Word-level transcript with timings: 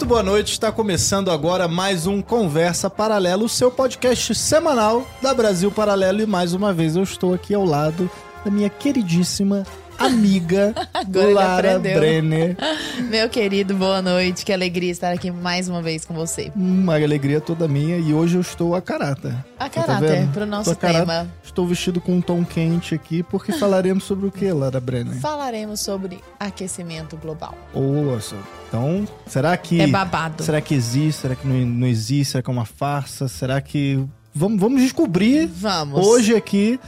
Muito 0.00 0.08
boa 0.08 0.22
noite, 0.22 0.52
está 0.52 0.72
começando 0.72 1.30
agora 1.30 1.68
mais 1.68 2.06
um 2.06 2.22
Conversa 2.22 2.88
Paralelo, 2.88 3.44
o 3.44 3.48
seu 3.50 3.70
podcast 3.70 4.34
semanal 4.34 5.06
da 5.20 5.34
Brasil 5.34 5.70
Paralelo. 5.70 6.22
E 6.22 6.26
mais 6.26 6.54
uma 6.54 6.72
vez 6.72 6.96
eu 6.96 7.02
estou 7.02 7.34
aqui 7.34 7.52
ao 7.52 7.66
lado 7.66 8.10
da 8.42 8.50
minha 8.50 8.70
queridíssima 8.70 9.62
amiga 10.00 10.74
Agora 10.94 11.32
Lara. 11.32 11.78
Brenner. 11.78 12.56
Meu 13.10 13.28
querido, 13.28 13.74
boa 13.74 14.00
noite. 14.00 14.44
Que 14.44 14.52
alegria 14.52 14.90
estar 14.90 15.12
aqui 15.12 15.30
mais 15.30 15.68
uma 15.68 15.82
vez 15.82 16.04
com 16.04 16.14
você. 16.14 16.50
Uma 16.56 16.94
alegria 16.94 17.40
toda 17.40 17.68
minha 17.68 17.98
e 17.98 18.14
hoje 18.14 18.36
eu 18.36 18.40
estou 18.40 18.74
a 18.74 18.80
caráter. 18.80 19.34
A 19.58 19.68
tá 19.68 19.82
caráter, 19.82 20.08
vendo? 20.08 20.32
pro 20.32 20.46
nosso 20.46 20.74
caráter. 20.74 21.00
tema. 21.00 21.28
Estou 21.44 21.66
vestido 21.66 22.00
com 22.00 22.16
um 22.16 22.20
tom 22.20 22.44
quente 22.44 22.94
aqui 22.94 23.22
porque 23.22 23.52
falaremos 23.52 24.04
sobre 24.04 24.26
o 24.26 24.32
que, 24.32 24.50
Lara 24.50 24.80
Brenner? 24.80 25.14
Falaremos 25.20 25.80
sobre 25.80 26.20
aquecimento 26.38 27.16
global. 27.16 27.54
Nossa, 27.74 28.36
então, 28.68 29.06
será 29.26 29.56
que... 29.56 29.80
É 29.80 29.86
babado. 29.86 30.42
Será 30.42 30.60
que 30.60 30.74
existe? 30.74 31.20
Será 31.22 31.34
que 31.34 31.46
não, 31.46 31.56
não 31.66 31.86
existe? 31.86 32.32
Será 32.32 32.42
que 32.42 32.48
é 32.48 32.52
uma 32.52 32.64
farsa? 32.64 33.28
Será 33.28 33.60
que... 33.60 34.02
Vamos, 34.32 34.60
vamos 34.60 34.80
descobrir 34.80 35.46
Vamos. 35.46 36.06
hoje 36.06 36.36
aqui 36.36 36.78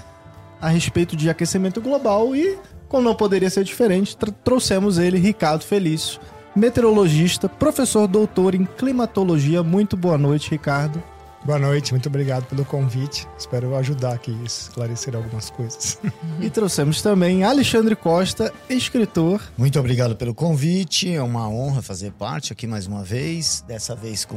a 0.61 0.69
respeito 0.69 1.17
de 1.17 1.29
aquecimento 1.29 1.81
global 1.81 2.37
e, 2.37 2.57
como 2.93 3.03
não 3.03 3.15
poderia 3.15 3.49
ser 3.49 3.65
diferente, 3.65 4.15
tr- 4.17 4.31
trouxemos 4.45 4.99
ele, 4.99 5.19
Ricardo 5.19 5.65
Felício, 5.65 6.21
meteorologista, 6.55 7.49
professor 7.49 8.07
doutor 8.07 8.55
em 8.55 8.67
climatologia. 8.67 9.63
Muito 9.63 9.97
boa 9.97 10.19
noite, 10.19 10.51
Ricardo. 10.51 11.03
Boa 11.45 11.59
noite, 11.59 11.93
muito 11.93 12.09
obrigado 12.09 12.45
pelo 12.45 12.65
convite. 12.65 13.27
Espero 13.37 13.75
ajudar 13.77 14.13
aqui 14.13 14.37
a 14.43 14.45
esclarecer 14.45 15.17
algumas 15.17 15.51
coisas. 15.51 15.99
E 16.41 16.49
trouxemos 16.51 17.03
também 17.03 17.43
Alexandre 17.43 17.97
Costa, 17.97 18.53
escritor. 18.69 19.43
Muito 19.57 19.81
obrigado 19.81 20.15
pelo 20.15 20.35
convite, 20.35 21.13
é 21.13 21.21
uma 21.23 21.49
honra 21.49 21.83
fazer 21.83 22.13
parte 22.13 22.53
aqui 22.53 22.67
mais 22.67 22.87
uma 22.87 23.03
vez, 23.03 23.65
dessa 23.67 23.97
vez 23.97 24.25
com 24.25 24.37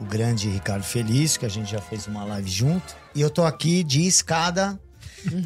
o 0.00 0.04
grande 0.04 0.50
Ricardo 0.50 0.82
Felício, 0.82 1.40
que 1.40 1.46
a 1.46 1.48
gente 1.50 1.70
já 1.70 1.80
fez 1.80 2.06
uma 2.08 2.24
live 2.24 2.50
junto. 2.50 2.94
E 3.14 3.22
eu 3.22 3.30
tô 3.30 3.44
aqui 3.44 3.82
de 3.82 4.06
escada, 4.06 4.78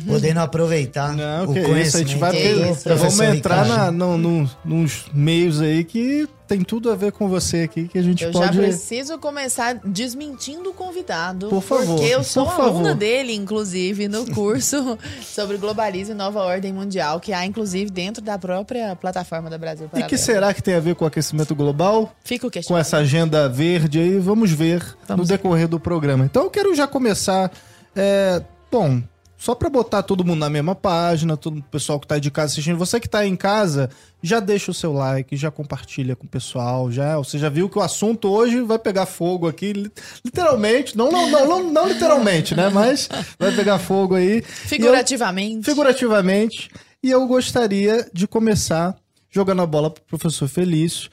podendo 0.07 0.39
aproveitar 0.39 1.15
Não, 1.15 1.45
o 1.45 1.53
que 1.55 1.61
conhecimento 1.63 1.87
isso, 1.87 1.97
a 1.97 2.01
gente 2.01 2.17
vai 2.17 2.33
professor 2.33 2.97
vamos 2.99 3.21
entrar 3.21 3.67
na, 3.67 3.91
no- 3.91 4.19
no- 4.19 4.51
nos 4.65 5.07
meios 5.13 5.61
aí 5.61 5.85
que 5.85 6.29
tem 6.47 6.63
tudo 6.63 6.91
a 6.91 6.95
ver 6.97 7.13
com 7.13 7.29
você 7.29 7.59
aqui, 7.59 7.89
que 7.89 7.99
a 7.99 8.03
gente 8.03 8.25
Eu 8.25 8.33
já 8.33 8.39
pode... 8.41 8.57
preciso 8.59 9.19
começar 9.19 9.79
desmentindo 9.85 10.71
o 10.71 10.73
convidado. 10.73 11.49
Por 11.49 11.61
favor, 11.63 11.97
Porque 11.97 12.05
eu 12.07 12.25
sou 12.25 12.47
por 12.47 12.55
aluna 12.61 12.73
favor. 12.85 12.95
dele, 12.95 13.35
inclusive, 13.35 14.09
no 14.09 14.25
curso 14.33 14.99
sobre 15.23 15.59
globalismo 15.59 16.15
e 16.15 16.17
nova 16.17 16.41
ordem 16.43 16.73
mundial, 16.73 17.21
que 17.21 17.35
há, 17.35 17.45
inclusive, 17.45 17.91
dentro 17.91 18.23
da 18.23 18.39
própria 18.39 18.97
plataforma 18.97 19.51
da 19.51 19.59
Brasil 19.59 19.85
E 19.87 19.89
Paralelo. 19.91 20.09
que 20.09 20.17
será 20.17 20.55
que 20.55 20.63
tem 20.63 20.75
a 20.75 20.81
ver 20.81 20.95
com 20.95 21.05
o 21.05 21.09
aquecimento 21.09 21.55
global? 21.55 22.15
Fica 22.25 22.47
o 22.47 22.51
com 22.67 22.79
essa 22.79 22.97
agenda 22.97 23.47
verde 23.47 23.99
aí, 24.01 24.19
vamos 24.19 24.51
ver 24.51 24.83
Vamos 25.07 25.25
no 25.25 25.25
ver. 25.29 25.37
decorrer 25.37 25.69
do 25.69 25.79
programa. 25.79 26.25
Então 26.25 26.45
eu 26.45 26.51
quero 26.51 26.75
já 26.75 26.87
começar. 26.87 27.53
é, 27.95 28.41
bom, 28.73 29.03
só 29.39 29.55
para 29.55 29.71
botar 29.71 30.03
todo 30.03 30.25
mundo 30.25 30.41
na 30.41 30.51
mesma 30.51 30.75
página, 30.75 31.37
todo 31.37 31.61
o 31.61 31.63
pessoal 31.63 32.01
que 32.01 32.07
tá 32.09 32.17
aí 32.17 32.21
de 32.21 32.31
casa 32.31 32.53
assistindo, 32.53 32.77
você 32.77 32.99
que 32.99 33.09
tá 33.09 33.21
aí 33.21 33.29
em 33.29 33.37
casa, 33.37 33.89
já 34.21 34.41
deixa 34.41 34.73
o 34.73 34.75
seu 34.75 34.93
like, 34.93 35.37
já 35.37 35.49
compartilha 35.51 36.17
com 36.17 36.27
o 36.27 36.29
pessoal, 36.29 36.91
já. 36.91 37.17
Você 37.19 37.39
já 37.39 37.49
viu 37.49 37.69
que 37.69 37.79
o 37.79 37.83
assunto 37.83 38.29
hoje 38.29 38.61
vai 38.63 38.79
pegar 38.81 39.07
fogo 39.07 39.47
aqui, 39.47 39.73
li- 39.73 39.93
literalmente, 40.25 40.97
não, 40.97 41.11
não, 41.13 41.31
não, 41.31 41.47
não, 41.49 41.71
não 41.73 41.89
literalmente, 41.89 42.55
né? 42.57 42.69
Mas 42.69 43.09
vai 43.39 43.55
pegar 43.55 43.79
fogo 43.79 44.17
aí. 44.17 44.27
E 44.29 44.37
eu- 44.39 44.43
Figurativamente. 44.45 45.65
figurativamente. 45.65 46.69
E 47.03 47.11
eu 47.11 47.25
gostaria 47.29 48.09
de 48.13 48.27
começar 48.27 48.97
jogando 49.31 49.63
a 49.63 49.67
bola 49.67 49.89
para 49.91 50.03
o 50.03 50.07
professor 50.19 50.49
Felício. 50.49 51.09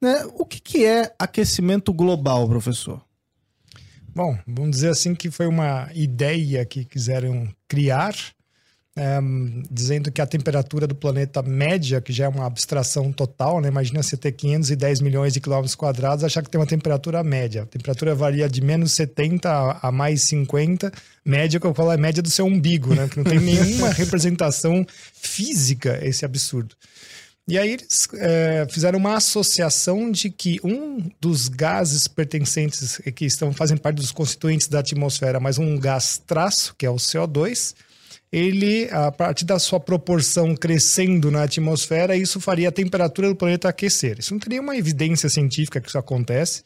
Né? 0.00 0.24
O 0.34 0.44
que, 0.46 0.60
que 0.60 0.84
é 0.84 1.12
aquecimento 1.18 1.92
global, 1.92 2.46
professor? 2.48 3.00
Bom, 4.16 4.34
vamos 4.46 4.70
dizer 4.70 4.88
assim 4.88 5.14
que 5.14 5.30
foi 5.30 5.46
uma 5.46 5.90
ideia 5.94 6.64
que 6.64 6.86
quiseram 6.86 7.46
criar, 7.68 8.14
ehm, 8.96 9.62
dizendo 9.70 10.10
que 10.10 10.22
a 10.22 10.26
temperatura 10.26 10.86
do 10.86 10.94
planeta 10.94 11.42
média, 11.42 12.00
que 12.00 12.14
já 12.14 12.24
é 12.24 12.28
uma 12.28 12.46
abstração 12.46 13.12
total, 13.12 13.60
né? 13.60 13.68
Imagina 13.68 14.02
você 14.02 14.16
ter 14.16 14.32
510 14.32 15.02
milhões 15.02 15.34
de 15.34 15.40
quilômetros 15.42 15.74
quadrados, 15.74 16.24
achar 16.24 16.42
que 16.42 16.48
tem 16.48 16.58
uma 16.58 16.66
temperatura 16.66 17.22
média. 17.22 17.64
A 17.64 17.66
temperatura 17.66 18.14
varia 18.14 18.48
de 18.48 18.62
menos 18.62 18.92
70 18.92 19.50
a, 19.50 19.88
a 19.88 19.92
mais 19.92 20.22
50. 20.22 20.90
Média, 21.22 21.60
que 21.60 21.66
eu 21.66 21.74
falo, 21.74 21.92
é 21.92 21.98
média 21.98 22.22
do 22.22 22.30
seu 22.30 22.46
umbigo, 22.46 22.94
né? 22.94 23.06
Que 23.10 23.18
não 23.18 23.24
tem 23.24 23.38
nenhuma 23.38 23.90
representação 23.92 24.86
física 25.12 26.00
esse 26.02 26.24
absurdo. 26.24 26.74
E 27.48 27.56
aí 27.56 27.74
eles 27.74 28.08
é, 28.14 28.66
fizeram 28.68 28.98
uma 28.98 29.16
associação 29.16 30.10
de 30.10 30.30
que 30.30 30.58
um 30.64 30.98
dos 31.20 31.48
gases 31.48 32.08
pertencentes 32.08 33.00
que 33.14 33.24
estão 33.24 33.52
fazem 33.52 33.76
parte 33.76 33.96
dos 33.96 34.10
constituintes 34.10 34.66
da 34.66 34.80
atmosfera, 34.80 35.38
mas 35.38 35.56
um 35.56 35.78
gás 35.78 36.20
traço, 36.26 36.74
que 36.76 36.84
é 36.84 36.90
o 36.90 36.96
CO2, 36.96 37.74
ele, 38.32 38.88
a 38.90 39.12
partir 39.12 39.44
da 39.44 39.60
sua 39.60 39.78
proporção 39.78 40.56
crescendo 40.56 41.30
na 41.30 41.44
atmosfera, 41.44 42.16
isso 42.16 42.40
faria 42.40 42.68
a 42.68 42.72
temperatura 42.72 43.28
do 43.28 43.36
planeta 43.36 43.68
aquecer. 43.68 44.18
Isso 44.18 44.34
não 44.34 44.40
tem 44.40 44.50
nenhuma 44.50 44.76
evidência 44.76 45.28
científica 45.28 45.80
que 45.80 45.88
isso 45.88 45.98
acontece. 45.98 46.64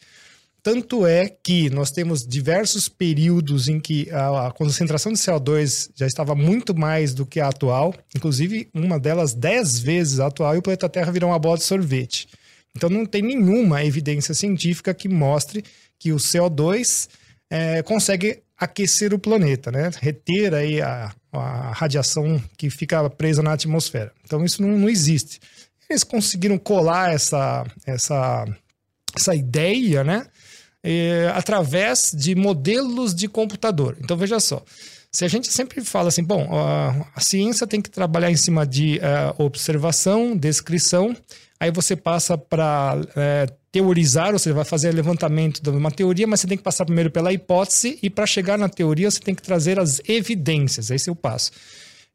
Tanto 0.63 1.07
é 1.07 1.29
que 1.29 1.71
nós 1.71 1.91
temos 1.91 2.27
diversos 2.27 2.89
períodos 2.89 3.69
em 3.69 3.81
que 3.81 4.11
a, 4.11 4.53
concentração 4.53 5.13
de 5.13 5.19
CO2 5.19 5.91
já 5.95 6.07
estava 6.07 6.35
muito 6.35 6.77
mais 6.77 7.15
do 7.15 7.25
que 7.25 7.41
a 7.41 7.49
atual, 7.49 7.95
inclusive 8.15 8.69
uma 8.75 8.99
delas 8.99 9.33
10 9.33 9.79
vezes 9.81 10.21
a 10.21 10.27
atual, 10.27 10.55
e 10.55 10.59
o 10.59 10.63
planeta 10.63 10.89
Terra 10.89 11.11
virou 11.11 11.31
uma 11.31 11.39
bola 11.39 11.57
de 11.57 11.65
sorvete. 11.65 12.29
Então 12.77 12.91
não 12.91 13.07
tem 13.07 13.23
nenhuma 13.23 13.85
evidência 13.85 14.35
científica 14.35 14.93
que 14.93 15.09
mostre 15.09 15.65
que 15.99 16.13
o 16.13 16.17
CO2 16.17 17.09
eh, 17.51 17.83
consegue 17.83 18.43
aquecer 18.57 19.15
o 19.15 19.19
planeta, 19.19 19.73
né? 19.73 19.91
Reter 20.01 20.55
aí 20.55 20.83
a, 20.83 21.13
a 21.33 21.73
radiação 21.73 22.41
que 22.59 22.69
fica 22.69 23.09
presa 23.09 23.43
na 23.43 23.55
atmosfera. 23.55 24.13
Então 24.25 24.45
isso 24.45 24.63
não, 24.63 24.77
não 24.77 24.89
existe. 24.89 25.41
Eles 25.89 26.05
conseguiram 26.05 26.59
colar 26.59 27.13
essa, 27.13 27.67
essa, 27.87 28.47
essa 29.17 29.35
ideia, 29.35 30.05
né? 30.05 30.27
Eh, 30.83 31.31
através 31.35 32.13
de 32.15 32.35
modelos 32.35 33.15
de 33.15 33.29
computador. 33.29 33.97
Então, 34.01 34.17
veja 34.17 34.41
só. 34.41 34.63
Se 35.13 35.25
a 35.25 35.29
gente 35.29 35.53
sempre 35.53 35.85
fala 35.85 36.09
assim, 36.09 36.23
bom, 36.23 36.49
a, 36.53 37.07
a 37.15 37.21
ciência 37.21 37.67
tem 37.67 37.81
que 37.81 37.91
trabalhar 37.91 38.31
em 38.31 38.37
cima 38.37 38.67
de 38.67 38.99
eh, 38.99 39.35
observação, 39.39 40.37
descrição, 40.37 41.17
aí 41.59 41.71
você 41.71 41.97
passa 41.97 42.39
para 42.39 42.97
teorizar, 43.73 44.33
ou 44.33 44.39
seja, 44.39 44.55
vai 44.55 44.65
fazer 44.65 44.93
levantamento 44.93 45.63
de 45.63 45.71
uma 45.71 45.91
teoria, 45.91 46.27
mas 46.27 46.41
você 46.41 46.47
tem 46.47 46.57
que 46.57 46.65
passar 46.65 46.85
primeiro 46.85 47.11
pela 47.11 47.33
hipótese, 47.33 47.99
e 48.03 48.11
para 48.11 48.27
chegar 48.27 48.59
na 48.59 48.69
teoria 48.69 49.11
você 49.11 49.21
tem 49.21 49.35
que 49.35 49.43
trazer 49.43 49.79
as 49.79 50.01
evidências. 50.09 50.91
Esse 50.91 51.09
é 51.09 51.13
o 51.13 51.17
passo. 51.17 51.53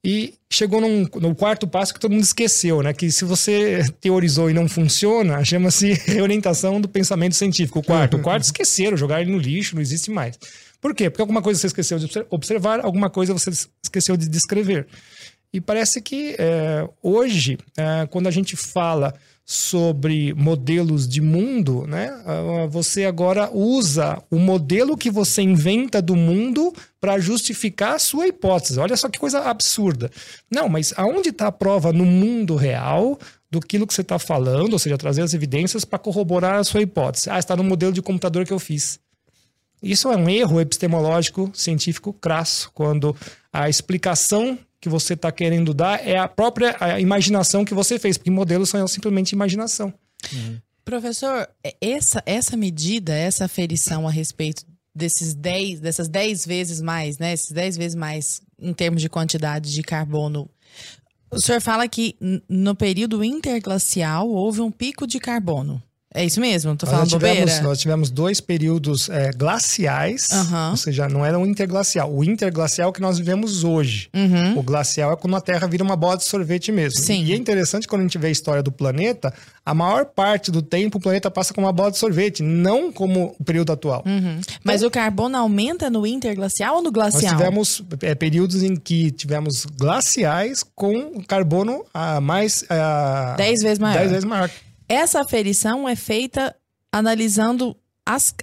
E 0.08 0.36
chegou 0.52 0.80
num, 0.80 1.08
no 1.16 1.34
quarto 1.34 1.68
passo 1.68 1.92
que 1.92 2.00
todo 2.00 2.12
mundo 2.12 2.24
esqueceu, 2.24 2.84
né? 2.84 2.94
Que 2.94 3.12
se 3.12 3.26
você 3.26 3.84
teorizou 4.00 4.52
e 4.52 4.54
não 4.54 4.70
funciona, 4.70 5.42
chama-se 5.44 5.94
reorientação 5.94 6.80
do 6.80 6.88
pensamento 6.88 7.36
científico. 7.36 7.80
O 7.80 7.84
quarto. 7.84 8.18
O 8.18 8.22
quarto 8.22 8.44
esqueceram, 8.46 8.96
jogaram 8.96 9.24
ele 9.24 9.32
no 9.32 9.40
lixo, 9.40 9.74
não 9.74 9.82
existe 9.82 10.12
mais. 10.12 10.38
Por 10.80 10.94
quê? 10.94 11.10
Porque 11.10 11.22
alguma 11.22 11.42
coisa 11.42 11.60
você 11.60 11.66
esqueceu 11.66 11.98
de 11.98 12.06
obser- 12.06 12.28
observar, 12.30 12.86
alguma 12.86 13.10
coisa 13.10 13.34
você 13.34 13.50
esqueceu 13.84 14.16
de 14.16 14.30
descrever. 14.30 14.86
E 15.52 15.60
parece 15.60 16.00
que 16.00 16.36
é, 16.38 16.88
hoje, 17.02 17.58
é, 17.76 18.06
quando 18.12 18.28
a 18.28 18.32
gente 18.32 18.56
fala 18.56 19.12
sobre 19.48 20.34
modelos 20.34 21.08
de 21.08 21.22
mundo, 21.22 21.86
né? 21.86 22.10
ah, 22.26 22.66
Você 22.68 23.06
agora 23.06 23.48
usa 23.54 24.22
o 24.32 24.40
modelo 24.40 24.98
que 24.98 25.12
você 25.12 25.44
inventa 25.44 26.02
do 26.02 26.16
mundo 26.16 26.74
para 27.00 27.20
justificar 27.20 27.94
a 27.94 28.00
sua 28.00 28.28
hipótese. 28.28 28.80
Olha 28.80 28.98
só 28.98 29.08
que 29.08 29.20
coisa 29.20 29.42
absurda. 29.42 30.10
Não, 30.50 30.68
mas 30.68 30.94
aonde 30.98 31.30
está 31.30 31.48
a 31.48 31.52
prova 31.52 31.94
no 31.94 32.06
mundo 32.06 32.56
real 32.56 33.20
do 33.52 33.60
que 33.60 33.78
você 33.78 34.02
está 34.02 34.18
falando, 34.18 34.74
ou 34.74 34.80
seja, 34.80 34.98
trazer 34.98 35.22
as 35.22 35.36
evidências 35.36 35.86
para 35.86 36.00
corroborar 36.00 36.56
a 36.56 36.64
sua 36.64 36.82
hipótese? 36.82 37.30
Ah, 37.30 37.38
está 37.38 37.56
no 37.56 37.64
modelo 37.64 37.94
de 37.94 38.02
computador 38.02 38.46
que 38.46 38.54
eu 38.54 38.60
fiz. 38.60 39.00
Isso 39.82 40.12
é 40.12 40.18
um 40.18 40.28
erro 40.28 40.60
epistemológico 40.60 41.52
científico 41.54 42.12
crasso, 42.12 42.72
quando 42.74 43.16
a 43.54 43.70
explicação 43.70 44.58
que 44.86 44.90
você 44.90 45.16
está 45.16 45.32
querendo 45.32 45.74
dar 45.74 46.06
é 46.08 46.16
a 46.16 46.28
própria 46.28 46.76
a 46.80 47.00
imaginação 47.00 47.66
que 47.66 47.74
você 47.74 47.98
fez, 47.98 48.20
porque 48.20 48.30
modelos 48.30 48.70
são 48.70 48.88
simplesmente 48.88 49.32
imaginação. 49.32 49.92
Professor, 50.84 51.50
é- 51.64 51.76
essa, 51.82 52.22
essa 52.24 52.56
medida, 52.56 53.12
essa 53.12 53.46
aferição 53.46 54.08
a 54.08 54.12
respeito 54.12 54.64
desses 54.94 55.34
10, 55.34 55.80
dessas 55.80 56.08
10 56.08 56.46
vezes 56.46 56.82
mais, 56.82 57.18
né? 57.18 57.34
Esses 57.34 57.52
10 57.52 57.76
vezes 57.78 57.96
mais 57.96 58.42
em 58.60 58.72
termos 58.74 59.02
de 59.02 59.10
quantidade 59.10 59.74
de 59.74 59.82
carbono. 59.82 60.48
O 61.32 61.42
senhor 61.42 61.60
fala 61.60 61.88
que 61.88 62.16
no 62.48 62.76
período 62.76 63.24
interglacial 63.24 64.30
houve 64.30 64.62
um 64.62 64.72
pico 64.72 65.08
de 65.08 65.20
carbono. 65.20 65.82
É 66.16 66.24
isso 66.24 66.40
mesmo, 66.40 66.76
tô 66.78 66.86
Nós 66.86 66.94
falando 66.94 67.10
já 67.10 67.18
tivemos, 67.18 67.40
bobeira. 67.42 67.62
nós 67.62 67.80
tivemos 67.80 68.10
dois 68.10 68.40
períodos 68.40 69.10
é, 69.10 69.32
glaciais, 69.32 70.28
Aham. 70.32 70.72
ou 70.72 70.78
seja, 70.78 71.10
não 71.10 71.26
era 71.26 71.38
um 71.38 71.46
interglacial. 71.46 72.10
O 72.14 72.24
interglacial 72.24 72.88
é 72.88 72.90
o 72.90 72.94
que 72.94 73.02
nós 73.02 73.18
vivemos 73.18 73.64
hoje. 73.66 74.08
Uhum. 74.14 74.58
O 74.58 74.64
glacial 74.64 75.12
é 75.12 75.16
quando 75.18 75.36
a 75.36 75.42
Terra 75.42 75.68
vira 75.68 75.84
uma 75.84 75.98
bola 75.98 76.16
de 76.16 76.24
sorvete 76.24 76.72
mesmo. 76.72 77.00
Sim. 77.02 77.26
E 77.26 77.34
é 77.34 77.36
interessante 77.36 77.86
quando 77.86 78.00
a 78.02 78.04
gente 78.06 78.18
vê 78.18 78.28
a 78.28 78.32
história 78.32 78.64
do 78.64 78.72
planeta, 78.72 79.34
a 79.66 79.74
maior 79.74 80.06
parte 80.06 80.52
do 80.52 80.62
tempo 80.62 81.00
o 81.00 81.02
planeta 81.02 81.30
passa 81.30 81.54
como 81.54 81.68
uma 81.68 81.74
bola 81.74 81.92
de 81.92 81.98
sorvete, 81.98 82.42
não 82.42 82.92
como 82.94 83.36
o 83.38 83.44
período 83.44 83.74
atual. 83.74 84.02
Uhum. 84.06 84.40
Mas 84.64 84.84
o 84.84 84.90
carbono 84.90 85.36
aumenta 85.38 85.90
no 85.90 86.08
interglacial 86.08 86.76
ou 86.78 86.82
no 86.82 86.92
Nós 86.92 87.12
glacial? 87.14 87.36
tivemos 87.36 87.84
é, 88.02 88.16
períodos 88.16 88.64
em 88.64 88.76
que 88.78 89.12
tivemos 89.12 89.66
glaciais 89.66 90.64
com 90.76 91.22
carbono 91.28 91.84
ah, 91.94 92.22
mais. 92.22 92.64
ah, 92.70 93.34
Dez 93.38 93.62
vezes 93.62 93.80
maior. 93.80 93.98
dez 94.00 94.12
vezes 94.12 94.24
maior. 94.26 94.50
Essa 94.88 95.22
aferição 95.22 95.88
é 95.88 95.96
feita 95.96 96.56
analisando 96.92 97.76
as- 98.06 98.34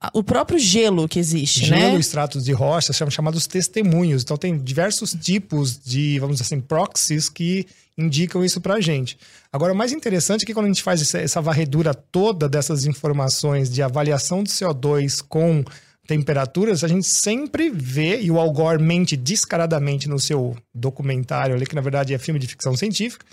a- 0.00 0.10
o 0.12 0.22
próprio 0.22 0.58
gelo 0.58 1.08
que 1.08 1.18
existe, 1.18 1.64
Gelo, 1.66 1.94
né? 1.94 1.98
estratos 1.98 2.44
de 2.44 2.52
rocha, 2.52 2.92
são 2.92 3.10
chamados 3.10 3.46
testemunhos. 3.46 4.22
Então, 4.22 4.36
tem 4.36 4.58
diversos 4.58 5.12
tipos 5.14 5.78
de, 5.78 6.18
vamos 6.18 6.36
dizer 6.38 6.46
assim, 6.46 6.60
proxies 6.60 7.28
que 7.28 7.66
indicam 7.96 8.44
isso 8.44 8.60
pra 8.60 8.80
gente. 8.80 9.16
Agora, 9.52 9.72
o 9.72 9.76
mais 9.76 9.92
interessante 9.92 10.42
é 10.42 10.46
que 10.46 10.52
quando 10.52 10.66
a 10.66 10.68
gente 10.68 10.82
faz 10.82 11.14
essa, 11.14 11.40
varredura 11.40 11.94
toda 11.94 12.48
dessas 12.48 12.84
informações 12.86 13.70
de 13.70 13.82
avaliação 13.82 14.42
de 14.42 14.50
CO2 14.50 15.22
com 15.22 15.62
temperaturas, 16.06 16.82
a 16.84 16.88
gente 16.88 17.06
sempre 17.06 17.70
vê, 17.70 18.20
e 18.20 18.30
o 18.30 18.38
Al 18.38 18.50
Gore 18.52 18.82
mente 18.82 19.16
descaradamente 19.16 20.08
no 20.08 20.18
seu 20.18 20.54
documentário 20.74 21.54
ali, 21.54 21.64
que 21.66 21.74
na 21.74 21.80
verdade 21.80 22.12
é 22.12 22.18
filme 22.18 22.38
de 22.40 22.46
ficção 22.48 22.76
científica, 22.76 23.24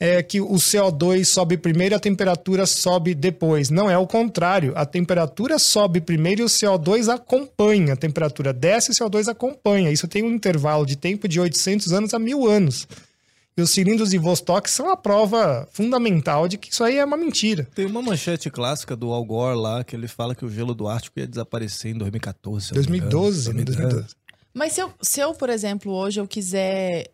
é 0.00 0.22
que 0.22 0.40
o 0.40 0.54
CO2 0.54 1.24
sobe 1.24 1.56
primeiro 1.56 1.94
e 1.94 1.96
a 1.96 2.00
temperatura 2.00 2.66
sobe 2.66 3.14
depois. 3.14 3.70
Não 3.70 3.88
é 3.88 3.96
o 3.96 4.06
contrário. 4.06 4.72
A 4.76 4.84
temperatura 4.84 5.58
sobe 5.58 6.00
primeiro 6.00 6.42
e 6.42 6.44
o 6.44 6.48
CO2 6.48 7.08
acompanha. 7.08 7.92
A 7.92 7.96
temperatura 7.96 8.52
desce 8.52 8.90
e 8.90 8.92
o 8.92 8.96
CO2 8.96 9.28
acompanha. 9.28 9.92
Isso 9.92 10.08
tem 10.08 10.24
um 10.24 10.30
intervalo 10.30 10.84
de 10.84 10.96
tempo 10.96 11.28
de 11.28 11.38
800 11.38 11.92
anos 11.92 12.14
a 12.14 12.18
mil 12.18 12.48
anos. 12.48 12.88
E 13.56 13.60
os 13.60 13.70
cilindros 13.70 14.10
de 14.10 14.18
Vostok 14.18 14.68
são 14.68 14.90
a 14.90 14.96
prova 14.96 15.68
fundamental 15.72 16.48
de 16.48 16.56
que 16.56 16.72
isso 16.72 16.82
aí 16.82 16.96
é 16.96 17.04
uma 17.04 17.18
mentira. 17.18 17.68
Tem 17.74 17.84
uma 17.84 18.00
manchete 18.00 18.50
clássica 18.50 18.96
do 18.96 19.12
Al 19.12 19.24
Gore 19.24 19.56
lá, 19.56 19.84
que 19.84 19.94
ele 19.94 20.08
fala 20.08 20.34
que 20.34 20.44
o 20.44 20.50
gelo 20.50 20.74
do 20.74 20.88
Ártico 20.88 21.20
ia 21.20 21.26
desaparecer 21.26 21.94
em 21.94 21.98
2014. 21.98 22.68
se 22.68 22.74
eu 22.74 22.82
não 22.82 22.90
me 22.90 22.96
engano. 22.96 23.10
2012, 23.10 23.52
né? 23.52 23.64
2012. 23.64 24.06
Mas 24.54 24.72
se 24.72 24.80
eu, 24.80 24.92
se 25.02 25.20
eu, 25.20 25.34
por 25.34 25.50
exemplo, 25.50 25.92
hoje 25.92 26.18
eu 26.18 26.26
quiser 26.26 27.10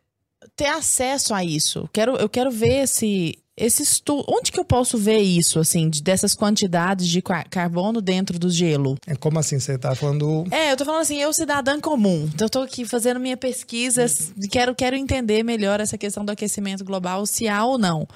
ter 0.58 0.66
acesso 0.66 1.32
a 1.32 1.42
isso, 1.44 1.88
quero, 1.92 2.16
eu 2.16 2.28
quero 2.28 2.50
ver 2.50 2.82
esse, 2.82 3.38
esse 3.56 3.82
estudo. 3.82 4.24
Onde 4.28 4.50
que 4.52 4.58
eu 4.58 4.64
posso 4.64 4.98
ver 4.98 5.18
isso, 5.20 5.58
assim, 5.60 5.88
de- 5.88 6.02
dessas 6.02 6.34
quantidades 6.34 7.06
de 7.08 7.22
car- 7.22 7.48
carbono 7.48 8.00
dentro 8.02 8.38
do 8.38 8.50
gelo? 8.50 8.96
É 9.06 9.14
como 9.14 9.38
assim? 9.38 9.58
Você 9.60 9.78
tá 9.78 9.94
falando. 9.94 10.44
É, 10.50 10.72
eu 10.72 10.76
tô 10.76 10.84
falando 10.84 11.02
assim, 11.02 11.18
eu 11.18 11.32
cidadã 11.32 11.80
comum. 11.80 12.28
Então, 12.34 12.46
eu 12.46 12.50
tô 12.50 12.60
aqui 12.62 12.84
fazendo 12.84 13.20
minha 13.20 13.36
pesquisa, 13.36 14.04
quero, 14.50 14.74
quero 14.74 14.96
entender 14.96 15.42
melhor 15.44 15.78
essa 15.80 15.96
questão 15.96 16.24
do 16.24 16.32
aquecimento 16.32 16.84
global, 16.84 17.24
se 17.24 17.46
há 17.48 17.64
ou 17.64 17.78
não. 17.78 18.06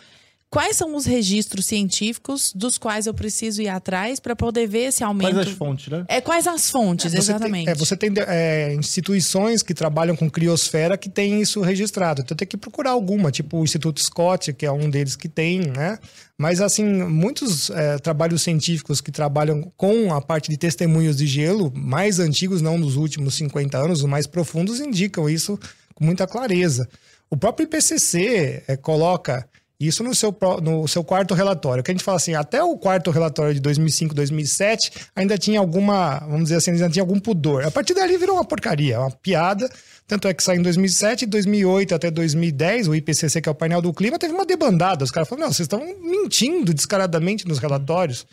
Quais 0.52 0.76
são 0.76 0.94
os 0.94 1.06
registros 1.06 1.64
científicos 1.64 2.52
dos 2.54 2.76
quais 2.76 3.06
eu 3.06 3.14
preciso 3.14 3.62
ir 3.62 3.70
atrás 3.70 4.20
para 4.20 4.36
poder 4.36 4.66
ver 4.66 4.88
esse 4.88 5.02
aumento? 5.02 5.32
Quais 5.32 5.48
as 5.48 5.54
fontes, 5.54 5.88
né? 5.88 6.04
É, 6.06 6.20
quais 6.20 6.46
as 6.46 6.70
fontes, 6.70 7.06
Você 7.10 7.16
tem- 7.16 7.18
exatamente? 7.20 7.70
é, 7.70 7.74
você 7.74 7.96
tem 7.96 8.10
é, 8.26 8.74
instituições 8.74 9.62
que 9.62 9.72
trabalham 9.72 10.14
com 10.14 10.28
criosfera 10.30 10.98
que 10.98 11.08
têm 11.08 11.40
isso 11.40 11.62
registrado. 11.62 12.20
Então 12.20 12.36
tem 12.36 12.46
que 12.46 12.58
procurar 12.58 12.90
alguma, 12.90 13.32
tipo 13.32 13.60
o 13.60 13.64
Instituto 13.64 13.98
Scott, 14.02 14.52
que 14.52 14.66
é 14.66 14.70
um 14.70 14.90
deles 14.90 15.16
que 15.16 15.26
tem, 15.26 15.60
né? 15.60 15.98
Mas, 16.36 16.60
assim, 16.60 16.84
muitos 16.84 17.70
é, 17.70 17.96
trabalhos 17.96 18.42
científicos 18.42 19.00
que 19.00 19.10
trabalham 19.10 19.72
com 19.74 20.12
a 20.12 20.20
parte 20.20 20.50
de 20.50 20.58
testemunhos 20.58 21.16
de 21.16 21.26
gelo, 21.26 21.72
mais 21.74 22.18
antigos, 22.18 22.60
não 22.60 22.78
dos 22.78 22.96
últimos 22.96 23.36
50 23.36 23.78
anos, 23.78 24.00
os 24.00 24.06
mais 24.06 24.26
profundos, 24.26 24.80
indicam 24.80 25.30
isso 25.30 25.58
com 25.94 26.04
muita 26.04 26.26
clareza. 26.26 26.86
O 27.30 27.38
próprio 27.38 27.64
IPCC 27.64 28.64
é, 28.68 28.76
coloca 28.76 29.48
isso 29.86 30.02
no 30.02 30.14
seu, 30.14 30.36
no 30.62 30.86
seu 30.86 31.02
quarto 31.02 31.34
relatório. 31.34 31.82
Que 31.82 31.90
a 31.90 31.94
gente 31.94 32.04
fala 32.04 32.16
assim, 32.16 32.34
até 32.34 32.62
o 32.62 32.76
quarto 32.76 33.10
relatório 33.10 33.54
de 33.54 33.60
2005, 33.60 34.14
2007, 34.14 34.92
ainda 35.14 35.36
tinha 35.38 35.58
alguma, 35.58 36.18
vamos 36.20 36.44
dizer 36.44 36.56
assim, 36.56 36.72
ainda 36.72 36.88
tinha 36.88 37.02
algum 37.02 37.18
pudor. 37.18 37.64
A 37.64 37.70
partir 37.70 37.94
dali 37.94 38.16
virou 38.16 38.36
uma 38.36 38.44
porcaria, 38.44 39.00
uma 39.00 39.10
piada. 39.10 39.70
Tanto 40.06 40.28
é 40.28 40.34
que 40.34 40.42
saiu 40.42 40.60
em 40.60 40.62
2007, 40.62 41.26
2008 41.26 41.94
até 41.94 42.10
2010, 42.10 42.88
o 42.88 42.94
IPCC, 42.94 43.40
que 43.40 43.48
é 43.48 43.52
o 43.52 43.54
painel 43.54 43.80
do 43.80 43.92
clima, 43.92 44.18
teve 44.18 44.34
uma 44.34 44.44
debandada. 44.44 45.04
Os 45.04 45.10
caras 45.10 45.28
falaram, 45.28 45.46
não, 45.46 45.52
vocês 45.52 45.64
estão 45.64 45.80
mentindo 46.02 46.74
descaradamente 46.74 47.46
nos 47.48 47.58
relatórios. 47.58 48.26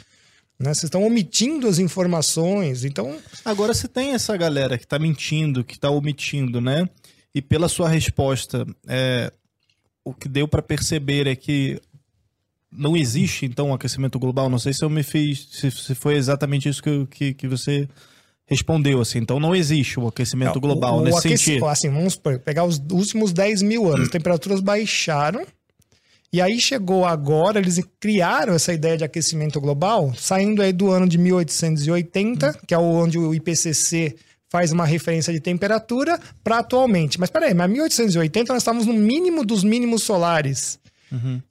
Né? 0.59 0.73
Vocês 0.73 0.85
estão 0.85 1.03
omitindo 1.03 1.67
as 1.67 1.79
informações. 1.79 2.83
Então, 2.83 3.17
Agora 3.45 3.73
você 3.73 3.87
tem 3.87 4.13
essa 4.13 4.35
galera 4.35 4.77
que 4.77 4.85
tá 4.85 4.99
mentindo, 4.99 5.63
que 5.63 5.79
tá 5.79 5.89
omitindo, 5.89 6.59
né? 6.59 6.87
E 7.33 7.41
pela 7.41 7.69
sua 7.69 7.87
resposta, 7.87 8.65
é, 8.87 9.31
o 10.09 10.13
que 10.13 10.27
deu 10.29 10.47
para 10.47 10.61
perceber 10.61 11.27
é 11.27 11.35
que 11.35 11.79
não 12.71 12.95
existe, 12.95 13.45
então, 13.45 13.69
um 13.69 13.73
aquecimento 13.73 14.19
global. 14.19 14.49
Não 14.49 14.59
sei 14.59 14.73
se 14.73 14.83
eu 14.85 14.89
me 14.89 15.01
fiz, 15.03 15.47
se, 15.51 15.71
se 15.71 15.95
foi 15.95 16.15
exatamente 16.15 16.69
isso 16.69 16.83
que, 16.83 17.05
que, 17.07 17.33
que 17.33 17.47
você 17.47 17.87
respondeu, 18.45 19.01
assim. 19.01 19.19
Então, 19.19 19.39
não 19.39 19.55
existe 19.55 19.99
o 19.99 20.07
aquecimento 20.07 20.57
o- 20.57 20.61
global 20.61 20.97
o, 20.99 21.01
nesse 21.03 21.19
aqueci- 21.27 21.43
sentido. 21.45 21.65
Assim, 21.67 21.89
vamos 21.89 22.15
pegar 22.45 22.63
os 22.65 22.79
últimos 22.91 23.33
10 23.33 23.61
mil 23.63 23.87
anos, 23.87 24.01
as 24.07 24.09
temperaturas 24.09 24.59
baixaram. 24.61 25.45
E 26.31 26.39
aí 26.39 26.59
chegou 26.61 27.05
agora, 27.05 27.57
eles 27.59 27.79
criaram 27.99 28.53
essa 28.53 28.71
ideia 28.71 28.95
de 28.95 29.03
aquecimento 29.03 29.59
global, 29.59 30.13
saindo 30.15 30.61
aí 30.61 30.71
do 30.71 30.91
ano 30.91 31.07
de 31.09 31.17
1880, 31.17 32.53
que 32.67 32.73
é 32.73 32.77
o- 32.77 32.83
onde 32.83 33.17
o 33.17 33.33
IPCC 33.33 34.15
faz 34.49 34.71
uma 34.71 34.85
referência 34.85 35.31
de 35.31 35.39
temperatura, 35.39 36.19
para 36.43 36.59
atualmente. 36.59 37.19
Mas 37.19 37.29
peraí, 37.29 37.53
mas 37.53 37.69
1880 37.69 38.53
nós 38.53 38.63
estávamos 38.63 38.87
no 38.87 38.93
mínimo 38.93 39.45
dos 39.45 39.63
mínimos 39.63 40.03
solares. 40.03 40.79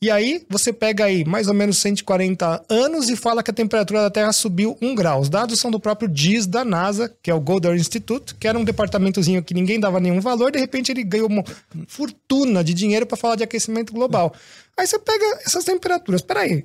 E 0.00 0.10
aí, 0.10 0.46
você 0.48 0.72
pega 0.72 1.04
aí 1.04 1.24
mais 1.24 1.48
ou 1.48 1.54
menos 1.54 1.78
140 1.78 2.64
anos 2.68 3.10
e 3.10 3.16
fala 3.16 3.42
que 3.42 3.50
a 3.50 3.54
temperatura 3.54 4.02
da 4.02 4.10
Terra 4.10 4.32
subiu 4.32 4.78
um 4.80 4.94
grau. 4.94 5.20
Os 5.20 5.28
dados 5.28 5.58
são 5.58 5.70
do 5.70 5.80
próprio 5.80 6.10
GIS 6.12 6.46
da 6.46 6.64
NASA, 6.64 7.12
que 7.22 7.30
é 7.30 7.34
o 7.34 7.40
Goddard 7.40 7.78
Institute, 7.78 8.34
que 8.36 8.46
era 8.46 8.58
um 8.58 8.64
departamentozinho 8.64 9.42
que 9.42 9.54
ninguém 9.54 9.80
dava 9.80 9.98
nenhum 9.98 10.20
valor, 10.20 10.52
de 10.52 10.58
repente 10.58 10.92
ele 10.92 11.02
ganhou 11.02 11.28
uma 11.28 11.42
fortuna 11.88 12.62
de 12.62 12.72
dinheiro 12.72 13.06
para 13.06 13.16
falar 13.16 13.34
de 13.34 13.42
aquecimento 13.42 13.92
global. 13.92 14.32
Aí 14.76 14.86
você 14.86 14.98
pega 14.98 15.24
essas 15.44 15.64
temperaturas. 15.64 16.22
Peraí. 16.22 16.64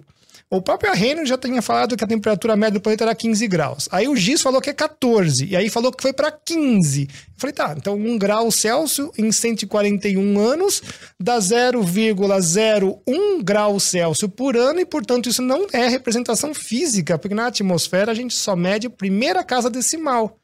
O 0.56 0.62
próprio 0.62 0.92
Arrhenius 0.92 1.28
já 1.28 1.36
tinha 1.36 1.64
falado 1.64 1.98
que 1.98 2.04
a 2.04 2.08
temperatura 2.08 2.56
média 2.56 2.74
do 2.74 2.82
planeta 2.82 3.06
era 3.06 3.16
15 3.16 3.48
graus. 3.48 3.90
Aí 3.92 4.08
o 4.08 4.16
GIS 4.16 4.40
falou 4.40 4.62
que 4.62 4.70
é 4.70 4.74
14. 4.74 5.46
E 5.46 5.56
aí 5.56 5.68
falou 5.68 5.92
que 5.92 6.04
foi 6.04 6.14
para 6.14 6.32
15. 6.32 7.02
Eu 7.02 7.08
falei, 7.38 7.56
tá, 7.56 7.74
então 7.76 7.96
1 7.96 8.20
grau 8.20 8.52
Celsius 8.52 9.10
em 9.18 9.32
141 9.32 10.40
anos 10.40 10.83
dá 11.19 11.40
0,01 11.40 13.44
grau 13.44 13.80
Celsius 13.80 14.31
por 14.31 14.56
ano. 14.56 14.80
E, 14.80 14.86
portanto, 14.86 15.28
isso 15.28 15.42
não 15.42 15.66
é 15.74 15.88
representação 15.88 16.54
física, 16.54 17.18
porque 17.18 17.33
na 17.33 17.48
atmosfera 17.48 18.12
a 18.12 18.16
gente 18.16 18.36
só 18.36 18.56
mede 18.56 18.86
a 18.86 18.92
primeira 18.92 19.44
casa 19.44 19.72
decimal. 19.72 20.38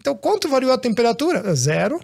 Então, 0.00 0.16
quanto 0.16 0.48
variou 0.48 0.72
a 0.72 0.78
temperatura? 0.78 1.52
Zero. 1.56 2.00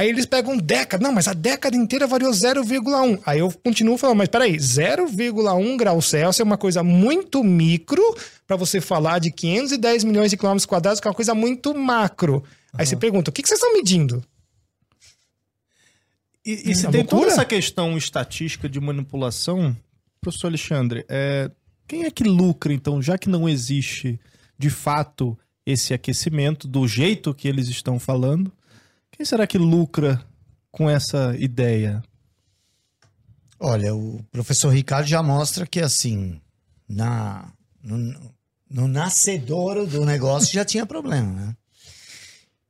Aí 0.00 0.08
eles 0.08 0.24
pegam 0.24 0.56
década. 0.56 1.02
Não, 1.04 1.12
mas 1.12 1.28
a 1.28 1.34
década 1.34 1.76
inteira 1.76 2.06
variou 2.06 2.32
0,1. 2.32 3.20
Aí 3.26 3.40
eu 3.40 3.52
continuo 3.62 3.98
falando, 3.98 4.16
mas 4.16 4.28
peraí, 4.28 4.56
0,1 4.56 5.76
grau 5.76 6.00
Celsius 6.00 6.40
é 6.40 6.42
uma 6.42 6.56
coisa 6.56 6.82
muito 6.82 7.44
micro 7.44 8.02
para 8.46 8.56
você 8.56 8.80
falar 8.80 9.18
de 9.18 9.30
510 9.30 10.04
milhões 10.04 10.30
de 10.30 10.38
quilômetros 10.38 10.64
quadrados, 10.64 11.00
que 11.00 11.06
é 11.06 11.10
uma 11.10 11.14
coisa 11.14 11.34
muito 11.34 11.74
macro. 11.74 12.42
Aí 12.72 12.86
você 12.86 12.96
pergunta, 12.96 13.28
o 13.28 13.32
que, 13.32 13.42
que 13.42 13.48
vocês 13.48 13.60
estão 13.60 13.74
medindo? 13.74 14.24
E, 16.46 16.70
e 16.70 16.74
se 16.74 16.86
Uma 16.86 16.92
tem 16.92 17.04
toda 17.04 17.16
loucura. 17.16 17.32
essa 17.32 17.44
questão 17.44 17.94
estatística 17.98 18.70
de 18.70 18.80
manipulação, 18.80 19.76
professor 20.18 20.46
Alexandre, 20.46 21.04
é, 21.10 21.50
quem 21.86 22.04
é 22.04 22.10
que 22.10 22.24
lucra, 22.24 22.72
então, 22.72 23.02
já 23.02 23.18
que 23.18 23.28
não 23.28 23.46
existe 23.46 24.18
de 24.58 24.70
fato 24.70 25.38
esse 25.66 25.92
aquecimento 25.92 26.66
do 26.66 26.88
jeito 26.88 27.34
que 27.34 27.46
eles 27.46 27.68
estão 27.68 27.98
falando, 27.98 28.50
quem 29.20 29.24
será 29.26 29.46
que 29.46 29.58
lucra 29.58 30.18
com 30.72 30.88
essa 30.88 31.36
ideia? 31.38 32.02
Olha, 33.58 33.94
o 33.94 34.24
professor 34.32 34.70
Ricardo 34.70 35.06
já 35.06 35.22
mostra 35.22 35.66
que, 35.66 35.78
assim, 35.78 36.40
na, 36.88 37.52
no, 37.82 38.32
no 38.70 38.88
nascedouro 38.88 39.86
do 39.86 40.06
negócio 40.06 40.54
já 40.54 40.64
tinha 40.64 40.86
problema, 40.86 41.30
né? 41.34 41.56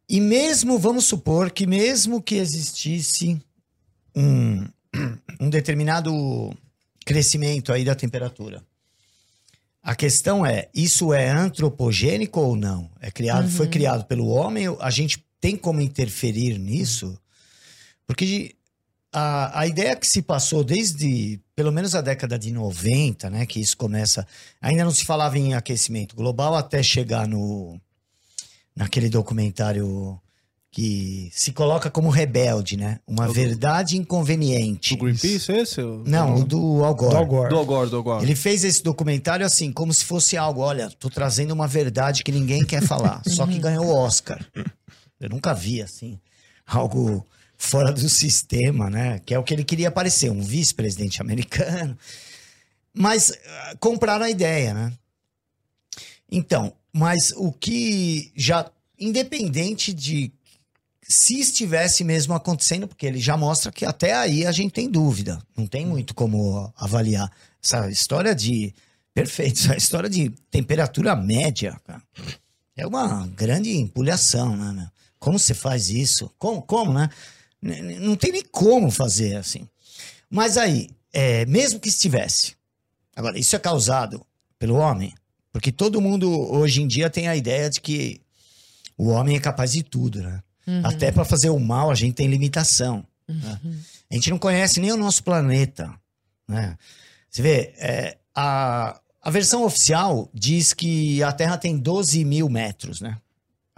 E 0.09 0.21
mesmo, 0.21 0.76
vamos 0.76 1.04
supor 1.04 1.52
que 1.52 1.69
mesmo 1.69 2.21
que 2.21 2.35
existisse 2.35 3.40
um, 4.16 4.66
um 5.38 5.49
determinado 5.49 6.12
crescimento 7.07 7.73
aí 7.73 7.85
da 7.85 7.95
temperatura, 7.95 8.61
a 9.80 9.95
questão 9.95 10.45
é, 10.45 10.69
isso 10.75 11.14
é 11.14 11.30
antropogênico 11.30 12.40
ou 12.40 12.57
não? 12.57 12.90
É 13.00 13.09
criado, 13.09 13.49
foi 13.49 13.69
criado 13.69 14.04
pelo 14.07 14.26
homem? 14.26 14.66
A 14.80 14.90
gente 14.90 15.30
tem 15.40 15.56
como 15.56 15.80
interferir 15.80 16.59
nisso? 16.59 17.18
Porque 18.06 18.54
a, 19.12 19.61
a 19.61 19.66
ideia 19.66 19.97
que 19.97 20.06
se 20.06 20.23
passou 20.23 20.62
desde 20.62 21.40
pelo 21.56 21.73
menos 21.73 21.94
a 21.94 22.00
década 22.00 22.38
de 22.38 22.50
90, 22.50 23.28
né, 23.30 23.44
que 23.47 23.61
isso 23.61 23.76
começa, 23.76 24.26
ainda 24.61 24.85
não 24.85 24.90
se 24.92 25.04
falava 25.04 25.38
em 25.38 25.54
aquecimento 25.54 26.14
global 26.16 26.54
até 26.54 26.82
chegar 26.82 27.26
no 27.28 27.78
naquele 28.75 29.09
documentário 29.11 30.18
que 30.73 31.28
se 31.35 31.50
coloca 31.52 31.90
como 31.90 32.09
rebelde, 32.09 32.76
né? 32.76 33.00
Uma 33.04 33.26
do- 33.26 33.32
verdade 33.32 33.97
inconveniente. 33.97 34.94
O 34.94 34.99
Greenpeace, 34.99 35.50
esse? 35.50 35.80
O- 35.82 36.04
Não, 36.06 36.37
o 36.37 36.44
do 36.44 36.85
Al 36.85 36.94
Gore. 36.94 37.11
Do 37.11 37.16
Al 37.18 37.26
Gore. 37.26 37.50
Do 37.50 37.56
Algor, 37.59 37.90
do 37.90 37.97
Algor. 37.97 38.23
Ele 38.23 38.37
fez 38.37 38.62
esse 38.62 38.80
documentário 38.80 39.44
assim, 39.44 39.73
como 39.73 39.92
se 39.92 40.04
fosse 40.04 40.37
algo, 40.37 40.61
olha, 40.61 40.88
tô 40.88 41.11
trazendo 41.11 41.50
uma 41.52 41.66
verdade 41.66 42.23
que 42.23 42.30
ninguém 42.30 42.64
quer 42.64 42.82
falar, 42.82 43.20
só 43.26 43.47
que 43.49 43.59
ganhou 43.59 43.85
o 43.87 43.92
Oscar. 43.94 44.40
Eu 45.21 45.29
nunca 45.29 45.53
vi 45.53 45.83
assim, 45.83 46.19
algo 46.67 47.27
fora 47.57 47.93
do 47.93 48.09
sistema, 48.09 48.89
né? 48.89 49.19
Que 49.21 49.35
é 49.35 49.39
o 49.39 49.45
que 49.45 49.53
ele 49.53 49.65
queria 49.65 49.91
parecer, 49.91 50.31
um 50.31 50.43
vice-presidente 50.43 51.21
americano. 51.21 51.97
Mas 52.93 53.31
ah, 53.31 53.77
compraram 53.79 54.25
a 54.25 54.31
ideia, 54.31 54.73
né? 54.73 54.93
Então, 56.31 56.73
mas 56.93 57.33
o 57.37 57.53
que 57.53 58.33
já, 58.35 58.71
independente 58.99 59.93
de 59.93 60.33
se 61.03 61.41
estivesse 61.41 62.05
mesmo 62.05 62.35
acontecendo, 62.35 62.87
porque 62.87 63.05
ele 63.05 63.19
já 63.19 63.37
mostra 63.37 63.73
que 63.73 63.85
até 63.85 64.15
aí 64.15 64.47
a 64.47 64.53
gente 64.53 64.73
tem 64.73 64.89
dúvida, 64.89 65.43
não 65.57 65.67
tem 65.67 65.85
muito 65.85 66.15
como 66.15 66.73
avaliar. 66.77 67.31
Essa 67.62 67.91
história 67.91 68.35
de. 68.35 68.73
Perfeito, 69.12 69.59
essa 69.59 69.77
história 69.77 70.09
de 70.09 70.31
temperatura 70.50 71.17
média, 71.17 71.79
cara. 71.85 72.03
É 72.77 72.87
uma 72.87 73.27
grande 73.27 73.77
empulhação, 73.77 74.57
né? 74.57 74.73
meu? 74.73 75.00
Como 75.21 75.39
você 75.39 75.55
faz 75.55 75.91
isso? 75.91 76.29
Como, 76.39 76.62
como 76.62 76.93
né? 76.93 77.09
Não 77.62 78.17
tem 78.17 78.33
nem 78.33 78.43
como 78.50 78.91
fazer 78.91 79.37
assim. 79.37 79.69
Mas 80.29 80.57
aí, 80.57 80.89
é, 81.12 81.45
mesmo 81.47 81.79
que 81.79 81.89
estivesse. 81.91 82.55
Agora, 83.15 83.39
isso 83.39 83.55
é 83.55 83.59
causado 83.59 84.25
pelo 84.59 84.77
homem? 84.77 85.15
Porque 85.53 85.71
todo 85.71 86.00
mundo 86.00 86.31
hoje 86.53 86.81
em 86.81 86.87
dia 86.89 87.11
tem 87.11 87.29
a 87.29 87.37
ideia 87.37 87.69
de 87.69 87.81
que 87.81 88.21
o 88.97 89.09
homem 89.09 89.37
é 89.37 89.41
capaz 89.41 89.73
de 89.73 89.83
tudo, 89.83 90.23
né? 90.23 90.43
Até 90.85 91.11
para 91.11 91.25
fazer 91.25 91.50
o 91.50 91.59
mal 91.59 91.91
a 91.91 91.95
gente 91.95 92.15
tem 92.15 92.29
limitação. 92.29 93.05
né? 93.29 93.61
A 94.11 94.15
gente 94.15 94.31
não 94.31 94.39
conhece 94.39 94.81
nem 94.81 94.93
o 94.93 94.97
nosso 94.97 95.23
planeta, 95.23 95.93
né? 96.49 96.77
Você 97.29 97.43
vê, 97.43 97.75
é, 97.77 98.17
a, 98.35 99.00
a 99.23 99.31
versão 99.31 99.65
oficial 99.65 100.31
diz 100.33 100.73
que 100.73 101.23
a 101.23 101.33
Terra 101.33 101.57
tem 101.59 101.77
12 101.79 102.25
mil 102.25 102.49
metros, 102.49 103.00
né? 103.00 103.19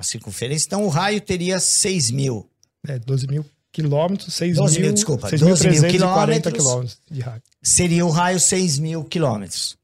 A 0.03 0.05
circunferência. 0.05 0.67
Então 0.67 0.85
o 0.85 0.89
raio 0.89 1.21
teria 1.21 1.61
6 1.61 2.11
mil. 2.11 2.51
É, 2.89 2.99
12 2.99 3.29
mil 3.29 3.47
quilômetros, 3.71 4.35
6 4.35 4.57
12 4.57 4.75
mil, 4.75 4.83
mil, 4.87 4.93
desculpa, 4.93 5.29
6.340 5.29 5.39
12 5.39 5.69
mil 5.69 5.91
quilômetros. 5.91 6.53
quilômetros 6.55 6.99
de 7.09 7.21
raio. 7.21 7.43
Seria 7.63 8.05
o 8.05 8.11
raio 8.11 8.41
6 8.41 8.79
mil 8.81 9.05
quilômetros. 9.05 9.79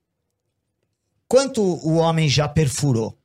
Quanto 1.28 1.62
o 1.62 1.94
homem 1.94 2.28
já 2.28 2.48
perfurou? 2.48 3.16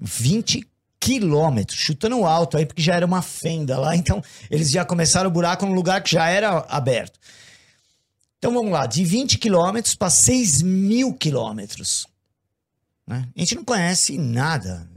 20 0.00 0.66
quilômetros, 0.98 1.78
chutando 1.78 2.24
alto 2.24 2.56
aí, 2.56 2.64
porque 2.64 2.80
já 2.80 2.94
era 2.94 3.04
uma 3.04 3.20
fenda 3.20 3.78
lá. 3.78 3.94
Então, 3.94 4.22
eles 4.50 4.70
já 4.70 4.84
começaram 4.84 5.28
o 5.28 5.32
buraco 5.32 5.66
num 5.66 5.74
lugar 5.74 6.02
que 6.02 6.10
já 6.10 6.28
era 6.28 6.64
aberto. 6.68 7.18
Então, 8.38 8.54
vamos 8.54 8.72
lá, 8.72 8.86
de 8.86 9.04
20 9.04 9.36
quilômetros 9.36 9.94
para 9.94 10.08
6 10.10 10.62
mil 10.62 11.12
quilômetros. 11.12 12.06
né? 13.06 13.28
A 13.36 13.40
gente 13.40 13.54
não 13.56 13.64
conhece 13.64 14.16
nada. 14.16 14.88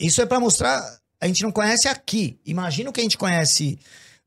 Isso 0.00 0.22
é 0.22 0.26
para 0.26 0.40
mostrar, 0.40 0.80
a 1.20 1.26
gente 1.26 1.42
não 1.42 1.52
conhece 1.52 1.86
aqui. 1.86 2.40
Imagina 2.46 2.88
o 2.88 2.92
que 2.92 3.00
a 3.00 3.02
gente 3.02 3.18
conhece 3.18 3.78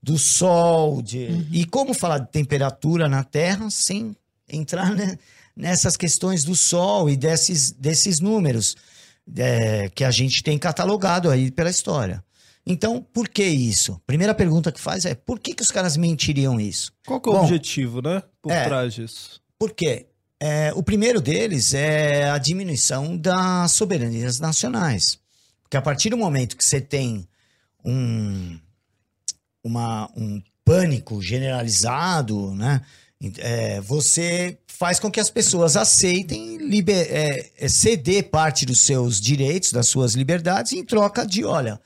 do 0.02 0.18
sol, 0.20 1.02
de... 1.02 1.48
e 1.52 1.66
como 1.66 1.94
falar 1.94 2.20
de 2.20 2.30
temperatura 2.30 3.10
na 3.10 3.24
Terra 3.24 3.70
sem 3.72 4.16
entrar 4.48 4.94
né, 4.94 5.18
nessas 5.56 5.98
questões 5.98 6.44
do 6.44 6.56
sol 6.56 7.10
e 7.10 7.16
desses, 7.16 7.72
desses 7.72 8.20
números 8.20 8.76
é, 9.36 9.90
que 9.90 10.04
a 10.04 10.12
gente 10.12 10.44
tem 10.44 10.58
catalogado 10.60 11.30
aí 11.30 11.50
pela 11.50 11.70
história. 11.70 12.24
Então, 12.66 13.02
por 13.02 13.28
que 13.28 13.44
isso? 13.44 14.00
Primeira 14.06 14.34
pergunta 14.34 14.72
que 14.72 14.80
faz 14.80 15.06
é, 15.06 15.16
por 15.16 15.40
que, 15.40 15.54
que 15.54 15.64
os 15.64 15.72
caras 15.72 15.98
mentiriam 15.98 16.60
isso? 16.60 16.94
Qual 17.06 17.20
que 17.20 17.30
é 17.30 17.32
o 17.32 17.36
Bom, 17.36 17.44
objetivo, 17.44 18.02
né? 18.02 18.22
Por 18.42 18.52
é. 18.52 18.64
trás 18.66 18.94
disso. 18.94 19.42
Por 19.58 19.74
quê? 19.74 20.08
É, 20.40 20.74
o 20.76 20.84
primeiro 20.84 21.22
deles 21.22 21.74
é 21.74 22.30
a 22.30 22.38
diminuição 22.38 23.18
das 23.18 23.72
soberanias 23.72 24.40
nacionais. 24.40 25.18
Porque 25.74 25.78
a 25.78 25.82
partir 25.82 26.12
do 26.12 26.18
momento 26.18 26.56
que 26.56 26.64
você 26.64 26.80
tem 26.80 27.28
um, 27.84 28.60
uma- 29.64 30.08
um 30.16 30.40
pânico 30.64 31.20
generalizado, 31.20 32.54
né? 32.54 32.82
É, 33.40 33.82
você 33.82 34.56
faz 34.68 35.00
com 35.00 35.10
que 35.10 35.20
as 35.20 35.32
pessoas 35.32 35.76
aceitem 35.76 36.58
liber- 36.58 37.08
é, 37.10 37.50
é, 37.58 37.68
ceder 37.68 38.30
parte 38.30 38.68
dos 38.68 38.82
seus 38.82 39.20
direitos, 39.20 39.72
das 39.72 39.88
suas 39.88 40.14
liberdades, 40.14 40.74
em 40.74 40.84
troca 40.86 41.26
de, 41.26 41.44
olha, 41.44 41.80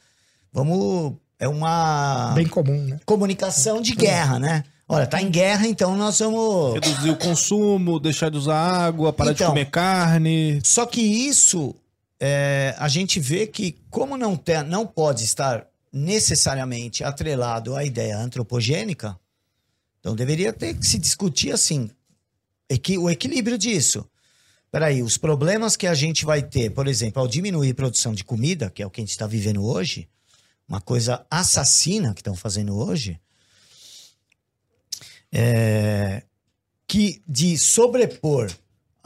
vamos. 0.52 1.14
É 1.40 1.48
uma 1.48 2.34
Bem 2.36 2.48
comum, 2.48 2.84
né? 2.84 3.00
comunicação 3.06 3.82
de 3.82 3.94
guerra, 3.96 4.38
né? 4.38 4.64
Olha, 4.90 5.06
tá 5.08 5.22
em 5.22 5.30
guerra, 5.30 5.66
então 5.68 5.96
nós 5.96 6.20
vamos. 6.20 6.74
Reduzir 6.74 7.12
o 7.12 7.16
consumo, 7.16 8.00
deixar 8.02 8.30
de 8.30 8.38
usar 8.38 8.58
água, 8.60 9.14
parar 9.14 9.32
Então. 9.32 9.48
de 9.48 9.52
comer 9.54 9.70
carne. 9.70 10.60
Só 10.66 10.86
que 10.86 11.00
isso, 11.00 11.74
é, 12.20 12.76
a 12.78 12.88
gente 12.88 13.20
vê 13.20 13.46
que, 13.48 13.78
como 13.90 14.18
não, 14.18 14.36
tem, 14.36 14.64
não 14.64 14.86
pode 14.86 15.24
estar 15.24 15.68
necessariamente 15.92 17.04
atrelado 17.04 17.76
à 17.76 17.84
ideia 17.84 18.18
antropogênica, 18.18 19.18
então 20.00 20.16
deveria 20.16 20.54
ter 20.54 20.76
que 20.76 20.86
se 20.86 20.98
discutir 20.98 21.52
assim, 21.52 21.90
equi- 22.70 22.98
o 22.98 23.10
equilíbrio 23.10 23.58
disso. 23.58 24.08
Peraí, 24.72 25.02
os 25.02 25.18
problemas 25.18 25.76
que 25.78 25.88
a 25.88 25.94
gente 25.94 26.26
vai 26.26 26.42
ter, 26.44 26.72
por 26.72 26.88
exemplo, 26.88 27.22
ao 27.22 27.28
diminuir 27.28 27.72
a 27.72 27.76
produção 27.76 28.14
de 28.14 28.24
comida, 28.24 28.70
que 28.70 28.84
é 28.84 28.86
o 28.86 28.90
que 28.90 29.00
a 29.00 29.04
gente 29.04 29.12
está 29.12 29.26
vivendo 29.26 29.66
hoje, 29.66 30.10
uma 30.68 30.82
coisa 30.82 31.26
assassina 31.32 32.14
que 32.14 32.20
estão 32.20 32.36
fazendo 32.36 32.78
hoje, 32.78 33.20
é, 35.32 36.24
que 36.86 37.22
de 37.28 37.58
sobrepor 37.58 38.52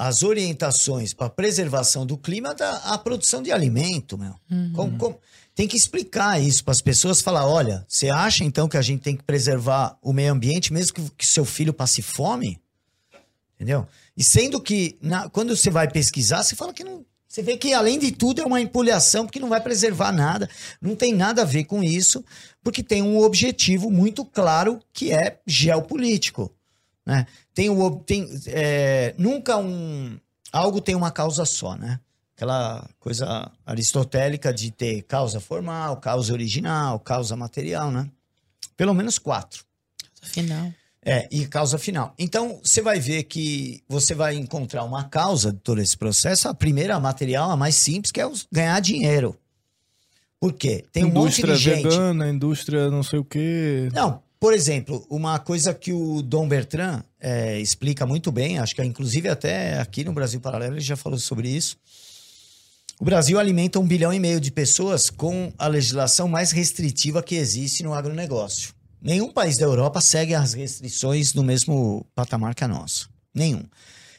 as 0.08 0.24
orientações 0.24 1.14
para 1.14 1.30
preservação 1.30 2.06
do 2.06 2.18
clima 2.18 2.56
da 2.56 2.76
a 2.78 2.98
produção 2.98 3.42
de 3.44 3.52
alimento, 3.52 4.18
meu. 4.18 4.34
Como- 4.74 4.98
como- 4.98 5.20
tem 5.54 5.68
que 5.68 5.78
explicar 5.78 6.42
isso 6.42 6.64
para 6.64 6.72
as 6.72 6.82
pessoas, 6.82 7.22
falar, 7.22 7.46
olha, 7.46 7.86
você 7.88 8.10
acha 8.10 8.44
então 8.44 8.68
que 8.68 8.78
a 8.78 8.82
gente 8.82 9.02
tem 9.02 9.16
que 9.16 9.24
preservar 9.24 9.98
o 10.02 10.12
meio 10.14 10.32
ambiente 10.34 10.74
mesmo 10.74 10.96
que, 10.96 11.10
que 11.18 11.28
seu 11.28 11.46
filho 11.46 11.72
passe 11.74 12.02
fome? 12.02 12.60
Entendeu? 13.56 13.86
E 14.18 14.24
sendo 14.24 14.60
que 14.62 14.98
na- 15.02 15.30
quando 15.30 15.56
você 15.56 15.70
vai 15.70 15.88
pesquisar, 15.90 16.42
você 16.44 16.56
fala 16.56 16.74
que 16.74 16.84
não. 16.84 17.06
Você 17.28 17.42
vê 17.42 17.56
que, 17.56 17.74
além 17.74 17.98
de 18.00 18.12
tudo, 18.12 18.42
é 18.42 18.46
uma 18.46 18.60
empolhação, 18.60 19.26
porque 19.26 19.40
não 19.40 19.48
vai 19.50 19.62
preservar 19.62 20.12
nada, 20.12 20.50
não 20.82 20.96
tem 20.98 21.14
nada 21.14 21.44
a 21.44 21.46
ver 21.46 21.64
com 21.66 21.82
isso, 21.84 22.26
porque 22.64 22.82
tem 22.84 23.02
um 23.02 23.20
objetivo 23.20 23.90
muito 23.90 24.26
claro 24.26 24.80
que 24.92 25.14
é 25.14 25.40
geopolítico. 25.48 26.52
Né? 27.12 27.28
Tem 27.54 27.70
o, 27.70 27.92
tem, 27.98 28.26
é, 28.48 29.14
nunca 29.18 29.58
um. 29.58 30.18
Algo 30.50 30.80
tem 30.80 30.96
uma 30.96 31.12
causa 31.12 31.44
só, 31.44 31.76
né? 31.76 32.00
Aquela 32.34 32.90
coisa 33.02 33.52
aristotélica 33.66 34.54
de 34.54 34.72
ter 34.72 35.02
causa 35.02 35.42
formal, 35.42 35.98
causa 35.98 36.32
original, 36.32 36.98
causa 37.02 37.36
material, 37.36 37.92
né? 37.92 38.10
Pelo 38.78 38.94
menos 38.94 39.20
quatro. 39.20 39.66
Afinal. 40.24 40.72
É, 41.04 41.28
e 41.30 41.46
causa 41.48 41.78
final. 41.78 42.14
Então, 42.18 42.62
você 42.64 42.82
vai 42.82 42.98
ver 42.98 43.24
que 43.24 43.84
você 43.90 44.16
vai 44.16 44.36
encontrar 44.36 44.86
uma 44.86 45.04
causa 45.04 45.52
de 45.52 45.60
todo 45.60 45.82
esse 45.82 45.98
processo. 45.98 46.48
A 46.48 46.54
primeira, 46.54 46.96
a 46.96 47.00
material, 47.00 47.52
a 47.52 47.58
mais 47.58 47.76
simples, 47.76 48.12
que 48.12 48.22
é 48.22 48.32
ganhar 48.50 48.80
dinheiro. 48.80 49.38
Por 50.40 50.54
quê? 50.54 50.86
Tem 50.94 51.04
um 51.04 51.08
monte 51.08 51.42
indústria 51.42 51.56
de 51.56 51.62
gente. 51.62 51.84
vegana, 51.84 52.30
indústria 52.30 52.90
não 52.90 53.04
sei 53.04 53.20
o 53.20 53.26
quê. 53.26 53.90
Não, 53.92 54.24
por 54.42 54.56
exemplo, 54.56 55.06
uma 55.08 55.38
coisa 55.38 55.72
que 55.72 55.94
o 55.94 56.24
Dom 56.24 56.48
Bertrand 56.48 57.04
é, 57.20 57.60
explica 57.60 58.08
muito 58.08 58.32
bem, 58.32 58.58
acho 58.58 58.76
que 58.76 58.84
inclusive 58.84 59.30
até 59.30 59.80
aqui 59.80 60.04
no 60.04 60.14
Brasil 60.14 60.42
Paralelo 60.42 60.74
ele 60.74 60.82
já 60.82 60.96
falou 60.98 61.20
sobre 61.20 61.48
isso. 61.48 61.78
O 63.00 63.06
Brasil 63.06 63.38
alimenta 63.38 63.80
um 63.80 63.86
bilhão 63.86 64.12
e 64.12 64.20
meio 64.20 64.42
de 64.42 64.50
pessoas 64.52 65.12
com 65.12 65.54
a 65.60 65.68
legislação 65.68 66.28
mais 66.28 66.50
restritiva 66.52 67.22
que 67.22 67.36
existe 67.36 67.84
no 67.84 67.94
agronegócio. 67.94 68.74
Nenhum 69.00 69.32
país 69.32 69.60
da 69.60 69.66
Europa 69.66 70.02
segue 70.02 70.34
as 70.34 70.56
restrições 70.56 71.36
no 71.36 71.44
mesmo 71.44 72.04
patamar 72.16 72.56
que 72.56 72.64
a 72.64 72.68
nossa. 72.68 73.06
Nenhum. 73.36 73.64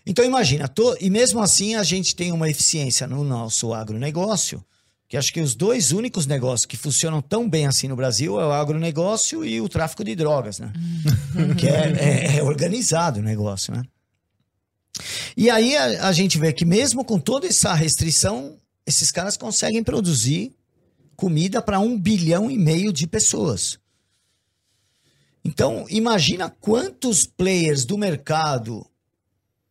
Então 0.06 0.24
imagina, 0.24 0.68
to- 0.68 0.96
e 1.00 1.10
mesmo 1.10 1.42
assim 1.42 1.74
a 1.74 1.82
gente 1.82 2.14
tem 2.14 2.30
uma 2.30 2.48
eficiência 2.48 3.08
no 3.08 3.24
nosso 3.24 3.74
agronegócio, 3.74 4.64
que 5.12 5.16
acho 5.18 5.30
que 5.30 5.42
os 5.42 5.54
dois 5.54 5.92
únicos 5.92 6.24
negócios 6.26 6.64
que 6.64 6.74
funcionam 6.74 7.20
tão 7.20 7.46
bem 7.46 7.66
assim 7.66 7.86
no 7.86 7.94
Brasil 7.94 8.40
é 8.40 8.46
o 8.46 8.50
agronegócio 8.50 9.44
e 9.44 9.60
o 9.60 9.68
tráfico 9.68 10.02
de 10.02 10.14
drogas, 10.14 10.58
né? 10.58 10.72
que 11.58 11.68
é, 11.68 11.92
é- 11.98 12.36
é 12.38 12.42
organizado 12.42 13.20
o 13.20 13.22
negócio, 13.22 13.74
né? 13.74 13.82
E 15.36 15.50
aí 15.50 15.76
a, 15.76 16.08
a 16.08 16.12
gente 16.12 16.38
vê 16.38 16.50
que 16.50 16.64
mesmo 16.64 17.04
com 17.04 17.18
toda 17.18 17.46
essa 17.46 17.74
restrição, 17.74 18.56
esses 18.86 19.10
caras 19.10 19.36
conseguem 19.36 19.84
produzir 19.84 20.56
comida 21.14 21.60
para 21.60 21.78
um 21.78 22.00
bilhão 22.00 22.50
e 22.50 22.56
meio 22.56 22.90
de 22.90 23.06
pessoas. 23.06 23.78
Então, 25.44 25.84
imagina 25.90 26.48
quantos 26.48 27.26
players 27.26 27.84
do 27.84 27.98
mercado 27.98 28.86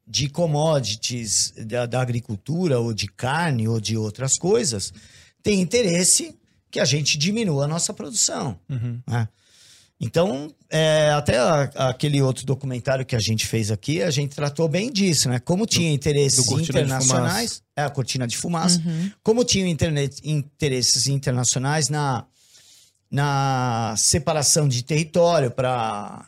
de 0.05 0.29
commodities 0.29 1.51
da, 1.65 1.87
da 1.87 1.99
agricultura 1.99 2.79
ou 2.79 2.93
de 2.93 3.07
carne 3.07 3.67
ou 3.67 3.81
de 3.81 3.97
outras 3.97 4.37
coisas 4.37 4.93
têm 5.43 5.61
interesse 5.61 6.35
que 6.69 6.79
a 6.79 6.85
gente 6.85 7.17
diminua 7.17 7.65
a 7.65 7.67
nossa 7.67 7.93
produção. 7.93 8.57
né? 9.07 9.27
Então, 10.03 10.51
é, 10.67 11.11
até 11.11 11.37
a- 11.37 11.89
aquele 11.89 12.21
outro 12.23 12.43
documentário 12.43 13.05
que 13.05 13.15
a 13.15 13.19
gente 13.19 13.45
fez 13.45 13.69
aqui, 13.69 14.01
a 14.01 14.09
gente 14.09 14.35
tratou 14.35 14.67
bem 14.67 14.91
disso, 14.91 15.29
né? 15.29 15.39
Como 15.39 15.67
tinha 15.67 15.91
interesses 15.91 16.37
do 16.37 16.43
de 16.43 16.49
internacionais, 16.79 17.61
é 17.75 17.83
a 17.83 17.89
cortina 17.89 18.25
de 18.25 18.35
fumaça, 18.35 18.81
como 19.21 19.43
tinham 19.45 19.67
internet- 19.67 20.19
interesses 20.23 21.05
internacionais 21.07 21.87
na, 21.87 22.25
na 23.11 23.93
separação 23.95 24.67
de 24.67 24.81
território 24.83 25.51
para 25.51 26.25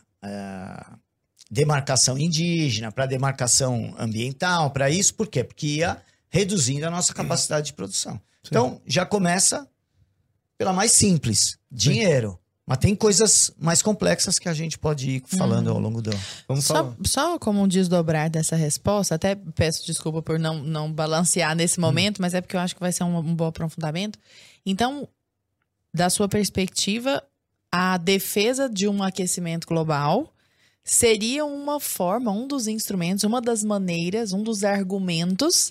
demarcação 1.50 2.18
indígena, 2.18 2.90
para 2.92 3.06
demarcação 3.06 3.94
ambiental, 3.98 4.70
para 4.70 4.90
isso, 4.90 5.14
por 5.14 5.26
quê? 5.28 5.44
Porque 5.44 5.66
ia 5.66 5.98
reduzindo 6.30 6.86
a 6.86 6.90
nossa 6.90 7.12
capacidade 7.14 7.66
de 7.66 7.72
produção. 7.72 8.20
Então, 8.46 8.80
já 8.86 9.06
começa 9.06 9.68
pela 10.56 10.72
mais 10.72 10.92
simples, 10.92 11.58
dinheiro. 11.70 12.38
Mas 12.66 12.78
tem 12.78 12.96
coisas 12.96 13.52
mais 13.58 13.82
complexas 13.82 14.38
que 14.38 14.48
a 14.48 14.54
gente 14.54 14.78
pode 14.78 15.10
ir 15.10 15.22
falando 15.26 15.68
ao 15.70 15.78
longo 15.78 16.00
do. 16.00 16.10
Vamos 16.48 16.64
Só, 16.64 16.74
falar. 16.74 16.96
só 17.06 17.38
como 17.38 17.62
um 17.62 17.68
desdobrar 17.68 18.30
dessa 18.30 18.56
resposta, 18.56 19.14
até 19.14 19.34
peço 19.34 19.84
desculpa 19.84 20.22
por 20.22 20.38
não, 20.38 20.62
não 20.62 20.90
balancear 20.90 21.54
nesse 21.54 21.78
momento, 21.78 22.22
mas 22.22 22.32
é 22.32 22.40
porque 22.40 22.56
eu 22.56 22.60
acho 22.60 22.74
que 22.74 22.80
vai 22.80 22.90
ser 22.90 23.04
um, 23.04 23.18
um 23.18 23.34
bom 23.34 23.46
aprofundamento. 23.46 24.18
Então, 24.64 25.06
da 25.92 26.08
sua 26.08 26.26
perspectiva, 26.26 27.22
a 27.70 27.98
defesa 27.98 28.66
de 28.66 28.88
um 28.88 29.02
aquecimento 29.02 29.66
global 29.66 30.32
seria 30.82 31.44
uma 31.44 31.78
forma, 31.78 32.30
um 32.30 32.46
dos 32.48 32.66
instrumentos, 32.66 33.24
uma 33.24 33.42
das 33.42 33.62
maneiras, 33.62 34.32
um 34.32 34.42
dos 34.42 34.64
argumentos 34.64 35.70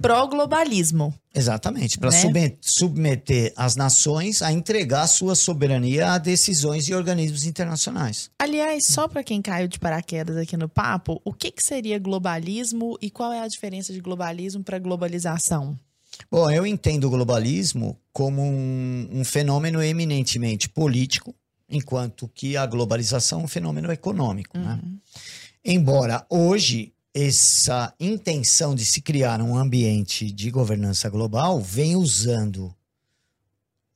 pró-globalismo. 0.00 1.14
Exatamente, 1.34 1.98
para 1.98 2.10
Né? 2.10 2.52
submeter 2.60 3.52
as 3.56 3.76
nações 3.76 4.42
a 4.42 4.52
entregar 4.52 5.06
sua 5.06 5.34
soberania 5.34 6.12
a 6.12 6.18
decisões 6.18 6.84
de 6.86 6.94
organismos 6.94 7.44
internacionais. 7.44 8.30
Aliás, 8.38 8.86
só 8.86 9.06
para 9.06 9.22
quem 9.22 9.40
caiu 9.40 9.68
de 9.68 9.78
paraquedas 9.78 10.36
aqui 10.36 10.56
no 10.56 10.68
papo, 10.68 11.20
o 11.24 11.32
que, 11.32 11.50
que 11.50 11.62
seria 11.62 11.98
globalismo 11.98 12.96
e 13.00 13.10
qual 13.10 13.32
é 13.32 13.40
a 13.40 13.48
diferença 13.48 13.92
de 13.92 14.00
globalismo 14.00 14.64
para 14.64 14.78
globalização? 14.78 15.78
Bom, 16.30 16.50
eu 16.50 16.66
entendo 16.66 17.04
o 17.04 17.10
globalismo 17.10 17.96
como 18.12 18.42
um, 18.42 19.08
um 19.12 19.24
fenômeno 19.24 19.80
eminentemente 19.82 20.68
político, 20.68 21.32
enquanto 21.70 22.28
que 22.34 22.56
a 22.56 22.66
globalização 22.66 23.40
é 23.40 23.44
um 23.44 23.48
fenômeno 23.48 23.92
econômico. 23.92 24.58
né? 24.58 24.80
Embora 25.64 26.24
hoje 26.28 26.92
essa 27.14 27.92
intenção 27.98 28.74
de 28.74 28.84
se 28.84 29.00
criar 29.00 29.40
um 29.40 29.56
ambiente 29.56 30.30
de 30.30 30.50
governança 30.50 31.08
global 31.08 31.60
vem 31.60 31.96
usando 31.96 32.74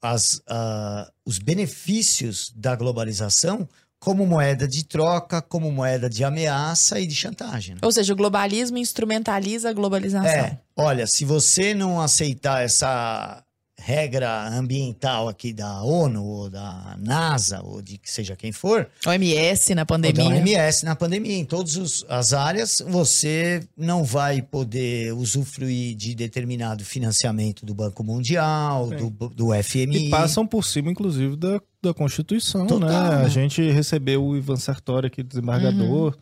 as, 0.01 0.43
ah, 0.49 1.11
os 1.25 1.39
benefícios 1.39 2.53
da 2.57 2.75
globalização 2.75 3.69
como 4.01 4.27
moeda 4.27 4.67
de 4.67 4.85
troca, 4.85 5.41
como 5.41 5.71
moeda 5.71 6.11
de 6.11 6.25
ameaça 6.25 6.99
e 6.99 7.07
de 7.07 7.15
chantagem. 7.15 7.77
né? 7.77 7.81
Ou 7.85 7.93
seja, 7.93 8.13
o 8.13 8.17
globalismo 8.17 8.77
instrumentaliza 8.77 9.71
a 9.71 9.73
globalização. 9.73 10.29
É, 10.29 10.59
olha, 10.77 11.07
se 11.07 11.25
você 11.25 11.73
não 11.73 12.01
aceitar 12.01 12.65
essa 12.65 13.45
regra 13.83 14.49
ambiental 14.49 15.29
aqui 15.29 15.53
da 15.53 15.83
ONU 15.83 16.25
ou 16.25 16.49
da 16.49 16.97
NASA 16.99 17.61
ou 17.63 17.83
de 17.83 17.99
que 17.99 18.11
seja 18.11 18.37
quem 18.37 18.53
for, 18.53 18.89
OMS 19.05 19.75
na 19.75 19.83
da 19.83 19.87
pandemia. 19.87 20.25
OMS 20.25 20.85
na 20.85 20.95
pandemia, 20.95 21.37
em 21.37 21.45
todas 21.45 22.05
as 22.09 22.33
áreas, 22.33 22.83
você 22.87 23.63
não 23.77 24.05
vai 24.05 24.41
poder 24.41 25.13
usufruir 25.13 25.97
de 25.97 26.15
determinado 26.15 26.85
financiamento 26.85 27.67
do 27.67 27.75
Banco 27.75 28.05
Mundial, 28.05 28.91
do, 28.91 29.11
do 29.11 29.63
FMI. 29.63 30.07
E 30.07 30.11
passam 30.11 30.47
por 30.47 30.65
cima, 30.65 30.91
inclusive, 30.91 31.37
da, 31.37 31.61
da 31.83 31.93
Constituição, 31.93 32.67
Total, 32.67 32.89
né? 32.89 33.17
né? 33.17 33.25
A 33.25 33.29
gente 33.29 33.69
recebeu 33.71 34.25
o 34.25 34.37
Ivan 34.37 34.57
Sartori 34.57 35.09
aqui, 35.09 35.23
desembargador, 35.23 36.17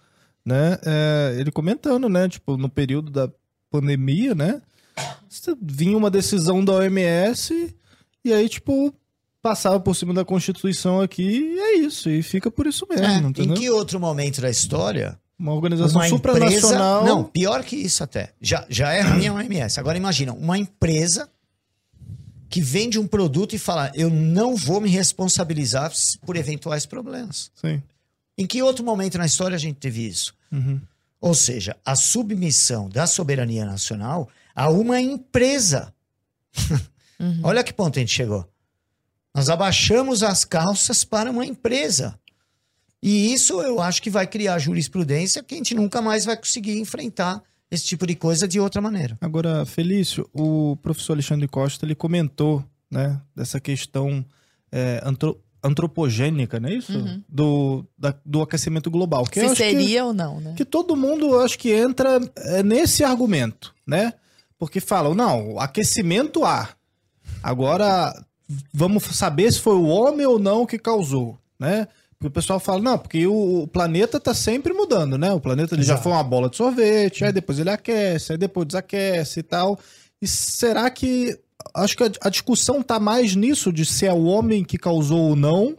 né? 0.45 0.79
É, 0.85 1.37
ele 1.39 1.51
comentando, 1.51 2.09
né? 2.09 2.29
Tipo, 2.29 2.57
no 2.57 2.69
período 2.69 3.11
da 3.11 3.31
pandemia, 3.71 4.35
né? 4.35 4.61
Vinha 5.61 5.97
uma 5.97 6.11
decisão 6.11 6.65
da 6.65 6.73
OMS 6.73 7.75
e 8.25 8.33
aí, 8.33 8.49
tipo, 8.49 8.93
passava 9.43 9.81
por 9.81 9.95
cima 9.95 10.13
da 10.13 10.25
Constituição 10.25 11.01
aqui 11.01 11.23
e 11.23 11.59
é 11.59 11.79
isso. 11.79 12.11
E 12.11 12.23
fica 12.23 12.51
por 12.51 12.67
isso 12.67 12.87
mesmo, 12.89 13.07
É, 13.07 13.17
em 13.19 13.27
entendeu? 13.27 13.57
que 13.57 13.71
outro 13.71 13.99
momento 13.99 14.41
da 14.41 14.51
história 14.51 15.19
Uma 15.39 15.55
organização 15.55 16.01
uma 16.01 16.09
supranacional... 16.09 17.01
empresa. 17.01 17.15
Não, 17.17 17.25
pior 17.25 17.65
que 17.65 17.77
isso 17.77 18.03
até. 18.05 18.33
Já, 18.41 18.67
já 18.69 18.93
é 18.93 19.01
ruim 19.01 19.27
a 19.29 19.35
OMS. 19.35 19.79
Agora 19.81 19.97
imagina, 19.97 20.33
uma 20.33 20.59
empresa 20.59 21.29
que 22.49 22.61
vende 22.61 22.99
um 22.99 23.07
produto 23.07 23.55
e 23.55 23.59
fala: 23.59 23.91
eu 23.95 24.11
não 24.11 24.57
vou 24.57 24.81
me 24.81 24.91
responsabilizar 24.91 25.93
por 26.27 26.37
eventuais 26.37 26.85
problemas. 26.85 27.51
Sim. 27.55 27.83
Em 28.37 28.47
que 28.47 28.63
outro 28.63 28.85
momento 28.85 29.17
na 29.19 29.27
história 29.27 29.55
a 29.55 29.59
gente 29.59 29.77
teve 29.77 30.07
isso? 30.07 30.35
Uhum. 30.51 30.81
Ou 31.21 31.35
seja, 31.35 31.77
a 31.85 31.95
submissão 31.95 32.89
da 32.89 33.07
soberania 33.07 33.65
nacional 33.67 34.29
a 34.61 34.69
uma 34.69 35.01
empresa. 35.01 35.95
Uhum. 37.19 37.41
Olha 37.43 37.63
que 37.65 37.73
ponto 37.73 37.99
a 37.99 38.01
gente 38.01 38.13
chegou. 38.13 38.47
Nós 39.35 39.49
abaixamos 39.49 40.23
as 40.23 40.45
calças 40.45 41.05
para 41.05 41.31
uma 41.31 41.47
empresa. 41.47 42.19
E 43.03 43.33
isso 43.33 43.61
eu 43.63 43.81
acho 43.81 44.03
que 44.03 44.11
vai 44.11 44.27
criar 44.27 44.59
jurisprudência 44.59 45.43
que 45.43 45.55
a 45.55 45.59
gente 45.59 45.75
nunca 45.75 46.03
mais 46.03 46.25
vai 46.27 46.37
conseguir 46.37 46.79
enfrentar 46.79 47.43
esse 47.71 47.85
tipo 47.85 48.07
de 48.07 48.15
coisa 48.15 48.47
de 48.47 48.61
outra 48.61 48.83
maneira. 48.83 49.17
Agora, 49.21 49.65
Felício, 49.65 50.29
o 50.33 50.77
professor 50.83 51.15
Alexandre 51.15 51.49
Costa 51.49 51.87
ele 51.87 51.95
comentou, 51.95 52.63
né, 52.91 53.19
dessa 53.35 53.59
questão 53.61 54.23
é, 54.73 55.01
antro- 55.05 55.41
antropogênica, 55.63 56.59
não 56.61 56.69
é 56.69 56.75
isso? 56.75 56.93
Do, 57.29 57.87
da- 57.97 58.15
do 58.27 58.43
aquecimento 58.43 58.91
global. 58.91 59.25
Que 59.25 59.39
eu 59.41 59.45
Se 59.45 59.53
acho 59.53 59.63
que- 59.63 59.71
seria 59.71 60.05
ou 60.05 60.13
não, 60.13 60.41
né? 60.41 60.55
que 60.57 60.65
todo 60.65 60.97
mundo 60.97 61.27
eu 61.31 61.41
acho 61.41 61.59
que 61.59 61.71
entra 61.73 62.21
é, 62.37 62.63
nesse 62.63 63.05
argumento, 63.05 63.75
né? 63.87 64.13
Porque 64.61 64.79
falam, 64.79 65.15
não, 65.15 65.59
aquecimento 65.59 66.45
há. 66.45 66.69
Agora 67.43 68.13
vamos 68.71 69.03
saber 69.05 69.51
se 69.51 69.59
foi 69.59 69.75
o 69.75 69.87
homem 69.87 70.27
ou 70.27 70.39
não 70.39 70.67
que 70.67 70.79
causou, 70.79 71.39
né? 71.59 71.89
Porque 72.11 72.27
o 72.27 72.31
pessoal 72.31 72.61
fala, 72.61 72.83
não, 72.83 72.99
porque 72.99 73.27
o, 73.27 73.67
planeta 73.73 74.21
tá 74.21 74.35
sempre 74.35 74.75
mudando, 74.75 75.17
né? 75.17 75.33
O 75.33 75.41
planeta 75.41 75.75
ele 75.75 75.83
já 75.83 75.97
foi 75.97 76.13
uma 76.13 76.23
bola 76.23 76.51
de 76.51 76.59
sorvete, 76.59 77.25
aí 77.25 77.33
depois 77.33 77.59
ele 77.59 77.71
aquece, 77.71 78.33
aí 78.33 78.39
depois 78.39 78.67
desaquece 78.67 79.41
e 79.41 79.43
tal. 79.43 79.79
E 80.21 80.29
será 80.29 80.91
que 80.91 81.35
acho 81.75 81.97
que 81.97 82.05
a, 82.21 82.29
discussão 82.29 82.83
tá 82.83 83.01
mais 83.01 83.35
nisso 83.35 83.73
de 83.73 83.87
se 83.87 84.05
é 84.05 84.13
o 84.13 84.25
homem 84.25 84.63
que 84.63 84.77
causou 84.77 85.31
ou 85.31 85.37
não? 85.37 85.75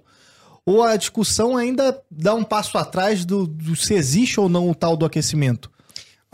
Ou 0.66 0.82
a 0.82 0.96
discussão 0.96 1.56
ainda 1.56 2.02
dá 2.10 2.34
um 2.34 2.44
passo 2.44 2.80
atrás 2.80 3.26
do, 3.26 3.46
do 3.46 3.76
se 3.76 3.94
existe 3.94 4.40
ou 4.40 4.50
não 4.50 4.68
o 4.68 4.74
tal 4.74 4.98
do 4.98 5.06
aquecimento? 5.06 5.70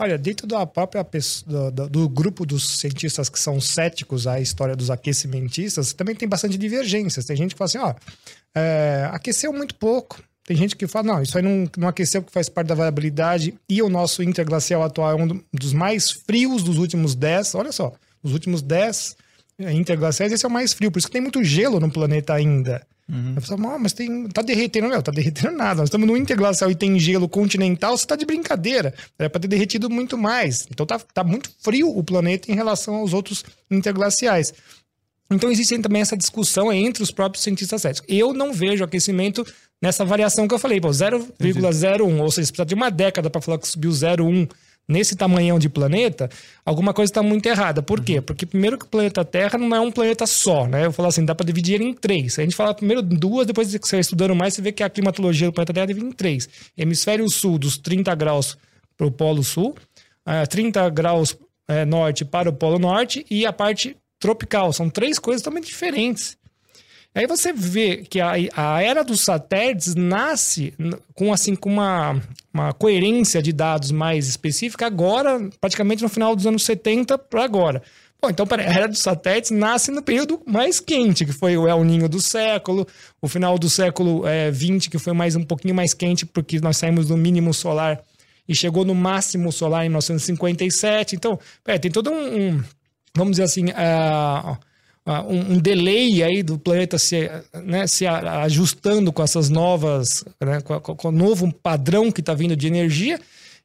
Olha, 0.00 0.16
dentro 0.16 0.46
da 0.46 0.64
própria 0.64 1.02
pessoa, 1.04 1.70
do, 1.72 1.88
do 1.88 2.08
grupo 2.08 2.46
dos 2.46 2.78
cientistas 2.78 3.28
que 3.28 3.38
são 3.38 3.60
céticos 3.60 4.26
à 4.28 4.40
história 4.40 4.76
dos 4.76 4.90
aquecimentistas, 4.90 5.92
também 5.92 6.14
tem 6.14 6.28
bastante 6.28 6.56
divergências. 6.56 7.24
Tem 7.24 7.36
gente 7.36 7.54
que 7.54 7.58
fala 7.58 7.66
assim, 7.66 7.78
ó, 7.78 7.94
é, 8.54 9.08
aqueceu 9.12 9.52
muito 9.52 9.74
pouco. 9.74 10.22
Tem 10.44 10.56
gente 10.56 10.76
que 10.76 10.86
fala, 10.86 11.06
não, 11.14 11.22
isso 11.22 11.36
aí 11.36 11.42
não, 11.42 11.68
não 11.76 11.88
aqueceu 11.88 12.22
porque 12.22 12.32
faz 12.32 12.48
parte 12.48 12.68
da 12.68 12.74
variabilidade. 12.74 13.54
E 13.68 13.82
o 13.82 13.88
nosso 13.88 14.22
interglacial 14.22 14.82
atual 14.84 15.10
é 15.10 15.14
um 15.22 15.26
do- 15.26 15.44
dos 15.52 15.72
mais 15.72 16.10
frios 16.10 16.62
dos 16.62 16.78
últimos 16.78 17.14
10. 17.16 17.54
Olha 17.56 17.72
só, 17.72 17.92
os 18.22 18.32
últimos 18.32 18.62
10 18.62 19.16
é, 19.58 19.72
interglaciais, 19.72 20.32
esse 20.32 20.44
é 20.46 20.48
o 20.48 20.52
mais 20.52 20.72
frio. 20.72 20.90
Por 20.92 20.98
isso 21.00 21.08
que 21.08 21.12
tem 21.12 21.20
muito 21.20 21.42
gelo 21.42 21.80
no 21.80 21.90
planeta 21.90 22.32
ainda. 22.34 22.86
Pessoa 23.34 23.58
fala, 23.58 23.74
"Ah, 23.74 23.78
mas 23.78 23.94
tem, 23.94 24.28
tá 24.28 24.42
derretendo. 24.42 24.88
Meu, 24.88 25.02
tá 25.02 25.10
derretendo 25.10 25.56
nada. 25.56 25.76
Nós 25.76 25.88
estamos 25.88 26.06
no 26.06 26.16
interglacial 26.16 26.70
e 26.70 26.74
tem 26.74 26.98
gelo 26.98 27.28
continental, 27.28 27.96
você 27.96 28.06
tá 28.06 28.14
de 28.16 28.26
brincadeira. 28.26 28.92
Era 29.18 29.30
para 29.30 29.40
ter 29.40 29.48
derretido 29.48 29.88
muito 29.88 30.18
mais. 30.18 30.66
Então 30.70 30.84
tá, 30.84 30.98
tá 30.98 31.24
muito 31.24 31.50
frio 31.62 31.88
o 31.88 32.04
planeta 32.04 32.52
em 32.52 32.54
relação 32.54 32.96
aos 32.96 33.14
outros 33.14 33.44
interglaciais. 33.70 34.52
Então 35.30 35.50
existe 35.50 35.78
também 35.78 36.02
essa 36.02 36.16
discussão 36.16 36.72
entre 36.72 37.02
os 37.02 37.10
próprios 37.10 37.42
cientistas 37.44 37.82
céticos. 37.82 38.08
Eu 38.08 38.32
não 38.34 38.52
vejo 38.52 38.84
aquecimento 38.84 39.46
nessa 39.80 40.04
variação 40.04 40.46
que 40.46 40.54
eu 40.54 40.58
falei, 40.58 40.80
pô, 40.80 40.88
0,01, 40.88 42.20
ou 42.20 42.30
seja, 42.30 42.48
precisa 42.48 42.66
de 42.66 42.74
uma 42.74 42.90
década 42.90 43.30
para 43.30 43.40
falar 43.40 43.58
que 43.58 43.68
subiu 43.68 43.90
0,1 43.90 44.48
nesse 44.88 45.14
tamanhão 45.14 45.58
de 45.58 45.68
planeta, 45.68 46.30
alguma 46.64 46.94
coisa 46.94 47.10
está 47.10 47.22
muito 47.22 47.46
errada. 47.46 47.82
Por 47.82 48.02
quê? 48.02 48.22
Porque 48.22 48.46
primeiro 48.46 48.78
que 48.78 48.86
o 48.86 48.88
planeta 48.88 49.22
Terra 49.24 49.58
não 49.58 49.76
é 49.76 49.80
um 49.80 49.92
planeta 49.92 50.26
só, 50.26 50.66
né? 50.66 50.86
Eu 50.86 50.92
falo 50.92 51.08
assim, 51.08 51.24
dá 51.24 51.34
para 51.34 51.44
dividir 51.44 51.74
ele 51.74 51.84
em 51.84 51.94
três. 51.94 52.38
A 52.38 52.42
gente 52.42 52.56
fala 52.56 52.74
primeiro 52.74 53.02
duas, 53.02 53.46
depois 53.46 53.68
que 53.68 53.86
você 53.86 53.96
vai 53.96 54.00
estudando 54.00 54.34
mais, 54.34 54.54
você 54.54 54.62
vê 54.62 54.72
que 54.72 54.82
a 54.82 54.88
climatologia 54.88 55.46
do 55.46 55.52
planeta 55.52 55.74
Terra 55.74 55.86
divide 55.86 56.06
em 56.06 56.12
três. 56.12 56.48
Hemisfério 56.76 57.28
sul, 57.28 57.58
dos 57.58 57.76
30 57.76 58.14
graus 58.14 58.56
para 58.96 59.06
o 59.06 59.10
Polo 59.12 59.44
Sul, 59.44 59.76
eh, 60.26 60.46
30 60.46 60.88
graus 60.88 61.36
eh, 61.68 61.84
norte 61.84 62.24
para 62.24 62.48
o 62.48 62.52
Polo 62.52 62.78
Norte 62.78 63.26
e 63.30 63.44
a 63.44 63.52
parte 63.52 63.94
tropical. 64.18 64.72
São 64.72 64.88
três 64.88 65.18
coisas 65.18 65.42
totalmente 65.42 65.66
diferentes. 65.66 66.36
Aí 67.14 67.26
você 67.26 67.52
vê 67.52 67.98
que 67.98 68.20
a, 68.20 68.32
a 68.54 68.82
era 68.82 69.02
dos 69.02 69.22
satélites 69.22 69.94
nasce 69.94 70.74
com 71.14 71.32
assim 71.32 71.56
com 71.56 71.70
uma, 71.70 72.22
uma 72.58 72.72
coerência 72.72 73.42
de 73.42 73.52
dados 73.52 73.90
mais 73.90 74.26
específica 74.28 74.86
agora, 74.86 75.48
praticamente 75.60 76.02
no 76.02 76.08
final 76.08 76.34
dos 76.36 76.46
anos 76.46 76.64
70 76.64 77.16
para 77.18 77.44
agora. 77.44 77.82
Bom, 78.20 78.28
então 78.30 78.44
a 78.50 78.60
era 78.62 78.88
dos 78.88 78.98
satélites 78.98 79.52
nasce 79.52 79.92
no 79.92 80.02
período 80.02 80.40
mais 80.44 80.80
quente, 80.80 81.24
que 81.24 81.32
foi 81.32 81.56
o 81.56 81.68
El 81.68 81.84
Ninho 81.84 82.08
do 82.08 82.20
século, 82.20 82.84
o 83.22 83.28
final 83.28 83.56
do 83.58 83.70
século 83.70 84.26
eh, 84.26 84.50
20, 84.50 84.90
que 84.90 84.98
foi 84.98 85.12
mais 85.12 85.36
um 85.36 85.44
pouquinho 85.44 85.74
mais 85.74 85.94
quente, 85.94 86.26
porque 86.26 86.58
nós 86.60 86.76
saímos 86.76 87.06
do 87.06 87.16
mínimo 87.16 87.54
solar 87.54 88.00
e 88.48 88.54
chegou 88.56 88.84
no 88.84 88.94
máximo 88.94 89.52
solar 89.52 89.84
em 89.86 89.88
1957. 89.88 91.14
Então, 91.14 91.38
tem 91.80 91.90
todo 91.92 92.10
um, 92.10 92.48
um- 92.56 92.64
vamos 93.14 93.32
dizer 93.32 93.44
assim, 93.44 93.66
ah, 93.76 94.58
um, 95.08 95.54
um 95.54 95.58
delay 95.58 96.22
aí 96.22 96.42
do 96.42 96.58
planeta 96.58 96.98
se, 96.98 97.30
né, 97.64 97.86
se 97.86 98.06
ajustando 98.06 99.12
com 99.12 99.22
essas 99.22 99.48
novas, 99.48 100.24
né, 100.40 100.60
com, 100.60 101.08
o 101.08 101.12
novo 101.12 101.52
padrão 101.52 102.12
que 102.12 102.20
está 102.20 102.34
vindo 102.34 102.54
de 102.54 102.66
energia. 102.66 103.18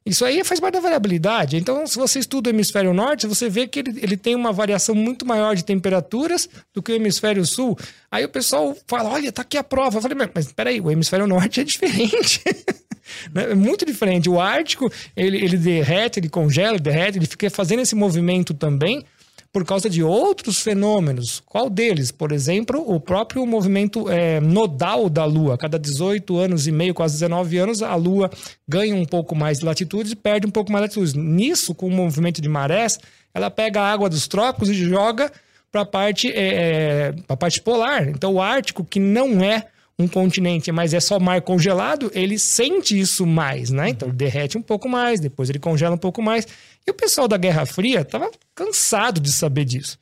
Isso 0.05 0.25
aí 0.25 0.43
faz 0.43 0.59
parte 0.59 0.73
da 0.73 0.81
variabilidade. 0.81 1.55
Então, 1.55 1.87
se 1.87 1.97
você 1.97 2.19
estuda 2.19 2.49
o 2.49 2.53
hemisfério 2.53 2.93
norte, 2.93 3.25
você 3.25 3.49
vê 3.49 3.67
que 3.67 3.79
ele, 3.79 3.99
ele 4.01 4.17
tem 4.17 4.35
uma 4.35 4.51
variação 4.51 4.93
muito 4.93 5.25
maior 5.25 5.55
de 5.55 5.63
temperaturas 5.63 6.49
do 6.73 6.81
que 6.81 6.91
o 6.91 6.95
hemisfério 6.95 7.45
sul. 7.45 7.77
Aí 8.11 8.25
o 8.25 8.29
pessoal 8.29 8.75
fala: 8.85 9.09
olha, 9.09 9.31
tá 9.31 9.43
aqui 9.43 9.57
a 9.57 9.63
prova. 9.63 9.97
Eu 9.97 10.01
falei, 10.01 10.17
mas, 10.17 10.29
mas 10.35 10.51
peraí, 10.51 10.81
o 10.81 10.91
hemisfério 10.91 11.25
norte 11.25 11.61
é 11.61 11.63
diferente. 11.63 12.41
Né? 13.33 13.51
É 13.51 13.55
muito 13.55 13.85
diferente. 13.85 14.29
O 14.29 14.39
Ártico, 14.39 14.91
ele, 15.15 15.37
ele 15.37 15.57
derrete, 15.57 16.19
ele 16.19 16.29
congela, 16.29 16.75
ele 16.75 16.79
derrete, 16.83 17.17
ele 17.17 17.25
fica 17.25 17.49
fazendo 17.49 17.81
esse 17.81 17.93
movimento 17.93 18.53
também 18.53 19.05
por 19.53 19.63
causa 19.63 19.87
de 19.87 20.01
outros 20.01 20.59
fenômenos. 20.59 21.43
Qual 21.45 21.69
deles? 21.69 22.11
Por 22.11 22.31
exemplo, 22.31 22.83
o 22.87 22.99
próprio 22.99 23.45
movimento 23.45 24.09
eh, 24.09 24.39
nodal 24.39 25.07
da 25.07 25.23
Lua. 25.25 25.55
Cada 25.59 25.77
18 25.77 26.35
anos 26.37 26.65
e 26.65 26.71
meio, 26.71 26.95
quase 26.95 27.13
19 27.13 27.57
anos, 27.59 27.83
a 27.83 27.93
Lua 27.93 28.31
ganha 28.67 28.95
um 28.95 29.05
pouco 29.05 29.35
mais 29.35 29.59
de 29.59 29.65
latitude 29.65 30.13
e 30.13 30.15
perde 30.15 30.47
um 30.47 30.49
pouco 30.49 30.71
mais 30.71 30.89
de 30.89 30.99
latitude. 30.99 31.23
Nisso, 31.23 31.75
com 31.75 31.85
o 31.85 31.91
movimento 31.91 32.41
de 32.41 32.49
marés, 32.49 32.97
ela 33.31 33.51
pega 33.51 33.79
a 33.79 33.93
água 33.93 34.09
dos 34.09 34.27
trópicos 34.27 34.69
e 34.69 34.73
joga 34.73 35.31
para 35.71 35.81
a 35.81 35.85
parte, 35.85 36.31
eh, 36.33 37.13
pra 37.27 37.37
parte 37.37 37.61
polar. 37.61 38.09
Então, 38.09 38.33
o 38.33 38.41
Ártico, 38.41 38.83
que 38.83 38.99
não 38.99 39.43
é 39.43 39.67
um 39.97 40.07
continente, 40.07 40.71
mas 40.71 40.93
é 40.93 40.99
só 40.99 41.19
mar 41.19 41.41
congelado, 41.41 42.11
ele 42.15 42.39
sente 42.39 42.99
isso 42.99 43.25
mais, 43.25 43.69
né? 43.69 43.89
Então 43.89 44.07
ele 44.07 44.17
derrete 44.17 44.57
um 44.57 44.61
pouco 44.61 44.89
mais, 44.89 45.19
depois 45.19 45.49
ele 45.49 45.59
congela 45.59 45.93
um 45.93 45.99
pouco 45.99 46.21
mais. 46.21 46.47
E 46.85 46.91
o 46.91 46.93
pessoal 46.93 47.27
da 47.27 47.37
Guerra 47.37 47.65
Fria 47.65 48.01
estava 48.01 48.29
cansado 48.53 49.19
de 49.19 49.31
saber 49.31 49.65
disso. 49.65 49.97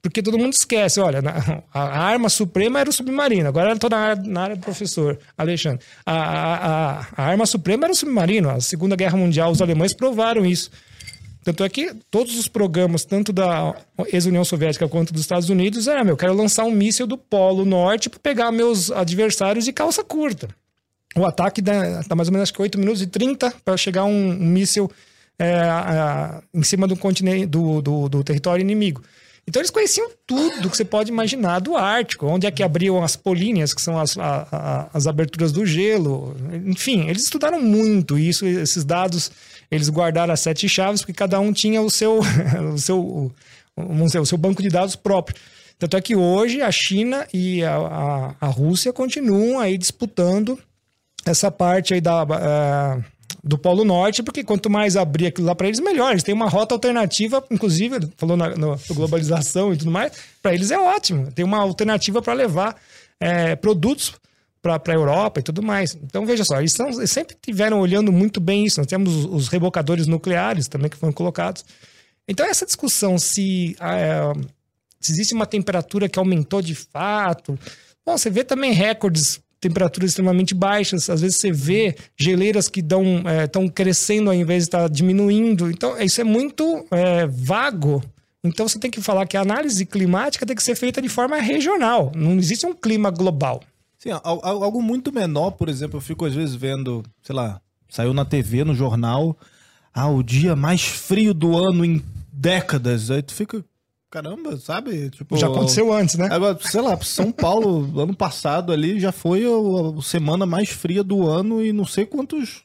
Porque 0.00 0.22
todo 0.22 0.38
mundo 0.38 0.52
esquece, 0.52 1.00
olha, 1.00 1.20
a 1.74 1.80
arma 2.04 2.28
suprema 2.28 2.78
era 2.78 2.88
o 2.88 2.92
submarino. 2.92 3.48
Agora 3.48 3.70
eu 3.70 3.74
estou 3.74 3.90
na, 3.90 4.14
na 4.14 4.42
área 4.42 4.56
do 4.56 4.62
professor 4.62 5.18
Alexandre. 5.36 5.84
A, 6.06 6.12
a, 6.12 6.54
a- 7.00 7.06
a 7.16 7.22
arma 7.24 7.46
suprema 7.46 7.84
era 7.86 7.92
o 7.92 7.96
submarino. 7.96 8.48
A 8.48 8.60
Segunda 8.60 8.94
Guerra 8.94 9.16
Mundial, 9.16 9.50
os 9.50 9.60
alemães 9.60 9.92
provaram 9.92 10.46
isso. 10.46 10.70
Tanto 11.42 11.64
é 11.64 11.68
que 11.68 11.92
todos 12.10 12.38
os 12.38 12.46
programas, 12.46 13.04
tanto 13.04 13.32
da 13.32 13.74
ex-União 14.12 14.44
Soviética 14.44 14.86
quanto 14.86 15.12
dos 15.12 15.22
Estados 15.22 15.48
Unidos, 15.48 15.88
é, 15.88 15.96
meu, 16.04 16.12
eu 16.12 16.16
quero 16.16 16.34
lançar 16.34 16.64
um 16.64 16.70
míssil 16.70 17.06
do 17.06 17.16
Polo 17.18 17.64
Norte 17.64 18.08
para 18.10 18.20
pegar 18.20 18.52
meus 18.52 18.90
adversários 18.92 19.64
de 19.64 19.72
calça 19.72 20.04
curta. 20.04 20.48
O 21.16 21.24
ataque 21.24 21.60
dá, 21.62 22.02
dá 22.06 22.14
mais 22.14 22.28
ou 22.28 22.32
menos 22.32 22.44
acho 22.44 22.52
que 22.52 22.62
8 22.62 22.78
minutos 22.78 23.02
e 23.02 23.06
30 23.06 23.52
para 23.64 23.76
chegar 23.76 24.04
um, 24.04 24.30
um 24.30 24.46
míssil 24.46 24.90
é, 25.38 25.60
a- 25.60 26.42
em 26.52 26.62
cima 26.62 26.86
do 26.86 26.96
continente 26.96 27.46
do, 27.46 27.80
do, 27.80 28.08
do 28.08 28.24
território 28.24 28.62
inimigo. 28.62 29.02
Então 29.46 29.60
eles 29.62 29.70
conheciam 29.70 30.10
tudo 30.26 30.68
que 30.68 30.76
você 30.76 30.84
pode 30.84 31.10
imaginar 31.10 31.58
do 31.60 31.74
Ártico, 31.74 32.26
onde 32.26 32.46
é 32.46 32.50
que 32.50 32.62
abriam 32.62 33.02
as 33.02 33.16
políneas, 33.16 33.72
que 33.72 33.80
são 33.80 33.98
as, 33.98 34.18
a- 34.18 34.46
a- 34.52 34.88
as 34.92 35.06
aberturas 35.06 35.52
do 35.52 35.64
gelo. 35.64 36.36
Enfim, 36.66 37.08
eles 37.08 37.22
estudaram 37.24 37.58
muito 37.60 38.18
isso, 38.18 38.44
esses 38.44 38.84
dados 38.84 39.30
eles 39.70 39.88
guardaram 39.88 40.34
as 40.34 40.40
sete 40.40 40.68
chaves, 40.68 41.00
porque 41.00 41.14
cada 41.14 41.40
um 41.40 41.50
tinha 41.52 41.80
o 41.80 41.88
seu, 41.88 42.20
o 42.74 42.78
seu, 42.78 43.32
vamos 43.76 44.06
dizer, 44.08 44.18
o 44.20 44.26
seu 44.26 44.36
banco 44.36 44.62
de 44.62 44.68
dados 44.68 44.96
próprio. 44.96 45.36
Tanto 45.78 45.96
é 45.96 46.00
que 46.02 46.14
hoje 46.16 46.60
a 46.60 46.70
China 46.72 47.26
e 47.32 47.62
a, 47.64 47.76
a, 47.76 48.34
a 48.40 48.46
Rússia 48.48 48.92
continuam 48.92 49.60
aí 49.60 49.78
disputando 49.78 50.58
essa 51.24 51.50
parte 51.50 51.94
aí 51.94 52.00
da, 52.00 52.26
eh, 52.28 53.04
do 53.48 53.56
Polo 53.56 53.82
Norte, 53.82 54.22
porque 54.22 54.44
quanto 54.44 54.68
mais 54.68 54.94
abrir 54.94 55.28
aquilo 55.28 55.46
lá 55.46 55.54
para 55.54 55.66
eles, 55.66 55.80
melhor. 55.80 56.10
Eles 56.10 56.22
têm 56.22 56.34
uma 56.34 56.50
rota 56.50 56.74
alternativa, 56.74 57.42
inclusive, 57.50 57.98
falou 58.18 58.36
na 58.36 58.50
globalização 58.90 59.72
e 59.72 59.76
tudo 59.78 59.90
mais, 59.90 60.12
para 60.42 60.52
eles 60.52 60.70
é 60.70 60.78
ótimo. 60.78 61.32
Tem 61.32 61.46
uma 61.46 61.56
alternativa 61.56 62.20
para 62.20 62.34
levar 62.34 62.76
eh, 63.18 63.56
produtos 63.56 64.12
para 64.60 64.78
a 64.86 64.94
Europa 64.94 65.40
e 65.40 65.42
tudo 65.42 65.62
mais. 65.62 65.94
Então, 65.94 66.26
veja 66.26 66.44
só, 66.44 66.58
eles, 66.58 66.72
são, 66.72 66.90
eles 66.90 67.10
sempre 67.10 67.34
tiveram 67.40 67.80
olhando 67.80 68.12
muito 68.12 68.38
bem 68.38 68.66
isso. 68.66 68.80
Nós 68.80 68.86
temos 68.86 69.14
os, 69.14 69.24
os 69.24 69.48
rebocadores 69.48 70.06
nucleares 70.06 70.68
também 70.68 70.90
que 70.90 70.98
foram 70.98 71.14
colocados. 71.14 71.64
Então, 72.28 72.44
essa 72.44 72.66
discussão 72.66 73.16
se, 73.16 73.74
eh, 73.80 74.32
se 75.00 75.12
existe 75.12 75.32
uma 75.32 75.46
temperatura 75.46 76.06
que 76.06 76.18
aumentou 76.18 76.60
de 76.60 76.74
fato. 76.74 77.58
Bom, 78.04 78.18
você 78.18 78.28
vê 78.28 78.44
também 78.44 78.72
recordes, 78.72 79.40
temperaturas 79.60 80.10
extremamente 80.10 80.54
baixas. 80.54 81.08
Às 81.10 81.20
vezes 81.20 81.36
você 81.38 81.50
vê 81.52 81.96
geleiras 82.16 82.68
que 82.68 82.80
estão 82.80 83.68
crescendo 83.68 84.30
ao 84.30 84.34
invés 84.36 84.64
de 84.64 84.68
estar 84.68 84.88
diminuindo. 84.88 85.70
Então, 85.70 85.98
isso 86.00 86.20
é 86.20 86.24
muito 86.24 86.86
eh, 86.90 87.26
vago. 87.26 88.02
Então, 88.44 88.68
você 88.68 88.78
tem 88.78 88.90
que 88.90 89.00
falar 89.00 89.26
que 89.26 89.36
a 89.36 89.40
análise 89.40 89.84
climática 89.84 90.46
tem 90.46 90.54
que 90.54 90.62
ser 90.62 90.74
feita 90.76 91.02
de 91.02 91.08
forma 91.08 91.36
regional. 91.40 92.12
Não 92.14 92.34
existe 92.38 92.64
um 92.66 92.72
clima 92.74 93.10
global. 93.10 93.60
Sim, 93.98 94.10
al- 94.10 94.40
al- 94.44 94.62
algo 94.62 94.80
muito 94.80 95.12
menor, 95.12 95.50
por 95.52 95.68
exemplo, 95.68 95.96
eu 95.96 96.00
fico 96.00 96.24
às 96.24 96.32
vezes 96.34 96.54
vendo, 96.54 97.02
sei 97.20 97.34
lá, 97.34 97.60
saiu 97.88 98.14
na 98.14 98.24
TV, 98.24 98.62
no 98.62 98.74
jornal, 98.74 99.36
ah, 99.92 100.08
o 100.08 100.22
dia 100.22 100.54
mais 100.54 100.82
frio 100.82 101.34
do 101.34 101.56
ano 101.58 101.84
em 101.84 102.00
décadas. 102.32 103.10
Aí 103.10 103.22
tu 103.22 103.34
fica, 103.34 103.64
caramba, 104.10 104.56
sabe? 104.56 105.10
Tipo, 105.10 105.36
Já 105.36 105.46
aconteceu 105.46 105.92
antes, 105.92 106.16
né? 106.16 106.28
Agora, 106.30 106.58
sei 106.60 106.80
lá, 106.80 106.98
São 107.02 107.30
Paulo, 107.30 107.84
ano 108.00 108.14
passado 108.14 108.72
ali, 108.72 108.98
já 108.98 109.12
foi 109.12 109.44
a, 109.44 110.02
semana 110.02 110.46
mais 110.46 110.70
fria 110.70 111.04
do 111.04 111.26
ano 111.26 111.64
e 111.64 111.72
não 111.72 111.84
sei 111.84 112.06
quantos, 112.06 112.62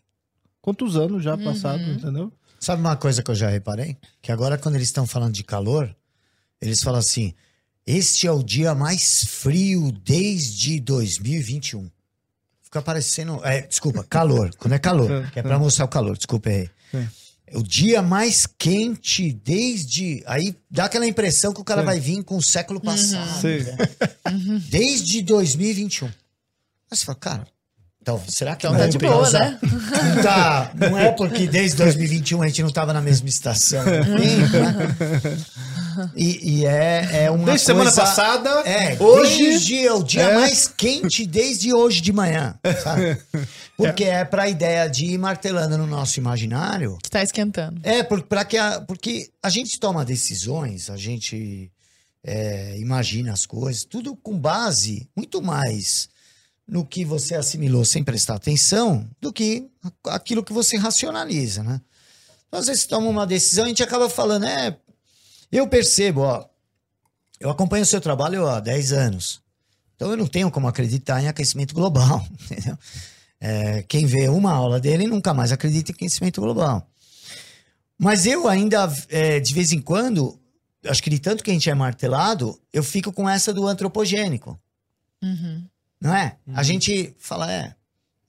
quantos 0.62 0.95
anos 0.95 1.23
já 1.23 1.38
passados, 1.38 1.88
entendeu? 1.88 2.32
Sabe 2.60 2.82
uma 2.82 2.95
coisa 2.95 3.21
que 3.21 3.29
eu 3.29 3.36
já 3.36 3.49
reparei? 3.49 3.97
Que 4.21 4.32
agora, 4.32 4.58
quando 4.58 4.75
eles 4.75 4.88
estão 4.88 5.06
falando 5.06 5.34
de 5.34 5.43
calor, 5.43 5.93
eles 6.62 6.82
falam 6.82 6.99
assim: 6.99 7.34
este 7.86 8.25
é 8.25 8.32
o 8.32 8.41
dia 8.41 8.73
mais 8.73 9.25
frio 9.25 9.91
desde 9.91 10.79
2021. 10.79 11.91
Fica 12.62 12.82
parecendo. 12.82 13.41
É, 13.43 13.62
desculpa, 13.62 14.03
calor. 14.03 14.49
Quando 14.58 14.73
é 14.73 14.79
calor, 14.79 15.29
que 15.32 15.39
é 15.39 15.43
pra 15.43 15.60
mostrar 15.60 15.86
o 15.86 15.89
calor, 15.89 16.15
desculpa 16.15 16.49
aí. 16.49 16.69
É 16.93 17.22
o 17.55 17.63
dia 17.63 18.01
mais 18.01 18.45
quente 18.45 19.31
desde. 19.31 20.23
Aí 20.25 20.55
dá 20.69 20.85
aquela 20.85 21.07
impressão 21.07 21.53
que 21.53 21.61
o 21.61 21.63
cara 21.63 21.81
vai 21.81 21.99
vir 21.99 22.23
com 22.23 22.37
o 22.37 22.41
século 22.41 22.79
passado. 22.79 23.41
Sim. 23.41 23.63
né? 23.63 23.77
Desde 24.69 25.21
2021. 25.21 26.07
Aí 26.07 26.13
você 26.91 27.05
fala, 27.05 27.17
cara. 27.17 27.52
Então, 28.03 28.21
será 28.27 28.53
que 28.53 28.67
Então 28.67 28.73
não 28.73 28.79
tá 28.79 28.85
é 28.85 28.89
de 28.89 28.97
boa, 28.97 29.29
né? 29.31 29.57
não 29.63 30.19
tá, 30.23 30.71
não 30.75 30.99
é 30.99 31.09
porque 31.13 31.47
desde 31.47 31.77
2021 31.77 32.41
a 32.43 32.47
gente 32.47 32.61
não 32.61 32.67
estava 32.67 32.91
na 32.91 33.01
mesma 33.01 33.29
estação. 33.29 33.81
né? 33.85 34.03
E, 36.13 36.59
e 36.59 36.65
é, 36.65 37.23
é 37.25 37.31
uma 37.31 37.45
Desde 37.45 37.65
semana 37.65 37.85
coisa- 37.91 38.01
passada, 38.01 38.49
é, 38.65 38.97
hoje- 39.01 39.37
desde 39.43 39.85
é 39.87 39.93
o 39.93 40.03
dia 40.03 40.23
É. 40.23 40.35
mais 40.35 40.67
quente 40.67 41.25
desde 41.25 41.73
hoje 41.73 42.01
de 42.01 42.11
manhã, 42.11 42.55
sabe? 42.83 43.17
Porque 43.77 44.03
é 44.03 44.25
para 44.25 44.43
a 44.43 44.49
ideia 44.49 44.87
de 44.89 45.05
ir 45.05 45.17
martelando 45.17 45.77
no 45.77 45.87
nosso 45.87 46.19
imaginário. 46.19 46.97
Que 47.01 47.09
tá 47.09 47.23
esquentando. 47.23 47.79
É, 47.83 48.03
por, 48.03 48.21
que 48.45 48.57
a, 48.57 48.81
porque 48.81 49.29
a 49.41 49.49
gente 49.49 49.79
toma 49.79 50.03
decisões, 50.03 50.89
a 50.89 50.97
gente 50.97 51.71
é, 52.21 52.75
imagina 52.79 53.31
as 53.31 53.45
coisas, 53.45 53.85
tudo 53.85 54.13
com 54.15 54.37
base 54.37 55.07
muito 55.15 55.41
mais 55.41 56.09
no 56.67 56.86
que 56.86 57.04
você 57.04 57.36
assimilou 57.36 57.84
sem 57.84 58.04
prestar 58.04 58.36
atenção 58.36 59.10
do 59.19 59.32
que 59.32 59.69
aquilo 60.08 60.43
que 60.43 60.54
você 60.54 60.78
racionaliza, 60.78 61.63
né? 61.63 61.82
Então, 62.47 62.60
às 62.60 62.67
vezes, 62.67 62.86
toma 62.86 63.08
uma 63.08 63.28
decisão 63.28 63.65
e 63.65 63.67
a 63.67 63.69
gente 63.69 63.84
acaba 63.84 64.10
falando, 64.10 64.45
é, 64.45 64.78
eu 65.52 65.67
percebo, 65.67 66.21
ó, 66.21 66.45
eu 67.39 67.49
acompanho 67.49 67.84
o 67.84 67.88
seu 67.88 67.99
trabalho 67.99 68.47
há 68.47 68.60
10 68.60 68.93
anos, 68.93 69.41
então 69.95 70.12
eu 70.12 70.17
não 70.17 70.28
tenho 70.28 70.49
como 70.49 70.67
acreditar 70.67 71.21
em 71.21 71.28
aquecimento 71.28 71.73
global, 71.73 72.26
entendeu? 72.49 72.78
É, 73.39 73.84
quem 73.84 74.06
vê 74.06 74.30
uma 74.30 74.54
aula 74.54 74.80
dele 74.80 75.06
nunca 75.06 75.34
mais 75.34 75.52
acredita 75.52 75.91
em 75.91 75.95
aquecimento 75.95 76.39
global. 76.39 76.88
Mas 77.97 78.26
eu 78.26 78.47
ainda, 78.47 78.91
é, 79.10 79.39
de 79.39 79.54
vez 79.54 79.73
em 79.73 79.82
quando, 79.82 80.39
acho 80.86 81.04
que 81.04 81.10
de 81.10 81.19
tanto 81.19 81.43
que 81.43 81.52
a 81.52 81.54
gente 81.54 81.69
é 81.69 81.73
martelado, 81.73 82.60
eu 82.71 82.84
fico 82.84 83.12
com 83.12 83.30
essa 83.30 83.54
do 83.54 83.67
antropogênico. 83.67 84.60
Uhum. 85.21 85.65
Não 86.03 86.13
é? 86.15 86.35
A 86.53 86.61
gente 86.63 87.15
fala, 87.17 87.51
é. 87.51 87.73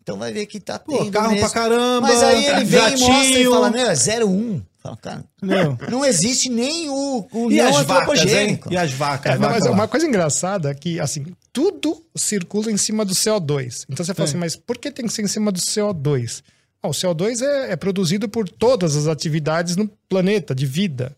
Então 0.03 0.17
vai 0.19 0.33
ver 0.33 0.47
que 0.47 0.61
tá 0.61 0.79
Pô, 0.79 0.99
tendo 0.99 1.11
carro 1.11 1.31
mesmo. 1.33 1.41
pra 1.41 1.51
caramba. 1.63 2.09
Mas 2.09 2.23
aí 2.23 2.47
ele 2.47 2.65
vem 2.65 2.81
e 2.95 2.97
mostra 2.99 3.39
e 3.41 3.45
fala, 3.45 3.71
meu, 3.71 3.91
é 3.91 3.95
01. 4.25 4.63
Fala, 4.83 4.97
cara, 4.99 5.25
Entendeu? 5.43 5.79
não 5.91 6.05
existe 6.05 6.51
nem 6.51 6.91
o, 6.91 7.27
o 7.33 7.51
E 7.51 7.57
não 7.57 7.69
as 7.69 7.87
vacas, 7.87 7.87
hein? 7.87 7.97
antropogênico. 8.03 8.73
E 8.73 8.77
as 8.77 8.93
vacas? 8.93 9.33
É, 9.35 9.39
não, 9.39 9.49
mas 9.49 9.65
lá. 9.65 9.71
uma 9.71 9.89
coisa 9.89 10.07
engraçada 10.07 10.71
é 10.71 10.75
que, 10.75 11.01
assim, 11.01 11.25
tudo 11.53 12.05
circula 12.15 12.71
em 12.71 12.77
cima 12.77 13.03
do 13.03 13.15
CO2. 13.15 13.87
Então 13.89 14.05
você 14.05 14.13
fala 14.13 14.27
É. 14.27 14.29
assim, 14.29 14.39
mas 14.39 14.57
por 14.57 14.77
que 14.77 14.91
tem 14.91 15.07
que 15.07 15.13
ser 15.13 15.23
em 15.23 15.27
cima 15.27 15.51
do 15.51 15.59
CO2? 15.59 16.43
Ah, 16.83 16.89
o 16.89 16.91
CO2 16.91 17.41
é, 17.41 17.73
é 17.73 17.77
produzido 17.77 18.29
por 18.29 18.47
todas 18.47 18.95
as 18.95 19.07
atividades 19.07 19.75
no 19.75 19.89
planeta, 20.07 20.55
de 20.55 20.67
vida. 20.67 21.17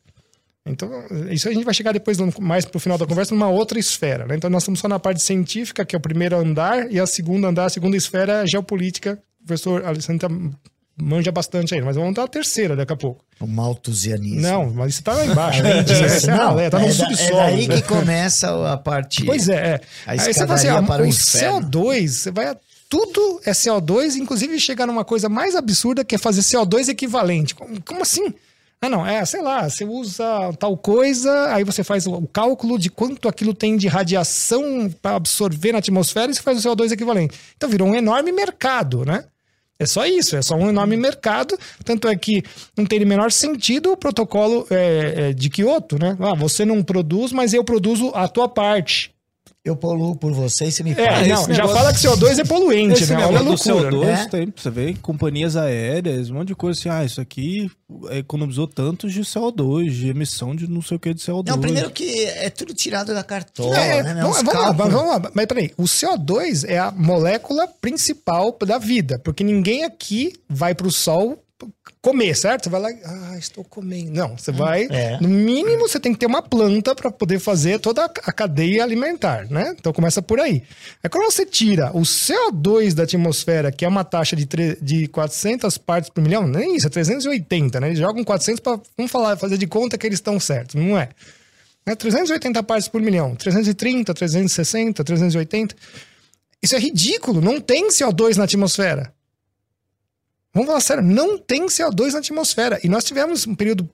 Então, 0.67 0.91
isso 1.31 1.49
a 1.49 1.53
gente 1.53 1.65
vai 1.65 1.73
chegar 1.73 1.93
depois, 1.93 2.19
mais 2.41 2.65
pro 2.65 2.81
final 2.81 2.99
da 2.99 3.07
conversa, 3.07 3.35
numa 3.35 3.49
outra 3.49 3.79
esfera. 3.79 4.27
Né? 4.27 4.35
Então, 4.37 4.51
nós 4.51 4.63
estamos 4.63 4.81
só 4.81 4.89
na 4.89 4.99
parte 4.99 5.23
científica, 5.23 5.85
que 5.85 5.95
é 5.95 5.99
o 5.99 6.01
primeiro 6.01 6.37
andar, 6.37 6.91
e 6.91 6.99
a 6.99 7.07
segunda 7.07 7.49
andar, 7.49 7.67
a 7.67 7.71
segunda 7.71 7.97
esfera 7.97 8.33
é 8.33 8.41
a 8.43 8.47
geopolítica. 8.47 9.19
O 9.43 9.47
professor 9.47 9.85
Alessandro 9.85 10.29
manja 11.01 11.31
bastante 11.31 11.75
aí, 11.75 11.81
mas 11.81 11.95
vamos 11.95 12.15
dar 12.15 12.25
a 12.25 12.29
terceira 12.29 12.75
daqui 12.75 12.93
a 12.93 12.97
pouco. 12.97 13.25
O 13.39 13.47
malthusianismo. 13.47 14.41
Não, 14.41 14.71
mas 14.71 14.95
isso 14.95 15.03
tá 15.05 15.13
lá 15.13 15.27
embaixo. 15.27 15.61
Além 15.61 15.85
disso, 15.85 16.05
Essa 16.05 16.31
é 16.31 16.37
não, 16.37 16.47
ralé, 16.47 16.71
tá 16.71 16.79
no 16.79 16.87
é, 16.87 16.91
subsolo. 16.91 17.41
é 17.41 17.45
daí 17.45 17.69
né? 17.69 17.77
que 17.77 17.83
começa 17.83 18.73
a 18.73 18.77
parte. 18.77 19.25
Pois 19.25 19.49
é, 19.49 19.75
é. 19.75 19.81
Aí 20.07 20.19
você 20.19 20.35
fala 20.35 20.55
assim, 20.55 20.69
ah, 20.69 20.83
para 20.83 21.03
o 21.03 21.07
o 21.07 21.09
inferno. 21.09 21.71
CO2, 21.71 22.09
você 22.09 22.31
vai. 22.31 22.57
Tudo 22.89 23.41
é 23.45 23.51
CO2, 23.51 24.17
inclusive 24.17 24.59
chegar 24.59 24.87
numa 24.87 25.05
coisa 25.05 25.29
mais 25.29 25.55
absurda 25.55 26.05
que 26.05 26.15
é 26.15 26.19
fazer 26.19 26.41
CO2 26.41 26.89
equivalente. 26.89 27.55
Como 27.55 28.03
assim? 28.03 28.33
Ah, 28.81 28.91
não, 28.91 29.07
é, 29.07 29.25
sei 29.25 29.41
lá, 29.41 29.69
você 29.69 29.85
usa 29.85 30.53
tal 30.59 30.77
coisa, 30.77 31.55
aí 31.55 31.65
você 31.65 31.83
faz 31.83 32.07
o, 32.07 32.27
cálculo 32.27 32.79
de 32.79 32.91
quanto 32.91 33.27
aquilo 33.27 33.55
tem 33.55 33.77
de 33.77 33.89
radiação 33.89 34.91
para 35.01 35.17
absorver 35.17 35.73
na 35.73 35.79
atmosfera 35.79 36.31
e 36.31 36.35
você 36.35 36.43
faz 36.43 36.65
o 36.65 36.69
CO2 36.69 36.93
equivalente. 36.93 37.37
Então 37.57 37.71
virou 37.71 37.89
um 37.89 37.95
enorme 37.95 38.33
mercado, 38.33 39.05
né? 39.05 39.25
É 39.79 39.85
só 39.85 40.07
isso, 40.07 40.37
é 40.37 40.43
só 40.43 40.55
um 40.55 40.69
enorme 40.69 40.97
mercado. 40.97 41.59
Tanto 41.85 42.09
é 42.09 42.17
que 42.17 42.43
não 42.77 42.87
tem 42.87 43.03
o 43.03 43.07
menor 43.07 43.33
sentido 43.33 43.93
o 43.93 43.97
protocolo 43.97 44.67
é, 44.71 45.15
é, 45.31 45.33
de 45.33 45.51
Kyoto, 45.51 45.99
né? 45.99 46.17
Ah, 46.21 46.35
você 46.35 46.65
não 46.65 46.83
produz, 46.83 47.33
mas 47.33 47.53
eu 47.53 47.65
produzo 47.65 48.11
a 48.15 48.29
tua 48.29 48.49
parte. 48.49 49.16
Eu 49.67 49.75
poluo 49.75 50.15
por 50.15 50.33
você 50.33 50.67
e 50.67 50.71
você 50.73 50.83
me 50.85 50.93
É, 50.93 50.95
paga. 50.95 51.21
esse 51.23 51.29
não, 51.29 51.43
já 51.43 51.49
negócio- 51.65 51.77
fala 51.77 51.93
que 51.93 51.99
CO2 51.99 52.39
é 52.39 52.45
poluente, 52.45 53.03
Esse 53.03 53.13
né? 53.13 53.27
Olha 53.27 53.39
a 53.39 53.43
loucura. 53.43 53.75
CO2 53.91 54.07
né? 54.07 54.29
tem, 54.31 54.53
você 54.57 54.71
vê, 54.71 54.95
companhias 55.03 55.57
aéreas, 55.57 56.31
um 56.31 56.35
monte 56.35 56.49
de 56.49 56.55
coisa 56.55 56.79
assim, 56.79 56.89
ah, 56.89 57.05
isso 57.05 57.21
aqui 57.21 57.69
economizou 58.11 58.67
tantos 58.69 59.13
de 59.13 59.21
CO2, 59.23 59.91
de 59.91 60.09
emissão 60.09 60.55
de 60.55 60.69
não 60.71 60.81
sei 60.83 60.97
o 60.97 61.01
que 61.01 61.13
de 61.13 61.21
CO2. 61.21 61.49
Não, 61.49 61.59
primeiro 61.61 61.91
que 61.91 62.25
é 62.27 62.49
tudo 62.51 62.73
tirado 62.75 63.13
da 63.13 63.25
cartola, 63.25 63.77
É, 63.77 64.03
né? 64.03 64.15
vamos, 64.23 64.39
Uns 64.39 64.43
vamos 64.45 64.55
lá, 64.63 64.71
vamos 64.73 64.95
lá. 64.95 65.31
Mas 65.35 65.47
peraí, 65.47 65.73
o 65.77 65.85
CO2 65.85 66.65
é 66.69 66.79
a 66.79 66.91
molécula 66.93 67.67
principal 67.81 68.57
da 68.65 68.79
vida, 68.79 69.21
porque 69.25 69.43
ninguém 69.43 69.85
aqui 69.85 70.33
vai 70.49 70.75
pro 70.75 70.91
sol 70.93 71.39
comer, 72.07 72.37
certo? 72.37 72.65
Você 72.65 72.71
vai 72.71 72.81
lá, 72.81 72.89
ah, 73.05 73.37
estou 73.37 73.65
comendo. 73.65 74.13
Não, 74.13 74.39
você 74.39 74.53
vai, 74.53 74.87
É. 74.89 75.19
no 75.21 75.29
mínimo 75.29 75.89
você 75.89 75.99
tem 75.99 76.13
que 76.13 76.21
ter 76.21 76.27
uma 76.27 76.41
planta 76.41 76.95
para 76.95 77.11
poder 77.11 77.41
fazer 77.41 77.81
toda 77.81 78.05
a 78.05 78.33
cadeia 78.33 78.85
alimentar, 78.85 79.51
né? 79.51 79.75
Então 79.77 79.93
começa 79.93 80.23
por 80.23 80.39
aí. 80.39 80.63
Aí 81.03 81.11
quando 81.11 81.25
você 81.25 81.45
tira 81.45 81.91
o 81.93 82.03
CO2 82.03 82.95
da 82.95 83.03
atmosfera, 83.03 83.73
que 83.73 83.85
é 83.85 83.89
uma 83.89 84.05
taxa 84.05 84.37
de, 84.37 84.47
de 84.81 85.09
400 85.09 85.77
partes 85.79 86.09
por 86.09 86.23
milhão, 86.23 86.47
nem 86.47 86.77
isso, 86.77 86.87
é 86.87 86.91
380, 86.91 87.81
né? 87.81 87.89
Eles 87.89 87.99
jogam 87.99 88.23
400 88.23 88.61
para, 88.61 88.81
vamos 88.97 89.11
falar, 89.11 89.37
fazer 89.37 89.59
de 89.59 89.67
conta 89.67 89.99
que 89.99 90.07
eles 90.07 90.19
estão 90.19 90.39
certos, 90.39 90.77
não 90.77 90.97
é? 90.97 91.09
né? 91.85 91.97
380 91.97 92.63
partes 92.63 92.87
por 92.87 93.03
milhão, 93.03 93.35
330, 93.35 94.15
360, 94.15 95.03
380. 95.03 95.75
Isso 96.63 96.77
é 96.77 96.79
ridículo, 96.79 97.41
não 97.41 97.61
tem 97.61 97.89
CO2 97.89 98.37
na 98.37 98.45
atmosfera. 98.45 99.13
Vamos 100.57 100.69
falar 100.69 100.81
sério, 100.81 101.03
não 101.03 101.37
tem 101.37 101.67
CO2 101.67 102.13
na 102.13 102.21
atmosfera. 102.21 102.81
E 102.83 102.89
nós 102.89 103.05
tivemos 103.05 103.47
um 103.47 103.55
período 103.55 103.87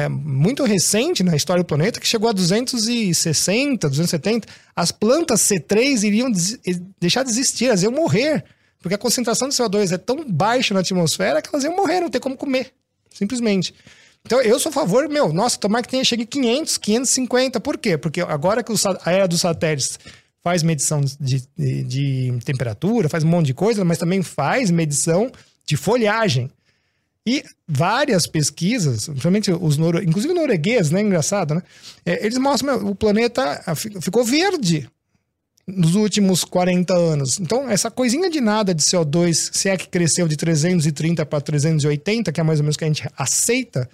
é, 0.00 0.08
muito 0.08 0.62
recente 0.62 1.24
na 1.24 1.34
história 1.34 1.60
do 1.60 1.66
planeta 1.66 1.98
que 1.98 2.06
chegou 2.06 2.28
a 2.30 2.32
260, 2.32 3.88
270. 3.88 4.46
As 4.76 4.92
plantas 4.92 5.40
C3 5.40 6.04
iriam 6.04 6.30
deixar 7.00 7.24
de 7.24 7.30
existir, 7.30 7.66
elas 7.66 7.82
iam 7.82 7.90
morrer. 7.90 8.44
Porque 8.80 8.94
a 8.94 8.98
concentração 8.98 9.48
de 9.48 9.56
CO2 9.56 9.90
é 9.90 9.98
tão 9.98 10.24
baixa 10.30 10.72
na 10.72 10.80
atmosfera 10.80 11.42
que 11.42 11.48
elas 11.52 11.64
iam 11.64 11.74
morrer, 11.74 12.00
não 12.00 12.08
ter 12.08 12.20
como 12.20 12.36
comer. 12.36 12.72
Simplesmente. 13.12 13.74
Então, 14.24 14.40
eu 14.40 14.60
sou 14.60 14.70
a 14.70 14.72
favor, 14.72 15.08
meu, 15.08 15.32
nossa, 15.32 15.58
tomara 15.58 15.82
que 15.82 15.88
tenha, 15.88 16.04
chegue 16.04 16.24
500, 16.24 16.78
550. 16.78 17.58
Por 17.58 17.76
quê? 17.76 17.98
Porque 17.98 18.20
agora 18.20 18.62
que 18.62 18.72
a 19.04 19.10
era 19.10 19.26
dos 19.26 19.40
satélites 19.40 19.98
faz 20.44 20.62
medição 20.62 21.00
de, 21.00 21.42
de- 21.56 21.82
de 21.82 22.38
temperatura, 22.44 23.08
faz 23.08 23.24
um 23.24 23.28
monte 23.28 23.46
de 23.46 23.54
coisa, 23.54 23.84
mas 23.84 23.98
também 23.98 24.22
faz 24.22 24.70
medição 24.70 25.32
de 25.68 25.76
folhagem. 25.76 26.50
E 27.26 27.44
várias 27.68 28.26
pesquisas, 28.26 29.04
principalmente 29.06 29.52
os 29.52 29.76
noro... 29.76 30.02
inclusive 30.02 30.32
noruegueses, 30.32 30.90
né? 30.90 31.02
Engraçado, 31.02 31.54
né? 31.54 31.62
É, 32.06 32.24
eles 32.24 32.38
mostram 32.38 32.78
meu, 32.78 32.88
o 32.88 32.94
planeta 32.94 33.74
fi- 33.76 34.00
ficou 34.00 34.24
verde 34.24 34.88
nos 35.66 35.94
últimos 35.94 36.42
40 36.42 36.94
anos. 36.94 37.38
Então, 37.38 37.68
essa 37.68 37.90
coisinha 37.90 38.30
de 38.30 38.40
nada 38.40 38.74
de 38.74 38.82
CO2, 38.82 39.50
se 39.52 39.68
é 39.68 39.76
que 39.76 39.86
cresceu 39.88 40.26
de 40.26 40.36
330 40.38 41.26
para 41.26 41.38
380, 41.42 42.32
que 42.32 42.40
é 42.40 42.42
mais 42.42 42.60
ou 42.60 42.64
menos 42.64 42.76
o 42.76 42.78
que 42.78 42.84
a 42.84 42.88
gente 42.88 43.06
aceita, 43.18 43.86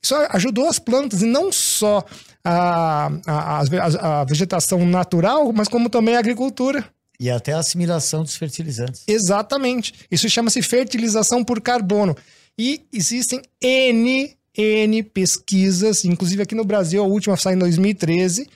isso 0.00 0.14
ajudou 0.30 0.68
as 0.68 0.78
plantas, 0.78 1.20
e 1.22 1.26
não 1.26 1.50
só 1.50 2.04
a, 2.44 3.10
a, 3.26 3.60
a- 3.62 4.20
a 4.20 4.24
vegetação 4.24 4.86
natural, 4.86 5.52
mas 5.52 5.66
como 5.66 5.90
também 5.90 6.14
a 6.14 6.20
agricultura. 6.20 6.84
E 7.20 7.28
até 7.30 7.52
a 7.52 7.58
assimilação 7.58 8.22
dos 8.22 8.36
fertilizantes. 8.36 9.02
Exatamente. 9.06 9.92
Isso 10.10 10.28
chama-se 10.28 10.62
fertilização 10.62 11.42
por 11.44 11.60
carbono. 11.60 12.16
E 12.56 12.82
existem 12.92 13.42
N, 13.60 14.36
N 14.56 15.02
pesquisas, 15.02 16.04
inclusive 16.04 16.42
aqui 16.42 16.54
no 16.54 16.64
Brasil, 16.64 17.02
a 17.02 17.06
última 17.06 17.36
saiu 17.36 17.56
em 17.56 17.58
2013, 17.58 18.48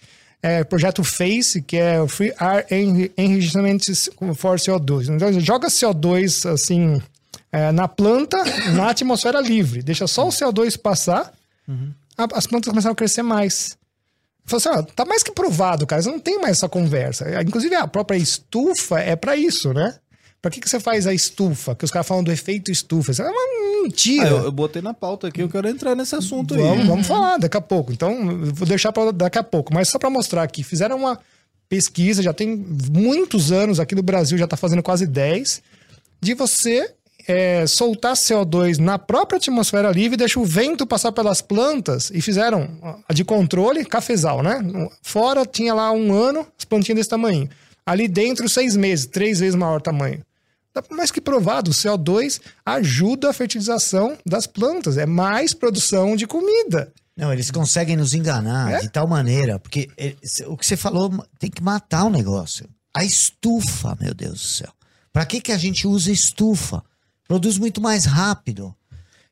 é, 0.42 0.64
projeto 0.64 1.02
FACE, 1.04 1.62
que 1.62 1.76
é 1.76 2.00
o 2.00 2.08
Free 2.08 2.32
Air 2.38 2.66
Enri- 2.70 3.12
Enrichment 3.16 3.78
for 4.34 4.58
CO2. 4.58 5.08
Então, 5.08 5.40
joga 5.40 5.68
CO2 5.68 6.48
assim 6.50 7.00
é, 7.52 7.70
na 7.72 7.86
planta, 7.86 8.38
na 8.74 8.90
atmosfera 8.90 9.40
livre. 9.40 9.82
Deixa 9.82 10.06
só 10.06 10.26
o 10.26 10.30
CO2 10.30 10.76
passar, 10.76 11.32
a- 12.18 12.28
as 12.38 12.46
plantas 12.46 12.70
começaram 12.70 12.92
a 12.92 12.96
crescer 12.96 13.22
mais. 13.22 13.76
Assim, 14.56 14.68
ó, 14.68 14.82
tá 14.82 15.04
mais 15.04 15.22
que 15.22 15.32
provado, 15.32 15.86
cara. 15.86 16.02
Você 16.02 16.10
não 16.10 16.20
tem 16.20 16.40
mais 16.40 16.58
essa 16.58 16.68
conversa. 16.68 17.24
É, 17.24 17.40
Inclusive, 17.42 17.74
a 17.74 17.86
própria 17.86 18.16
estufa 18.16 18.98
é 19.00 19.16
pra 19.16 19.36
isso, 19.36 19.72
né? 19.72 19.94
Pra 20.40 20.50
que, 20.50 20.60
que 20.60 20.68
você 20.68 20.80
faz 20.80 21.06
a 21.06 21.14
estufa? 21.14 21.74
Que 21.74 21.84
os 21.84 21.90
caras 21.90 22.06
falam 22.06 22.24
do 22.24 22.32
efeito 22.32 22.70
estufa. 22.70 23.12
Isso 23.12 23.22
é 23.22 23.30
uma 23.30 23.82
mentira. 23.82 24.26
Ah, 24.26 24.30
eu, 24.30 24.44
eu 24.44 24.52
botei 24.52 24.82
na 24.82 24.92
pauta 24.92 25.28
aqui, 25.28 25.40
eu 25.40 25.48
quero 25.48 25.68
entrar 25.68 25.94
nesse 25.94 26.16
assunto 26.16 26.54
aí. 26.54 26.60
Vamos, 26.60 26.86
vamos 26.86 27.06
falar 27.06 27.38
daqui 27.38 27.56
a 27.56 27.60
pouco. 27.60 27.92
Então, 27.92 28.40
vou 28.52 28.66
deixar 28.66 28.92
para 28.92 29.12
daqui 29.12 29.38
a 29.38 29.44
pouco. 29.44 29.72
Mas 29.72 29.88
só 29.88 30.00
para 30.00 30.10
mostrar 30.10 30.42
aqui, 30.42 30.64
fizeram 30.64 30.96
uma 30.96 31.18
pesquisa, 31.68 32.22
já 32.22 32.32
tem 32.32 32.66
muitos 32.92 33.52
anos 33.52 33.78
aqui 33.78 33.94
no 33.94 34.02
Brasil, 34.02 34.36
já 34.36 34.44
está 34.44 34.56
fazendo 34.56 34.82
quase 34.82 35.06
10, 35.06 35.62
de 36.20 36.34
você 36.34 36.92
é, 37.26 37.66
soltar 37.66 38.14
CO2 38.14 38.78
na 38.78 38.98
própria 38.98 39.36
atmosfera 39.38 39.90
livre, 39.90 40.16
deixa 40.16 40.38
o 40.40 40.44
vento 40.44 40.86
passar 40.86 41.12
pelas 41.12 41.40
plantas 41.40 42.10
e 42.14 42.20
fizeram 42.20 42.68
a 43.08 43.12
de 43.12 43.24
controle, 43.24 43.84
cafezal, 43.84 44.42
né? 44.42 44.60
Fora 45.02 45.44
tinha 45.46 45.74
lá 45.74 45.90
um 45.92 46.12
ano, 46.12 46.46
as 46.58 46.64
plantinhas 46.64 46.96
desse 46.96 47.10
tamanho. 47.10 47.48
Ali 47.84 48.06
dentro, 48.08 48.48
seis 48.48 48.76
meses, 48.76 49.06
três 49.06 49.40
vezes 49.40 49.54
maior 49.54 49.80
tamanho. 49.80 50.22
Tá 50.72 50.82
Mais 50.90 51.10
que 51.10 51.20
provado, 51.20 51.70
o 51.70 51.74
CO2 51.74 52.40
ajuda 52.64 53.28
a 53.30 53.32
fertilização 53.32 54.16
das 54.24 54.46
plantas, 54.46 54.96
é 54.96 55.04
mais 55.04 55.52
produção 55.52 56.16
de 56.16 56.26
comida. 56.26 56.92
Não, 57.14 57.30
eles 57.30 57.50
conseguem 57.50 57.94
nos 57.96 58.14
enganar 58.14 58.72
É? 58.72 58.78
de 58.78 58.88
tal 58.88 59.06
maneira, 59.06 59.58
porque 59.58 59.90
cê- 60.22 60.46
o 60.46 60.56
que 60.56 60.64
você 60.64 60.76
falou 60.78 61.10
tem 61.38 61.50
que 61.50 61.62
matar 61.62 62.04
o 62.04 62.10
negócio. 62.10 62.66
A 62.96 63.04
estufa, 63.04 63.96
meu 64.00 64.14
Deus 64.14 64.32
do 64.40 64.46
céu. 64.46 64.72
Pra 65.12 65.26
que, 65.26 65.40
que 65.42 65.52
a 65.52 65.58
gente 65.58 65.86
usa 65.86 66.10
estufa? 66.10 66.82
Produz 67.32 67.56
muito 67.56 67.80
mais 67.80 68.04
rápido. 68.04 68.76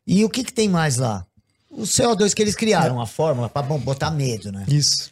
E 0.06 0.24
o 0.24 0.30
que, 0.30 0.42
que 0.42 0.54
tem 0.54 0.70
mais 0.70 0.96
lá? 0.96 1.26
O 1.68 1.82
CO2 1.82 2.32
que 2.32 2.40
eles 2.40 2.54
criaram, 2.54 2.98
a 2.98 3.06
fórmula 3.06 3.46
pra 3.46 3.60
bom, 3.60 3.78
botar 3.78 4.10
medo, 4.10 4.50
né? 4.50 4.64
Isso. 4.68 5.10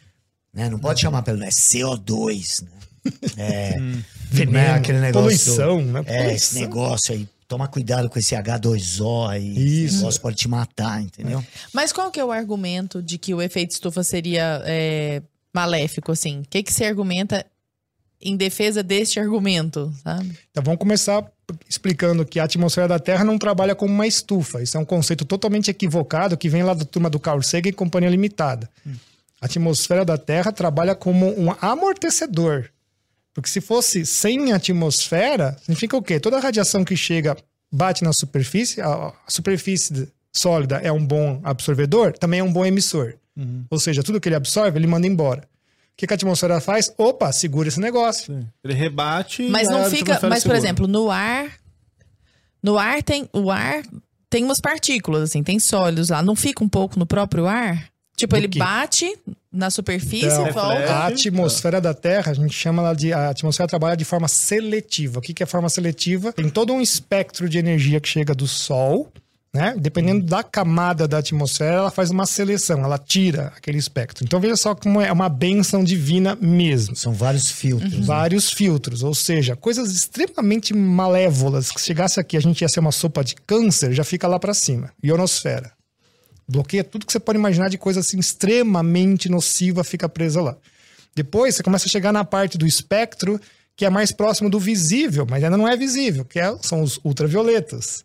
Né? 0.51 0.67
Não 0.71 0.79
pode 0.79 0.99
chamar 0.99 1.21
pelo. 1.21 1.37
É 1.45 1.49
CO2, 1.49 2.63
né? 2.63 2.71
É. 3.37 3.75
Veneno, 4.31 4.53
né? 4.53 4.71
Aquele 4.71 4.99
negócio. 4.99 5.21
poluição, 5.21 5.81
né? 5.83 6.03
É, 6.07 6.33
esse 6.33 6.55
Poluição. 6.55 6.61
negócio 6.61 7.13
aí. 7.13 7.29
Toma 7.47 7.67
cuidado 7.67 8.09
com 8.09 8.17
esse 8.17 8.33
H2O 8.33 9.29
aí. 9.29 9.51
Esse 9.51 9.85
Isso. 9.85 9.97
negócio 9.97 10.21
pode 10.21 10.37
te 10.37 10.47
matar, 10.47 10.99
entendeu? 10.99 11.45
Mas 11.71 11.93
qual 11.93 12.09
que 12.09 12.19
é 12.19 12.25
o 12.25 12.31
argumento 12.31 13.03
de 13.03 13.19
que 13.19 13.35
o 13.35 13.41
efeito 13.41 13.73
estufa 13.73 14.03
seria 14.03 14.63
é, 14.65 15.21
maléfico, 15.53 16.11
assim? 16.11 16.39
O 16.39 16.45
que, 16.49 16.63
que 16.63 16.73
se 16.73 16.83
argumenta 16.83 17.45
em 18.19 18.35
defesa 18.35 18.81
deste 18.81 19.19
argumento, 19.19 19.93
sabe? 20.03 20.35
Então 20.49 20.63
vamos 20.63 20.79
começar 20.79 21.31
explicando 21.67 22.25
que 22.25 22.39
a 22.39 22.43
atmosfera 22.43 22.87
da 22.87 22.99
Terra 22.99 23.23
não 23.23 23.37
trabalha 23.37 23.75
como 23.75 23.93
uma 23.93 24.07
estufa. 24.07 24.61
Isso 24.61 24.77
é 24.77 24.79
um 24.79 24.85
conceito 24.85 25.25
totalmente 25.25 25.69
equivocado 25.69 26.37
que 26.37 26.49
vem 26.49 26.63
lá 26.63 26.73
da 26.73 26.85
turma 26.85 27.09
do 27.09 27.19
Carl 27.19 27.41
Sagan 27.41 27.69
e 27.69 27.73
Companhia 27.73 28.09
Limitada. 28.09 28.69
A 29.41 29.45
atmosfera 29.45 30.03
da 30.03 30.17
Terra 30.17 30.51
trabalha 30.51 30.93
como 30.95 31.27
um 31.39 31.53
amortecedor. 31.61 32.69
Porque 33.33 33.49
se 33.49 33.61
fosse 33.61 34.05
sem 34.05 34.51
atmosfera, 34.51 35.55
significa 35.61 35.95
o 35.95 36.01
quê? 36.01 36.19
Toda 36.19 36.37
a 36.37 36.41
radiação 36.41 36.83
que 36.83 36.95
chega 36.95 37.37
bate 37.71 38.03
na 38.03 38.11
superfície, 38.11 38.81
a, 38.81 38.87
a 38.87 39.13
superfície 39.31 40.09
sólida 40.33 40.77
é 40.77 40.91
um 40.91 41.05
bom 41.05 41.39
absorvedor, 41.43 42.17
também 42.17 42.39
é 42.39 42.43
um 42.43 42.51
bom 42.51 42.65
emissor. 42.65 43.13
Uhum. 43.37 43.63
Ou 43.69 43.79
seja, 43.79 44.03
tudo 44.03 44.19
que 44.19 44.27
ele 44.27 44.35
absorve, 44.35 44.77
ele 44.77 44.87
manda 44.87 45.07
embora. 45.07 45.47
O 45.99 46.01
que, 46.01 46.07
que 46.07 46.13
a 46.13 46.15
atmosfera 46.15 46.61
faz? 46.61 46.93
Opa, 46.97 47.29
segura 47.33 47.67
esse 47.67 47.77
negócio. 47.81 48.47
Ele 48.63 48.73
rebate. 48.73 49.49
Mas 49.49 49.67
e 49.67 49.71
não 49.71 49.81
a 49.81 49.89
fica. 49.89 50.13
Mas, 50.13 50.21
por 50.21 50.39
segura. 50.43 50.57
exemplo, 50.57 50.87
no 50.87 51.11
ar. 51.11 51.51
No 52.63 52.77
ar 52.77 53.03
tem. 53.03 53.27
O 53.33 53.51
ar 53.51 53.83
tem 54.29 54.45
umas 54.45 54.61
partículas, 54.61 55.23
assim, 55.23 55.43
tem 55.43 55.59
sólidos 55.59 56.07
lá. 56.07 56.23
Não 56.23 56.37
fica 56.37 56.63
um 56.63 56.69
pouco 56.69 56.97
no 56.97 57.05
próprio 57.05 57.45
ar? 57.47 57.89
Tipo, 58.15 58.35
Do 58.35 58.37
ele 58.37 58.47
quê? 58.47 58.59
bate 58.59 59.13
na 59.51 59.69
superfície 59.69 60.27
Então, 60.27 60.47
e 60.47 60.51
volta. 60.51 60.89
A 60.89 61.07
atmosfera 61.07 61.81
da 61.81 61.93
Terra, 61.93 62.31
a 62.31 62.33
gente 62.33 62.53
chama 62.53 62.81
ela 62.81 62.93
de. 62.93 63.11
A 63.11 63.31
atmosfera 63.31 63.67
trabalha 63.67 63.97
de 63.97 64.05
forma 64.05 64.29
seletiva. 64.29 65.19
O 65.19 65.21
que, 65.21 65.33
que 65.33 65.43
é 65.43 65.45
forma 65.45 65.67
seletiva? 65.67 66.31
Tem 66.31 66.49
todo 66.49 66.71
um 66.71 66.79
espectro 66.79 67.49
de 67.49 67.57
energia 67.57 67.99
que 67.99 68.07
chega 68.07 68.33
do 68.33 68.47
Sol, 68.47 69.11
né? 69.53 69.75
Dependendo 69.79 70.25
da 70.25 70.43
camada 70.43 71.07
da 71.07 71.17
atmosfera, 71.17 71.75
ela 71.77 71.91
faz 71.91 72.11
uma 72.11 72.25
seleção, 72.25 72.83
ela 72.83 72.97
tira 72.97 73.51
aquele 73.57 73.77
espectro. 73.77 74.23
Então 74.23 74.39
veja 74.39 74.55
só 74.55 74.75
como 74.75 75.01
é 75.01 75.11
uma 75.11 75.27
benção 75.27 75.83
divina 75.83 76.37
mesmo. 76.39 76.95
São 76.95 77.13
vários 77.13 77.49
filtros. 77.49 77.93
né? 77.93 78.05
Vários 78.05 78.51
filtros, 78.51 79.01
ou 79.03 79.15
seja, 79.15 79.55
coisas 79.55 79.91
extremamente 79.91 80.73
malévolas. 80.73 81.71
Que 81.71 81.79
se 81.81 81.87
chegasse 81.87 82.19
aqui, 82.19 82.37
a 82.37 82.41
gente 82.41 82.61
ia 82.61 82.69
ser 82.69 82.79
uma 82.79 82.91
sopa 82.91 83.23
de 83.23 83.35
câncer, 83.47 83.91
já 83.93 84.03
fica 84.03 84.27
lá 84.27 84.39
para 84.39 84.53
cima. 84.53 84.91
Ionosfera. 85.03 85.71
Bloqueia 86.47 86.83
tudo 86.83 87.05
que 87.05 87.11
você 87.11 87.19
pode 87.19 87.37
imaginar 87.37 87.69
de 87.69 87.77
coisa 87.77 87.99
assim 87.99 88.17
extremamente 88.19 89.29
nociva, 89.29 89.83
fica 89.83 90.09
presa 90.09 90.41
lá. 90.41 90.55
Depois 91.15 91.55
você 91.55 91.63
começa 91.63 91.85
a 91.85 91.89
chegar 91.89 92.11
na 92.11 92.23
parte 92.23 92.57
do 92.57 92.65
espectro 92.67 93.39
que 93.75 93.85
é 93.85 93.89
mais 93.89 94.11
próximo 94.11 94.49
do 94.49 94.59
visível, 94.59 95.25
mas 95.29 95.43
ainda 95.43 95.55
não 95.57 95.67
é 95.67 95.77
visível, 95.77 96.25
que 96.25 96.39
é- 96.39 96.55
são 96.61 96.81
os 96.81 96.99
ultravioletas. 97.03 98.03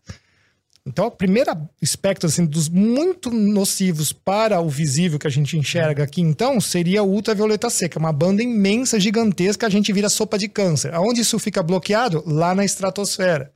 Então, 0.87 1.07
o 1.07 1.11
primeiro 1.11 1.51
espectro 1.81 2.29
assim, 2.29 2.45
dos 2.45 2.69
muito 2.69 3.31
nocivos 3.31 4.13
para 4.13 4.61
o 4.61 4.69
visível 4.69 5.19
que 5.19 5.27
a 5.27 5.31
gente 5.31 5.57
enxerga 5.57 6.05
aqui, 6.05 6.21
então, 6.21 6.61
seria 6.61 7.03
o 7.03 7.11
ultravioleta 7.11 7.69
é 7.69 7.99
uma 7.99 8.13
banda 8.13 8.43
imensa, 8.43 9.01
gigantesca, 9.01 9.67
a 9.67 9.71
gente 9.71 9.91
vira 9.95 10.11
sopa 10.11 10.37
de 10.37 10.47
câncer. 10.47 10.93
Aonde 10.95 11.23
isso 11.23 11.39
fica 11.39 11.63
bloqueado? 11.63 12.23
Lá 12.27 12.55
na 12.55 12.67
estratosfera. 12.67 13.51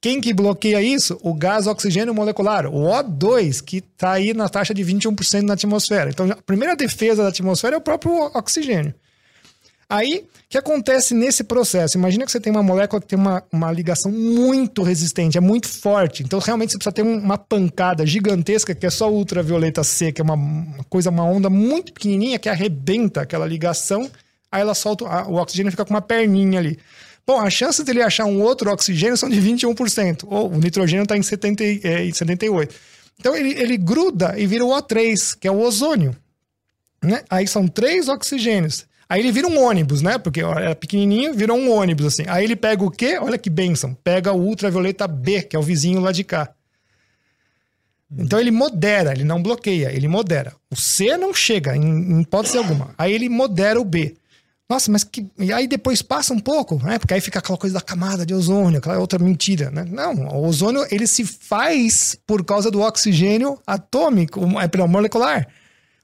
Quem 0.00 0.20
que 0.20 0.32
bloqueia 0.32 0.80
isso? 0.80 1.18
O 1.22 1.34
gás 1.34 1.66
oxigênio 1.66 2.14
molecular, 2.14 2.66
o 2.66 2.88
O2, 2.88 3.62
que 3.62 3.78
está 3.78 4.12
aí 4.12 4.32
na 4.32 4.48
taxa 4.48 4.72
de 4.72 4.84
21% 4.84 5.42
na 5.42 5.54
atmosfera. 5.54 6.10
Então, 6.10 6.30
a 6.30 6.36
primeira 6.36 6.76
defesa 6.76 7.22
da 7.24 7.28
atmosfera 7.28 7.74
é 7.74 7.78
o 7.78 7.82
próprio 7.82 8.12
oxigênio. 8.34 8.94
Aí, 9.88 10.24
que 10.52 10.58
acontece 10.58 11.14
nesse 11.14 11.42
processo? 11.42 11.96
Imagina 11.96 12.26
que 12.26 12.30
você 12.30 12.38
tem 12.38 12.52
uma 12.52 12.62
molécula 12.62 13.00
que 13.00 13.08
tem 13.08 13.18
uma, 13.18 13.42
uma 13.50 13.72
ligação 13.72 14.12
muito 14.12 14.82
resistente, 14.82 15.38
é 15.38 15.40
muito 15.40 15.66
forte. 15.66 16.22
Então, 16.22 16.38
realmente, 16.38 16.72
você 16.72 16.78
precisa 16.78 16.92
ter 16.92 17.02
um- 17.02 17.18
uma 17.18 17.38
pancada 17.38 18.04
gigantesca, 18.06 18.74
que 18.74 18.84
é 18.84 18.90
só 18.90 19.10
ultravioleta 19.10 19.82
C, 19.82 20.12
que 20.12 20.20
é 20.20 20.24
uma, 20.24 20.34
uma 20.34 20.84
coisa, 20.90 21.08
uma 21.08 21.24
onda 21.24 21.48
muito 21.48 21.92
pequenininha, 21.94 22.38
que 22.38 22.50
arrebenta 22.50 23.22
aquela 23.22 23.46
ligação, 23.46 24.10
aí 24.50 24.60
ela 24.60 24.74
solta, 24.74 25.04
o 25.26 25.36
oxigênio 25.36 25.72
fica 25.72 25.84
com 25.86 25.94
uma 25.94 26.02
perninha 26.02 26.58
ali. 26.58 26.78
Bom, 27.26 27.40
a 27.40 27.48
chance 27.48 27.82
dele 27.82 28.02
achar 28.02 28.26
um 28.26 28.42
outro 28.42 28.70
oxigênio 28.70 29.16
são 29.16 29.30
de 29.30 29.40
21%, 29.40 30.24
ou 30.28 30.50
o 30.52 30.58
nitrogênio 30.58 31.04
está 31.04 31.16
em, 31.16 31.22
70, 31.22 31.64
e- 31.64 31.80
é, 31.82 32.04
em 32.04 32.12
78%. 32.12 32.68
Então, 33.18 33.34
ele, 33.34 33.58
ele 33.58 33.78
gruda 33.78 34.34
e 34.38 34.46
vira 34.46 34.64
o 34.66 34.68
O3, 34.70 35.34
que 35.40 35.48
é 35.48 35.50
o 35.50 35.58
ozônio 35.60 36.14
né? 37.02 37.22
Aí 37.28 37.48
são 37.48 37.66
três 37.66 38.08
oxigênios. 38.08 38.84
Aí 39.12 39.20
ele 39.20 39.30
vira 39.30 39.46
um 39.46 39.62
ônibus, 39.62 40.00
né? 40.00 40.16
Porque 40.16 40.40
era 40.40 40.74
pequenininho, 40.74 41.34
virou 41.34 41.58
um 41.58 41.70
ônibus, 41.70 42.06
assim. 42.06 42.22
Aí 42.26 42.44
ele 42.44 42.56
pega 42.56 42.82
o 42.82 42.90
quê? 42.90 43.18
Olha 43.20 43.36
que 43.36 43.50
bênção. 43.50 43.92
Pega 44.02 44.32
o 44.32 44.40
ultravioleta 44.40 45.06
B, 45.06 45.42
que 45.42 45.54
é 45.54 45.58
o 45.58 45.62
vizinho 45.62 46.00
lá 46.00 46.12
de 46.12 46.24
cá. 46.24 46.48
Então 48.10 48.40
ele 48.40 48.50
modera, 48.50 49.12
ele 49.12 49.22
não 49.22 49.42
bloqueia, 49.42 49.92
ele 49.92 50.08
modera. 50.08 50.54
O 50.70 50.76
C 50.76 51.14
não 51.18 51.34
chega, 51.34 51.76
em, 51.76 51.82
em 51.82 52.20
hipótese 52.22 52.56
alguma. 52.56 52.94
Aí 52.96 53.12
ele 53.12 53.28
modera 53.28 53.78
o 53.78 53.84
B. 53.84 54.14
Nossa, 54.66 54.90
mas 54.90 55.04
que. 55.04 55.26
E 55.38 55.52
aí 55.52 55.68
depois 55.68 56.00
passa 56.00 56.32
um 56.32 56.40
pouco, 56.40 56.82
né? 56.82 56.98
Porque 56.98 57.12
aí 57.12 57.20
fica 57.20 57.38
aquela 57.38 57.58
coisa 57.58 57.74
da 57.74 57.82
camada 57.82 58.24
de 58.24 58.32
ozônio, 58.32 58.78
aquela 58.78 58.98
outra 58.98 59.18
mentira, 59.18 59.70
né? 59.70 59.84
Não, 59.90 60.26
o 60.28 60.46
ozônio 60.46 60.86
ele 60.90 61.06
se 61.06 61.26
faz 61.26 62.16
por 62.26 62.42
causa 62.42 62.70
do 62.70 62.80
oxigênio 62.80 63.60
atômico, 63.66 64.40
é 64.58 64.66
perdão, 64.68 64.88
molecular. 64.88 65.46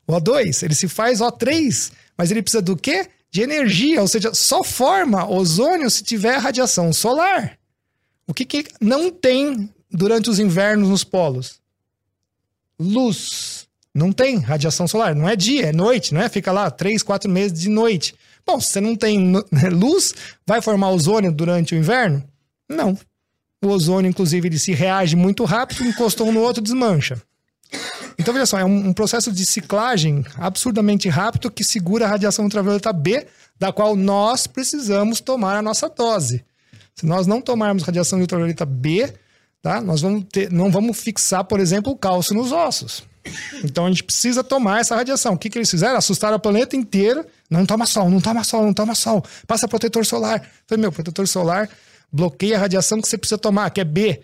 O 0.09 0.13
O2, 0.15 0.63
ele 0.63 0.75
se 0.75 0.89
faz 0.89 1.21
O3, 1.21 1.93
mas 2.17 2.31
ele 2.31 2.43
precisa 2.43 2.63
do 2.63 2.77
quê? 2.77 3.09
De 3.31 3.43
energia, 3.43 4.01
ou 4.01 4.09
seja, 4.09 4.33
só 4.33 4.65
forma 4.65 5.29
ozônio 5.31 5.91
se 5.91 6.03
tiver 6.03 6.39
radiação 6.39 6.95
solar. 6.95 7.59
O 8.27 8.33
que, 8.33 8.47
que 8.47 8.65
não 8.81 9.11
tem 9.11 9.73
durante 9.91 10.31
os 10.31 10.39
invernos 10.39 10.89
nos 10.89 11.05
polos? 11.05 11.61
Luz. 12.81 13.69
Não 13.95 14.13
tem 14.13 14.39
radiação 14.39 14.89
solar. 14.89 15.15
Não 15.15 15.29
é 15.29 15.37
dia, 15.37 15.67
é 15.67 15.73
noite, 15.73 16.15
não 16.15 16.23
é? 16.23 16.29
Fica 16.29 16.53
lá 16.53 16.71
três, 16.71 17.03
quatro 17.03 17.31
meses 17.31 17.59
de 17.59 17.69
noite. 17.69 18.15
Bom, 18.47 18.59
se 18.59 18.69
você 18.69 18.81
não 18.81 18.97
tem 18.97 19.33
luz, 19.71 20.15
vai 20.47 20.63
formar 20.63 20.91
ozônio 20.91 21.31
durante 21.31 21.75
o 21.75 21.79
inverno? 21.79 22.25
Não. 22.67 22.99
O 23.63 23.69
ozônio, 23.69 24.09
inclusive, 24.09 24.49
ele 24.49 24.59
se 24.59 24.73
reage 24.73 25.17
muito 25.17 25.45
rápido, 25.45 25.85
encostou 25.85 26.29
um 26.29 26.33
no 26.33 26.41
outro, 26.41 26.63
desmancha. 26.63 27.21
Então, 28.19 28.35
veja 28.35 28.47
só, 28.47 28.59
é 28.59 28.65
um, 28.65 28.89
um 28.89 28.93
processo 28.93 29.31
de 29.31 29.47
ciclagem 29.47 30.25
absurdamente 30.37 31.09
rápido 31.09 31.51
que 31.51 31.63
segura 31.63 32.05
a 32.05 32.09
radiação 32.09 32.45
ultravioleta 32.45 32.93
B, 32.93 33.27
da 33.59 33.73
qual 33.73 33.95
nós 33.95 34.47
precisamos 34.47 35.21
tomar 35.21 35.57
a 35.57 35.63
nossa 35.63 35.89
dose. 35.89 36.45
Se 36.95 37.07
nós 37.07 37.27
não 37.27 37.41
tomarmos 37.41 37.85
radiação 37.85 38.19
ultravioleta 38.19 38.67
B, 38.67 39.13
tá? 39.63 39.81
Nós 39.81 40.01
vamos 40.01 40.25
ter, 40.33 40.51
não 40.51 40.71
vamos 40.71 40.99
fixar, 40.99 41.45
por 41.45 41.61
exemplo, 41.61 41.93
o 41.93 41.97
cálcio 41.97 42.35
nos 42.35 42.51
ossos. 42.51 43.05
Então 43.63 43.87
a 43.87 43.89
gente 43.89 44.03
precisa 44.03 44.43
tomar 44.43 44.81
essa 44.81 44.97
radiação. 44.97 45.35
O 45.35 45.39
que, 45.39 45.51
que 45.51 45.59
eles 45.59 45.71
fizeram? 45.71 45.97
Assustaram 45.97 46.37
o 46.37 46.41
planeta 46.41 46.75
inteiro. 46.75 47.25
Não 47.49 47.65
toma 47.65 47.87
sol, 47.87 48.11
não 48.11 48.21
toma 48.21 48.43
sol, 48.43 48.65
não 48.65 48.75
toma 48.75 48.95
sol. 48.95 49.25
Passa 49.47 49.69
protetor 49.69 50.05
solar. 50.05 50.45
Falei, 50.67 50.81
meu, 50.81 50.91
protetor 50.91 51.29
solar 51.29 51.69
bloqueia 52.13 52.57
a 52.57 52.61
radiação 52.61 53.01
que 53.01 53.09
você 53.09 53.19
precisa 53.19 53.39
tomar, 53.39 53.71
que 53.71 53.81
é 53.81 53.85
B. 53.85 54.23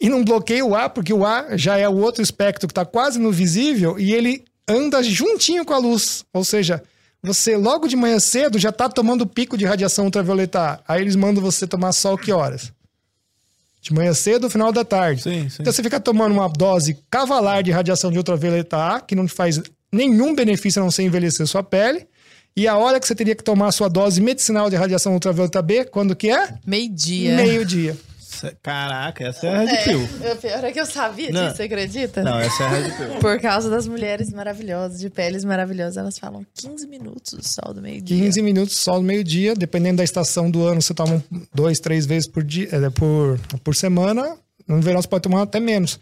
E 0.00 0.08
não 0.08 0.24
bloqueia 0.24 0.64
o 0.64 0.74
A, 0.74 0.88
porque 0.88 1.12
o 1.12 1.26
A 1.26 1.56
já 1.56 1.76
é 1.76 1.88
o 1.88 1.96
outro 1.96 2.22
espectro 2.22 2.66
que 2.66 2.72
está 2.72 2.86
quase 2.86 3.18
no 3.18 3.30
visível 3.30 3.98
e 3.98 4.14
ele 4.14 4.44
anda 4.66 5.02
juntinho 5.02 5.64
com 5.64 5.74
a 5.74 5.78
luz. 5.78 6.24
Ou 6.32 6.42
seja, 6.42 6.82
você 7.22 7.56
logo 7.56 7.86
de 7.86 7.96
manhã 7.96 8.18
cedo 8.18 8.58
já 8.58 8.70
está 8.70 8.88
tomando 8.88 9.26
pico 9.26 9.58
de 9.58 9.66
radiação 9.66 10.06
ultravioleta 10.06 10.60
A. 10.60 10.80
Aí 10.88 11.02
eles 11.02 11.16
mandam 11.16 11.42
você 11.42 11.66
tomar 11.66 11.92
sol 11.92 12.16
que 12.16 12.32
horas? 12.32 12.72
De 13.82 13.92
manhã 13.92 14.14
cedo, 14.14 14.44
no 14.44 14.50
final 14.50 14.72
da 14.72 14.84
tarde. 14.84 15.22
Sim, 15.22 15.48
sim. 15.48 15.58
Então 15.60 15.72
você 15.72 15.82
fica 15.82 16.00
tomando 16.00 16.32
uma 16.32 16.48
dose 16.48 16.98
cavalar 17.10 17.62
de 17.62 17.70
radiação 17.70 18.10
de 18.10 18.16
ultravioleta 18.16 18.76
A, 18.76 19.00
que 19.00 19.14
não 19.14 19.26
te 19.26 19.34
faz 19.34 19.60
nenhum 19.92 20.34
benefício 20.34 20.80
a 20.80 20.84
não 20.84 20.90
ser 20.90 21.02
envelhecer 21.02 21.46
sua 21.46 21.62
pele. 21.62 22.06
E 22.56 22.66
a 22.66 22.76
hora 22.76 22.98
que 22.98 23.06
você 23.06 23.14
teria 23.14 23.34
que 23.34 23.44
tomar 23.44 23.68
a 23.68 23.72
sua 23.72 23.88
dose 23.88 24.20
medicinal 24.20 24.68
de 24.70 24.76
radiação 24.76 25.12
ultravioleta 25.12 25.62
B, 25.62 25.84
quando 25.84 26.16
que 26.16 26.30
é? 26.30 26.54
Meio-dia. 26.66 27.36
Meio-dia. 27.36 27.96
Cê- 28.40 28.56
Caraca, 28.62 29.28
essa 29.28 29.46
é 29.46 29.54
a 29.54 29.58
Red 29.60 29.84
Pill. 29.84 30.08
É, 30.22 30.32
o 30.32 30.36
pior 30.36 30.64
é 30.64 30.72
que 30.72 30.80
eu 30.80 30.86
sabia 30.86 31.30
Não. 31.30 31.44
disso, 31.44 31.56
você 31.56 31.62
acredita? 31.64 32.22
Não, 32.22 32.38
essa 32.38 32.62
é 32.62 32.66
a 32.66 32.68
Red 32.70 32.90
Pill. 32.92 33.18
Por 33.20 33.40
causa 33.40 33.68
das 33.68 33.86
mulheres 33.86 34.30
maravilhosas, 34.32 34.98
de 35.00 35.10
peles 35.10 35.44
maravilhosas, 35.44 35.96
elas 35.96 36.18
falam 36.18 36.44
15 36.54 36.86
minutos 36.86 37.34
do 37.34 37.46
sol 37.46 37.74
do 37.74 37.82
meio-dia. 37.82 38.16
15 38.16 38.40
minutos 38.42 38.76
sol 38.78 38.96
no 38.96 39.02
meio-dia, 39.02 39.54
dependendo 39.54 39.98
da 39.98 40.04
estação 40.04 40.50
do 40.50 40.64
ano, 40.66 40.80
você 40.80 40.94
toma 40.94 41.22
dois, 41.54 41.78
três 41.80 42.06
vezes 42.06 42.26
por, 42.28 42.42
dia, 42.42 42.68
é, 42.72 42.90
por, 42.90 43.38
por 43.62 43.74
semana. 43.76 44.36
No 44.66 44.80
verão 44.80 45.02
você 45.02 45.08
pode 45.08 45.22
tomar 45.22 45.42
até 45.42 45.58
menos. 45.60 45.98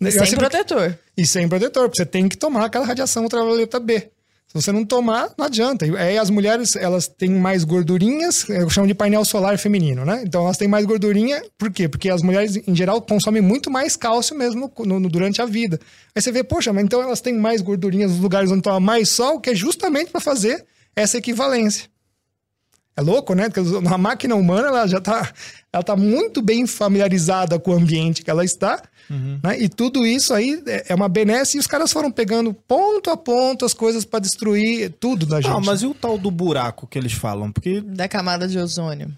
Eu 0.00 0.10
Sem 0.12 0.20
acho 0.22 0.30
que- 0.32 0.36
protetor. 0.38 0.96
E 1.16 1.26
sem 1.26 1.48
protetor, 1.48 1.88
porque 1.88 2.02
você 2.02 2.06
tem 2.06 2.28
que 2.28 2.36
tomar 2.36 2.64
aquela 2.66 2.86
radiação 2.86 3.22
ultravioleta 3.24 3.78
B. 3.80 4.08
Se 4.52 4.54
você 4.60 4.72
não 4.72 4.84
tomar, 4.84 5.30
não 5.38 5.46
adianta. 5.46 5.84
Aí 5.84 6.18
as 6.18 6.28
mulheres, 6.28 6.74
elas 6.74 7.06
têm 7.06 7.30
mais 7.30 7.62
gordurinhas, 7.62 8.48
eu 8.48 8.68
chamo 8.68 8.88
de 8.88 8.94
painel 8.94 9.24
solar 9.24 9.56
feminino, 9.58 10.04
né? 10.04 10.24
Então 10.26 10.42
elas 10.42 10.56
têm 10.56 10.66
mais 10.66 10.84
gordurinha, 10.84 11.40
por 11.56 11.70
quê? 11.70 11.88
Porque 11.88 12.10
as 12.10 12.20
mulheres, 12.20 12.56
em 12.66 12.74
geral, 12.74 13.00
consomem 13.00 13.40
muito 13.40 13.70
mais 13.70 13.94
cálcio 13.94 14.36
mesmo 14.36 14.68
no- 14.80 14.98
no- 14.98 15.08
durante 15.08 15.40
a 15.40 15.46
vida. 15.46 15.78
Aí 16.16 16.20
você 16.20 16.32
vê, 16.32 16.42
poxa, 16.42 16.72
mas 16.72 16.82
então 16.82 17.00
elas 17.00 17.20
têm 17.20 17.38
mais 17.38 17.62
gordurinhas 17.62 18.10
nos 18.10 18.18
lugares 18.20 18.50
onde 18.50 18.62
toma 18.62 18.80
mais 18.80 19.08
sol, 19.08 19.38
que 19.38 19.50
é 19.50 19.54
justamente 19.54 20.10
para 20.10 20.20
fazer 20.20 20.66
essa 20.96 21.16
equivalência. 21.16 21.88
É 22.96 23.02
louco, 23.02 23.34
né? 23.34 23.48
Porque 23.48 23.60
a 23.86 23.96
máquina 23.98 24.34
humana 24.34 24.66
ela 24.66 24.86
já 24.88 24.98
está 24.98 25.32
ela 25.72 25.82
tá 25.84 25.94
muito 25.94 26.42
bem 26.42 26.66
familiarizada 26.66 27.56
com 27.56 27.70
o 27.70 27.74
ambiente 27.74 28.24
que 28.24 28.30
ela 28.30 28.44
está. 28.44 28.82
Né? 29.42 29.60
E 29.60 29.68
tudo 29.68 30.06
isso 30.06 30.32
aí 30.32 30.62
é 30.66 30.86
é 30.90 30.94
uma 30.94 31.08
benesse 31.08 31.56
e 31.56 31.60
os 31.60 31.66
caras 31.66 31.92
foram 31.92 32.10
pegando 32.12 32.54
ponto 32.54 33.10
a 33.10 33.16
ponto 33.16 33.64
as 33.64 33.74
coisas 33.74 34.04
para 34.04 34.20
destruir 34.20 34.92
tudo 35.00 35.26
da 35.26 35.40
gente. 35.40 35.50
Não, 35.50 35.60
mas 35.60 35.82
e 35.82 35.86
o 35.86 35.94
tal 35.94 36.16
do 36.16 36.30
buraco 36.30 36.86
que 36.86 36.96
eles 36.98 37.12
falam? 37.12 37.50
Porque 37.50 37.80
Da 37.80 38.06
camada 38.08 38.46
de 38.46 38.58
ozônio. 38.58 39.10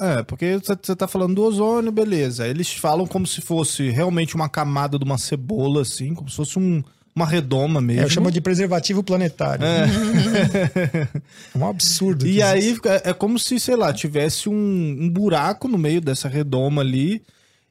É, 0.00 0.22
porque 0.22 0.56
você- 0.56 0.96
tá 0.96 1.06
falando 1.06 1.34
do 1.34 1.42
ozônio, 1.42 1.92
beleza. 1.92 2.46
Eles 2.48 2.72
falam 2.72 3.06
como 3.06 3.26
se 3.26 3.40
fosse 3.42 3.90
realmente 3.90 4.34
uma 4.34 4.48
camada 4.48 4.98
de 4.98 5.04
uma 5.04 5.18
cebola, 5.18 5.82
assim, 5.82 6.14
como 6.14 6.30
se 6.30 6.36
fosse 6.36 6.58
um- 6.58 6.82
uma 7.14 7.26
redoma 7.26 7.80
mesmo. 7.82 8.02
É, 8.02 8.04
eu 8.04 8.08
chamo 8.08 8.30
de 8.30 8.40
preservativo 8.40 9.02
planetário. 9.02 9.64
É, 9.66 9.84
um 11.54 11.66
absurdo. 11.66 12.26
E 12.26 12.40
aí 12.42 12.76
é, 13.04 13.10
é 13.10 13.12
como 13.12 13.38
se, 13.38 13.58
sei 13.60 13.76
lá, 13.76 13.92
tivesse 13.92 14.48
um, 14.48 14.54
um 14.54 15.08
buraco 15.08 15.68
no 15.68 15.76
meio 15.76 16.00
dessa 16.00 16.28
redoma 16.28 16.82
ali. 16.82 17.22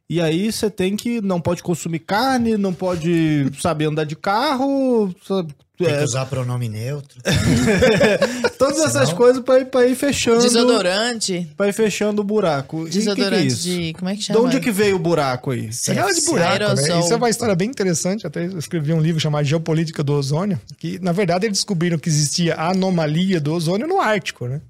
E 0.10 0.20
aí 0.20 0.52
você 0.52 0.70
tem 0.70 0.96
que. 0.98 1.22
Não 1.22 1.40
pode 1.40 1.62
consumir 1.62 2.00
carne, 2.00 2.58
não 2.58 2.74
pode 2.74 3.46
saber 3.62 3.86
andar 3.86 4.06
de 4.06 4.16
carro. 4.16 5.14
sabe, 5.28 5.54
Tem 5.78 5.88
é, 5.88 5.98
que 6.00 6.04
usar 6.04 6.26
pronome 6.26 6.68
neutro. 6.68 7.22
todas 8.58 8.80
essas 8.80 9.10
Senão- 9.10 9.16
coisas 9.16 9.44
pra 9.44 9.60
ir, 9.60 9.66
pra 9.66 9.86
ir 9.86 9.96
fechando. 9.96 10.42
Desodorante. 10.42 11.48
Pra 11.56 11.68
ir 11.68 11.74
fechando 11.74 12.22
o 12.22 12.26
buraco. 12.26 12.88
E 12.88 12.90
que 12.90 12.92
que 12.92 12.98
é 12.98 13.14
Desodorante 13.14 13.48
isso? 13.48 13.64
de. 13.64 13.94
Como 13.94 14.10
é 14.10 14.14
que 14.14 14.20
De 14.20 14.26
chama? 14.26 14.40
onde 14.42 14.60
que 14.60 14.72
veio 14.72 14.96
o 14.96 15.00
buraco 15.00 15.52
aí? 15.52 15.70
Pegada 15.86 16.14
de 16.14 16.22
buraco, 16.22 16.60
né? 16.60 16.66
Aerosol. 16.66 17.00
Isso 17.02 17.14
é 17.14 17.16
uma 17.16 17.30
história 17.30 17.56
bem 17.56 17.70
interessante. 17.70 18.26
Até 18.28 18.46
eu 18.46 18.58
escrevi 18.58 18.94
um 18.94 19.00
livro 19.02 19.20
chamado 19.20 19.46
Geopolítica 19.46 20.04
do 20.04 20.14
Ozônio, 20.14 20.60
que 20.78 21.00
na 21.00 21.12
verdade 21.12 21.46
eles 21.46 21.60
descobriram 21.60 21.98
que 21.98 22.10
existia 22.10 22.56
a 22.56 22.72
anomalia 22.72 23.40
do 23.40 23.54
ozônio 23.54 23.88
no 23.88 24.00
Ártico, 24.00 24.48
né? 24.48 24.62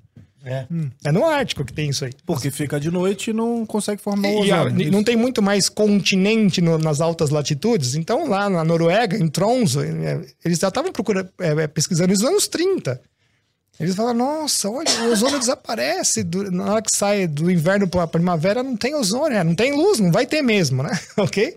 É. 0.43 0.65
É 1.03 1.11
no 1.11 1.25
Ártico 1.25 1.65
que 1.65 1.73
tem 1.73 1.89
isso 1.89 2.05
aí. 2.05 2.11
Porque 2.25 2.49
fica 2.49 2.79
de 2.79 2.89
noite 2.89 3.31
e 3.31 3.33
não 3.33 3.65
consegue 3.65 4.01
formar 4.01 4.29
o 4.29 4.45
E, 4.45 4.51
ozônio. 4.53 4.91
não 4.91 5.03
tem 5.03 5.15
muito 5.15 5.41
mais 5.41 5.67
continente 5.67 6.61
no- 6.61 6.77
nas 6.77 7.01
altas 7.01 7.29
latitudes. 7.29 7.95
Então, 7.95 8.27
lá 8.27 8.49
na 8.49 8.63
Noruega, 8.63 9.17
em 9.17 9.27
Tromsø, 9.27 9.81
eh, 9.83 10.21
eles 10.45 10.57
já 10.59 10.69
estavam 10.69 10.91
procurando, 10.93 11.29
eh, 11.39 11.67
pesquisando 11.67 12.13
isso 12.13 12.23
nos 12.23 12.31
anos 12.31 12.47
30. 12.47 13.01
Eles 13.79 13.95
falaram, 13.95 14.17
nossa, 14.17 14.69
olha, 14.69 14.89
o 15.03 15.11
ozônio 15.11 15.39
desaparece. 15.39 16.23
do- 16.23 16.51
na 16.51 16.71
hora 16.73 16.81
que 16.81 16.95
sai 16.95 17.27
do 17.27 17.49
inverno 17.51 17.87
para 17.87 18.03
a 18.03 18.07
primavera, 18.07 18.61
não 18.63 18.75
tem 18.77 18.95
ozônio, 18.95 19.37
é, 19.37 19.43
não 19.43 19.55
tem 19.55 19.73
luz, 19.73 19.99
não 19.99 20.11
vai 20.11 20.25
ter 20.25 20.41
mesmo, 20.41 20.83
né? 20.83 20.91
ok? 21.17 21.55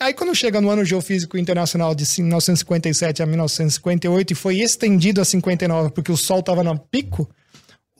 Aí, 0.00 0.12
quando 0.12 0.34
chega 0.34 0.60
no 0.60 0.68
ano 0.70 0.84
geofísico 0.84 1.38
internacional 1.38 1.94
de 1.94 2.04
1957 2.20 3.22
a 3.22 3.26
1958 3.26 4.32
e 4.32 4.34
foi 4.34 4.58
estendido 4.60 5.20
a 5.20 5.24
59 5.24 5.90
porque 5.90 6.10
o 6.10 6.16
Sol 6.16 6.40
estava 6.40 6.64
no 6.64 6.76
pico, 6.76 7.28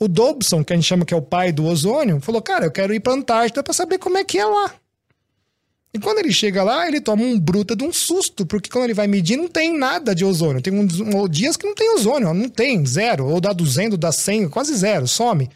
o 0.04 0.08
Dobson, 0.08 0.62
que 0.64 0.72
a 0.72 0.76
gente 0.76 0.86
chama 0.86 1.04
que 1.04 1.12
é 1.14 1.16
o 1.16 1.22
pai 1.22 1.52
do 1.52 1.64
ozônio, 1.64 2.20
falou: 2.20 2.40
Cara, 2.42 2.64
eu 2.66 2.70
quero 2.70 2.94
ir 2.94 3.00
pra 3.00 3.12
Antártida 3.12 3.62
pra 3.62 3.72
saber 3.72 3.98
como 3.98 4.18
é 4.18 4.24
que 4.24 4.38
é 4.38 4.44
lá. 4.44 4.72
E 5.92 5.98
quando 5.98 6.18
ele 6.18 6.32
chega 6.32 6.62
lá, 6.64 6.88
ele 6.88 7.00
toma 7.00 7.22
um 7.22 7.38
bruta 7.38 7.76
de 7.76 7.84
um 7.84 7.92
susto, 7.92 8.44
porque 8.44 8.68
quando 8.68 8.84
ele 8.84 8.94
vai 8.94 9.06
medir, 9.06 9.36
não 9.36 9.46
tem 9.46 9.78
nada 9.78 10.12
de 10.12 10.24
ozônio. 10.24 10.60
Tem 10.60 10.72
uns, 10.72 10.98
um- 10.98 11.28
dias 11.28 11.56
que 11.56 11.66
não 11.66 11.74
tem 11.74 11.94
ozônio, 11.94 12.34
não 12.34 12.48
tem, 12.48 12.84
zero. 12.84 13.26
Ou 13.26 13.40
dá 13.40 13.52
200, 13.52 13.96
dá 13.96 14.10
100, 14.10 14.48
quase 14.48 14.74
zero, 14.74 15.06
some. 15.06 15.48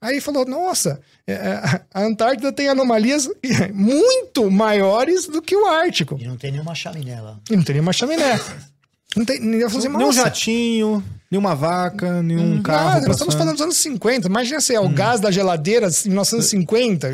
Aí 0.00 0.12
ele 0.14 0.20
falou: 0.20 0.44
Nossa, 0.44 1.00
é, 1.26 1.32
é, 1.32 1.80
a 1.94 2.02
Antártida 2.04 2.52
tem 2.52 2.68
anomalias 2.68 3.28
muito 3.72 4.50
maiores 4.50 5.26
do 5.26 5.40
que 5.40 5.56
o 5.56 5.66
Ártico. 5.66 6.16
E 6.20 6.26
não 6.26 6.36
tem 6.36 6.52
nenhuma 6.52 6.74
chaminé 6.74 7.20
lá. 7.20 7.38
E 7.50 7.56
não 7.56 7.62
teria 7.64 7.80
uma 7.82 7.92
chaminé. 7.92 8.38
Não 9.18 9.24
tem, 9.24 9.36
eu 9.54 9.68
falei 9.68 9.86
assim, 9.86 9.96
Nenhum 9.96 10.06
"Nossa, 10.06 10.22
jatinho, 10.22 11.04
nenhuma 11.28 11.54
vaca, 11.54 12.22
nenhum 12.22 12.62
carro. 12.62 12.88
Nada, 12.90 13.06
nós 13.08 13.16
estamos 13.16 13.34
falando 13.34 13.54
dos 13.54 13.62
anos 13.62 13.76
50. 13.76 14.28
Imagina 14.28 14.60
se 14.60 14.74
é 14.74 14.80
o 14.80 14.88
gás 14.88 15.20
da 15.20 15.30
geladeira 15.30 15.88
em 15.88 16.08
1950. 16.08 17.08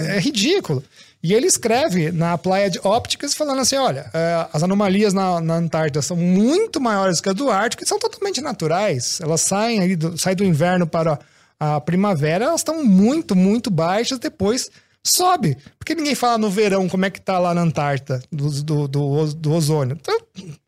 É 0.00 0.18
ridículo. 0.18 0.82
E 1.22 1.32
ele 1.34 1.46
escreve 1.46 2.10
na 2.10 2.32
Applied 2.32 2.80
Optics 2.82 3.34
falando 3.34 3.60
assim: 3.60 3.76
olha, 3.76 4.10
eh, 4.12 4.46
as 4.52 4.62
anomalias 4.62 5.12
na, 5.12 5.40
na 5.40 5.56
Antártida 5.56 6.00
são 6.00 6.16
muito 6.16 6.80
maiores 6.80 7.20
que 7.20 7.28
as 7.28 7.34
do 7.34 7.50
Ártico 7.50 7.84
e 7.84 7.86
são 7.86 7.98
totalmente 7.98 8.40
naturais. 8.40 9.20
Elas 9.22 9.42
saem 9.42 9.80
aí 9.80 9.96
do, 9.96 10.18
saem 10.18 10.36
do 10.36 10.44
inverno 10.44 10.86
para 10.86 11.18
a 11.60 11.80
primavera, 11.80 12.46
elas 12.46 12.60
estão 12.60 12.84
muito, 12.84 13.36
muito 13.36 13.70
baixas, 13.70 14.18
depois 14.18 14.70
sobe. 15.02 15.56
Porque 15.78 15.94
ninguém 15.94 16.14
fala 16.14 16.38
no 16.38 16.50
verão 16.50 16.88
como 16.88 17.04
é 17.04 17.10
que 17.10 17.20
tá 17.20 17.38
lá 17.38 17.54
na 17.54 17.62
Antártida 17.62 18.22
do, 18.30 18.50
do, 18.62 18.88
do, 18.88 19.34
do 19.34 19.52
ozônio. 19.52 19.98
Então, 20.00 20.18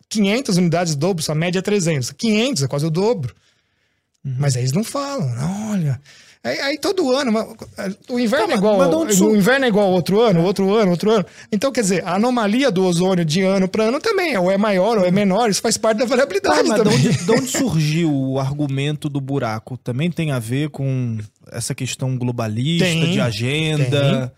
500 0.09 0.57
unidades 0.57 0.95
dobro, 0.95 1.25
a 1.29 1.35
média 1.35 1.59
é 1.59 1.63
300. 1.63 2.13
500 2.13 2.63
é 2.63 2.69
quase 2.69 2.87
o 2.87 2.91
dobro. 2.91 3.35
Mas 4.25 4.57
aí 4.57 4.63
eles 4.63 4.73
não 4.73 4.83
falam, 4.83 5.29
olha. 5.71 6.01
Aí, 6.43 6.61
aí 6.61 6.79
todo 6.79 7.11
ano, 7.11 7.57
o 8.09 8.21
inverno 8.21 8.53
é 8.53 8.57
igual, 8.57 9.05
de 9.07 9.21
o 9.21 9.35
inverno 9.37 9.65
é 9.65 9.69
igual 9.69 9.87
ao 9.87 9.93
outro 9.93 10.21
ano, 10.21 10.45
outro 10.45 10.73
ano, 10.75 10.93
outro 10.93 11.11
ano. 11.11 11.27
Então, 11.51 11.73
quer 11.73 11.81
dizer, 11.81 12.05
a 12.05 12.15
anomalia 12.15 12.71
do 12.71 12.85
ozônio 12.85 13.25
de 13.25 13.43
ano 13.43 13.67
para 13.67 13.85
ano 13.85 14.01
também, 14.01 14.35
é, 14.35 14.39
ou 14.39 14.49
é 14.49 14.57
maior 14.57 14.99
ou 14.99 15.05
é 15.05 15.11
menor, 15.11 15.51
isso 15.51 15.61
faz 15.61 15.77
parte 15.77 15.99
da 15.99 16.05
variabilidade 16.05 16.69
de 16.69 16.77
também. 16.77 16.95
onde, 16.95 17.25
de 17.25 17.31
onde 17.33 17.47
surgiu 17.51 18.13
o 18.15 18.39
argumento 18.39 19.09
do 19.09 19.21
buraco? 19.21 19.77
Também 19.77 20.09
tem 20.09 20.31
a 20.31 20.39
ver 20.39 20.71
com 20.71 21.19
essa 21.51 21.75
questão 21.75 22.17
globalista, 22.17 22.85
Tem, 22.85 23.11
de 23.11 23.21
agenda? 23.21 24.33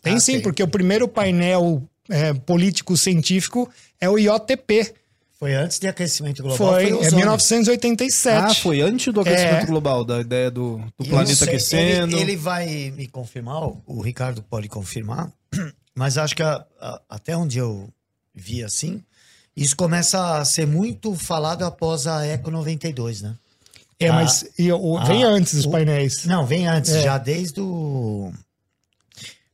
Tem 0.00 0.14
Ah, 0.14 0.20
sim, 0.20 0.34
tem. 0.34 0.42
porque 0.42 0.62
o 0.62 0.68
primeiro 0.68 1.08
painel 1.08 1.82
é, 2.08 2.32
político-científico 2.32 3.68
é 4.00 4.08
o 4.08 4.18
IOTP. 4.18 4.94
Foi 5.38 5.54
antes 5.54 5.78
de 5.78 5.86
aquecimento 5.86 6.42
global. 6.42 6.58
Foi, 6.58 6.86
o 6.86 6.96
é 6.96 7.06
ozônio. 7.06 7.16
1987. 7.18 8.36
Ah, 8.50 8.54
foi 8.54 8.80
antes 8.80 9.12
do 9.14 9.20
aquecimento 9.20 9.62
É. 9.62 9.66
global, 9.66 10.04
da 10.04 10.20
ideia 10.20 10.50
do, 10.50 10.78
do 10.98 11.04
planeta 11.08 11.34
sei, 11.36 11.48
aquecendo. 11.48 12.12
Ele, 12.16 12.22
ele 12.22 12.36
vai 12.36 12.90
me 12.90 13.06
confirmar, 13.06 13.62
o 13.86 14.00
Ricardo 14.02 14.42
pode 14.42 14.68
confirmar, 14.68 15.30
mas 15.94 16.18
acho 16.18 16.34
que 16.34 16.42
a- 16.42 16.64
a- 16.80 17.00
até 17.08 17.36
onde 17.36 17.56
eu 17.58 17.88
vi 18.34 18.64
assim, 18.64 19.00
isso 19.56 19.76
começa 19.76 20.38
a 20.38 20.44
ser 20.44 20.66
muito 20.66 21.14
falado 21.14 21.64
após 21.64 22.06
a 22.08 22.26
Eco 22.26 22.50
92, 22.50 23.22
né? 23.22 23.34
É, 24.00 24.10
mas 24.10 24.44
e 24.58 24.70
o- 24.72 25.04
vem 25.04 25.22
antes 25.22 25.52
os 25.54 25.66
o- 25.66 25.70
painéis. 25.70 26.24
Não, 26.24 26.44
vem 26.46 26.66
antes, 26.66 26.90
É. 26.92 27.02
já 27.02 27.16
desde 27.18 27.60
o. 27.60 28.32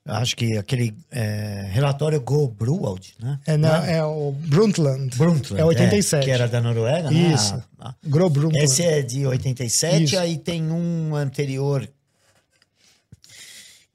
Acho 0.07 0.37
que 0.37 0.59
aquele 0.59 0.95
é, 1.11 1.67
relatório 1.71 2.21
Go 2.21 2.49
Brewald, 2.49 3.15
né? 3.19 3.39
É, 3.47 3.57
não, 3.57 3.71
Não? 3.71 3.85
é 3.87 4.05
o 4.05 4.33
Brundtland. 4.33 5.17
Brundtland, 5.17 5.63
É 5.63 5.65
87. 5.65 6.25
que 6.25 6.31
era 6.31 6.47
da 6.47 6.61
Noruega, 6.61 7.11
né? 7.11 7.33
Isso. 7.35 7.55
A- 7.79 7.89
a- 7.89 7.95
Gro 8.07 8.29
Brundtland. 8.29 8.65
esse 8.65 8.83
é 8.83 9.01
de 9.01 9.27
87, 9.27 10.03
Isso. 10.05 10.19
aí 10.19 10.37
tem 10.37 10.71
um 10.71 11.17
anterior 11.17 11.89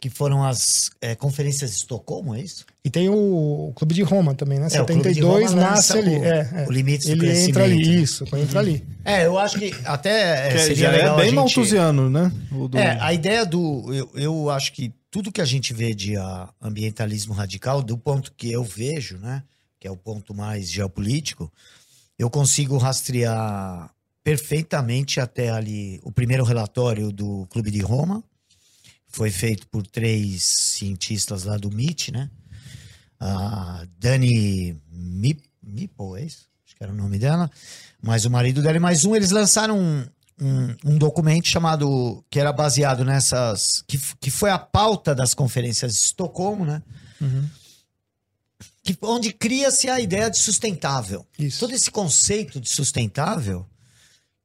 que 0.01 0.09
foram 0.09 0.43
as 0.45 0.89
é, 1.01 1.13
conferências 1.13 1.71
de 1.71 1.77
Estocolmo, 1.77 2.33
é 2.33 2.39
isso? 2.41 2.65
E 2.85 2.89
tem 2.89 3.09
o 3.09 3.73
Clube 3.75 3.93
de 3.93 4.01
Roma 4.01 4.33
também, 4.33 4.57
né? 4.57 4.67
É, 4.71 4.81
o 4.81 4.85
Clube 4.85 5.01
de 5.09 5.15
72 5.15 5.51
Roma 5.51 5.61
nasce 5.61 5.97
ali. 5.97 6.15
o- 6.17 6.23
é, 6.23 6.49
é. 6.55 6.65
o 6.67 6.71
Limites 6.71 7.05
do 7.05 7.11
Ele 7.25 7.37
entra 7.37 7.63
ali, 7.65 7.75
né? 7.75 7.81
isso, 8.01 8.23
entra 8.35 8.59
ali. 8.61 8.87
É, 9.03 9.25
eu 9.25 9.37
acho 9.37 9.59
que 9.59 9.75
até 9.83 10.47
é, 10.47 10.51
Que 10.53 10.59
seria 10.59 10.75
já 10.75 10.87
é 10.87 10.91
legal 10.97 11.13
a 11.13 11.17
bem 11.17 11.25
gente... 11.25 11.35
malthusiano, 11.35 12.09
né? 12.09 12.31
O 12.51 12.67
do- 12.69 12.77
É, 12.79 12.97
a 13.01 13.13
ideia 13.13 13.45
do. 13.45 13.93
Eu, 13.93 14.09
eu 14.15 14.49
acho 14.49 14.71
que 14.71 14.91
tudo 15.11 15.31
que 15.31 15.41
a 15.41 15.45
gente 15.45 15.73
vê 15.73 15.93
de 15.93 16.15
ah, 16.17 16.53
ambientalismo 16.61 17.33
radical, 17.33 17.81
do 17.81 17.97
ponto 17.97 18.33
que 18.33 18.51
eu 18.51 18.63
vejo, 18.63 19.17
né? 19.17 19.43
Que 19.79 19.87
é 19.87 19.91
o 19.91 19.97
ponto 19.97 20.33
mais 20.33 20.69
geopolítico, 20.69 21.51
eu 22.17 22.29
consigo 22.29 22.77
rastrear 22.77 23.93
perfeitamente 24.23 25.19
até 25.19 25.49
ali 25.49 25.99
o 26.03 26.11
primeiro 26.11 26.43
relatório 26.43 27.11
do 27.11 27.47
Clube 27.47 27.71
de 27.71 27.79
Roma. 27.79 28.23
Foi 29.07 29.31
feito 29.31 29.67
por 29.67 29.87
três 29.87 30.43
cientistas 30.43 31.45
lá 31.45 31.57
do 31.57 31.69
MIT, 31.69 32.11
né? 32.11 32.29
A 33.19 33.85
Dani 33.97 34.79
Mip, 34.91 35.43
Mipo, 35.63 36.15
é 36.15 36.25
isso? 36.25 36.47
Acho 36.65 36.75
que 36.75 36.83
era 36.83 36.91
o 36.91 36.95
nome 36.95 37.17
dela. 37.17 37.49
Mas 38.01 38.25
o 38.25 38.29
marido 38.29 38.61
dela 38.61 38.77
e 38.77 38.79
mais 38.79 39.05
um, 39.05 39.15
eles 39.15 39.31
lançaram 39.31 39.79
um, 39.79 40.05
um, 40.41 40.93
um 40.93 40.97
documento 40.97 41.47
chamado, 41.47 42.23
que 42.29 42.39
era 42.39 42.53
baseado 42.53 43.03
nessas, 43.03 43.83
que, 43.87 43.99
que 44.19 44.31
foi 44.31 44.49
a 44.49 44.57
pauta 44.57 45.13
das 45.13 45.33
conferências 45.33 45.93
de 45.93 45.99
Estocolmo, 45.99 46.65
né? 46.65 46.81
Que, 48.83 48.97
onde 49.01 49.33
cria-se 49.33 49.89
a 49.89 49.99
ideia 49.99 50.29
de 50.29 50.37
sustentável. 50.37 51.25
Isso. 51.37 51.59
Todo 51.59 51.73
esse 51.73 51.91
conceito 51.91 52.59
de 52.59 52.69
sustentável, 52.69 53.65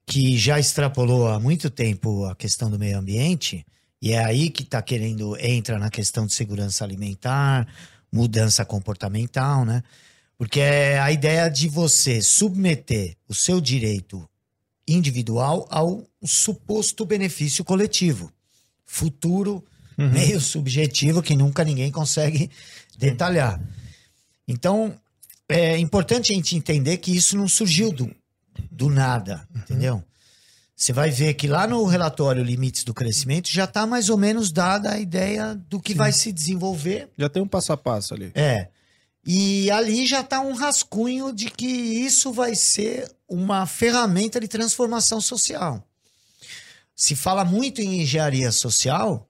que 0.06 0.36
já 0.36 0.58
extrapolou 0.58 1.28
há 1.28 1.38
muito 1.38 1.70
tempo 1.70 2.24
a 2.26 2.34
questão 2.34 2.70
do 2.70 2.78
meio 2.78 2.98
ambiente, 2.98 3.64
e 4.02 4.12
é 4.12 4.22
aí 4.22 4.50
que 4.50 4.62
está 4.62 4.82
querendo, 4.82 5.36
entra 5.38 5.78
na 5.78 5.88
questão 5.88 6.26
de 6.26 6.34
segurança 6.34 6.84
alimentar, 6.84 7.66
mudança 8.12 8.64
comportamental, 8.64 9.64
né? 9.64 9.82
Porque 10.36 10.60
é 10.60 10.98
a 10.98 11.10
ideia 11.10 11.48
de 11.48 11.68
você 11.68 12.20
submeter 12.20 13.16
o 13.28 13.34
seu 13.34 13.60
direito 13.60 14.28
individual 14.86 15.66
ao 15.70 16.04
suposto 16.24 17.04
benefício 17.04 17.64
coletivo. 17.64 18.30
Futuro, 18.84 19.64
meio 19.96 20.40
subjetivo, 20.40 21.22
que 21.22 21.36
nunca 21.36 21.64
ninguém 21.64 21.90
consegue 21.90 22.50
detalhar. 22.98 23.60
Então, 24.46 24.94
é 25.48 25.78
importante 25.78 26.32
a 26.32 26.34
gente 26.34 26.56
entender 26.56 26.98
que 26.98 27.14
isso 27.14 27.36
não 27.36 27.48
surgiu 27.48 27.92
do, 27.92 28.14
do 28.70 28.90
nada, 28.90 29.46
entendeu? 29.54 30.02
Você 30.76 30.92
vai 30.92 31.10
ver 31.10 31.34
que 31.34 31.46
lá 31.46 31.66
no 31.66 31.84
relatório 31.84 32.42
Limites 32.42 32.82
do 32.82 32.92
Crescimento 32.92 33.48
já 33.48 33.64
está 33.64 33.86
mais 33.86 34.08
ou 34.08 34.16
menos 34.16 34.50
dada 34.50 34.92
a 34.92 34.98
ideia 34.98 35.54
do 35.54 35.80
que 35.80 35.94
vai 35.94 36.12
se 36.12 36.32
desenvolver. 36.32 37.08
Já 37.16 37.28
tem 37.28 37.42
um 37.42 37.46
passo 37.46 37.72
a 37.72 37.76
passo 37.76 38.12
ali. 38.12 38.32
É. 38.34 38.68
E 39.26 39.70
ali 39.70 40.06
já 40.06 40.20
está 40.20 40.40
um 40.40 40.52
rascunho 40.52 41.32
de 41.32 41.50
que 41.50 41.66
isso 41.66 42.32
vai 42.32 42.54
ser 42.54 43.10
uma 43.28 43.66
ferramenta 43.66 44.38
de 44.38 44.46
transformação 44.46 45.20
social. 45.20 45.82
Se 46.94 47.16
fala 47.16 47.44
muito 47.44 47.80
em 47.80 48.02
engenharia 48.02 48.52
social, 48.52 49.28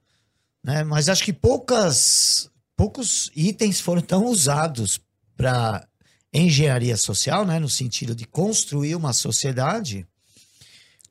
né, 0.63 0.83
mas 0.83 1.07
acho 1.07 1.23
que 1.23 1.31
poucas, 1.31 2.49
poucos 2.75 3.31
itens 3.35 3.79
foram 3.79 4.01
tão 4.01 4.25
usados 4.25 4.99
para 5.37 5.87
engenharia 6.33 6.97
social, 6.97 7.45
né, 7.45 7.57
no 7.57 7.69
sentido 7.69 8.13
de 8.13 8.25
construir 8.25 8.95
uma 8.95 9.13
sociedade, 9.13 10.05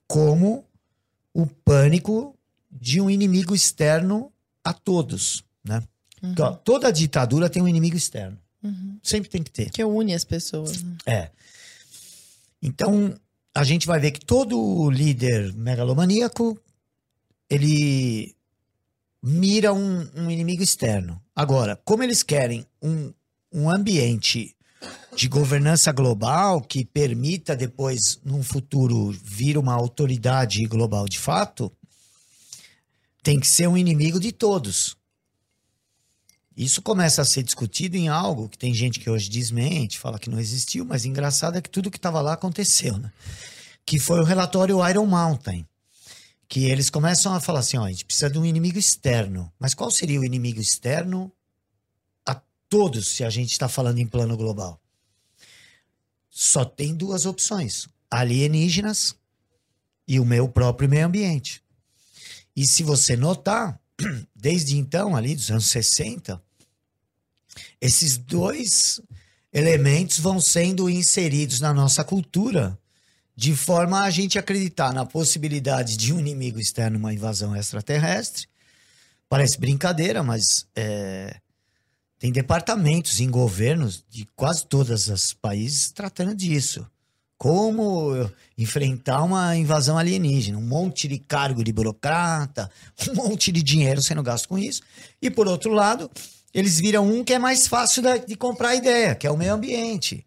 como 0.07 0.66
o 1.32 1.47
pânico 1.47 2.39
de 2.70 3.01
um 3.01 3.09
inimigo 3.09 3.55
externo 3.55 4.30
a 4.62 4.72
todos, 4.72 5.43
né? 5.64 5.82
Porque, 6.20 6.43
ó, 6.43 6.53
toda 6.53 6.93
ditadura 6.93 7.51
tem 7.51 7.62
um 7.62 7.68
inimigo 7.68 7.97
externo. 7.97 8.39
Uhum. 8.64 8.98
Sempre 9.02 9.28
tem 9.28 9.42
que 9.42 9.50
ter. 9.50 9.70
Que 9.70 9.84
une 9.84 10.14
as 10.14 10.24
pessoas. 10.24 10.82
né? 10.82 10.96
É. 11.06 11.30
Então, 12.62 13.14
a 13.54 13.62
gente 13.62 13.86
vai 13.86 14.00
ver 14.00 14.10
que 14.10 14.24
todo 14.24 14.90
líder 14.90 15.52
megalomaníaco, 15.52 16.58
ele 17.48 18.34
mira 19.22 19.72
um, 19.72 20.08
um 20.16 20.30
inimigo 20.30 20.62
externo. 20.62 21.22
Agora, 21.36 21.78
como 21.84 22.02
eles 22.02 22.22
querem 22.22 22.66
um, 22.82 23.12
um 23.52 23.70
ambiente 23.70 24.56
de 25.14 25.28
governança 25.28 25.92
global 25.92 26.60
que 26.60 26.84
permita 26.84 27.54
depois, 27.54 28.18
num 28.24 28.42
futuro, 28.42 29.10
vir 29.22 29.56
uma 29.56 29.74
autoridade 29.74 30.66
global 30.66 31.06
de 31.06 31.18
fato, 31.18 31.70
tem 33.22 33.38
que 33.38 33.46
ser 33.46 33.68
um 33.68 33.76
inimigo 33.76 34.18
de 34.18 34.32
todos. 34.32 34.96
Isso 36.57 36.80
começa 36.80 37.20
a 37.20 37.24
ser 37.24 37.42
discutido 37.42 37.96
em 37.96 38.09
algo 38.09 38.48
que 38.48 38.57
tem 38.57 38.72
gente 38.72 39.00
que 39.00 39.11
hoje 39.11 39.28
desmente, 39.28 39.98
fala 39.98 40.18
que 40.18 40.30
não 40.30 40.38
existiu, 40.38 40.84
mas 40.84 41.05
engraçado 41.05 41.59
é 41.59 41.62
que 41.62 41.68
tudo 41.68 41.90
que 41.90 41.96
estava 41.96 42.20
lá 42.20 42.34
aconteceu, 42.34 42.96
né? 42.96 43.12
Que 43.84 43.98
foi 43.98 44.20
o 44.20 44.24
relatório 44.24 44.88
Iron 44.88 45.07
Mountain. 45.07 45.66
Que 46.48 46.66
eles 46.66 46.90
começam 46.90 47.34
a 47.34 47.40
falar 47.40 47.61
assim: 47.61 47.76
ó, 47.76 47.84
a 47.84 47.90
gente 47.90 48.05
precisa 48.05 48.30
de 48.30 48.38
um 48.38 48.44
inimigo 48.44 48.78
externo. 48.78 49.52
Mas 49.59 49.74
qual 49.74 49.90
seria 49.90 50.20
o 50.20 50.24
inimigo 50.24 50.61
externo 50.61 51.32
a 52.24 52.40
todos, 52.68 53.09
se 53.09 53.24
a 53.24 53.30
gente 53.30 53.50
está 53.50 53.68
falando 53.68 53.98
em 53.98 54.07
plano 54.07 54.36
global? 54.36 54.80
Só 56.30 56.64
tem 56.64 56.94
duas 56.94 57.26
opções: 57.26 57.88
alienígenas 58.09 59.16
e 60.07 60.20
o 60.20 60.24
meu 60.24 60.48
próprio 60.48 60.88
meio 60.88 61.07
ambiente. 61.07 61.62
E 62.55 62.66
se 62.66 62.84
você 62.84 63.16
notar, 63.16 63.80
desde 64.34 64.76
então, 64.76 65.16
ali 65.16 65.34
dos 65.34 65.50
anos 65.50 65.66
60, 65.66 66.40
esses 67.80 68.16
dois 68.16 69.00
elementos 69.52 70.18
vão 70.18 70.40
sendo 70.40 70.90
inseridos 70.90 71.61
na 71.61 71.72
nossa 71.72 72.02
cultura 72.02 72.78
de 73.36 73.55
forma 73.55 74.02
a 74.02 74.11
gente 74.11 74.38
acreditar 74.38 74.92
na 74.92 75.05
possibilidade 75.05 75.96
de 75.96 76.12
um 76.12 76.20
inimigo 76.20 76.61
externo, 76.61 76.98
uma 76.98 77.12
invasão 77.12 77.55
extraterrestre. 77.55 78.46
Parece 79.28 79.59
brincadeira, 79.59 80.22
mas 80.22 80.66
é, 80.76 81.36
tem 82.18 82.30
departamentos 82.30 83.20
em 83.20 83.28
governos 83.28 84.05
de 84.09 84.26
quase 84.36 84.66
todos 84.66 85.09
os 85.09 85.32
países 85.32 85.90
tratando 85.90 86.34
disso. 86.34 86.86
Como 87.36 88.30
enfrentar 88.57 89.22
uma 89.24 89.57
invasão 89.57 89.98
alienígena, 89.98 90.57
um 90.57 90.66
monte 90.66 91.09
de 91.09 91.18
cargo 91.18 91.64
de 91.64 91.72
burocrata, 91.72 92.70
um 93.11 93.14
monte 93.14 93.50
de 93.50 93.62
dinheiro 93.62 94.00
sendo 94.00 94.22
gasto 94.22 94.48
com 94.48 94.57
isso. 94.57 94.80
E 95.20 95.28
por 95.28 95.48
outro 95.48 95.72
lado, 95.72 96.09
eles 96.55 96.78
viram 96.78 97.07
um 97.07 97.24
que 97.24 97.34
é 97.34 97.38
mais 97.38 97.66
fácil 97.66 98.02
de 98.26 98.36
comprar 98.36 98.70
a 98.70 98.76
ideia, 98.76 99.14
que 99.14 99.26
é 99.26 99.30
o 99.30 99.36
meio 99.36 99.55
ambiente. 99.55 100.24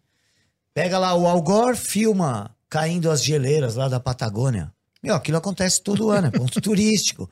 Pega 0.74 0.98
lá 0.98 1.14
o 1.14 1.26
Al 1.26 1.40
Gore, 1.40 1.76
filma 1.76 2.54
caindo 2.68 3.10
as 3.10 3.24
geleiras 3.24 3.74
lá 3.74 3.88
da 3.88 3.98
Patagônia. 3.98 4.70
Meu, 5.02 5.14
aquilo 5.14 5.38
acontece 5.38 5.82
todo 5.82 6.10
ano, 6.10 6.28
é 6.28 6.30
ponto 6.30 6.60
turístico. 6.62 7.28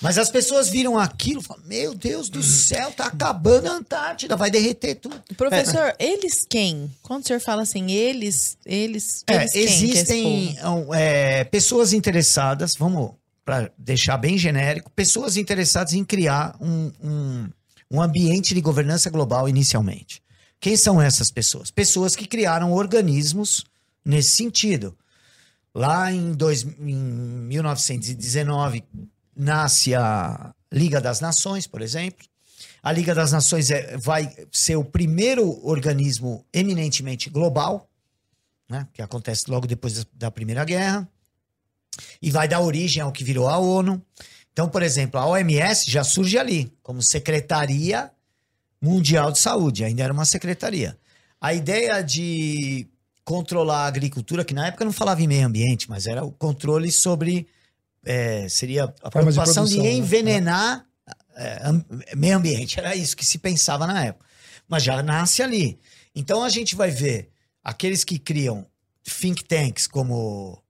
Mas 0.00 0.16
as 0.16 0.30
pessoas 0.30 0.68
viram 0.68 0.96
aquilo 0.96 1.40
e 1.40 1.44
falam: 1.44 1.62
Meu 1.66 1.94
Deus 1.94 2.30
do 2.30 2.42
céu, 2.42 2.92
tá 2.92 3.06
acabando 3.06 3.66
a 3.66 3.72
Antártida, 3.72 4.36
vai 4.36 4.50
derreter 4.50 4.94
tudo. 4.94 5.20
Professor, 5.36 5.94
eles 5.98 6.46
quem? 6.48 6.88
Quando 7.02 7.24
o 7.24 7.26
senhor 7.26 7.40
fala 7.40 7.62
assim, 7.62 7.90
eles, 7.90 8.56
eles, 8.64 9.24
É, 9.26 9.42
eles 9.42 9.54
é 9.56 9.60
existem 9.60 10.56
povo? 10.62 10.94
é, 10.94 11.44
pessoas 11.44 11.92
interessadas, 11.92 12.76
vamos 12.76 13.10
para 13.44 13.72
deixar 13.76 14.16
bem 14.18 14.38
genérico, 14.38 14.90
pessoas 14.90 15.36
interessadas 15.36 15.94
em 15.94 16.04
criar 16.04 16.54
um, 16.60 16.92
um, 17.02 17.48
um 17.90 18.00
ambiente 18.00 18.54
de 18.54 18.60
governança 18.60 19.10
global 19.10 19.48
inicialmente. 19.48 20.22
Quem 20.60 20.76
são 20.76 21.00
essas 21.00 21.30
pessoas? 21.30 21.70
Pessoas 21.70 22.16
que 22.16 22.26
criaram 22.26 22.72
organismos 22.72 23.64
nesse 24.04 24.30
sentido. 24.36 24.96
Lá 25.74 26.12
em, 26.12 26.32
dois, 26.32 26.62
em 26.64 26.96
1919 26.96 28.84
nasce 29.36 29.94
a 29.94 30.52
Liga 30.72 31.00
das 31.00 31.20
Nações, 31.20 31.66
por 31.66 31.80
exemplo. 31.80 32.26
A 32.82 32.90
Liga 32.92 33.14
das 33.14 33.32
Nações 33.32 33.70
é, 33.70 33.96
vai 33.96 34.34
ser 34.50 34.76
o 34.76 34.84
primeiro 34.84 35.64
organismo 35.66 36.44
eminentemente 36.52 37.30
global, 37.30 37.88
né, 38.68 38.86
que 38.92 39.00
acontece 39.02 39.50
logo 39.50 39.66
depois 39.66 40.04
da- 40.12 40.30
Primeira 40.30 40.64
Guerra, 40.64 41.08
e 42.20 42.30
vai 42.30 42.46
dar 42.48 42.60
origem 42.60 43.02
ao 43.02 43.12
que 43.12 43.24
virou 43.24 43.48
a 43.48 43.58
ONU. 43.58 44.02
Então, 44.58 44.68
por 44.68 44.82
exemplo, 44.82 45.20
a 45.20 45.24
OMS 45.24 45.88
já 45.88 46.02
surge 46.02 46.36
ali, 46.36 46.72
como 46.82 47.00
Secretaria 47.00 48.10
Mundial 48.82 49.30
de 49.30 49.38
Saúde, 49.38 49.84
ainda 49.84 50.02
era 50.02 50.12
uma 50.12 50.24
secretaria. 50.24 50.98
A 51.40 51.54
ideia 51.54 52.02
de 52.02 52.88
controlar 53.24 53.84
a 53.84 53.86
agricultura, 53.86 54.44
que 54.44 54.52
na 54.52 54.66
época 54.66 54.84
não 54.84 54.90
falava 54.90 55.22
em 55.22 55.28
meio 55.28 55.46
ambiente, 55.46 55.88
mas 55.88 56.08
era 56.08 56.24
o 56.24 56.32
controle 56.32 56.90
sobre. 56.90 57.46
é, 58.04 58.48
seria 58.48 58.92
a 59.00 59.10
Formas 59.12 59.34
de 59.34 59.40
preocupação 59.40 59.64
de, 59.64 59.76
produção, 59.76 59.84
né? 59.84 59.92
envenenar 59.96 60.84
é, 61.36 61.60
am- 61.62 61.84
meio 62.16 62.36
ambiente. 62.36 62.80
Era 62.80 62.96
isso 62.96 63.16
que 63.16 63.24
se 63.24 63.38
pensava 63.38 63.86
na 63.86 64.06
época. 64.06 64.26
Mas 64.66 64.82
já 64.82 65.00
nasce 65.04 65.40
ali. 65.40 65.78
Então 66.16 66.42
a 66.42 66.48
gente 66.48 66.74
vai 66.74 66.90
ver 66.90 67.30
aqueles 67.62 68.02
que 68.02 68.18
criam 68.18 68.66
think 69.04 69.44
tanks 69.44 69.86
como 69.86 70.60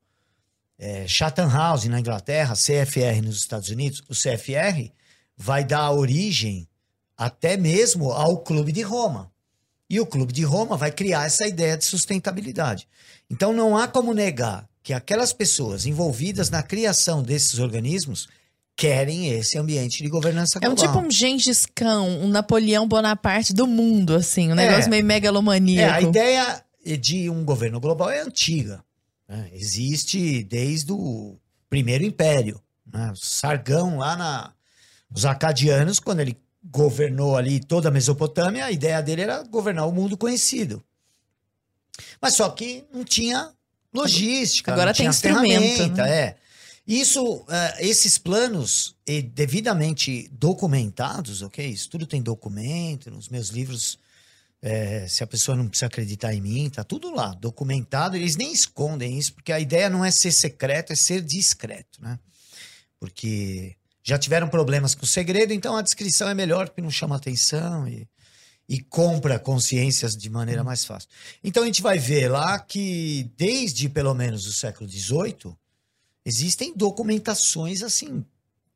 é, 0.79 1.07
Chatham 1.09 1.49
House 1.51 1.85
na 1.87 1.99
Inglaterra, 2.01 2.55
CFR 2.55 3.21
nos 3.23 3.37
Estados 3.39 3.69
Unidos, 3.69 4.01
o 4.09 4.15
CFR 4.15 4.91
vai 5.37 5.65
dar 5.65 5.91
origem 5.91 6.69
até 7.17 7.57
mesmo 7.57 8.13
ao 8.13 8.39
Clube 8.39 8.71
de 8.73 8.83
Roma. 8.83 9.31
E 9.91 9.99
o 10.01 10.07
Clube 10.07 10.33
de 10.33 10.45
Roma 10.45 10.77
vai 10.77 10.91
criar 10.93 11.25
essa 11.27 11.47
ideia 11.47 11.77
de 11.77 11.85
sustentabilidade. 11.85 12.87
Então 13.31 13.53
não 13.53 13.77
há 13.77 13.89
como 13.89 14.13
negar 14.13 14.69
que 14.83 14.93
aquelas 14.93 15.33
pessoas 15.33 15.87
envolvidas 15.87 16.51
na 16.51 16.63
criação 16.63 17.23
desses 17.23 17.59
organismos 17.59 18.29
querem 18.77 19.31
esse 19.31 19.59
ambiente 19.59 20.03
de 20.03 20.09
governança 20.09 20.61
É 20.63 20.69
um 20.69 20.75
global. 20.75 20.95
tipo 20.95 21.07
um 21.07 21.11
Gengis 21.11 21.67
Khan, 21.75 22.03
um 22.03 22.29
Napoleão 22.29 22.87
Bonaparte 22.87 23.53
do 23.53 23.67
mundo, 23.67 24.15
assim, 24.15 24.49
um 24.49 24.53
É. 24.53 24.55
negócio 24.69 24.89
meio 24.89 25.01
É, 25.01 25.03
megalomaníaco. 25.03 25.95
a 25.95 26.01
ideia 26.03 26.65
de 27.01 27.29
um 27.29 27.45
governo 27.45 27.81
global 27.81 28.09
é 28.11 28.21
antiga. 28.21 28.85
Né? 29.29 29.51
Existe 29.53 30.43
desde 30.45 30.93
o 30.93 31.37
primeiro 31.69 32.05
império. 32.05 32.61
né? 32.91 33.13
Sargão, 33.17 33.99
lá 33.99 34.17
na. 34.17 34.53
Os 35.15 35.25
acadianos, 35.25 35.99
quando 35.99 36.21
ele 36.21 36.37
governou 36.65 37.37
ali 37.37 37.61
toda 37.61 37.89
a 37.89 37.93
Mesopotâmia, 37.93 38.65
a 38.67 38.73
ideia 38.73 39.01
dele 39.03 39.23
era 39.23 39.43
governar 39.43 39.87
o 39.87 39.93
mundo 39.93 40.17
conhecido. 40.17 40.83
Mas 42.21 42.35
só 42.35 42.49
que 42.51 42.85
não 42.93 43.05
tinha 43.05 43.51
logística, 43.93 44.73
Agora 44.73 44.89
não 44.89 44.93
tem 44.93 45.05
tinha 45.05 45.11
instrumento, 45.11 45.77
ferramenta, 45.77 46.03
né? 46.05 46.11
é. 46.21 46.37
Isso, 46.87 47.45
eh, 47.49 47.87
esses 47.87 48.17
planos 48.17 48.95
devidamente 49.33 50.29
documentados, 50.33 51.43
ok? 51.43 51.67
Isso 51.67 51.91
tudo 51.91 52.07
tem 52.07 52.23
documento, 52.23 53.11
nos 53.11 53.29
meus 53.29 53.49
livros 53.49 53.99
é, 54.61 55.07
se 55.07 55.23
a 55.23 55.27
pessoa 55.27 55.57
não 55.57 55.69
precisa 55.69 55.87
acreditar 55.87 56.35
em 56.35 56.41
mim, 56.41 56.69
tá 56.69 56.83
tudo 56.83 57.15
lá, 57.15 57.33
documentado. 57.35 58.17
Eles 58.17 58.37
nem 58.37 58.53
escondem 58.53 59.19
isso, 59.19 59.35
porque 59.35 59.53
a 59.53 59.61
ideia 59.61 59.89
não 59.89 60.05
é 60.05 60.11
ser 60.11 60.33
secreto, 60.33 60.93
é 60.93 60.97
ser 60.97 61.23
discreto, 61.23 62.03
né? 62.03 62.19
Porque 62.99 63.77
já 64.03 64.19
tiveram 64.19 64.49
problemas 64.49 64.95
com 64.95 65.05
o 65.05 65.09
segredo, 65.09 65.53
então 65.53 65.77
a 65.77 65.83
descrição 65.83 66.29
é 66.29 66.35
melhor 66.35 66.69
porque 66.69 66.83
não 66.83 66.91
chama 66.91 67.15
atenção 67.15 67.87
e, 67.87 68.09
e 68.69 68.81
compra 68.81 69.39
consciências 69.39 70.17
de 70.17 70.29
maneira 70.29 70.65
mais 70.65 70.85
fácil. 70.85 71.09
Então 71.45 71.63
a 71.63 71.67
gente 71.67 71.83
vai 71.83 71.99
ver 71.99 72.29
lá 72.29 72.59
que 72.59 73.31
desde 73.37 73.89
pelo 73.89 74.15
menos 74.15 74.47
o 74.47 74.53
século 74.53 74.89
XVIII 74.89 75.55
existem 76.25 76.75
documentações 76.75 77.83
assim 77.83 78.25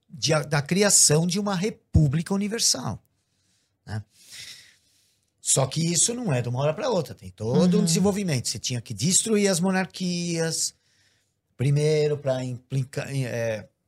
de 0.09 0.33
da 0.45 0.63
criação 0.63 1.27
de 1.27 1.41
uma 1.41 1.57
república 1.57 2.35
universal. 2.35 3.03
Só 5.45 5.67
que 5.67 5.85
isso 5.85 6.15
não 6.15 6.33
é 6.33 6.41
de 6.41 6.49
uma 6.49 6.61
hora 6.61 6.73
para 6.73 6.89
outra, 6.89 7.17
tem 7.17 7.29
todo 7.31 7.81
um 7.81 7.85
desenvolvimento. 7.85 8.49
Você 8.49 8.61
tinha 8.61 8.81
que 8.81 8.95
destruir 8.95 9.49
as 9.51 9.59
monarquias 9.59 10.73
primeiro 11.57 12.17
para 12.17 12.39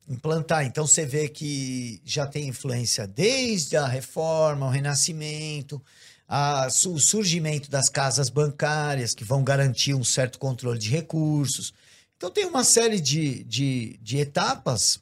implantar. 0.09 0.65
Então 0.67 0.85
você 0.85 1.07
vê 1.07 1.29
que 1.29 2.01
já 2.05 2.27
tem 2.27 2.49
influência 2.49 3.07
desde 3.07 3.77
a 3.77 3.87
reforma, 3.87 4.67
o 4.67 4.71
renascimento, 4.71 5.81
a- 6.29 6.67
o 6.87 6.99
surgimento 6.99 7.71
das 7.71 7.89
casas 7.89 8.29
bancárias 8.29 9.15
que 9.15 9.23
vão 9.23 9.45
garantir 9.45 9.95
um 9.95 10.03
certo 10.03 10.41
controle 10.41 10.79
de 10.79 10.91
recursos. 10.91 11.73
Então 12.17 12.33
tem 12.33 12.47
uma 12.47 12.65
série 12.65 13.01
de, 13.01 13.45
de, 13.45 13.97
de 14.03 14.19
etapas 14.19 14.99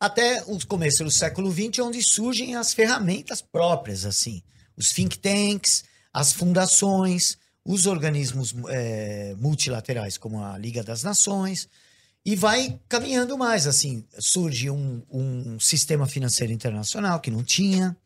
até 0.00 0.42
o 0.46 0.58
começo 0.66 1.04
do 1.04 1.10
século 1.10 1.52
XX, 1.52 1.80
onde 1.80 2.02
surgem 2.02 2.56
as 2.56 2.72
ferramentas 2.72 3.42
próprias, 3.42 4.06
assim, 4.06 4.42
os 4.76 4.90
think 4.90 5.18
tanks, 5.18 5.84
as 6.12 6.32
fundações, 6.32 7.38
os 7.64 7.86
organismos 7.86 8.54
eh, 8.68 9.34
multilaterais, 9.38 10.18
como 10.18 10.42
a 10.42 10.58
Liga 10.58 10.82
das 10.82 11.02
Nações, 11.02 11.68
e 12.24 12.36
vai 12.36 12.80
caminhando 12.88 13.36
mais, 13.36 13.66
assim, 13.66 14.04
surge 14.18 14.70
um, 14.70 15.02
um 15.10 15.60
sistema 15.60 16.06
financeiro 16.06 16.52
internacional 16.52 17.20
que 17.20 17.30
não 17.30 17.42
tinha, 17.42 17.96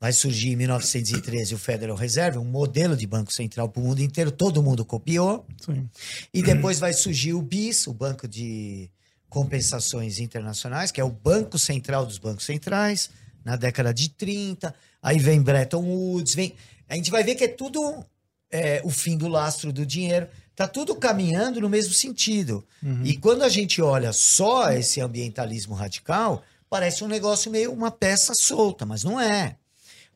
vai 0.00 0.12
surgir 0.12 0.50
em 0.50 0.56
1913 0.56 1.54
o 1.54 1.58
Federal 1.58 1.96
Reserve, 1.96 2.38
um 2.38 2.44
modelo 2.44 2.96
de 2.96 3.06
banco 3.06 3.32
central 3.32 3.68
para 3.68 3.82
o 3.82 3.84
mundo 3.84 4.00
inteiro, 4.00 4.30
todo 4.30 4.62
mundo 4.62 4.84
copiou. 4.84 5.46
Sim. 5.64 5.88
E 6.32 6.42
depois 6.42 6.78
vai 6.78 6.94
surgir 6.94 7.34
o 7.34 7.42
BIS, 7.42 7.86
o 7.86 7.92
Banco 7.92 8.26
de 8.26 8.90
Compensações 9.28 10.18
Internacionais, 10.18 10.90
que 10.90 11.00
é 11.00 11.04
o 11.04 11.10
Banco 11.10 11.58
Central 11.58 12.06
dos 12.06 12.18
Bancos 12.18 12.44
Centrais, 12.44 13.10
na 13.44 13.56
década 13.56 13.92
de 13.92 14.08
30. 14.08 14.74
Aí 15.02 15.18
vem 15.18 15.40
Bretton 15.42 15.82
Woods, 15.82 16.34
vem. 16.34 16.54
A 16.88 16.94
gente 16.94 17.10
vai 17.10 17.22
ver 17.24 17.34
que 17.34 17.44
é 17.44 17.48
tudo 17.48 18.04
é, 18.50 18.80
o 18.84 18.90
fim 18.90 19.16
do 19.16 19.28
lastro 19.28 19.72
do 19.72 19.86
dinheiro. 19.86 20.26
Tá 20.56 20.66
tudo 20.68 20.94
caminhando 20.94 21.60
no 21.60 21.68
mesmo 21.70 21.94
sentido. 21.94 22.62
E 23.04 23.16
quando 23.16 23.42
a 23.42 23.48
gente 23.48 23.80
olha 23.80 24.12
só 24.12 24.70
esse 24.72 25.00
ambientalismo 25.00 25.74
radical, 25.74 26.42
parece 26.68 27.02
um 27.02 27.08
negócio 27.08 27.50
meio 27.50 27.72
uma 27.72 27.90
peça 27.90 28.34
solta, 28.34 28.84
mas 28.84 29.02
não 29.02 29.18
é. 29.18 29.56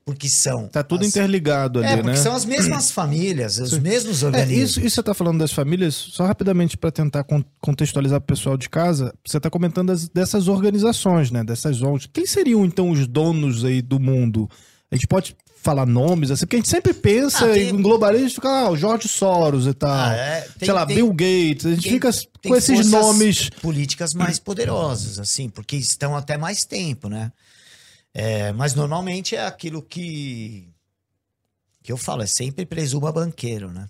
Porque 0.05 0.29
são. 0.29 0.69
Tá 0.69 0.83
tudo 0.83 1.01
as- 1.01 1.09
interligado 1.09 1.79
ali, 1.79 1.89
É, 1.89 1.97
porque 1.97 2.11
né? 2.11 2.17
são 2.17 2.35
as 2.35 2.45
mesmas 2.45 2.91
famílias, 2.93 3.57
os 3.57 3.79
mesmos 3.79 4.23
É, 4.23 4.27
organismos. 4.27 4.71
isso, 4.73 4.81
isso 4.81 4.97
você 4.97 5.03
tá 5.03 5.15
falando 5.15 5.39
das 5.39 5.51
famílias, 5.51 5.95
só 5.95 6.27
rapidamente 6.27 6.77
para 6.77 6.91
tentar 6.93 7.25
con- 7.25 7.43
contextualizar 7.59 8.21
pro 8.21 8.37
pessoal 8.37 8.59
de 8.59 8.69
casa, 8.69 9.15
você 9.25 9.41
tá 9.41 9.49
comentando 9.49 9.87
das- 9.87 10.07
dessas 10.11 10.47
organizações, 10.47 11.31
né? 11.31 11.43
Dessas 11.43 11.81
ONGs. 11.81 12.07
Quem 12.13 12.27
seriam 12.27 12.67
então 12.67 12.91
os 12.91 13.07
donos 13.07 13.65
aí 13.65 13.81
do 13.81 13.99
mundo? 13.99 14.47
A 14.95 14.97
gente 14.97 15.09
pode 15.09 15.37
falar 15.61 15.85
nomes, 15.87 16.31
assim, 16.31 16.47
porque 16.47 16.55
a 16.57 16.59
gente 16.61 16.69
sempre 16.69 16.95
pensa 16.95 17.47
Ah, 17.51 17.53
tem- 17.53 17.71
em 17.71 17.83
globalista, 17.83 18.37
fica 18.37 18.49
lá, 18.49 18.71
o 18.71 18.77
Jorge 18.77 19.09
Soros 19.09 19.67
e 19.67 19.75
tal. 19.75 19.91
Ah, 19.91 20.15
é, 20.15 20.41
tem- 20.43 20.67
sei 20.67 20.73
lá, 20.73 20.87
tem- 20.87 20.95
Bill 20.97 21.11
Gates, 21.13 21.67
a 21.67 21.71
gente 21.75 21.89
fica 21.91 22.11
com 22.47 22.55
esses 22.55 22.89
nomes. 22.91 23.51
políticas 23.61 24.15
mais 24.15 24.39
poderosas, 24.39 25.19
assim, 25.19 25.49
porque 25.49 25.75
estão 25.77 26.15
até 26.17 26.37
mais 26.37 26.61
tempo, 26.65 27.09
né? 27.09 27.33
É, 28.13 28.53
mas 28.53 28.75
normalmente 28.75 29.35
é 29.35 29.45
aquilo 29.45 29.83
que 29.83 30.69
que 31.83 31.91
eu 31.93 31.97
falo, 31.99 32.23
é 32.23 32.27
sempre 32.27 32.65
presuma 32.65 33.11
banqueiro, 33.13 33.71
né? 33.73 33.89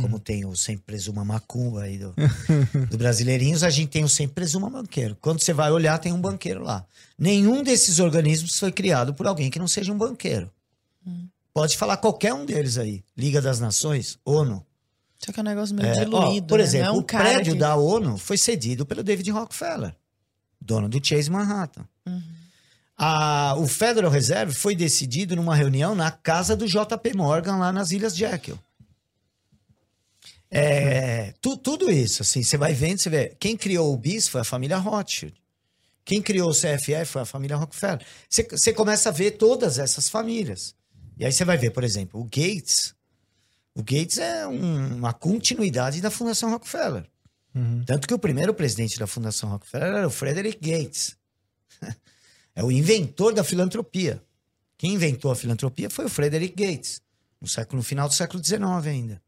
Como 0.00 0.18
tem 0.18 0.44
o 0.46 0.56
sempre 0.56 0.84
presuma 0.86 1.22
macumba 1.24 1.82
aí 1.82 1.98
do, 1.98 2.14
do 2.90 2.96
Brasileirinhos, 2.96 3.62
a 3.62 3.68
gente 3.68 3.90
tem 3.90 4.02
o 4.02 4.08
sempre 4.08 4.36
presuma 4.36 4.70
banqueiro. 4.70 5.16
Quando 5.20 5.40
você 5.40 5.52
vai 5.52 5.70
olhar, 5.70 5.98
tem 5.98 6.12
um 6.12 6.20
banqueiro 6.20 6.62
lá. 6.62 6.86
Nenhum 7.18 7.62
desses 7.62 7.98
organismos 8.00 8.58
foi 8.58 8.72
criado 8.72 9.12
por 9.12 9.26
alguém 9.26 9.50
que 9.50 9.58
não 9.58 9.68
seja 9.68 9.92
um 9.92 9.98
banqueiro. 9.98 10.50
Pode 11.52 11.76
falar 11.76 11.98
qualquer 11.98 12.32
um 12.32 12.46
deles 12.46 12.78
aí. 12.78 13.04
Liga 13.14 13.42
das 13.42 13.60
Nações, 13.60 14.18
ONU. 14.24 14.64
Só 15.18 15.30
que 15.30 15.38
é 15.38 15.42
um 15.42 15.46
negócio 15.46 15.74
meio 15.74 15.86
É, 15.88 15.92
ó, 15.92 16.04
diluído. 16.04 16.46
por 16.46 16.58
né? 16.58 16.64
exemplo, 16.64 16.86
Não 16.88 16.94
é 16.94 16.96
um 16.96 17.00
o 17.00 17.04
prédio 17.04 17.52
que- 17.52 17.58
da 17.58 17.76
ONU 17.76 18.16
foi 18.16 18.38
cedido 18.38 18.86
pelo 18.86 19.02
David 19.04 19.30
Rockefeller, 19.30 19.94
dono 20.58 20.88
do 20.88 21.04
Chase 21.06 21.30
Manhattan. 21.30 21.84
Uhum. 22.06 22.22
A- 22.96 23.54
o 23.58 23.66
Federal 23.68 24.10
Reserve 24.10 24.54
foi 24.54 24.74
decidido 24.74 25.36
numa 25.36 25.54
reunião 25.54 25.94
na 25.94 26.10
casa 26.10 26.56
do 26.56 26.66
JP 26.66 27.14
Morgan, 27.14 27.56
lá 27.56 27.70
nas 27.70 27.90
Ilhas 27.90 28.16
Jekyll. 28.16 28.58
É, 30.54 31.32
tu- 31.40 31.56
tudo 31.56 31.90
isso, 31.90 32.20
assim, 32.22 32.42
você 32.42 32.56
vai 32.58 32.74
vendo, 32.74 32.98
você 33.00 33.08
vê. 33.08 33.34
Quem 33.40 33.56
criou 33.56 33.92
o 33.92 33.96
BIS 33.96 34.28
foi 34.28 34.42
a 34.42 34.44
família 34.44 34.76
Rothschild. 34.76 35.34
Quem 36.04 36.20
criou 36.20 36.50
o 36.50 36.54
CFE 36.54 37.04
foi 37.06 37.22
a 37.22 37.24
família 37.24 37.56
Rockefeller. 37.56 38.04
Você, 38.28 38.42
você 38.50 38.72
começa 38.72 39.08
a 39.08 39.12
ver 39.12 39.32
todas 39.32 39.78
essas 39.78 40.08
famílias. 40.10 40.74
E 41.16 41.24
aí 41.24 41.32
você 41.32 41.44
vai 41.44 41.56
ver, 41.56 41.70
por 41.70 41.84
exemplo, 41.84 42.20
o 42.20 42.24
Gates. 42.24 42.94
O 43.74 43.82
Gates 43.82 44.18
é 44.18 44.46
um- 44.46 44.96
uma 44.96 45.12
continuidade 45.12 46.00
da 46.00 46.10
Fundação 46.10 46.50
Rockefeller. 46.50 47.06
Tanto 47.86 48.08
que 48.08 48.14
o 48.14 48.18
primeiro 48.18 48.52
presidente 48.54 48.98
da 48.98 49.06
Fundação 49.06 49.48
Rockefeller 49.50 49.88
era 49.88 50.06
o 50.06 50.10
Frederick 50.10 50.58
Gates. 50.60 51.16
É 52.54 52.62
o 52.62 52.70
inventor 52.70 53.32
da 53.32 53.42
filantropia. 53.42 54.22
Quem 54.76 54.92
inventou 54.92 55.30
a 55.30 55.34
filantropia 55.36 55.88
foi 55.88 56.04
o 56.04 56.08
Frederick 56.10 56.54
Gates, 56.54 57.00
no, 57.40 57.48
século, 57.48 57.78
no 57.78 57.82
final 57.82 58.06
do 58.06 58.12
século 58.14 58.44
XIX 58.44 58.62
ainda. 58.86 59.22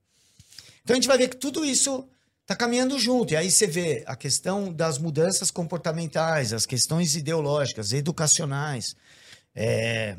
Então 0.84 0.94
a 0.94 0.96
gente 0.96 1.08
vai 1.08 1.16
ver 1.18 1.28
que 1.28 1.36
tudo 1.36 1.64
isso 1.64 2.06
está 2.42 2.54
caminhando 2.54 2.98
junto. 2.98 3.32
E 3.32 3.36
aí 3.36 3.50
você 3.50 3.66
vê 3.66 4.04
a 4.06 4.14
questão 4.14 4.70
das 4.72 4.98
mudanças 4.98 5.50
comportamentais, 5.50 6.52
as 6.52 6.66
questões 6.66 7.16
ideológicas, 7.16 7.92
educacionais, 7.92 8.94
é, 9.54 10.18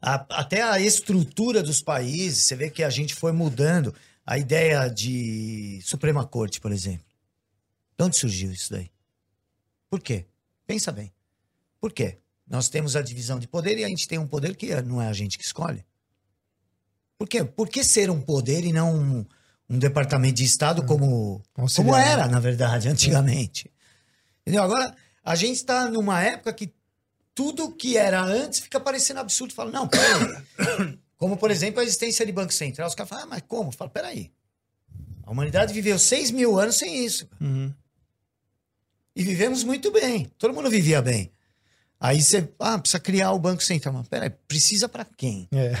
a- 0.00 0.26
até 0.40 0.62
a 0.62 0.80
estrutura 0.80 1.62
dos 1.62 1.82
países. 1.82 2.44
Você 2.46 2.56
vê 2.56 2.70
que 2.70 2.82
a 2.82 2.88
gente 2.88 3.14
foi 3.14 3.30
mudando 3.32 3.94
a 4.24 4.38
ideia 4.38 4.88
de 4.88 5.80
Suprema 5.84 6.26
Corte, 6.26 6.58
por 6.60 6.72
exemplo. 6.72 7.04
De 7.98 8.04
onde 8.04 8.16
surgiu 8.16 8.50
isso 8.50 8.72
daí? 8.72 8.90
Por 9.90 10.00
quê? 10.00 10.24
Pensa 10.66 10.90
bem. 10.90 11.12
Por 11.78 11.92
quê? 11.92 12.18
Nós 12.48 12.70
temos 12.70 12.96
a 12.96 13.02
divisão 13.02 13.38
de 13.38 13.46
poder 13.46 13.76
e 13.78 13.84
a 13.84 13.88
gente 13.88 14.08
tem 14.08 14.18
um 14.18 14.26
poder 14.26 14.56
que 14.56 14.74
não 14.82 15.02
é 15.02 15.08
a 15.08 15.12
gente 15.12 15.36
que 15.36 15.44
escolhe. 15.44 15.84
Por 17.18 17.28
quê? 17.28 17.44
Por 17.44 17.68
que 17.68 17.84
ser 17.84 18.08
um 18.08 18.20
poder 18.20 18.64
e 18.64 18.72
não 18.72 18.96
um, 18.96 19.26
um 19.72 19.78
departamento 19.78 20.34
de 20.34 20.44
Estado 20.44 20.84
como, 20.84 21.42
como 21.54 21.64
Auxiliar. 21.64 22.06
era, 22.06 22.28
na 22.28 22.38
verdade, 22.38 22.88
antigamente? 22.88 23.72
Entendeu? 24.42 24.62
Agora, 24.62 24.94
a 25.24 25.34
gente 25.34 25.56
está 25.56 25.88
numa 25.88 26.22
época 26.22 26.52
que 26.52 26.74
tudo 27.34 27.72
que 27.72 27.96
era 27.96 28.22
antes 28.22 28.60
fica 28.60 28.78
parecendo 28.78 29.20
absurdo. 29.20 29.54
Fala, 29.54 29.70
não, 29.70 29.88
peraí. 29.88 30.98
Como, 31.16 31.36
por 31.36 31.52
exemplo, 31.52 31.80
a 31.80 31.84
existência 31.84 32.26
de 32.26 32.32
Banco 32.32 32.52
Central. 32.52 32.88
Os 32.88 32.96
caras 32.96 33.08
falam, 33.08 33.24
ah, 33.24 33.28
mas 33.28 33.44
como? 33.46 33.70
Fala, 33.70 33.88
peraí. 33.88 34.32
A 35.22 35.30
humanidade 35.30 35.72
viveu 35.72 35.96
6 35.96 36.32
mil 36.32 36.58
anos 36.58 36.74
sem 36.74 37.04
isso. 37.04 37.28
Uhum. 37.40 37.72
E 39.14 39.22
vivemos 39.22 39.62
muito 39.62 39.92
bem. 39.92 40.28
Todo 40.36 40.52
mundo 40.52 40.68
vivia 40.68 41.00
bem. 41.00 41.30
Aí 42.00 42.20
você, 42.20 42.52
ah, 42.58 42.76
precisa 42.76 42.98
criar 42.98 43.30
o 43.30 43.38
Banco 43.38 43.62
Central. 43.62 43.94
Mas 43.94 44.08
peraí, 44.08 44.30
precisa 44.48 44.88
para 44.88 45.04
quem? 45.04 45.48
É. 45.52 45.74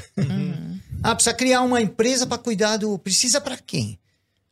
Ah, 1.02 1.14
precisa 1.14 1.34
criar 1.34 1.62
uma 1.62 1.80
empresa 1.80 2.26
para 2.26 2.38
cuidar 2.38 2.76
do. 2.76 2.98
Precisa 2.98 3.40
para 3.40 3.56
quem? 3.56 3.98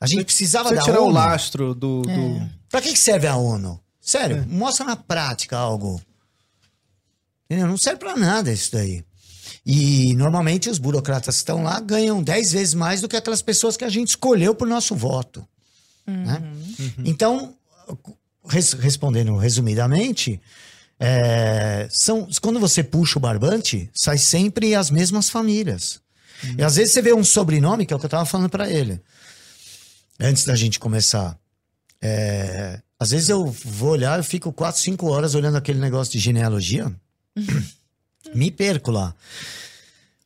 A 0.01 0.07
gente 0.07 0.25
precisava 0.25 0.69
Você 0.71 0.75
da 0.77 0.83
tirar 0.83 1.01
o 1.01 1.05
ONU. 1.05 1.15
lastro 1.15 1.75
do. 1.75 2.03
do- 2.03 2.51
Pra 2.69 2.81
que 2.81 2.97
serve 2.97 3.27
a 3.27 3.37
ONU? 3.37 3.81
Sério, 4.01 4.45
mostra 4.49 4.87
na 4.87 4.97
prática 4.97 5.57
algo. 5.59 6.01
Entendeu? 7.49 7.67
Não 7.69 7.77
serve 7.77 7.99
pra 7.99 8.17
nada 8.17 8.53
isso 8.53 8.73
daí. 8.73 9.05
E 9.67 10.15
normalmente 10.15 10.71
os 10.71 10.79
burocratas 10.79 11.35
que 11.37 11.41
estão 11.43 11.63
lá 11.63 11.79
ganham 11.81 12.23
10 12.23 12.53
vezes 12.53 12.75
mais 12.75 13.01
do 13.01 13.09
que 13.09 13.17
aquelas 13.17 13.43
pessoas 13.43 13.77
que 13.77 13.85
a 13.85 13.89
gente 13.89 14.09
escolheu 14.09 14.55
por 14.55 14.67
nosso 14.67 14.95
voto. 14.95 15.47
né? 16.07 16.43
Então, 17.05 17.55
res- 18.49 18.73
respondendo 18.73 19.37
resumidamente, 19.37 20.41
é, 20.99 21.87
são, 21.91 22.27
quando 22.41 22.59
você 22.59 22.83
puxa 22.83 23.19
o 23.19 23.23
barbante, 23.23 23.89
sai 23.95 24.17
sempre 24.19 24.75
as 24.75 24.91
mesmas 24.91 25.29
famílias. 25.29 26.01
E 26.59 26.63
às 26.63 26.77
vezes 26.77 26.93
você 26.93 27.03
vê 27.03 27.13
um 27.13 27.25
sobrenome, 27.25 27.87
que 27.87 27.93
é 27.93 27.97
o 27.97 27.99
que 27.99 28.07
eu 28.07 28.09
estava 28.09 28.25
falando 28.25 28.49
para 28.49 28.69
ele, 28.71 29.01
antes 30.19 30.45
da 30.45 30.55
gente 30.55 30.79
começar. 30.79 31.39
É, 32.03 32.81
às 32.99 33.11
vezes 33.11 33.29
eu 33.29 33.47
vou 33.47 33.91
olhar, 33.91 34.19
eu 34.19 34.25
fico 34.25 34.53
4, 34.53 34.81
5 34.81 35.07
horas 35.07 35.35
olhando 35.35 35.57
aquele 35.57 35.79
negócio 35.79 36.13
de 36.13 36.19
genealogia. 36.19 36.93
Me 38.35 38.51
perco 38.51 38.91
lá. 38.91 39.15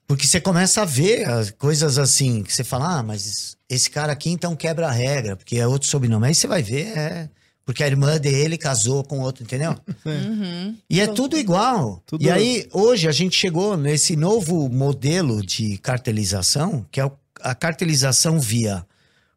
Porque 0.06 0.26
você 0.26 0.40
começa 0.40 0.82
a 0.82 0.84
ver 0.84 1.28
as 1.28 1.50
coisas 1.50 1.98
assim, 1.98 2.42
que 2.42 2.52
você 2.52 2.62
fala, 2.62 2.98
ah, 2.98 3.02
mas 3.02 3.56
esse 3.68 3.88
cara 3.88 4.12
aqui 4.12 4.30
então 4.30 4.54
quebra 4.54 4.88
a 4.88 4.92
regra, 4.92 5.36
porque 5.36 5.56
é 5.56 5.66
outro 5.66 5.88
sobrenome. 5.88 6.26
Aí 6.26 6.34
você 6.34 6.46
vai 6.46 6.62
ver, 6.62 6.96
é. 6.96 7.30
Porque 7.64 7.82
a 7.82 7.86
irmã 7.86 8.18
dele 8.18 8.58
casou 8.58 9.02
com 9.02 9.20
outro, 9.20 9.42
entendeu? 9.42 9.74
E 10.90 11.00
é 11.00 11.06
tudo 11.06 11.38
igual. 11.38 12.02
Tudo- 12.06 12.22
E 12.22 12.30
aí, 12.30 12.68
hoje, 12.72 13.08
a 13.08 13.12
gente 13.12 13.34
chegou 13.36 13.76
nesse 13.76 14.16
novo 14.16 14.68
modelo 14.68 15.44
de 15.44 15.78
cartelização, 15.78 16.84
que 16.90 17.00
é 17.00 17.10
a 17.40 17.54
cartelização 17.54 18.38
via 18.38 18.84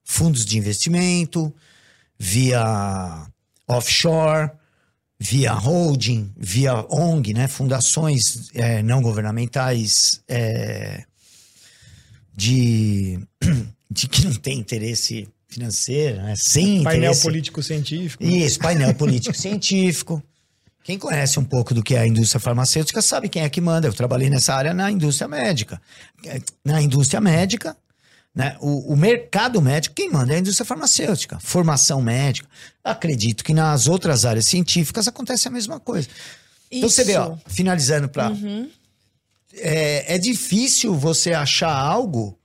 fundos 0.04 0.46
de 0.46 0.58
investimento, 0.58 1.54
via 2.20 3.26
offshore, 3.68 4.52
via 5.20 5.54
holding, 5.54 6.32
via 6.38 6.86
ONG, 6.90 7.34
né? 7.34 7.48
fundações 7.48 8.50
eh, 8.54 8.82
não 8.84 9.02
governamentais 9.02 10.22
eh, 10.28 11.04
de, 12.36 13.20
de 13.90 14.08
que 14.08 14.26
não 14.26 14.34
tem 14.36 14.60
interesse 14.60 15.28
financeiro, 15.48 16.22
né? 16.22 16.36
sem 16.36 16.84
Painel 16.84 17.16
político-científico. 17.16 18.24
isso, 18.24 18.60
painel 18.60 18.94
político-científico. 18.94 20.22
Quem 20.84 20.98
conhece 20.98 21.38
um 21.38 21.44
pouco 21.44 21.74
do 21.74 21.84
que 21.84 21.96
é 21.96 22.00
a 22.00 22.08
indústria 22.08 22.40
farmacêutica 22.40 23.02
sabe 23.02 23.28
quem 23.28 23.44
é 23.44 23.50
que 23.50 23.60
manda. 23.60 23.88
Eu 23.88 23.94
trabalhei 23.94 24.30
nessa 24.30 24.54
área 24.54 24.74
na 24.74 24.90
indústria 24.90 25.28
médica. 25.28 25.82
Na 26.64 26.82
indústria 26.82 27.20
médica, 27.20 27.76
né, 28.34 28.56
o, 28.62 28.94
o 28.94 28.96
mercado 28.96 29.62
médico, 29.62 29.96
quem 29.96 30.10
manda 30.10 30.32
é 30.32 30.38
a 30.38 30.40
indústria 30.40 30.66
farmacêutica, 30.66 31.40
formação 31.40 32.02
médica. 32.02 32.48
Acredito 32.84 33.44
que 33.44 33.54
nas 33.54 33.88
outras 33.88 34.24
áreas 34.24 34.46
científicas 34.46 35.08
acontece 35.08 35.48
a 35.48 35.52
mesma 35.52 35.78
coisa. 35.78 36.08
Então 36.72 36.90
você 36.90 37.04
vê, 37.04 37.18
ó, 37.18 37.34
Isso. 37.34 37.42
finalizando 37.48 38.08
para. 38.08 38.32
É, 39.56 40.16
é 40.16 40.18
difícil 40.18 40.94
você 40.96 41.34
achar 41.34 41.74
algo 41.74 42.37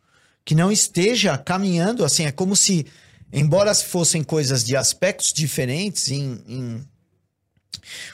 que 0.44 0.54
não 0.54 0.70
esteja 0.72 1.36
caminhando 1.38 2.04
assim. 2.04 2.24
É 2.24 2.32
como 2.32 2.54
se, 2.56 2.86
embora 3.32 3.74
fossem 3.74 4.22
coisas 4.24 4.64
de 4.64 4.76
aspectos 4.76 5.32
diferentes, 5.32 6.08
em, 6.10 6.40
em- 6.48 6.84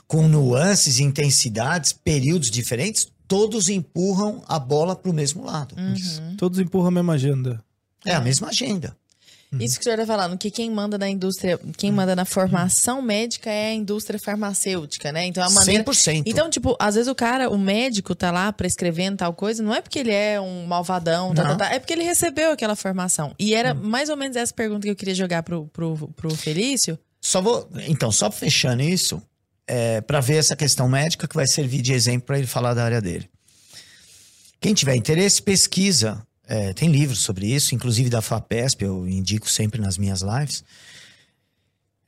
com 0.06 0.26
nuances, 0.28 0.98
intensidades, 0.98 1.92
períodos 1.92 2.50
diferentes, 2.50 3.08
todos 3.26 3.68
empurram 3.68 4.42
a 4.48 4.58
bola 4.58 4.96
para 4.96 5.10
o 5.10 5.14
mesmo 5.14 5.44
lado. 5.44 5.74
Uhum. 5.76 6.36
Todos 6.36 6.58
empurram 6.58 6.88
a 6.88 6.92
mesma 6.92 7.12
agenda. 7.14 7.62
É 8.04 8.14
a 8.14 8.20
mesma 8.20 8.48
agenda. 8.48 8.96
Isso 9.58 9.76
que 9.76 9.80
o 9.80 9.84
senhor 9.84 9.98
está 9.98 10.06
falando, 10.06 10.36
que 10.36 10.50
quem 10.50 10.70
manda 10.70 10.98
na 10.98 11.08
indústria, 11.08 11.58
quem 11.76 11.90
manda 11.90 12.14
na 12.14 12.24
formação 12.26 13.00
médica 13.00 13.50
é 13.50 13.70
a 13.70 13.74
indústria 13.74 14.18
farmacêutica, 14.18 15.10
né? 15.10 15.24
Então 15.24 15.42
a 15.42 15.48
maneira. 15.48 15.84
100%. 15.84 16.24
Então, 16.26 16.50
tipo, 16.50 16.76
às 16.78 16.96
vezes 16.96 17.08
o 17.08 17.14
cara, 17.14 17.48
o 17.48 17.56
médico 17.56 18.14
tá 18.14 18.30
lá 18.30 18.52
prescrevendo 18.52 19.18
tal 19.18 19.32
coisa, 19.32 19.62
não 19.62 19.74
é 19.74 19.80
porque 19.80 20.00
ele 20.00 20.12
é 20.12 20.38
um 20.38 20.66
malvadão, 20.66 21.32
tá, 21.32 21.42
tá, 21.42 21.56
tá, 21.56 21.72
é 21.72 21.78
porque 21.78 21.94
ele 21.94 22.02
recebeu 22.02 22.50
aquela 22.50 22.76
formação. 22.76 23.34
E 23.38 23.54
era 23.54 23.72
mais 23.72 24.10
ou 24.10 24.16
menos 24.16 24.36
essa 24.36 24.52
pergunta 24.52 24.82
que 24.82 24.90
eu 24.90 24.96
queria 24.96 25.14
jogar 25.14 25.42
pro, 25.42 25.66
pro, 25.68 26.08
pro 26.14 26.34
Felício. 26.34 26.98
Só 27.20 27.40
vou. 27.40 27.68
Então, 27.86 28.12
só 28.12 28.30
fechando 28.30 28.82
isso, 28.82 29.22
é, 29.66 30.00
para 30.02 30.20
ver 30.20 30.36
essa 30.36 30.54
questão 30.54 30.88
médica 30.88 31.26
que 31.26 31.34
vai 31.34 31.46
servir 31.46 31.80
de 31.80 31.92
exemplo 31.92 32.26
para 32.26 32.38
ele 32.38 32.46
falar 32.46 32.74
da 32.74 32.84
área 32.84 33.00
dele. 33.00 33.28
Quem 34.60 34.74
tiver 34.74 34.96
interesse, 34.96 35.40
pesquisa. 35.40 36.22
É, 36.50 36.72
tem 36.72 36.90
livros 36.90 37.20
sobre 37.20 37.46
isso, 37.46 37.74
inclusive 37.74 38.08
da 38.08 38.22
FAPESP, 38.22 38.82
eu 38.82 39.06
indico 39.06 39.50
sempre 39.50 39.82
nas 39.82 39.98
minhas 39.98 40.22
lives. 40.22 40.64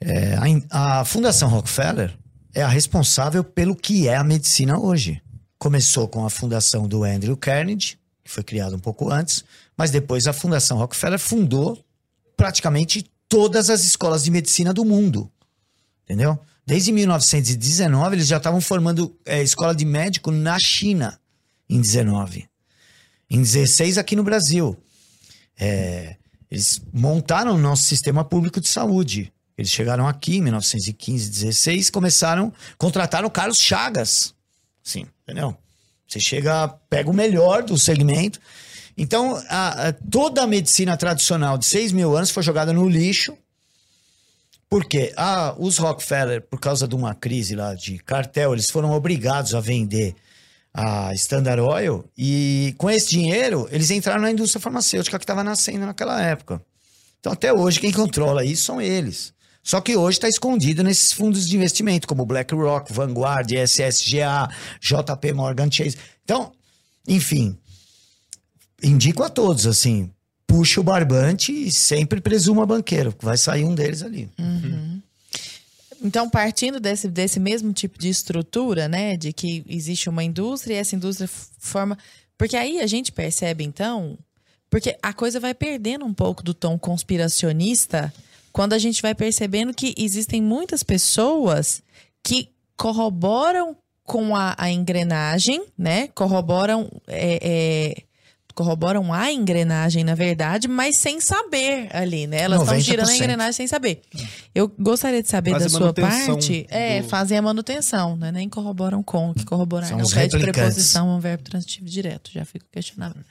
É, 0.00 0.34
a 0.70 1.00
a, 1.00 1.04
Fundação 1.04 1.50
Rockefeller 1.50 2.16
é 2.54 2.62
a 2.62 2.68
responsável 2.68 3.44
pelo 3.44 3.76
que 3.76 4.08
é 4.08 4.16
a 4.16 4.24
medicina 4.24 4.80
hoje. 4.80 5.20
Começou 5.58 6.08
com 6.08 6.24
a 6.24 6.30
fundação 6.30 6.88
do 6.88 7.04
Andrew 7.04 7.36
Carnegie, 7.36 7.98
que 8.24 8.30
foi 8.30 8.42
criada 8.42 8.74
um 8.74 8.78
pouco 8.78 9.12
antes, 9.12 9.44
mas 9.76 9.90
depois 9.90 10.26
a 10.26 10.32
Fundação 10.32 10.78
Rockefeller 10.78 11.18
fundou 11.18 11.78
praticamente 12.34 13.04
todas 13.28 13.68
as 13.68 13.84
escolas 13.84 14.24
de 14.24 14.30
medicina 14.30 14.72
do 14.72 14.86
mundo. 14.86 15.30
Entendeu? 16.04 16.40
Desde 16.66 16.92
1919, 16.92 18.16
eles 18.16 18.26
já 18.26 18.38
estavam 18.38 18.60
formando 18.62 19.14
é, 19.26 19.42
escola 19.42 19.74
de 19.74 19.84
médico 19.84 20.30
na 20.30 20.58
China, 20.58 21.20
em 21.68 21.78
19. 21.78 22.48
Em 23.30 23.40
16, 23.40 23.96
aqui 23.98 24.16
no 24.16 24.24
Brasil. 24.24 24.76
É, 25.58 26.16
eles 26.50 26.80
montaram 26.92 27.54
o 27.54 27.58
nosso 27.58 27.84
sistema 27.84 28.24
público 28.24 28.60
de 28.60 28.68
saúde. 28.68 29.32
Eles 29.56 29.70
chegaram 29.70 30.08
aqui 30.08 30.38
em 30.38 30.42
1915, 30.42 31.30
16, 31.30 31.90
começaram, 31.90 32.52
contrataram 32.78 33.28
o 33.28 33.30
Carlos 33.30 33.58
Chagas. 33.58 34.34
Sim, 34.82 35.06
entendeu? 35.22 35.56
Você 36.08 36.18
chega, 36.18 36.66
pega 36.88 37.10
o 37.10 37.14
melhor 37.14 37.62
do 37.62 37.78
segmento. 37.78 38.40
Então, 38.96 39.36
a- 39.48 39.88
a- 39.88 39.92
toda 39.92 40.42
a 40.42 40.46
medicina 40.46 40.96
tradicional 40.96 41.56
de 41.56 41.66
6 41.66 41.92
mil 41.92 42.16
anos 42.16 42.30
foi 42.30 42.42
jogada 42.42 42.72
no 42.72 42.88
lixo. 42.88 43.36
Por 44.68 44.84
quê? 44.84 45.12
Ah, 45.16 45.54
os 45.58 45.78
Rockefeller, 45.78 46.42
por 46.42 46.58
causa 46.58 46.86
de 46.88 46.94
uma 46.94 47.14
crise 47.14 47.54
lá 47.54 47.74
de 47.74 47.98
cartel, 47.98 48.52
eles 48.52 48.70
foram 48.70 48.92
obrigados 48.92 49.54
a 49.54 49.60
vender 49.60 50.14
a 50.72 51.12
Standard 51.14 51.60
Oil 51.60 52.04
e 52.16 52.74
com 52.78 52.88
esse 52.88 53.10
dinheiro 53.10 53.68
eles 53.70 53.90
entraram 53.90 54.22
na 54.22 54.30
indústria 54.30 54.60
farmacêutica 54.60 55.18
que 55.18 55.24
estava 55.24 55.42
nascendo 55.42 55.86
naquela 55.86 56.22
época. 56.22 56.62
Então 57.18 57.32
até 57.32 57.52
hoje 57.52 57.80
quem 57.80 57.92
controla 57.92 58.44
isso 58.44 58.64
são 58.64 58.80
eles. 58.80 59.32
Só 59.62 59.80
que 59.80 59.96
hoje 59.96 60.16
está 60.16 60.28
escondido 60.28 60.82
nesses 60.82 61.12
fundos 61.12 61.46
de 61.46 61.54
investimento 61.56 62.08
como 62.08 62.24
BlackRock, 62.24 62.92
Vanguard, 62.92 63.50
SSGA, 63.52 64.48
JP 64.80 65.32
Morgan 65.34 65.70
Chase. 65.70 65.98
Então, 66.24 66.52
enfim, 67.06 67.58
indico 68.82 69.22
a 69.22 69.28
todos 69.28 69.66
assim, 69.66 70.10
puxa 70.46 70.80
o 70.80 70.84
barbante 70.84 71.52
e 71.52 71.70
sempre 71.70 72.20
presuma 72.20 72.64
banqueiro, 72.64 73.12
que 73.12 73.24
vai 73.24 73.36
sair 73.36 73.64
um 73.64 73.74
deles 73.74 74.02
ali. 74.02 74.30
Então, 76.02 76.30
partindo 76.30 76.80
desse, 76.80 77.08
desse 77.08 77.38
mesmo 77.38 77.72
tipo 77.72 77.98
de 77.98 78.08
estrutura, 78.08 78.88
né? 78.88 79.16
De 79.16 79.32
que 79.32 79.64
existe 79.68 80.08
uma 80.08 80.24
indústria 80.24 80.74
e 80.74 80.78
essa 80.78 80.96
indústria 80.96 81.28
forma. 81.58 81.98
Porque 82.38 82.56
aí 82.56 82.80
a 82.80 82.86
gente 82.86 83.12
percebe, 83.12 83.64
então. 83.64 84.18
Porque 84.70 84.96
a 85.02 85.12
coisa 85.12 85.38
vai 85.38 85.52
perdendo 85.52 86.04
um 86.04 86.14
pouco 86.14 86.42
do 86.42 86.54
tom 86.54 86.78
conspiracionista 86.78 88.12
quando 88.52 88.72
a 88.72 88.78
gente 88.78 89.02
vai 89.02 89.14
percebendo 89.14 89.74
que 89.74 89.94
existem 89.96 90.40
muitas 90.40 90.82
pessoas 90.82 91.82
que 92.22 92.48
corroboram 92.76 93.76
com 94.04 94.34
a, 94.34 94.54
a 94.58 94.70
engrenagem, 94.70 95.64
né? 95.76 96.08
Corroboram. 96.08 96.88
é, 97.06 97.38
é, 97.42 98.09
corroboram 98.64 99.10
a 99.12 99.32
engrenagem, 99.32 100.04
na 100.04 100.14
verdade, 100.14 100.68
mas 100.68 100.96
sem 100.96 101.18
saber 101.20 101.88
ali, 101.96 102.26
né? 102.26 102.42
Elas 102.42 102.60
estão 102.60 102.78
girando 102.78 103.08
a 103.08 103.12
90%. 103.12 103.16
engrenagem 103.16 103.52
sem 103.54 103.66
saber. 103.66 104.02
Eu 104.54 104.68
gostaria 104.78 105.22
de 105.22 105.28
saber 105.28 105.52
Fazem 105.52 105.68
da 105.68 105.78
sua 105.78 105.92
parte. 105.94 106.66
É, 106.68 107.00
do- 107.00 107.08
fazem 107.08 107.38
a 107.38 107.42
manutenção, 107.42 108.16
né? 108.16 108.30
Nem 108.30 108.48
corroboram 108.50 109.02
com, 109.02 109.32
que 109.32 109.46
corroborar 109.46 109.88
São 109.88 109.96
não 109.98 110.04
pede 110.04 110.36
replicantes. 110.36 110.52
preposição, 110.52 111.08
é 111.08 111.12
um 111.16 111.20
verbo 111.20 111.42
transitivo 111.44 111.86
direto. 111.86 112.30
Já 112.32 112.44
fica 112.44 112.66
questionável. 112.70 113.22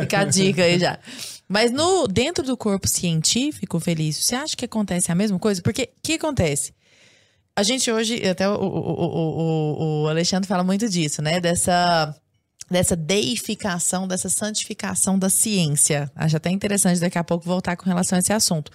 Fica 0.00 0.20
a 0.20 0.24
dica 0.24 0.62
aí 0.62 0.78
já. 0.78 0.98
Mas 1.46 1.70
no, 1.70 2.08
dentro 2.08 2.42
do 2.44 2.56
corpo 2.56 2.88
científico, 2.88 3.78
Felício, 3.78 4.22
você 4.22 4.34
acha 4.36 4.56
que 4.56 4.64
acontece 4.64 5.12
a 5.12 5.14
mesma 5.14 5.38
coisa? 5.38 5.60
Porque 5.60 5.82
o 5.82 6.00
que 6.02 6.14
acontece? 6.14 6.72
A 7.54 7.62
gente 7.62 7.90
hoje, 7.90 8.26
até 8.26 8.48
o, 8.48 8.54
o, 8.54 8.56
o- 8.62 10.02
o 10.04 10.08
Alexandre 10.08 10.48
fala 10.48 10.64
muito 10.64 10.88
disso, 10.88 11.20
né? 11.20 11.40
Dessa, 11.40 12.14
dessa 12.70 12.94
deificação, 12.94 14.06
dessa 14.06 14.28
santificação 14.28 15.18
da 15.18 15.30
ciência. 15.30 16.10
Acho 16.14 16.36
até 16.36 16.50
interessante 16.50 17.00
daqui 17.00 17.18
a 17.18 17.24
pouco 17.24 17.44
voltar 17.44 17.76
com 17.76 17.84
relação 17.84 18.16
a 18.16 18.20
esse 18.20 18.32
assunto. 18.32 18.70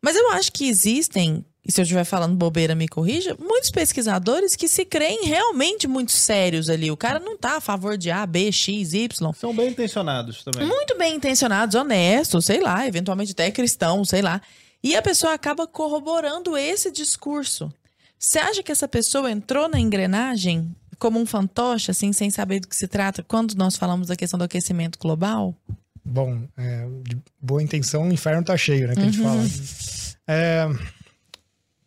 Mas 0.00 0.16
eu 0.16 0.30
acho 0.32 0.52
que 0.52 0.68
existem, 0.68 1.44
e 1.64 1.72
se 1.72 1.80
eu 1.80 1.82
estiver 1.82 2.04
falando 2.04 2.36
bobeira, 2.36 2.74
me 2.74 2.86
corrija, 2.86 3.36
muitos 3.38 3.70
pesquisadores 3.70 4.54
que 4.54 4.68
se 4.68 4.84
creem 4.84 5.24
realmente 5.24 5.86
muito 5.86 6.12
sérios 6.12 6.70
ali. 6.70 6.90
O 6.90 6.96
cara 6.96 7.18
não 7.18 7.36
tá 7.36 7.56
a 7.56 7.60
favor 7.60 7.96
de 7.98 8.10
A, 8.10 8.24
B, 8.26 8.52
X, 8.52 8.92
Y. 8.92 9.32
São 9.34 9.54
bem 9.54 9.70
intencionados 9.70 10.44
também. 10.44 10.66
Muito 10.66 10.96
bem 10.96 11.16
intencionados, 11.16 11.74
honestos, 11.74 12.44
sei 12.46 12.60
lá, 12.60 12.86
eventualmente 12.86 13.32
até 13.32 13.50
cristãos, 13.50 14.08
sei 14.10 14.22
lá. 14.22 14.40
E 14.82 14.94
a 14.94 15.02
pessoa 15.02 15.32
acaba 15.32 15.66
corroborando 15.66 16.56
esse 16.56 16.90
discurso. 16.90 17.72
Você 18.18 18.38
acha 18.38 18.62
que 18.62 18.72
essa 18.72 18.88
pessoa 18.88 19.30
entrou 19.30 19.68
na 19.68 19.78
engrenagem 19.78 20.74
como 20.98 21.20
um 21.20 21.26
fantoche, 21.26 21.90
assim, 21.90 22.12
sem 22.12 22.30
saber 22.30 22.60
do 22.60 22.68
que 22.68 22.76
se 22.76 22.88
trata, 22.88 23.22
quando 23.22 23.54
nós 23.54 23.76
falamos 23.76 24.08
da 24.08 24.16
questão 24.16 24.38
do 24.38 24.44
aquecimento 24.44 24.98
global? 24.98 25.54
Bom, 26.04 26.42
é, 26.56 26.86
de 27.02 27.18
boa 27.40 27.62
intenção, 27.62 28.08
o 28.08 28.12
inferno 28.12 28.44
tá 28.44 28.56
cheio, 28.56 28.86
né? 28.88 28.94
Que 28.94 29.00
a 29.00 29.04
gente 29.04 29.18
fala. 29.18 29.42
É, 30.28 30.68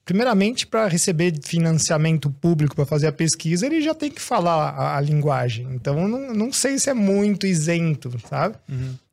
primeiramente, 0.03 0.67
para 0.67 0.87
receber 0.87 1.33
financiamento 1.43 2.29
público 2.29 2.75
para 2.75 2.85
fazer 2.85 3.07
a 3.07 3.11
pesquisa, 3.11 3.65
ele 3.65 3.81
já 3.81 3.93
tem 3.93 4.11
que 4.11 4.21
falar 4.21 4.71
a, 4.71 4.97
a 4.97 5.01
linguagem. 5.01 5.67
Então, 5.71 6.07
não, 6.07 6.33
não 6.33 6.51
sei 6.51 6.77
se 6.79 6.89
é 6.89 6.93
muito 6.93 7.47
isento, 7.47 8.11
sabe? 8.27 8.57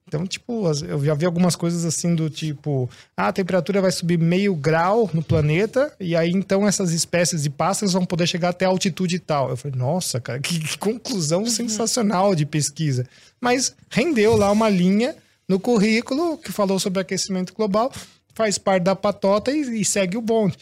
Então, 0.08 0.24
tipo, 0.24 0.62
eu 0.88 1.04
já 1.04 1.14
vi 1.14 1.26
algumas 1.26 1.56
coisas 1.56 1.84
assim 1.84 2.14
do 2.14 2.30
tipo, 2.30 2.88
ah, 3.16 3.26
a 3.26 3.32
temperatura 3.32 3.80
vai 3.80 3.90
subir 3.90 4.16
meio 4.16 4.54
grau 4.54 5.10
no 5.12 5.20
planeta, 5.20 5.92
e 5.98 6.14
aí 6.14 6.30
então 6.30 6.66
essas 6.66 6.92
espécies 6.92 7.42
de 7.42 7.50
pássaros 7.50 7.92
vão 7.92 8.06
poder 8.06 8.28
chegar 8.28 8.50
até 8.50 8.64
a 8.64 8.68
altitude 8.68 9.18
tal. 9.18 9.50
Eu 9.50 9.56
falei, 9.56 9.76
nossa, 9.76 10.20
cara, 10.20 10.38
que, 10.38 10.60
que 10.60 10.78
conclusão 10.78 11.44
sensacional 11.46 12.36
de 12.36 12.46
pesquisa. 12.46 13.04
Mas 13.40 13.74
rendeu 13.90 14.36
lá 14.36 14.52
uma 14.52 14.68
linha 14.68 15.16
no 15.48 15.58
currículo 15.58 16.38
que 16.38 16.52
falou 16.52 16.78
sobre 16.78 17.00
aquecimento 17.00 17.52
global, 17.52 17.92
faz 18.32 18.58
parte 18.58 18.84
da 18.84 18.94
patota 18.94 19.50
e, 19.50 19.80
e 19.80 19.84
segue 19.84 20.16
o 20.16 20.22
bonde. 20.22 20.56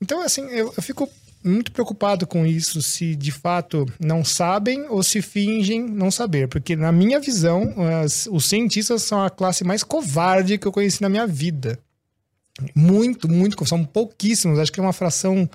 Então, 0.00 0.22
assim, 0.22 0.42
eu, 0.46 0.72
eu 0.74 0.82
fico 0.82 1.06
muito 1.42 1.72
preocupado 1.72 2.26
com 2.26 2.44
isso, 2.46 2.82
se 2.82 3.14
de 3.16 3.32
fato 3.32 3.86
não 3.98 4.24
sabem 4.24 4.86
ou 4.88 5.02
se 5.02 5.22
fingem 5.22 5.82
não 5.82 6.10
saber. 6.10 6.48
Porque, 6.48 6.76
na 6.76 6.92
minha 6.92 7.18
visão, 7.20 7.74
as- 8.02 8.28
os 8.30 8.44
cientistas 8.46 9.02
são 9.02 9.22
a 9.24 9.30
classe 9.30 9.64
mais 9.64 9.82
covarde 9.82 10.58
que 10.58 10.66
eu 10.66 10.72
conheci 10.72 11.00
na 11.02 11.08
minha 11.08 11.26
vida. 11.26 11.78
Muito, 12.74 13.28
muito. 13.28 13.64
São 13.66 13.84
pouquíssimos. 13.84 14.58
Acho 14.58 14.70
que 14.72 14.80
é 14.80 14.82
uma 14.82 14.92
fração 14.92 15.48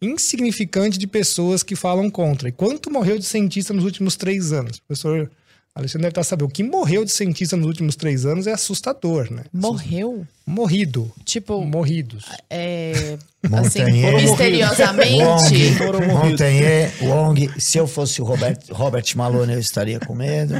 insignificante 0.00 0.98
de 0.98 1.06
pessoas 1.06 1.62
que 1.62 1.76
falam 1.76 2.10
contra. 2.10 2.48
E 2.48 2.52
quanto 2.52 2.90
morreu 2.90 3.18
de 3.18 3.24
cientista 3.24 3.72
nos 3.72 3.84
últimos 3.84 4.16
três 4.16 4.52
anos? 4.52 4.78
O 4.78 4.82
professor 4.88 5.30
Alexandre 5.74 6.02
deve 6.02 6.10
estar 6.12 6.24
sabendo. 6.24 6.46
O 6.46 6.50
que 6.50 6.62
morreu 6.62 7.02
de 7.04 7.10
cientista 7.12 7.56
nos 7.56 7.66
últimos 7.66 7.96
três 7.96 8.26
anos 8.26 8.46
é 8.46 8.52
assustador, 8.52 9.32
né? 9.32 9.44
Morreu? 9.52 10.26
Morrido. 10.46 11.10
Tipo, 11.24 11.64
Morridos. 11.64 12.26
é. 12.50 13.16
Assim, 13.50 13.82
misteriosamente. 14.20 15.22
Wong. 15.22 16.06
Montanher, 16.12 16.92
Wong. 17.02 17.50
Se 17.58 17.78
eu 17.78 17.86
fosse 17.86 18.20
o 18.20 18.24
Robert, 18.24 18.58
Robert 18.70 19.04
Malone, 19.16 19.54
eu 19.54 19.58
estaria 19.58 19.98
com 19.98 20.14
medo. 20.14 20.54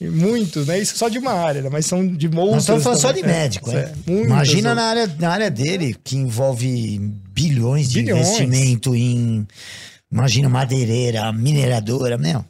E 0.00 0.06
Muitos, 0.08 0.66
né? 0.66 0.78
Isso 0.80 0.96
só 0.96 1.08
de 1.08 1.18
uma 1.18 1.32
área, 1.32 1.62
né? 1.62 1.68
mas 1.70 1.86
são 1.86 2.06
de 2.06 2.26
Nós 2.28 2.34
monstros. 2.34 2.62
estamos 2.62 2.82
falando 2.82 3.00
só 3.00 3.12
de 3.12 3.22
médico, 3.22 3.70
É, 3.70 3.84
hein? 3.84 3.92
muitas 4.06 4.26
Imagina 4.26 4.74
na 4.74 4.82
área, 4.82 5.06
na 5.18 5.28
área 5.30 5.50
dele, 5.50 5.94
que 6.02 6.16
envolve 6.16 6.98
bilhões 7.32 7.88
de 7.90 8.02
Bilhões. 8.02 8.20
investimento 8.26 8.94
em. 8.96 9.46
Imagina 10.10 10.48
madeireira, 10.48 11.32
mineradora, 11.32 12.16
meu. 12.16 12.44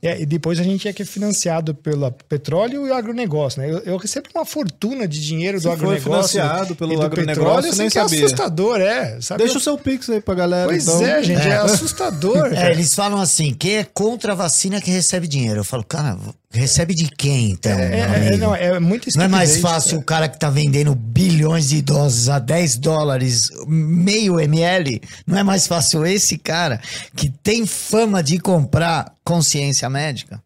É, 0.00 0.20
e 0.20 0.26
depois 0.26 0.60
a 0.60 0.62
gente 0.62 0.86
é 0.86 0.92
que 0.92 1.02
é 1.02 1.04
financiado 1.04 1.74
pelo 1.74 2.10
petróleo 2.28 2.86
e 2.86 2.90
o 2.90 2.94
agronegócio, 2.94 3.60
né? 3.60 3.70
Eu, 3.70 3.78
eu 3.80 3.96
recebo 3.96 4.28
uma 4.34 4.44
fortuna 4.44 5.08
de 5.08 5.20
dinheiro 5.24 5.58
Se 5.58 5.64
do 5.64 5.72
agronegócio. 5.72 6.04
financiado 6.30 6.76
pelo 6.76 6.92
e 6.92 6.96
do 6.96 7.02
agronegócio, 7.02 7.42
petróleo, 7.44 7.68
assim, 7.68 7.78
nem 7.78 7.90
que 7.90 7.98
é 7.98 8.02
sabia. 8.02 8.24
assustador, 8.24 8.80
é. 8.80 9.20
Sabe? 9.20 9.42
Deixa 9.42 9.58
o 9.58 9.60
seu 9.60 9.76
pix 9.76 10.08
aí 10.08 10.20
pra 10.20 10.34
galera. 10.34 10.68
Pois 10.68 10.86
então. 10.86 11.04
é, 11.04 11.22
gente, 11.22 11.40
é, 11.40 11.56
assustador. 11.56 12.48
É, 12.58 12.70
eles 12.70 12.94
falam 12.94 13.20
assim, 13.20 13.52
quem 13.54 13.76
é 13.78 13.84
contra 13.84 14.32
a 14.32 14.34
vacina 14.34 14.80
que 14.80 14.90
recebe 14.90 15.26
dinheiro. 15.26 15.60
Eu 15.60 15.64
falo, 15.64 15.84
cara, 15.84 16.16
recebe 16.50 16.94
de 16.94 17.08
quem 17.08 17.50
então? 17.50 17.72
É, 17.72 17.98
é, 17.98 18.04
amigo? 18.04 18.36
não, 18.38 18.54
é 18.54 18.80
muito 18.80 19.08
Não 19.16 19.24
é 19.24 19.28
mais 19.28 19.58
fácil 19.60 19.98
o 19.98 20.02
cara 20.02 20.28
que 20.28 20.38
tá 20.38 20.48
vendendo 20.48 20.94
bilhões 20.94 21.68
de 21.68 21.82
doses 21.82 22.28
a 22.28 22.38
10 22.38 22.76
dólares, 22.76 23.50
meio 23.66 24.40
ml? 24.40 25.00
Não 25.26 25.38
é 25.38 25.42
mais 25.42 25.66
fácil 25.66 26.06
esse 26.06 26.38
cara 26.38 26.80
que 27.14 27.30
tem 27.42 27.66
fama 27.66 28.22
de 28.22 28.38
comprar 28.38 29.12
consciência 29.24 29.88
médica? 29.90 30.42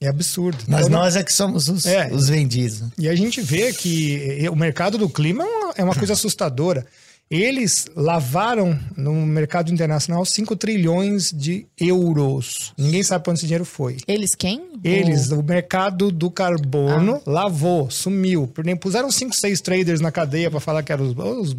É 0.00 0.08
absurdo. 0.08 0.58
Mas 0.66 0.86
Então, 0.86 0.98
nós 0.98 1.14
é 1.14 1.22
que 1.22 1.32
somos 1.32 1.68
os, 1.68 1.86
É. 1.86 2.08
os 2.12 2.28
vendidos. 2.28 2.82
E 2.98 3.08
a 3.08 3.14
gente 3.14 3.40
vê 3.40 3.72
que 3.72 4.48
o 4.50 4.56
mercado 4.56 4.98
do 4.98 5.08
clima 5.08 5.44
é 5.44 5.46
uma, 5.46 5.74
é 5.78 5.84
uma 5.84 5.94
coisa 5.94 6.14
assustadora. 6.14 6.84
Eles 7.32 7.86
lavaram 7.96 8.78
no 8.94 9.14
mercado 9.26 9.72
internacional 9.72 10.22
5 10.22 10.54
trilhões 10.54 11.32
de 11.32 11.66
euros. 11.80 12.74
Ninguém 12.76 13.02
sabe 13.02 13.24
para 13.24 13.30
onde 13.30 13.38
esse 13.40 13.46
dinheiro 13.46 13.64
foi. 13.64 13.96
Eles 14.06 14.34
quem? 14.34 14.60
Eles, 14.84 15.30
O- 15.32 15.40
o 15.40 15.42
mercado 15.42 16.10
do 16.12 16.30
carbono, 16.30 17.22
lavou, 17.26 17.90
sumiu. 17.90 18.46
Puseram 18.78 19.10
5, 19.10 19.34
6 19.34 19.62
traders 19.62 20.00
na 20.02 20.12
cadeia 20.12 20.50
para 20.50 20.60
falar 20.60 20.82
que 20.82 20.92
eram 20.92 21.06
os, 21.06 21.16
os- 21.16 21.56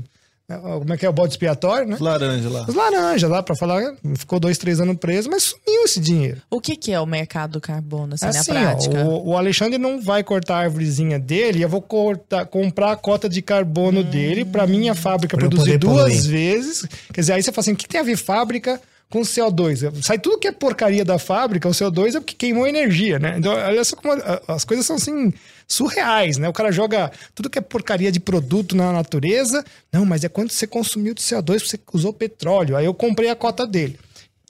Como 0.48 0.94
é 0.94 0.98
que 0.98 1.06
é 1.06 1.10
o 1.10 1.14
bode 1.14 1.34
expiatório, 1.34 1.88
né? 1.88 1.96
Os 1.96 2.02
laranja 2.02 2.50
lá. 2.50 2.66
Os 2.68 2.76
laranjas 2.76 3.30
lá 3.30 3.42
para 3.42 3.56
falar, 3.56 3.96
ficou 4.18 4.40
dois, 4.40 4.58
três 4.58 4.80
anos 4.80 4.98
preso, 4.98 5.30
mas 5.30 5.44
sumiu 5.44 5.84
esse 5.86 6.00
dinheiro. 6.02 6.42
O 6.50 6.60
que, 6.60 6.76
que 6.76 6.92
é 6.92 7.00
o 7.00 7.06
mercado 7.06 7.54
do 7.54 7.62
carbono, 7.62 8.14
assim, 8.16 8.26
Assim, 8.26 8.52
na 8.52 8.60
ó, 8.60 8.64
prática? 8.64 9.06
o, 9.06 9.30
o 9.30 9.38
Alexandre 9.38 9.78
não 9.78 10.02
vai 10.02 10.22
cortar 10.24 10.56
a 10.56 10.60
árvorezinha 10.60 11.18
dele, 11.18 11.64
eu 11.64 11.70
vou 11.70 11.82
cortar, 11.82 12.46
comprar 12.46 12.92
a 12.92 12.96
cota 12.96 13.30
de 13.30 13.42
carbono 13.42 14.02
Hum. 14.02 14.04
dele 14.04 14.44
para 14.46 14.68
minha 14.68 14.94
fábrica 14.94 15.38
Pra 15.38 15.48
produzir 15.48 15.78
duas 15.78 16.04
poluir. 16.04 16.22
vezes. 16.30 16.86
Quer 17.14 17.22
dizer, 17.22 17.34
aí 17.34 17.42
você 17.44 17.52
fala 17.52 17.62
assim, 17.62 17.74
o 17.74 17.76
que 17.78 17.88
tem 17.88 18.02
a 18.02 18.04
ver 18.04 18.18
fábrica 18.18 18.82
com 19.14 19.22
CO2? 19.22 20.02
Sai 20.02 20.18
tudo 20.18 20.40
que 20.40 20.48
é 20.48 20.52
porcaria 20.52 21.06
da 21.06 21.20
fábrica, 21.20 21.68
o 21.70 21.72
CO2 21.72 22.16
é 22.16 22.20
porque 22.20 22.34
queimou 22.34 22.66
energia, 22.66 23.20
né? 23.20 23.36
Então, 23.38 23.54
olha 23.54 23.84
só 23.84 23.96
como 23.96 24.12
a- 24.14 24.42
as 24.48 24.66
coisas 24.66 24.88
são 24.88 24.96
assim 24.96 25.32
surreais, 25.68 26.38
né? 26.38 26.50
O 26.50 26.54
cara 26.54 26.72
joga 26.72 27.12
tudo 27.36 27.48
que 27.48 27.60
é 27.60 27.62
porcaria 27.62 28.12
de 28.12 28.20
produto 28.20 28.76
na 28.76 28.92
natureza. 28.92 29.64
Não, 29.92 30.04
mas 30.04 30.24
é 30.24 30.30
quanto 30.30 30.52
você 30.52 30.66
consumiu 30.66 31.14
de 31.14 31.22
CO2 31.22 31.60
porque 31.62 31.70
você 31.78 31.80
usou 31.94 32.12
petróleo. 32.12 32.76
Aí 32.76 32.86
eu 32.86 32.94
comprei 32.94 33.30
a 33.30 33.36
cota 33.36 33.68
dele. 33.68 34.00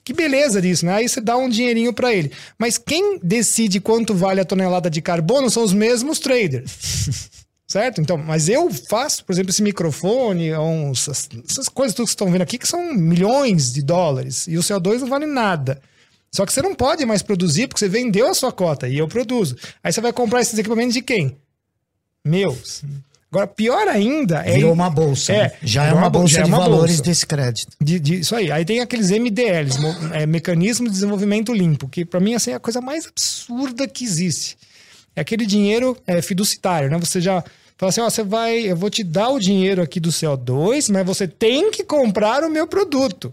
Que 0.02 0.12
beleza 0.14 0.60
disso, 0.62 0.86
né? 0.86 0.94
Aí 0.94 1.08
você 1.08 1.20
dá 1.20 1.36
um 1.36 1.48
dinheirinho 1.48 1.92
para 1.92 2.12
ele. 2.14 2.32
Mas 2.58 2.78
quem 2.78 3.18
decide 3.22 3.80
quanto 3.80 4.14
vale 4.14 4.40
a 4.40 4.44
tonelada 4.46 4.88
de 4.88 5.02
carbono 5.02 5.50
são 5.50 5.62
os 5.62 5.74
mesmos 5.74 6.18
traders. 6.18 7.40
certo? 7.66 8.00
Então, 8.00 8.16
mas 8.16 8.48
eu 8.48 8.70
faço, 8.72 9.24
por 9.24 9.32
exemplo, 9.32 9.50
esse 9.50 9.62
microfone, 9.62 10.54
uns- 10.56 11.08
essas, 11.08 11.68
coisas 11.68 11.94
tudo 11.94 12.06
que 12.06 12.10
estão 12.10 12.30
vendo 12.30 12.42
aqui, 12.42 12.58
que 12.58 12.68
são 12.68 12.94
milhões 12.94 13.72
de 13.72 13.82
dólares. 13.82 14.46
E 14.46 14.56
o 14.58 14.62
CO2 14.62 15.00
não 15.00 15.08
vale 15.08 15.26
nada. 15.26 15.80
Só 16.30 16.44
que 16.44 16.52
você 16.52 16.60
não 16.62 16.74
pode 16.74 17.04
mais 17.06 17.22
produzir 17.22 17.68
porque 17.68 17.78
você 17.78 17.88
vendeu 17.88 18.28
a 18.28 18.34
sua 18.34 18.50
cota 18.52 18.88
e 18.88 18.98
eu 18.98 19.06
produzo. 19.06 19.56
Aí 19.82 19.92
você 19.92 20.00
vai 20.00 20.12
comprar 20.12 20.40
esses 20.40 20.58
equipamentos 20.58 20.92
de 20.94 21.00
quem? 21.02 21.36
Meus. 22.24 22.82
Agora, 23.30 23.46
pior 23.48 23.88
ainda 23.88 24.38
é. 24.46 24.54
Virou 24.54 24.72
uma 24.72 24.88
bolsa. 24.88 25.32
É, 25.32 25.42
né? 25.44 25.52
já 25.62 25.84
é 25.86 25.92
uma 25.92 26.08
bo- 26.08 26.20
bolsa 26.20 26.34
já 26.34 26.40
é 26.40 26.44
de 26.44 26.48
uma 26.48 26.58
valores 26.58 26.96
bolsa. 26.96 27.02
desse 27.02 27.26
crédito. 27.26 27.76
De, 27.80 27.98
de- 27.98 28.20
isso 28.20 28.34
aí. 28.34 28.50
Aí 28.50 28.64
tem 28.64 28.80
aqueles 28.80 29.10
MDLs, 29.10 29.76
é, 30.12 30.24
Mecanismo 30.24 30.86
de 30.86 30.92
Desenvolvimento 30.92 31.52
Limpo, 31.52 31.88
que 31.88 32.04
para 32.04 32.20
mim 32.20 32.34
assim, 32.34 32.52
é 32.52 32.54
a 32.54 32.60
coisa 32.60 32.80
mais 32.80 33.06
absurda 33.06 33.86
que 33.88 34.04
existe. 34.04 34.56
É 35.16 35.20
aquele 35.20 35.46
dinheiro 35.46 35.96
é, 36.06 36.20
fiduciário, 36.20 36.90
né? 36.90 36.98
Você 36.98 37.20
já 37.20 37.42
fala 37.76 37.90
assim, 37.90 38.00
ó, 38.00 38.10
você 38.10 38.22
vai, 38.22 38.58
eu 38.60 38.76
vou 38.76 38.90
te 38.90 39.02
dar 39.04 39.28
o 39.30 39.38
dinheiro 39.38 39.82
aqui 39.82 39.98
do 40.00 40.10
CO2, 40.10 40.92
mas 40.92 41.06
você 41.06 41.26
tem 41.28 41.70
que 41.70 41.84
comprar 41.84 42.42
o 42.42 42.50
meu 42.50 42.66
produto. 42.66 43.32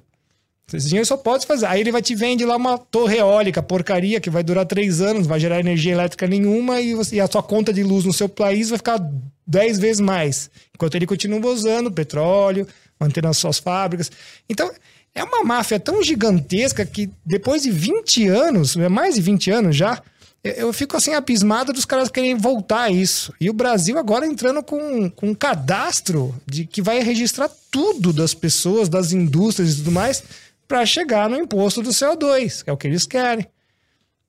Esse 0.74 0.88
dinheiro 0.88 1.06
só 1.06 1.18
pode 1.18 1.46
fazer. 1.46 1.66
Aí 1.66 1.82
ele 1.82 1.92
vai 1.92 2.02
te 2.02 2.16
vender 2.16 2.46
lá 2.46 2.56
uma 2.56 2.78
torre 2.78 3.18
eólica, 3.18 3.62
porcaria, 3.62 4.22
que 4.22 4.30
vai 4.30 4.42
durar 4.42 4.66
três 4.66 5.02
anos, 5.02 5.28
vai 5.28 5.38
gerar 5.40 5.60
energia 5.60 5.92
elétrica 5.92 6.28
nenhuma 6.28 6.80
e, 6.80 6.94
você- 6.96 7.18
e 7.18 7.20
a 7.20 7.28
sua 7.28 7.44
conta 7.44 7.74
de 7.74 7.84
luz 7.84 8.06
no 8.06 8.14
seu 8.14 8.30
país 8.30 8.70
vai 8.70 8.78
ficar 8.78 8.98
dez 9.46 9.78
vezes 9.78 10.00
mais. 10.00 10.50
Enquanto 10.74 10.96
ele 10.96 11.06
continua 11.06 11.52
usando 11.52 11.92
petróleo, 11.92 12.66
mantendo 12.98 13.28
as 13.28 13.38
suas 13.38 13.60
fábricas. 13.60 14.10
Então, 14.50 14.72
é 15.14 15.22
uma 15.26 15.44
máfia 15.44 15.78
tão 15.78 16.02
gigantesca 16.02 16.86
que 16.86 17.10
depois 17.26 17.64
de 17.64 17.70
20 17.72 18.28
anos, 18.30 18.78
é 18.78 18.88
mais 18.88 19.16
de 19.16 19.22
20 19.22 19.52
anos 19.52 19.76
já, 19.76 20.02
eu- 20.44 20.74
fico 20.74 20.98
assim 20.98 21.14
abismado 21.14 21.72
dos 21.74 21.86
caras 21.86 22.10
querem 22.10 22.36
voltar 22.36 22.84
a 22.84 22.90
isso. 22.90 23.34
E 23.40 23.50
o 23.50 23.54
Brasil 23.54 23.98
agora 23.98 24.26
entrando 24.26 24.64
com, 24.64 25.10
com 25.10 25.30
um 25.30 25.36
cadastro 25.36 26.34
de 26.48 26.66
que 26.66 26.82
vai 26.82 27.02
registrar 27.04 27.50
tudo 27.70 28.12
das 28.12 28.34
pessoas, 28.34 28.90
das 28.90 29.12
indústrias 29.12 29.74
e 29.74 29.78
tudo 29.78 29.92
mais, 29.92 30.24
para 30.68 30.86
chegar 30.86 31.30
no 31.30 31.38
imposto 31.38 31.82
do 31.82 31.90
CO2, 31.92 32.64
que 32.64 32.70
é 32.70 32.74
o 32.74 32.78
que 32.78 32.88
eles 32.88 33.06
querem. 33.06 33.46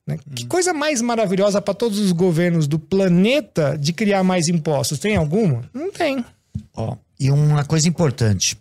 né? 0.06 0.18
Que 0.34 0.44
coisa 0.46 0.72
mais 0.72 1.00
maravilhosa 1.00 1.62
para 1.62 1.72
todos 1.74 1.98
os 1.98 2.12
governos 2.12 2.66
do 2.66 2.78
planeta 2.78 3.76
de 3.78 3.92
criar 3.92 4.22
mais 4.24 4.48
impostos? 4.48 4.98
Tem 4.98 5.16
alguma? 5.16 5.62
Não 5.72 5.90
tem. 5.92 6.24
Ó, 6.74 6.96
e 7.18 7.30
uma 7.30 7.64
coisa 7.64 7.88
importante. 7.88 8.58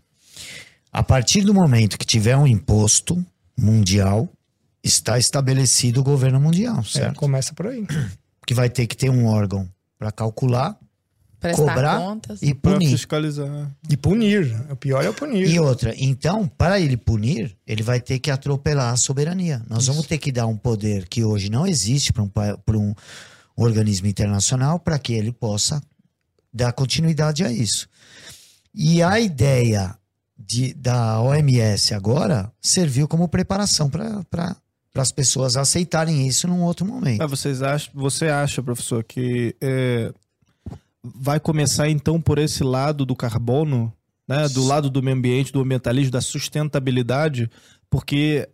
A 0.93 1.01
partir 1.01 1.41
do 1.41 1.53
momento 1.53 1.97
que 1.97 2.05
tiver 2.05 2.37
um 2.37 2.45
imposto 2.45 3.25
mundial, 3.57 4.29
está 4.83 5.17
estabelecido 5.19 6.01
o 6.01 6.03
governo 6.03 6.39
mundial, 6.39 6.79
É, 6.79 6.83
certo? 6.83 7.17
começa 7.17 7.53
por 7.53 7.67
aí. 7.67 7.85
Que 8.45 8.55
vai 8.55 8.69
ter 8.71 8.87
que 8.87 8.97
ter 8.97 9.09
um 9.09 9.27
órgão 9.27 9.69
para 9.99 10.11
calcular, 10.11 10.75
Prestar 11.39 11.63
cobrar 11.63 11.97
contas. 11.99 12.41
e 12.41 12.55
Pra 12.55 12.73
punir. 12.73 12.89
fiscalizar. 12.89 13.71
E 13.87 13.95
punir. 13.95 14.59
O 14.71 14.75
pior 14.75 15.05
é 15.05 15.09
o 15.09 15.13
punir. 15.13 15.47
E 15.47 15.59
outra, 15.59 15.93
então, 15.95 16.47
para 16.47 16.79
ele 16.79 16.97
punir, 16.97 17.55
ele 17.67 17.83
vai 17.83 18.01
ter 18.01 18.17
que 18.19 18.31
atropelar 18.31 18.91
a 18.93 18.97
soberania. 18.97 19.61
Nós 19.69 19.85
vamos 19.85 20.07
ter 20.07 20.17
que 20.17 20.31
dar 20.31 20.47
um 20.47 20.57
poder 20.57 21.07
que 21.07 21.23
hoje 21.23 21.49
não 21.51 21.67
existe 21.67 22.11
para 22.11 22.23
um, 22.23 22.27
pra 22.29 22.77
um 22.77 22.93
organismo 23.55 24.07
internacional 24.07 24.79
para 24.79 24.97
que 24.97 25.13
ele 25.13 25.31
possa 25.31 25.81
dar 26.51 26.73
continuidade 26.73 27.43
a 27.43 27.51
isso. 27.51 27.87
E 28.73 29.03
a 29.03 29.19
ideia 29.19 29.95
de, 30.37 30.73
da 30.73 31.21
OMS 31.21 31.93
agora 31.93 32.51
serviu 32.59 33.07
como 33.07 33.27
preparação 33.29 33.87
para 33.89 34.55
as 34.95 35.11
pessoas 35.11 35.55
aceitarem 35.55 36.27
isso 36.27 36.47
num 36.47 36.63
outro 36.63 36.85
momento. 36.85 37.19
Mas 37.19 37.29
vocês 37.29 37.61
acham, 37.61 37.91
você 37.93 38.27
acha, 38.27 38.61
professor, 38.61 39.03
que 39.03 39.55
é, 39.61 40.11
vai 41.03 41.39
começar 41.39 41.89
então 41.89 42.19
por 42.19 42.37
esse 42.37 42.63
lado 42.63 43.05
do 43.05 43.15
carbono, 43.15 43.91
né? 44.27 44.47
Do 44.49 44.63
lado 44.65 44.89
do 44.89 45.01
meio 45.01 45.15
ambiente, 45.17 45.51
do 45.51 45.61
ambientalismo, 45.61 46.11
da 46.11 46.21
sustentabilidade, 46.21 47.49
porque 47.89 48.47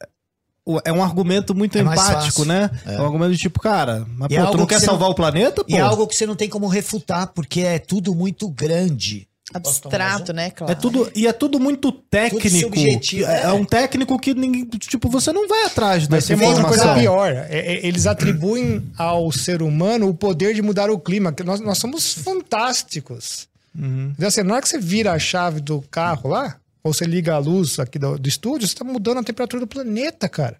é 0.83 0.91
um 0.91 1.01
argumento 1.03 1.55
muito 1.55 1.77
É 1.77 1.81
empático, 1.81 2.43
né? 2.45 2.69
É. 2.85 2.99
um 3.01 3.05
argumento 3.05 3.31
de 3.31 3.38
tipo, 3.38 3.59
cara, 3.59 4.05
mas 4.17 4.29
E 4.31 4.35
é 4.35 4.43
pô, 4.45 4.51
tu 4.51 4.57
não 4.57 4.65
que 4.65 4.75
quer 4.75 4.81
salvar 4.81 5.05
não- 5.07 5.11
o 5.11 5.15
planeta, 5.15 5.63
pô? 5.63 5.71
E 5.71 5.75
é 5.75 5.79
algo 5.81 6.05
que 6.07 6.15
você 6.15 6.25
não 6.25 6.35
tem 6.35 6.49
como 6.49 6.67
refutar, 6.67 7.27
porque 7.27 7.61
é 7.61 7.79
tudo 7.79 8.13
muito 8.13 8.49
grande. 8.49 9.27
Abstrato, 9.53 10.33
né, 10.33 10.49
claro. 10.51 10.73
É 10.73 10.75
tudo, 10.75 11.09
e 11.15 11.25
é 11.25 11.31
tudo 11.31 11.57
muito 11.59 11.91
técnico. 11.91 12.49
subjetivo, 12.49 13.29
é. 13.29 13.41
é. 13.41 13.43
é 13.43 13.51
um 13.53 13.63
técnico 13.63 14.19
que 14.19 14.33
ninguém. 14.33 14.65
Tipo, 14.65 15.09
você 15.09 15.31
não 15.31 15.47
vai 15.47 15.63
atrás 15.63 16.07
Mas 16.07 16.25
dessa 16.25 16.27
tem 16.27 16.35
uma 16.35 16.47
outra 16.47 16.61
informação. 16.63 16.87
coisa 16.93 16.99
pior. 16.99 17.31
É- 17.31 17.47
é- 17.49 17.87
eles 17.87 18.05
atribuem 18.05 18.83
ao 18.97 19.31
ser 19.31 19.61
humano 19.61 20.09
o 20.09 20.13
poder 20.13 20.53
de 20.53 20.61
mudar 20.61 20.89
o 20.89 20.99
clima. 20.99 21.31
que 21.31 21.43
Nós, 21.43 21.61
nós 21.61 21.77
somos 21.77 22.13
fantásticos. 22.13 23.47
Uhum. 23.77 24.11
Então, 24.15 24.27
assim, 24.27 24.43
na 24.43 24.53
hora 24.55 24.61
que 24.61 24.69
você 24.69 24.79
vira 24.79 25.13
a 25.13 25.19
chave 25.19 25.61
do 25.61 25.81
carro 25.83 26.29
lá, 26.29 26.57
ou 26.83 26.93
você 26.93 27.05
liga 27.05 27.33
a 27.35 27.37
luz 27.37 27.79
aqui 27.79 27.97
do, 27.97 28.17
do 28.17 28.27
estúdio, 28.27 28.67
você 28.67 28.73
está 28.73 28.83
mudando 28.83 29.19
a 29.19 29.23
temperatura 29.23 29.61
do 29.61 29.67
planeta, 29.67 30.27
cara. 30.27 30.57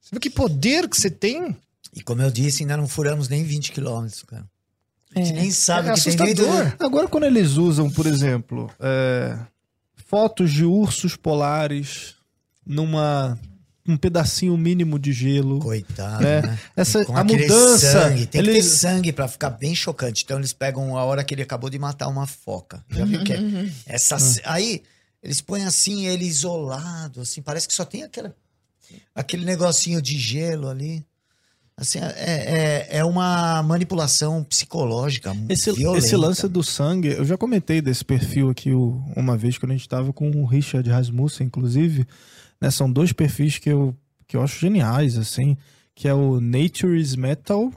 Você 0.00 0.10
vê 0.14 0.20
que 0.20 0.30
poder 0.30 0.88
que 0.88 0.96
você 0.96 1.10
tem? 1.10 1.54
E 1.94 2.02
como 2.02 2.22
eu 2.22 2.30
disse, 2.30 2.62
ainda 2.62 2.76
não 2.76 2.86
furamos 2.88 3.28
nem 3.28 3.42
20 3.42 3.72
quilômetros, 3.72 4.22
cara. 4.22 4.44
A 5.16 5.20
gente 5.20 5.36
É. 5.36 5.40
nem 5.40 5.50
sabe 5.50 5.88
É 5.88 5.94
que 5.94 6.02
tem 6.02 6.12
assustador. 6.12 6.64
vida. 6.64 6.76
Agora, 6.78 7.08
quando 7.08 7.24
eles 7.24 7.52
usam, 7.56 7.90
por 7.90 8.06
exemplo, 8.06 8.70
é, 8.78 9.36
fotos 10.08 10.52
de 10.52 10.64
ursos 10.64 11.16
polares 11.16 12.14
numa 12.64 13.38
um 13.88 13.96
pedacinho 13.96 14.56
mínimo 14.56 14.98
de 14.98 15.12
gelo. 15.12 15.60
Coitado, 15.60 16.20
né? 16.22 16.42
né? 16.42 16.58
Essa, 16.76 17.04
Com 17.04 17.16
a 17.16 17.22
mudança. 17.22 17.92
Sangue. 17.92 18.26
Tem 18.26 18.42
que 18.42 18.52
ter 18.52 18.62
sangue 18.64 19.12
pra 19.12 19.28
ficar 19.28 19.50
bem 19.50 19.74
chocante. 19.76 20.24
Então 20.24 20.38
eles 20.38 20.52
pegam 20.52 20.96
a 20.96 21.04
hora 21.04 21.22
que 21.22 21.32
ele 21.32 21.42
acabou 21.42 21.70
de 21.70 21.78
matar 21.78 22.08
uma 22.08 22.26
foca. 22.26 22.84
Já 22.90 23.04
viu 23.04 23.22
que 23.22 23.32
é? 23.32 23.38
Essa, 23.86 24.16
Aí 24.44 24.82
eles 25.22 25.40
põem 25.40 25.64
assim, 25.64 26.06
ele 26.06 26.24
isolado, 26.24 27.20
assim, 27.20 27.40
parece 27.40 27.68
que 27.68 27.74
só 27.74 27.84
tem 27.84 28.02
aquela, 28.02 28.34
aquele 29.14 29.44
negocinho 29.44 30.02
de 30.02 30.18
gelo 30.18 30.68
ali. 30.68 31.04
Assim, 31.78 31.98
é, 31.98 32.86
é, 32.90 32.98
é 32.98 33.04
uma 33.04 33.62
manipulação 33.62 34.42
psicológica 34.42 35.36
esse, 35.46 35.70
violenta. 35.72 36.06
esse 36.06 36.16
lance 36.16 36.48
do 36.48 36.62
sangue, 36.62 37.08
eu 37.08 37.24
já 37.24 37.36
comentei 37.36 37.82
desse 37.82 38.02
perfil 38.02 38.48
aqui 38.48 38.70
uma 39.14 39.36
vez 39.36 39.58
quando 39.58 39.72
a 39.72 39.76
gente 39.76 39.88
tava 39.88 40.10
com 40.10 40.30
o 40.30 40.46
Richard 40.46 40.88
Rasmussen, 40.88 41.46
inclusive. 41.46 42.06
né? 42.58 42.70
São 42.70 42.90
dois 42.90 43.12
perfis 43.12 43.58
que 43.58 43.68
eu, 43.68 43.94
que 44.26 44.38
eu 44.38 44.42
acho 44.42 44.58
geniais, 44.58 45.18
assim. 45.18 45.54
que 45.94 46.08
é 46.08 46.14
o 46.14 46.40
Nature 46.40 46.98
is 46.98 47.14
Metal 47.14 47.70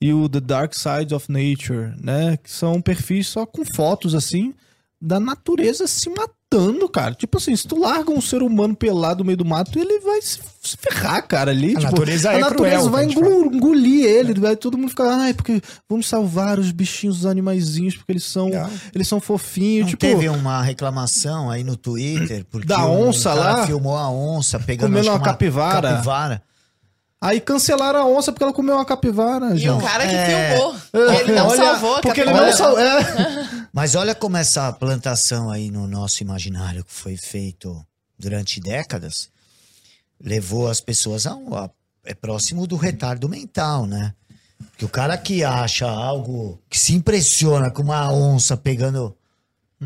e 0.00 0.14
o 0.14 0.26
The 0.26 0.40
Dark 0.40 0.72
Side 0.74 1.14
of 1.14 1.30
Nature, 1.30 1.94
né? 2.02 2.38
Que 2.38 2.50
são 2.50 2.80
perfis 2.80 3.28
só 3.28 3.44
com 3.44 3.64
fotos 3.66 4.14
assim 4.14 4.54
da 5.02 5.18
natureza 5.18 5.86
se 5.86 6.10
matando, 6.10 6.86
cara. 6.88 7.14
Tipo 7.14 7.38
assim, 7.38 7.56
se 7.56 7.66
tu 7.66 7.78
larga 7.78 8.10
um 8.10 8.20
ser 8.20 8.42
humano 8.42 8.76
pelado 8.76 9.20
no 9.20 9.24
meio 9.24 9.38
do 9.38 9.44
mato, 9.46 9.78
ele 9.78 9.98
vai 10.00 10.20
se 10.20 10.38
ferrar, 10.76 11.26
cara, 11.26 11.50
ali. 11.52 11.74
A 11.76 11.80
tipo, 11.80 11.92
natureza 11.92 12.30
a 12.30 12.34
é 12.34 12.38
natureza 12.38 12.76
cruel, 12.76 12.90
vai 12.90 13.04
engolir, 13.06 13.54
engolir 13.54 14.04
ele, 14.04 14.34
vai 14.38 14.56
todo 14.56 14.76
mundo 14.76 14.90
ficar, 14.90 15.08
ai, 15.20 15.32
porque 15.32 15.62
vamos 15.88 16.06
salvar 16.06 16.58
os 16.58 16.70
bichinhos, 16.70 17.20
os 17.20 17.26
animaizinhos, 17.26 17.96
porque 17.96 18.12
eles 18.12 18.24
são, 18.24 18.50
Não. 18.50 18.70
eles 18.94 19.08
são 19.08 19.20
fofinhos, 19.20 19.82
Não 19.84 19.88
tipo, 19.90 20.00
teve 20.00 20.28
uma 20.28 20.60
reclamação 20.62 21.48
aí 21.50 21.64
no 21.64 21.76
Twitter 21.76 22.44
porque 22.50 22.66
Da 22.68 22.84
um 22.86 23.08
onça 23.08 23.30
cara 23.34 23.56
lá? 23.60 23.66
filmou 23.66 23.96
a 23.96 24.10
onça 24.10 24.58
pegando 24.60 24.88
Comendo 24.90 25.06
que 25.06 25.10
uma 25.10 25.20
capivara. 25.20 25.92
capivara. 25.94 26.42
Aí 27.20 27.40
cancelaram 27.40 28.00
a 28.00 28.06
onça 28.06 28.32
porque 28.32 28.42
ela 28.42 28.52
comeu 28.52 28.74
uma 28.76 28.84
capivara, 28.84 29.54
E 29.54 29.58
gente. 29.58 29.70
o 29.70 29.80
cara 29.80 30.06
que 30.06 30.14
É. 30.14 30.56
filmou, 30.56 30.76
ele 31.20 31.32
não 31.32 31.48
Olha, 31.48 31.56
salvou 31.64 31.96
a 31.96 32.00
Porque 32.00 32.20
ele 32.20 32.32
não 32.32 32.52
salvou, 32.52 32.78
é. 32.80 33.68
Mas 33.72 33.94
olha 33.94 34.14
como 34.14 34.36
essa 34.36 34.72
plantação 34.72 35.50
aí 35.50 35.70
no 35.70 35.86
nosso 35.86 36.22
imaginário 36.22 36.84
que 36.84 36.92
foi 36.92 37.16
feito 37.16 37.84
durante 38.18 38.60
décadas 38.60 39.28
levou 40.22 40.68
as 40.68 40.80
pessoas 40.80 41.26
a 41.26 41.34
um 41.34 41.54
a- 41.54 41.70
é 42.04 42.14
próximo 42.14 42.66
do 42.66 42.76
retardo 42.76 43.28
mental, 43.28 43.86
né? 43.86 44.14
Que 44.76 44.84
o 44.84 44.88
cara 44.88 45.16
que 45.16 45.42
acha 45.44 45.88
algo 45.88 46.60
que 46.68 46.78
se 46.78 46.94
impressiona 46.94 47.70
com 47.70 47.82
uma 47.82 48.10
onça 48.12 48.56
pegando 48.56 49.16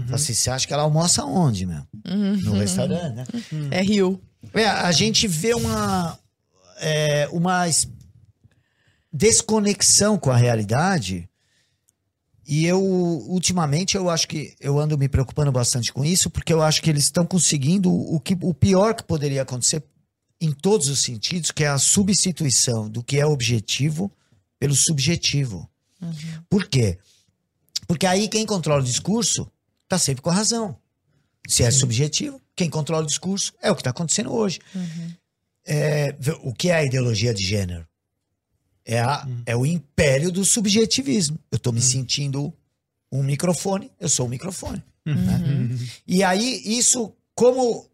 Fala 0.06 0.16
assim, 0.16 0.34
você 0.34 0.50
acha 0.50 0.66
que 0.66 0.72
ela 0.74 0.82
almoça 0.82 1.24
onde, 1.24 1.64
meu? 1.66 1.82
No 2.04 2.54
restaurante, 2.54 3.14
né? 3.14 3.24
É 3.70 3.80
Rio. 3.80 4.20
É, 4.52 4.66
a 4.66 4.90
gente 4.90 5.28
vê 5.28 5.54
uma, 5.54 6.18
é, 6.84 7.28
uma 7.32 7.66
es- 7.68 7.88
desconexão 9.12 10.18
com 10.18 10.30
a 10.30 10.36
realidade. 10.36 11.28
E 12.46 12.66
eu, 12.66 12.78
ultimamente, 12.82 13.96
eu 13.96 14.10
acho 14.10 14.28
que 14.28 14.54
eu 14.60 14.78
ando 14.78 14.98
me 14.98 15.08
preocupando 15.08 15.50
bastante 15.50 15.92
com 15.92 16.04
isso, 16.04 16.28
porque 16.28 16.52
eu 16.52 16.62
acho 16.62 16.82
que 16.82 16.90
eles 16.90 17.04
estão 17.04 17.24
conseguindo 17.24 17.90
o, 17.90 18.20
que, 18.20 18.36
o 18.42 18.52
pior 18.52 18.94
que 18.94 19.02
poderia 19.02 19.42
acontecer 19.42 19.82
em 20.40 20.52
todos 20.52 20.88
os 20.88 21.00
sentidos, 21.00 21.50
que 21.50 21.64
é 21.64 21.68
a 21.68 21.78
substituição 21.78 22.88
do 22.90 23.02
que 23.02 23.18
é 23.18 23.24
objetivo 23.24 24.12
pelo 24.58 24.74
subjetivo. 24.74 25.68
Por 26.50 26.66
quê? 26.68 26.98
Porque 27.88 28.06
aí 28.06 28.28
quem 28.28 28.44
controla 28.44 28.82
o 28.82 28.84
discurso 28.84 29.50
está 29.84 29.98
sempre 29.98 30.20
com 30.20 30.28
a 30.28 30.34
razão. 30.34 30.76
Se 31.48 31.62
é 31.62 31.70
subjetivo, 31.70 32.40
quem 32.54 32.68
controla 32.68 33.04
o 33.04 33.06
discurso 33.06 33.54
é 33.62 33.70
o 33.70 33.74
que 33.74 33.80
está 33.80 33.90
acontecendo 33.90 34.32
hoje. 34.32 34.60
É, 35.66 36.14
o 36.42 36.52
que 36.52 36.68
é 36.70 36.74
a 36.74 36.84
ideologia 36.84 37.32
de 37.32 37.42
gênero? 37.42 37.86
É, 38.84 39.00
a- 39.00 39.26
é 39.46 39.56
o 39.56 39.64
império 39.64 40.30
do 40.30 40.44
subjetivismo. 40.44 41.38
Eu 41.50 41.56
estou 41.56 41.72
me 41.72 41.80
sentindo 41.80 42.52
um 43.10 43.22
microfone, 43.22 43.90
eu 43.98 44.08
sou 44.08 44.26
um 44.26 44.28
microfone. 44.28 44.82
né? 45.06 45.40
E 46.06 46.22
aí, 46.24 46.62
isso, 46.64 47.14
como 47.34 47.88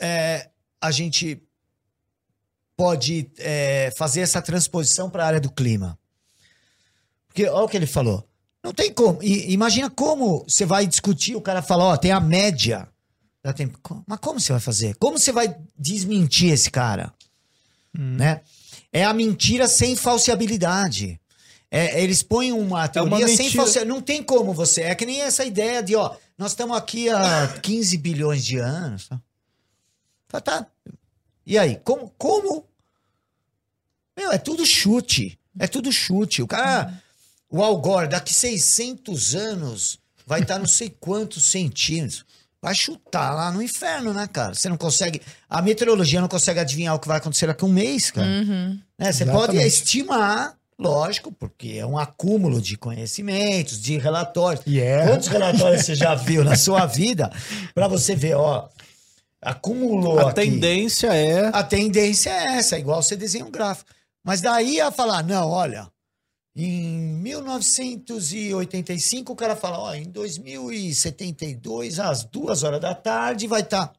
é, 0.00 0.48
a 0.80 0.90
gente 0.90 1.40
pode 2.76 3.30
é, 3.38 3.90
fazer 3.96 4.20
essa 4.20 4.40
transposição 4.42 5.08
para 5.10 5.24
a 5.24 5.26
área 5.26 5.40
do 5.40 5.50
clima? 5.50 5.98
Porque 7.28 7.46
olha 7.46 7.64
o 7.64 7.68
que 7.68 7.76
ele 7.76 7.86
falou. 7.86 8.28
Não 8.62 8.72
tem 8.72 8.92
como. 8.92 9.22
I- 9.22 9.52
imagina 9.52 9.90
como 9.90 10.44
você 10.48 10.64
vai 10.64 10.86
discutir, 10.86 11.34
o 11.34 11.40
cara 11.40 11.62
fala, 11.62 11.84
ó, 11.84 11.96
tem 11.96 12.12
a 12.12 12.20
média. 12.20 12.88
Tem- 13.50 13.72
Mas 14.06 14.18
como 14.20 14.38
você 14.38 14.52
vai 14.52 14.60
fazer? 14.60 14.94
Como 14.96 15.18
você 15.18 15.32
vai 15.32 15.56
desmentir 15.78 16.52
esse 16.52 16.70
cara? 16.70 17.12
Né? 17.92 18.42
É 18.92 19.04
a 19.04 19.12
mentira 19.14 19.66
sem 19.66 19.96
falseabilidade. 19.96 21.18
É, 21.70 22.02
eles 22.02 22.22
põem 22.22 22.52
uma 22.52 22.86
teoria 22.86 23.26
sem 23.26 23.36
mentira- 23.46 23.62
falseabilidade. 23.64 23.88
Não 23.88 24.02
tem 24.02 24.22
como 24.22 24.52
você. 24.52 24.82
É 24.82 24.94
que 24.94 25.06
nem 25.06 25.22
essa 25.22 25.44
ideia 25.44 25.82
de, 25.82 25.96
ó, 25.96 26.14
nós 26.36 26.52
estamos 26.52 26.76
aqui 26.76 27.08
há 27.08 27.48
15 27.62 27.96
bilhões 27.96 28.44
de 28.44 28.58
anos. 28.58 29.08
Tá? 29.08 29.20
Tá, 30.28 30.40
tá. 30.40 30.66
E 31.46 31.58
aí, 31.58 31.80
como, 31.82 32.12
como? 32.18 32.66
Meu, 34.16 34.30
é 34.30 34.38
tudo 34.38 34.64
chute. 34.66 35.38
É 35.58 35.66
tudo 35.66 35.90
chute. 35.90 36.42
O 36.42 36.46
cara, 36.46 37.02
o 37.50 37.62
Al 37.62 37.76
Gore, 37.80 38.08
daqui 38.08 38.32
600 38.32 39.34
anos, 39.34 39.98
vai 40.26 40.40
estar 40.42 40.58
não 40.58 40.66
sei 40.66 40.90
quantos 41.00 41.44
centímetros. 41.44 42.24
Vai 42.62 42.76
chutar 42.76 43.34
lá 43.34 43.50
no 43.50 43.60
inferno, 43.60 44.14
né, 44.14 44.28
cara? 44.32 44.54
Você 44.54 44.68
não 44.68 44.76
consegue. 44.76 45.20
A 45.50 45.60
meteorologia 45.60 46.20
não 46.20 46.28
consegue 46.28 46.60
adivinhar 46.60 46.94
o 46.94 46.98
que 47.00 47.08
vai 47.08 47.16
acontecer 47.16 47.48
daqui 47.48 47.64
a 47.64 47.66
um 47.66 47.72
mês, 47.72 48.12
cara. 48.12 48.26
Uhum. 48.28 48.78
Né, 48.96 49.10
Você 49.10 49.26
pode 49.26 49.56
estimar, 49.56 50.54
lógico, 50.78 51.32
porque 51.32 51.70
é 51.78 51.84
um 51.84 51.98
acúmulo 51.98 52.62
de 52.62 52.76
conhecimentos, 52.76 53.80
de 53.82 53.98
relatórios. 53.98 54.62
E 54.64 54.80
é. 54.80 55.04
Quantos 55.08 55.26
relatórios 55.26 55.84
você 55.84 55.96
já 55.96 56.14
viu 56.14 56.44
na 56.44 56.54
sua 56.56 56.86
vida 56.86 57.32
para 57.74 57.88
você 57.88 58.14
ver, 58.14 58.36
ó, 58.36 58.68
acumulou 59.40 60.20
A 60.20 60.30
aqui. 60.30 60.42
tendência 60.42 61.08
é. 61.12 61.48
A 61.52 61.64
tendência 61.64 62.30
é 62.30 62.58
essa, 62.58 62.78
igual 62.78 63.02
você 63.02 63.16
desenha 63.16 63.44
um 63.44 63.50
gráfico. 63.50 63.90
Mas 64.22 64.40
daí 64.40 64.80
a 64.80 64.92
falar, 64.92 65.24
não, 65.24 65.48
olha, 65.50 65.88
em 66.54 66.98
1985 67.22 69.32
o 69.32 69.36
cara 69.36 69.56
fala, 69.56 69.78
ó, 69.78 69.94
em 69.94 70.04
2072, 70.04 71.98
às 71.98 72.24
duas 72.24 72.62
horas 72.62 72.80
da 72.80 72.94
tarde, 72.94 73.46
vai 73.46 73.62
estar. 73.62 73.90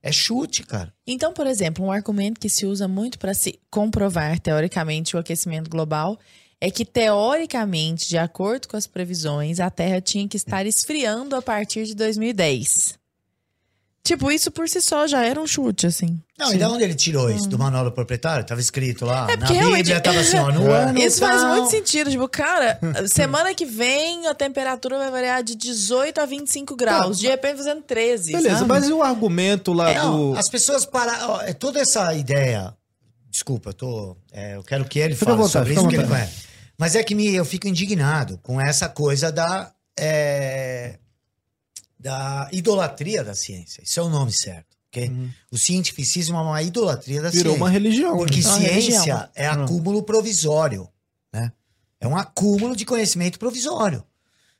É 0.00 0.12
chute, 0.12 0.62
cara. 0.62 0.94
Então, 1.06 1.32
por 1.32 1.46
exemplo, 1.46 1.84
um 1.84 1.90
argumento 1.90 2.38
que 2.38 2.48
se 2.48 2.64
usa 2.64 2.86
muito 2.86 3.18
para 3.18 3.34
se 3.34 3.58
comprovar 3.70 4.38
teoricamente 4.38 5.16
o 5.16 5.18
aquecimento 5.18 5.68
global 5.68 6.16
é 6.60 6.70
que, 6.70 6.84
teoricamente, 6.84 8.08
de 8.08 8.18
acordo 8.18 8.68
com 8.68 8.76
as 8.76 8.86
previsões, 8.86 9.60
a 9.60 9.70
Terra 9.70 10.00
tinha 10.00 10.28
que 10.28 10.36
estar 10.36 10.66
esfriando 10.66 11.36
a 11.36 11.42
partir 11.42 11.84
de 11.84 11.94
2010. 11.94 12.97
Tipo, 14.04 14.32
isso 14.32 14.50
por 14.50 14.66
si 14.68 14.80
só 14.80 15.06
já 15.06 15.22
era 15.24 15.38
um 15.38 15.46
chute, 15.46 15.86
assim. 15.86 16.18
Não, 16.38 16.54
e 16.54 16.56
da 16.56 16.70
onde 16.70 16.82
ele 16.82 16.94
tirou 16.94 17.28
isso? 17.30 17.46
Do 17.46 17.58
manual 17.58 17.84
do 17.84 17.92
proprietário? 17.92 18.42
Tava 18.46 18.58
escrito 18.60 19.04
lá. 19.04 19.26
É 19.30 19.36
na 19.36 19.38
porque 19.38 19.52
realmente- 19.52 19.78
Bíblia 19.86 20.00
tava 20.00 20.20
assim, 20.20 20.38
ó, 20.38 20.50
no 20.50 20.62
ano 20.72 20.98
Isso 20.98 21.18
faz 21.18 21.42
tal. 21.42 21.56
muito 21.56 21.70
sentido. 21.70 22.10
Tipo, 22.10 22.26
cara, 22.26 22.78
semana 23.06 23.52
que 23.54 23.66
vem 23.66 24.26
a 24.26 24.34
temperatura 24.34 24.96
vai 24.96 25.10
variar 25.10 25.42
de 25.42 25.54
18 25.54 26.20
a 26.22 26.24
25 26.24 26.74
graus. 26.74 27.18
De 27.18 27.26
repente 27.26 27.58
fazendo 27.58 27.82
13. 27.82 28.32
Beleza, 28.32 28.56
sabe? 28.58 28.68
mas 28.68 28.88
e 28.88 28.92
o 28.92 29.02
argumento 29.02 29.74
lá 29.74 29.90
É, 29.90 30.00
ó, 30.00 30.10
do. 30.10 30.38
as 30.38 30.48
pessoas 30.48 30.86
param. 30.86 31.12
ó, 31.30 31.40
É 31.42 31.52
toda 31.52 31.78
essa 31.80 32.14
ideia. 32.14 32.72
Desculpa, 33.30 33.70
eu 33.70 33.74
tô. 33.74 34.16
é, 34.32 34.56
eu 34.56 34.62
quero 34.64 34.86
que 34.86 34.98
ele 35.00 35.14
Fica 35.14 35.26
fale 35.26 35.36
vontade, 35.36 35.52
sobre 35.52 35.74
isso, 35.74 35.86
que 35.88 35.96
ele 35.96 36.06
conhece. 36.06 36.48
Mas 36.78 36.94
é 36.94 37.02
que 37.02 37.14
me, 37.14 37.34
eu 37.34 37.44
fico 37.44 37.68
indignado 37.68 38.38
com 38.42 38.58
essa 38.58 38.88
coisa 38.88 39.30
da. 39.30 39.70
é, 39.98 40.98
da 41.98 42.48
idolatria 42.52 43.24
da 43.24 43.34
ciência. 43.34 43.82
Isso 43.82 43.98
é 43.98 44.02
o 44.02 44.08
nome 44.08 44.32
certo. 44.32 44.76
ok? 44.88 45.10
O 45.50 45.58
cientificismo 45.58 46.36
é 46.36 46.40
uma 46.40 46.62
idolatria 46.62 47.20
da 47.20 47.28
Uhum. 47.28 47.32
Virou 47.32 47.52
ciência. 47.52 47.64
uma 47.64 47.70
religião. 47.70 48.16
Porque 48.16 48.36
né? 48.36 48.42
ciência 48.42 48.70
religião. 48.70 49.28
é 49.34 49.46
acúmulo 49.46 50.02
provisório, 50.02 50.88
né? 51.32 51.52
É 52.00 52.06
um 52.06 52.16
acúmulo 52.16 52.76
de 52.76 52.84
conhecimento 52.84 53.38
provisório. 53.38 54.04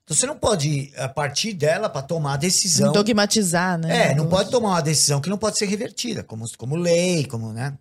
Então 0.04 0.16
você 0.16 0.26
não 0.26 0.38
pode, 0.38 0.90
a 0.96 1.08
partir 1.08 1.52
dela, 1.52 1.88
para 1.88 2.00
tomar 2.00 2.38
decisão. 2.38 2.92
Dogmatizar, 2.92 3.78
né? 3.78 4.12
É, 4.12 4.14
não 4.14 4.26
pode 4.26 4.50
tomar 4.50 4.70
uma 4.70 4.80
decisão 4.80 5.20
que 5.20 5.28
não 5.28 5.36
pode 5.36 5.58
ser 5.58 5.66
revertida, 5.66 6.24
como, 6.24 6.46
como 6.56 6.76
lei, 6.76 7.26
como, 7.26 7.52
né? 7.52 7.76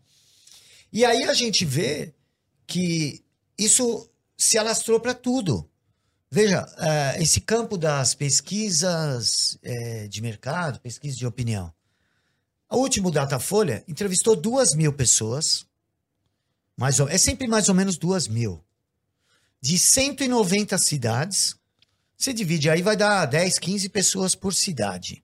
E 0.92 1.06
aí 1.06 1.24
a 1.24 1.34
gente 1.34 1.64
vê 1.64 2.14
que 2.68 3.24
isso 3.58 4.10
se 4.38 4.58
alastrou 4.58 5.00
para 5.00 5.14
tudo. 5.14 5.68
Veja, 6.30 6.66
eh, 6.78 7.24
esse 7.24 7.40
campo 7.40 7.78
das 7.78 8.14
pesquisas 8.14 9.58
eh, 9.64 10.08
de 10.10 10.22
mercado, 10.22 10.80
pesquisa 10.82 11.16
de 11.16 11.26
opinião. 11.26 11.74
O 12.70 12.78
último 12.78 13.10
Datafolha 13.10 13.84
entrevistou 13.88 14.36
duas 14.36 14.74
mil 14.74 14.92
pessoas, 14.92 15.66
mais 16.76 17.00
ou, 17.00 17.08
é 17.08 17.18
sempre 17.18 17.48
mais 17.48 17.70
ou 17.70 17.76
menos 17.76 17.98
duas 17.98 18.28
mil, 18.28 18.62
de 19.62 19.80
190 19.80 20.78
cidades. 20.78 21.56
Você 22.18 22.34
divide 22.34 22.70
aí, 22.70 22.82
vai 22.82 22.98
dar 22.98 23.26
10, 23.26 23.58
15 23.58 23.88
pessoas 23.90 24.36
por 24.36 24.54
cidade. 24.54 25.24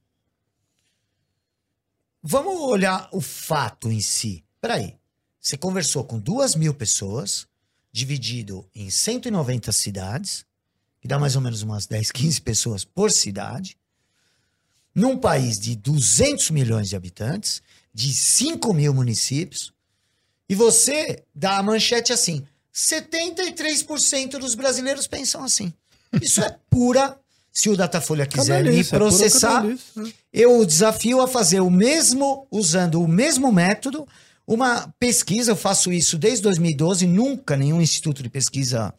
Vamos 2.21 2.61
olhar 2.61 3.09
o 3.11 3.19
fato 3.19 3.91
em 3.91 3.99
si. 3.99 4.45
Peraí, 4.61 4.97
você 5.37 5.57
conversou 5.57 6.05
com 6.05 6.17
duas 6.17 6.55
mil 6.55 6.73
pessoas, 6.73 7.45
dividido 7.91 8.65
em 8.73 8.89
190 8.89 9.69
cidades, 9.73 10.45
que 11.03 11.07
dá 11.09 11.19
mais 11.19 11.35
ou 11.35 11.41
menos 11.41 11.61
umas 11.61 11.85
10, 11.85 12.13
15 12.13 12.39
pessoas 12.39 12.85
por 12.85 13.11
cidade, 13.11 13.75
num 14.95 15.17
país 15.17 15.59
de 15.59 15.75
200 15.75 16.49
milhões 16.51 16.87
de 16.87 16.95
habitantes, 16.95 17.61
de 17.93 18.13
5 18.13 18.73
mil 18.73 18.93
municípios, 18.93 19.73
e 20.47 20.55
você 20.55 21.21
dá 21.35 21.57
a 21.57 21.63
manchete 21.63 22.13
assim: 22.13 22.47
73% 22.73 24.37
dos 24.37 24.55
brasileiros 24.55 25.05
pensam 25.05 25.43
assim. 25.43 25.73
Isso 26.21 26.41
é 26.41 26.57
pura. 26.69 27.19
Se 27.51 27.69
o 27.69 27.75
Datafolha 27.75 28.25
quiser 28.25 28.63
me 28.63 28.79
é 28.79 28.83
processar, 28.85 29.61
né? 29.61 29.77
eu 30.31 30.57
o 30.57 30.65
desafio 30.65 31.19
a 31.19 31.27
fazer 31.27 31.59
o 31.59 31.69
mesmo, 31.69 32.47
usando 32.49 33.01
o 33.01 33.07
mesmo 33.09 33.51
método, 33.51 34.07
Uma 34.47 34.87
pesquisa, 34.97 35.51
eu 35.51 35.55
faço 35.57 35.91
isso 35.91 36.17
desde 36.17 36.43
2012, 36.43 37.05
nunca 37.07 37.57
nenhum 37.57 37.81
instituto 37.81 38.23
de 38.23 38.29
pesquisa 38.29 38.93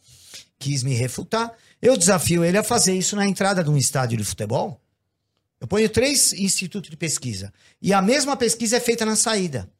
quis 0.58 0.82
me 0.82 0.94
refutar. 0.94 1.50
Eu 1.84 1.98
desafio 1.98 2.42
ele 2.42 2.56
a 2.56 2.62
fazer 2.62 2.94
isso 2.96 3.14
na 3.14 3.28
entrada 3.28 3.62
de 3.62 3.68
um 3.68 3.76
estádio 3.76 4.16
de 4.16 4.24
futebol. 4.24 4.80
Eu 5.60 5.66
ponho 5.66 5.86
três 5.86 6.32
institutos 6.32 6.88
de 6.88 6.96
pesquisa. 6.96 7.52
E 7.80 7.92
a 7.92 8.00
mesma 8.00 8.38
pesquisa 8.38 8.78
é 8.78 8.80
feita 8.80 9.04
na 9.04 9.14
saída. 9.14 9.70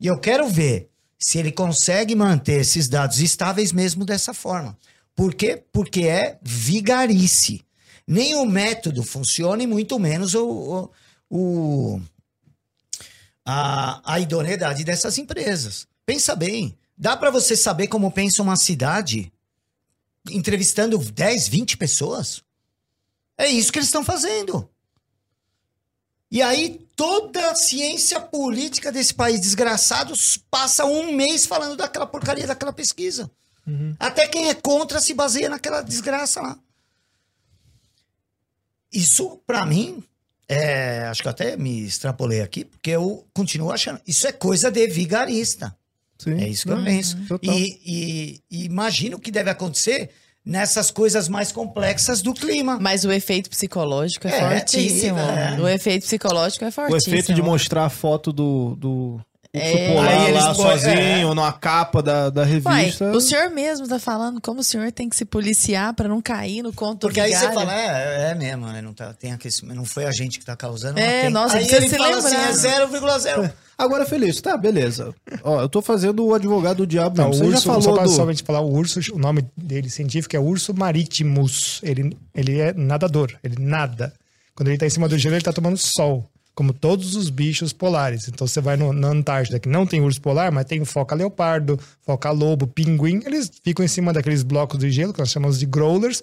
E 0.00 0.06
eu 0.06 0.18
quero 0.18 0.48
ver 0.48 0.88
se 1.18 1.36
ele 1.36 1.52
consegue 1.52 2.14
manter 2.14 2.62
esses 2.62 2.88
dados 2.88 3.20
estáveis 3.20 3.72
mesmo 3.72 4.06
dessa 4.06 4.32
forma. 4.32 4.74
Por 5.14 5.34
quê? 5.34 5.62
Porque 5.70 6.04
é 6.04 6.38
vigarice. 6.42 7.62
Nem 8.06 8.34
o 8.34 8.46
método 8.46 9.02
funciona 9.02 9.62
e 9.62 9.66
muito 9.66 9.98
menos 9.98 10.32
o, 10.34 10.48
o, 10.48 10.90
o 11.28 12.00
a, 13.44 14.14
a 14.14 14.18
idoneidade 14.18 14.82
dessas 14.82 15.18
empresas. 15.18 15.86
Pensa 16.06 16.34
bem. 16.34 16.74
Dá 16.96 17.18
para 17.18 17.30
você 17.30 17.54
saber 17.54 17.88
como 17.88 18.10
pensa 18.10 18.42
uma 18.42 18.56
cidade 18.56 19.30
entrevistando 20.30 20.98
10, 20.98 21.48
20 21.48 21.76
pessoas? 21.76 22.42
É 23.36 23.46
isso 23.48 23.72
que 23.72 23.78
eles 23.78 23.88
estão 23.88 24.04
fazendo. 24.04 24.68
E 26.30 26.42
aí 26.42 26.86
toda 26.94 27.50
a 27.50 27.54
ciência 27.54 28.20
política 28.20 28.92
desse 28.92 29.14
país 29.14 29.40
desgraçado 29.40 30.12
passa 30.50 30.84
um 30.84 31.12
mês 31.12 31.46
falando 31.46 31.76
daquela 31.76 32.06
porcaria 32.06 32.46
daquela 32.46 32.72
pesquisa. 32.72 33.30
Uhum. 33.66 33.94
Até 33.98 34.26
quem 34.26 34.48
é 34.48 34.54
contra 34.54 35.00
se 35.00 35.14
baseia 35.14 35.48
naquela 35.48 35.80
desgraça 35.82 36.40
lá. 36.40 36.58
Isso, 38.92 39.40
para 39.46 39.64
mim, 39.66 40.02
é, 40.48 41.06
acho 41.06 41.22
que 41.22 41.28
até 41.28 41.56
me 41.56 41.84
extrapolei 41.84 42.40
aqui, 42.40 42.64
porque 42.64 42.90
eu 42.90 43.26
continuo 43.34 43.70
achando. 43.70 44.00
Isso 44.06 44.26
é 44.26 44.32
coisa 44.32 44.70
de 44.70 44.86
vigarista. 44.86 45.76
Sim, 46.18 46.40
é 46.40 46.48
isso 46.48 46.66
que 46.66 46.72
eu 46.72 46.82
penso. 46.82 47.16
E, 47.42 47.80
e, 47.84 48.40
e 48.50 48.64
imagino 48.64 49.16
o 49.16 49.20
que 49.20 49.30
deve 49.30 49.50
acontecer 49.50 50.10
nessas 50.44 50.90
coisas 50.90 51.28
mais 51.28 51.52
complexas 51.52 52.22
do 52.22 52.32
clima. 52.32 52.78
Mas 52.80 53.04
o 53.04 53.12
efeito 53.12 53.50
psicológico 53.50 54.26
é, 54.26 54.30
é 54.30 54.58
fortíssimo. 54.58 55.18
É. 55.18 55.60
O 55.60 55.68
efeito 55.68 56.04
psicológico 56.04 56.64
é 56.64 56.70
fortíssimo. 56.70 57.14
O 57.14 57.18
efeito 57.18 57.34
de 57.34 57.42
mostrar 57.42 57.84
a 57.84 57.90
foto 57.90 58.32
do, 58.32 58.74
do, 58.76 59.20
é, 59.52 59.94
polar 59.94 60.32
lá 60.32 60.54
sozinho, 60.54 60.92
é. 60.92 61.22
numa 61.22 61.52
capa 61.52 62.02
da, 62.02 62.28
da 62.28 62.44
revista. 62.44 63.04
Uai, 63.06 63.16
o 63.16 63.20
senhor 63.20 63.50
mesmo 63.50 63.88
tá 63.88 63.98
falando 63.98 64.40
como 64.40 64.60
o 64.60 64.64
senhor 64.64 64.92
tem 64.92 65.08
que 65.08 65.16
se 65.16 65.24
policiar 65.24 65.94
para 65.94 66.08
não 66.08 66.20
cair 66.20 66.62
no 66.62 66.72
conto 66.72 67.00
Porque 67.00 67.20
aí 67.20 67.34
você 67.34 67.50
fala, 67.52 67.74
é, 67.74 68.30
é 68.30 68.34
mesmo, 68.34 68.66
né? 68.66 68.82
não, 68.82 68.92
tá, 68.92 69.14
tem 69.14 69.32
aquecimento, 69.32 69.76
não 69.76 69.86
foi 69.86 70.04
a 70.04 70.10
gente 70.10 70.38
que 70.38 70.44
tá 70.44 70.54
causando. 70.54 70.98
É, 70.98 71.22
tem. 71.22 71.30
nossa, 71.30 71.56
aí 71.56 71.66
ele 71.66 71.88
fala 71.88 72.16
lembrar. 72.16 72.48
assim, 72.50 72.66
é 72.66 72.86
0,0. 72.86 73.52
Agora, 73.78 74.04
Feliz, 74.04 74.40
tá, 74.40 74.56
beleza. 74.56 75.14
Ó, 75.42 75.62
eu 75.62 75.68
tô 75.68 75.80
fazendo 75.80 76.26
o 76.26 76.34
advogado 76.34 76.78
do 76.78 76.86
diabo. 76.86 77.16
Não, 77.16 77.32
você 77.32 77.44
urso, 77.44 77.52
já 77.52 77.60
falou 77.60 77.82
só 77.82 77.92
pra 77.94 78.02
do... 78.02 78.10
somente 78.10 78.42
falar, 78.42 78.60
o 78.60 78.70
urso, 78.70 79.00
o 79.14 79.18
nome 79.18 79.46
dele 79.56 79.88
científico 79.88 80.36
é 80.36 80.40
urso 80.40 80.74
maritimus. 80.74 81.80
Ele, 81.82 82.16
ele 82.34 82.58
é 82.58 82.72
nadador, 82.72 83.32
ele 83.42 83.56
nada. 83.58 84.12
Quando 84.54 84.68
ele 84.68 84.78
tá 84.78 84.84
em 84.84 84.90
cima 84.90 85.08
do 85.08 85.16
gelo, 85.16 85.36
ele 85.36 85.44
tá 85.44 85.52
tomando 85.52 85.76
sol 85.76 86.28
como 86.58 86.72
todos 86.72 87.14
os 87.14 87.30
bichos 87.30 87.72
polares. 87.72 88.26
Então 88.26 88.44
você 88.44 88.60
vai 88.60 88.76
no, 88.76 88.92
na 88.92 89.10
Antártida, 89.10 89.60
que 89.60 89.68
não 89.68 89.86
tem 89.86 90.00
urso 90.00 90.20
polar, 90.20 90.50
mas 90.50 90.64
tem 90.64 90.84
foca 90.84 91.14
leopardo, 91.14 91.78
foca 92.04 92.32
lobo, 92.32 92.66
pinguim. 92.66 93.22
Eles 93.24 93.48
ficam 93.62 93.84
em 93.84 93.88
cima 93.88 94.12
daqueles 94.12 94.42
blocos 94.42 94.76
de 94.76 94.90
gelo, 94.90 95.12
que 95.12 95.20
nós 95.20 95.30
chamamos 95.30 95.60
de 95.60 95.66
growlers, 95.66 96.20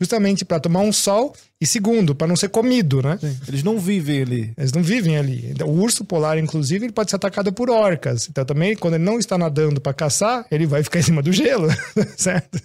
justamente 0.00 0.44
para 0.44 0.58
tomar 0.58 0.80
um 0.80 0.92
sol 0.92 1.32
e 1.60 1.66
segundo, 1.68 2.16
para 2.16 2.26
não 2.26 2.34
ser 2.34 2.48
comido, 2.48 3.00
né? 3.00 3.16
Sim. 3.20 3.38
Eles 3.46 3.62
não 3.62 3.78
vivem 3.78 4.22
ali. 4.22 4.52
Eles 4.58 4.72
não 4.72 4.82
vivem 4.82 5.16
ali. 5.18 5.50
Então, 5.52 5.68
o 5.68 5.80
urso 5.80 6.04
polar, 6.04 6.36
inclusive, 6.36 6.86
ele 6.86 6.92
pode 6.92 7.10
ser 7.10 7.14
atacado 7.14 7.52
por 7.52 7.70
orcas. 7.70 8.26
Então 8.28 8.44
também, 8.44 8.74
quando 8.74 8.94
ele 8.94 9.04
não 9.04 9.20
está 9.20 9.38
nadando 9.38 9.80
para 9.80 9.94
caçar, 9.94 10.44
ele 10.50 10.66
vai 10.66 10.82
ficar 10.82 10.98
em 10.98 11.02
cima 11.02 11.22
do 11.22 11.32
gelo, 11.32 11.68
certo? 12.18 12.60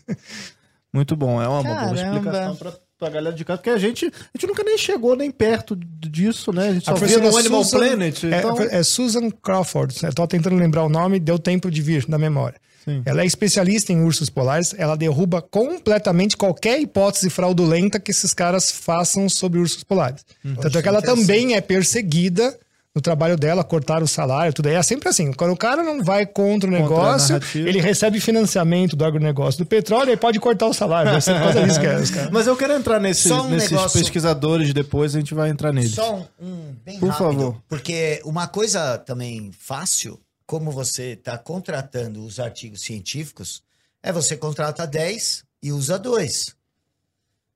Muito 0.91 1.15
bom, 1.15 1.39
é 1.39 1.47
uma 1.47 1.61
Caramba. 1.61 1.85
boa 1.85 1.95
explicação 1.95 2.55
para 2.55 2.73
pra 3.01 3.09
galera 3.09 3.35
de 3.35 3.43
casa, 3.43 3.57
porque 3.57 3.71
a 3.71 3.79
gente, 3.79 4.05
a 4.05 4.37
gente 4.37 4.47
nunca 4.47 4.63
nem 4.63 4.77
chegou 4.77 5.15
nem 5.15 5.31
perto 5.31 5.75
disso, 5.75 6.53
né? 6.53 6.69
A 6.69 6.73
gente 6.73 6.85
só 6.85 6.91
a 6.91 7.19
no 7.31 7.35
Animal 7.35 7.63
Susan, 7.63 7.77
Planet. 7.79 8.23
É, 8.25 8.37
então... 8.37 8.61
é, 8.61 8.83
Susan 8.83 9.31
Crawford, 9.31 9.95
eu 10.03 10.13
tô 10.13 10.27
tentando 10.27 10.55
lembrar 10.55 10.83
o 10.83 10.89
nome, 10.89 11.19
deu 11.19 11.39
tempo 11.39 11.71
de 11.71 11.81
vir 11.81 12.07
na 12.07 12.19
memória. 12.19 12.61
Sim. 12.85 13.01
Ela 13.03 13.23
é 13.23 13.25
especialista 13.25 13.91
em 13.91 14.03
ursos 14.03 14.29
polares, 14.29 14.75
ela 14.77 14.95
derruba 14.95 15.41
completamente 15.41 16.37
qualquer 16.37 16.79
hipótese 16.79 17.29
fraudulenta 17.31 17.99
que 17.99 18.11
esses 18.11 18.35
caras 18.35 18.69
façam 18.69 19.27
sobre 19.27 19.59
ursos 19.59 19.83
polares. 19.83 20.23
Hum, 20.45 20.55
Tanto 20.55 20.77
é 20.77 20.81
que 20.81 20.87
ela 20.87 21.01
também 21.01 21.55
é 21.55 21.61
perseguida 21.61 22.55
no 22.93 23.01
trabalho 23.01 23.37
dela, 23.37 23.63
cortar 23.63 24.03
o 24.03 24.07
salário, 24.07 24.53
tudo. 24.53 24.67
É 24.67 24.81
sempre 24.83 25.07
assim. 25.07 25.31
Quando 25.31 25.51
o 25.51 25.57
cara 25.57 25.81
não 25.81 26.03
vai 26.03 26.25
contra 26.25 26.69
o 26.69 26.73
negócio, 26.73 27.39
ele 27.55 27.79
recebe 27.79 28.19
financiamento 28.19 28.95
do 28.95 29.05
agronegócio 29.05 29.63
do 29.63 29.65
petróleo 29.65 30.11
e 30.11 30.17
pode 30.17 30.39
cortar 30.39 30.67
o 30.67 30.73
salário. 30.73 31.11
É 31.11 31.15
disso 31.17 31.79
que 31.79 31.85
é, 31.85 32.03
cara. 32.13 32.29
Mas 32.31 32.47
eu 32.47 32.55
quero 32.57 32.73
entrar 32.73 32.99
nesse, 32.99 33.31
um 33.31 33.49
nesses 33.49 33.71
negócio... 33.71 33.99
pesquisadores 33.99 34.73
depois, 34.73 35.15
a 35.15 35.19
gente 35.19 35.33
vai 35.33 35.49
entrar 35.49 35.71
neles. 35.71 35.95
Só 35.95 36.15
um, 36.15 36.25
um 36.45 36.75
bem 36.83 36.99
Por 36.99 37.09
rápido, 37.09 37.27
favor. 37.27 37.61
Porque 37.69 38.21
uma 38.25 38.47
coisa 38.47 38.97
também 38.97 39.51
fácil, 39.57 40.19
como 40.45 40.69
você 40.69 41.13
está 41.13 41.37
contratando 41.37 42.25
os 42.25 42.39
artigos 42.41 42.81
científicos, 42.81 43.63
é 44.03 44.11
você 44.11 44.35
contrata 44.35 44.85
10 44.85 45.45
e 45.63 45.71
usa 45.71 45.97
dois. 45.97 46.55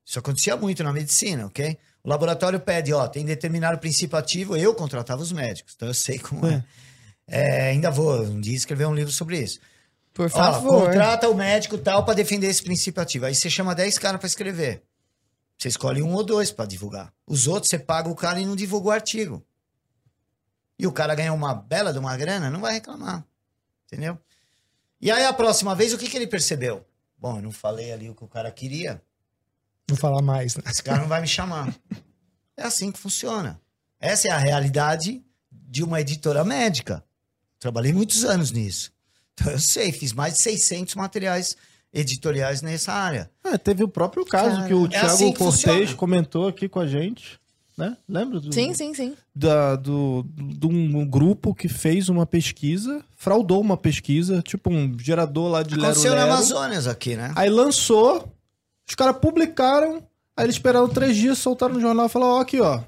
Isso 0.06 0.20
acontecia 0.20 0.56
muito 0.56 0.84
na 0.84 0.94
medicina, 0.94 1.48
ok? 1.48 1.78
O 2.06 2.10
laboratório 2.10 2.60
pede, 2.60 2.94
ó, 2.94 3.08
tem 3.08 3.26
determinado 3.26 3.80
princípio 3.80 4.16
ativo, 4.16 4.56
eu 4.56 4.76
contratava 4.76 5.24
os 5.24 5.32
médicos, 5.32 5.74
então 5.76 5.88
eu 5.88 5.94
sei 5.94 6.20
como 6.20 6.46
é. 6.46 6.64
é. 7.28 7.40
é 7.40 7.70
ainda 7.72 7.90
vou 7.90 8.22
um 8.22 8.40
dia 8.40 8.56
escrever 8.56 8.86
um 8.86 8.94
livro 8.94 9.12
sobre 9.12 9.40
isso. 9.40 9.60
Por 10.14 10.30
favor. 10.30 10.84
Ó, 10.84 10.86
contrata 10.86 11.28
o 11.28 11.34
médico 11.34 11.80
tal 11.80 12.06
para 12.06 12.14
defender 12.14 12.46
esse 12.46 12.62
princípio 12.62 13.02
ativo. 13.02 13.26
Aí 13.26 13.34
você 13.34 13.50
chama 13.50 13.74
10 13.74 13.98
caras 13.98 14.20
para 14.20 14.28
escrever. 14.28 14.84
Você 15.58 15.68
escolhe 15.68 16.04
um 16.04 16.14
ou 16.14 16.24
dois 16.24 16.52
para 16.52 16.66
divulgar. 16.66 17.12
Os 17.26 17.48
outros 17.48 17.72
você 17.72 17.80
paga 17.80 18.08
o 18.08 18.16
cara 18.16 18.40
e 18.40 18.46
não 18.46 18.56
divulga 18.56 18.90
o 18.90 18.92
artigo. 18.92 19.44
E 20.78 20.86
o 20.86 20.92
cara 20.92 21.16
ganha 21.16 21.34
uma 21.34 21.56
bela 21.56 21.92
de 21.92 21.98
uma 21.98 22.16
grana, 22.16 22.52
não 22.52 22.62
vai 22.62 22.74
reclamar. 22.74 23.26
Entendeu? 23.88 24.16
E 25.02 25.10
aí 25.10 25.26
a 25.26 25.34
próxima 25.34 25.74
vez, 25.74 25.92
o 25.92 25.98
que, 25.98 26.08
que 26.08 26.16
ele 26.16 26.28
percebeu? 26.28 26.86
Bom, 27.18 27.38
eu 27.38 27.42
não 27.42 27.52
falei 27.52 27.92
ali 27.92 28.12
o 28.12 28.16
que 28.16 28.24
o 28.24 28.28
cara 28.28 28.52
queria. 28.52 29.02
Vou 29.88 29.98
falar 29.98 30.22
mais. 30.22 30.56
Né? 30.56 30.64
Esse 30.68 30.84
cara 30.84 31.02
não 31.02 31.08
vai 31.08 31.22
me 31.22 31.28
chamar. 31.28 31.74
É 32.58 32.64
assim 32.64 32.92
que 32.92 33.00
funciona. 33.00 33.60
Essa 34.00 34.28
é 34.28 34.32
a 34.32 34.38
realidade 34.38 35.24
de 35.52 35.84
uma 35.84 36.02
editora 36.02 36.44
médica. 36.44 37.04
Trabalhei 37.60 37.94
muitos 37.94 38.24
anos 38.24 38.52
nisso. 38.52 38.92
Então 39.34 39.52
eu 39.52 39.60
sei, 39.60 39.92
fiz 39.92 40.14
mais 40.14 40.36
de 40.36 40.42
600 40.42 40.96
materiais 40.96 41.56
editoriais 41.94 42.62
nessa 42.62 42.94
área. 42.94 43.30
É, 43.44 43.58
teve 43.58 43.84
o 43.84 43.88
próprio 43.88 44.26
caso 44.26 44.56
Cara, 44.56 44.68
que 44.68 44.74
o 44.74 44.86
é 44.86 44.90
Thiago 44.90 45.08
assim 45.08 45.34
Cortez 45.34 45.94
comentou 45.94 46.48
aqui 46.48 46.68
com 46.68 46.80
a 46.80 46.88
gente. 46.88 47.40
Né? 47.78 47.98
Lembra? 48.08 48.40
Do, 48.40 48.54
sim, 48.54 48.74
sim, 48.74 48.94
sim. 48.94 49.16
Da, 49.36 49.76
do, 49.76 50.26
de 50.34 50.66
um 50.66 51.06
grupo 51.06 51.54
que 51.54 51.68
fez 51.68 52.08
uma 52.08 52.26
pesquisa, 52.26 53.04
fraudou 53.18 53.60
uma 53.60 53.76
pesquisa, 53.76 54.42
tipo 54.42 54.70
um 54.72 54.98
gerador 54.98 55.50
lá 55.50 55.62
de 55.62 55.76
Aconteceu 55.76 56.12
Lero 56.14 56.16
Lero. 56.16 56.28
no 56.28 56.34
Amazonas 56.36 56.88
aqui, 56.88 57.18
né? 57.18 57.34
Aí 57.36 57.50
lançou, 57.50 58.34
os 58.88 58.96
caras 58.96 59.18
publicaram, 59.18 60.04
aí 60.36 60.46
eles 60.46 60.56
esperaram 60.56 60.88
três 60.88 61.16
dias, 61.16 61.38
soltaram 61.38 61.74
no 61.74 61.82
jornal 61.82 62.06
e 62.06 62.10
falaram, 62.10 62.34
ó, 62.34 62.42
aqui, 62.42 62.60
ó. 62.60 62.82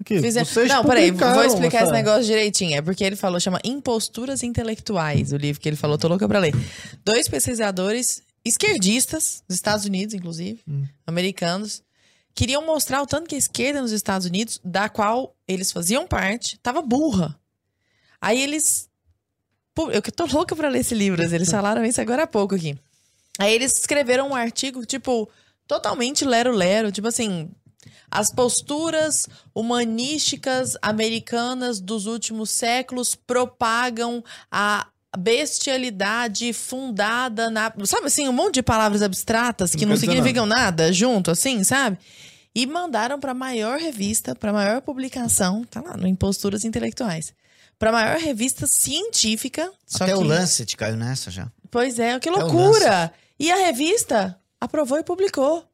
Aqui, 0.00 0.18
Fizer... 0.20 0.46
Não, 0.66 0.84
peraí, 0.84 1.10
vou 1.10 1.44
explicar 1.44 1.82
esse 1.82 1.92
negócio 1.92 2.24
direitinho. 2.24 2.76
É 2.76 2.80
porque 2.80 3.04
ele 3.04 3.16
falou, 3.16 3.38
chama 3.38 3.60
Imposturas 3.62 4.42
Intelectuais, 4.42 5.32
o 5.32 5.36
livro 5.36 5.60
que 5.60 5.68
ele 5.68 5.76
falou, 5.76 5.98
tô 5.98 6.08
louca 6.08 6.26
pra 6.26 6.38
ler. 6.38 6.54
Dois 7.04 7.28
pesquisadores 7.28 8.22
esquerdistas, 8.44 9.44
dos 9.46 9.56
Estados 9.56 9.84
Unidos, 9.84 10.14
inclusive, 10.14 10.60
hum. 10.66 10.86
americanos, 11.06 11.82
queriam 12.34 12.64
mostrar 12.64 13.02
o 13.02 13.06
tanto 13.06 13.28
que 13.28 13.34
a 13.34 13.38
esquerda 13.38 13.82
nos 13.82 13.92
Estados 13.92 14.26
Unidos, 14.26 14.58
da 14.64 14.88
qual 14.88 15.36
eles 15.46 15.70
faziam 15.70 16.06
parte, 16.06 16.58
tava 16.62 16.80
burra. 16.80 17.38
Aí 18.20 18.40
eles. 18.40 18.88
Eu 19.92 20.02
que 20.02 20.10
tô 20.10 20.26
louca 20.26 20.54
pra 20.54 20.68
ler 20.68 20.80
esse 20.80 20.94
livro, 20.94 21.22
eles 21.22 21.50
falaram 21.50 21.84
isso 21.84 22.00
agora 22.00 22.24
há 22.24 22.26
pouco 22.26 22.54
aqui. 22.54 22.78
Aí 23.40 23.54
eles 23.54 23.72
escreveram 23.78 24.28
um 24.28 24.34
artigo, 24.34 24.84
tipo, 24.84 25.26
totalmente 25.66 26.26
lero-lero, 26.26 26.92
tipo 26.92 27.08
assim, 27.08 27.50
as 28.10 28.30
posturas 28.34 29.26
humanísticas 29.54 30.76
americanas 30.82 31.80
dos 31.80 32.04
últimos 32.04 32.50
séculos 32.50 33.14
propagam 33.14 34.22
a 34.52 34.88
bestialidade 35.16 36.52
fundada 36.52 37.48
na. 37.48 37.72
Sabe 37.86 38.08
assim, 38.08 38.28
um 38.28 38.32
monte 38.32 38.56
de 38.56 38.62
palavras 38.62 39.00
abstratas 39.00 39.74
que 39.74 39.86
não, 39.86 39.94
não 39.94 39.96
significam 39.96 40.44
nada. 40.44 40.62
nada 40.62 40.92
junto, 40.92 41.30
assim, 41.30 41.64
sabe? 41.64 41.96
E 42.54 42.66
mandaram 42.66 43.18
para 43.18 43.30
a 43.30 43.34
maior 43.34 43.78
revista, 43.78 44.34
para 44.34 44.50
a 44.50 44.52
maior 44.52 44.82
publicação, 44.82 45.64
tá 45.64 45.80
lá, 45.80 45.96
no 45.96 46.06
Imposturas 46.06 46.62
Intelectuais. 46.62 47.32
Para 47.78 47.88
a 47.88 47.92
maior 47.94 48.18
revista 48.18 48.66
científica. 48.66 49.72
Até 49.94 50.14
o 50.14 50.20
Lancet 50.20 50.76
caiu 50.76 50.96
nessa 50.96 51.30
já. 51.30 51.50
Pois 51.70 51.98
é, 51.98 52.20
que 52.20 52.28
loucura! 52.28 53.10
E 53.40 53.50
a 53.50 53.56
revista 53.56 54.38
aprovou 54.60 54.98
e 54.98 55.02
publicou. 55.02 55.64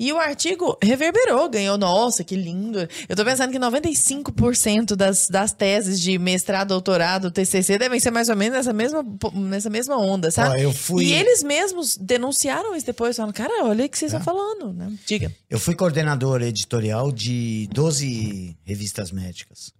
E 0.00 0.12
o 0.12 0.18
artigo 0.18 0.76
reverberou, 0.82 1.48
ganhou, 1.48 1.78
nossa, 1.78 2.24
que 2.24 2.34
lindo. 2.34 2.80
Eu 3.08 3.14
tô 3.14 3.24
pensando 3.24 3.52
que 3.52 3.58
95% 3.58 4.96
das, 4.96 5.28
das 5.28 5.52
teses 5.52 6.00
de 6.00 6.18
mestrado, 6.18 6.68
doutorado, 6.70 7.30
TCC 7.30 7.78
devem 7.78 8.00
ser 8.00 8.10
mais 8.10 8.28
ou 8.28 8.34
menos 8.34 8.56
nessa 8.56 8.72
mesma, 8.72 9.04
nessa 9.32 9.70
mesma 9.70 9.96
onda, 9.96 10.32
sabe? 10.32 10.56
Ó, 10.56 10.58
eu 10.58 10.72
fui- 10.72 11.04
E 11.04 11.12
eles 11.12 11.44
mesmos 11.44 11.96
denunciaram 11.96 12.74
isso 12.74 12.86
depois, 12.86 13.14
falando, 13.16 13.32
cara, 13.32 13.64
olha 13.64 13.84
o 13.84 13.88
que 13.88 13.96
vocês 13.96 14.12
estão 14.12 14.24
falando, 14.24 14.72
né? 14.72 14.92
Diga. 15.06 15.32
Eu 15.48 15.60
fui 15.60 15.76
coordenador 15.76 16.42
editorial 16.42 17.12
de 17.12 17.68
12 17.72 18.58
revistas 18.64 19.12
médicas. 19.12 19.72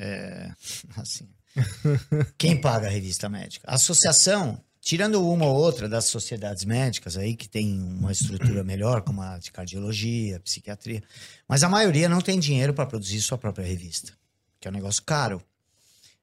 É, 0.00 0.50
assim. 0.96 1.28
Quem 2.36 2.60
paga 2.60 2.88
a 2.88 2.90
revista 2.90 3.28
médica? 3.28 3.64
A 3.70 3.76
associação, 3.76 4.60
tirando 4.86 5.20
uma 5.28 5.46
ou 5.46 5.56
outra 5.56 5.88
das 5.88 6.04
sociedades 6.04 6.64
médicas 6.64 7.16
aí 7.16 7.34
que 7.34 7.48
tem 7.48 7.76
uma 7.76 8.12
estrutura 8.12 8.62
melhor, 8.62 9.02
como 9.02 9.20
a 9.20 9.36
de 9.36 9.50
cardiologia, 9.50 10.38
psiquiatria, 10.38 11.02
mas 11.48 11.64
a 11.64 11.68
maioria 11.68 12.08
não 12.08 12.20
tem 12.20 12.38
dinheiro 12.38 12.72
para 12.72 12.86
produzir 12.86 13.20
sua 13.20 13.36
própria 13.36 13.66
revista, 13.66 14.12
que 14.60 14.68
é 14.68 14.70
um 14.70 14.74
negócio 14.74 15.02
caro. 15.02 15.42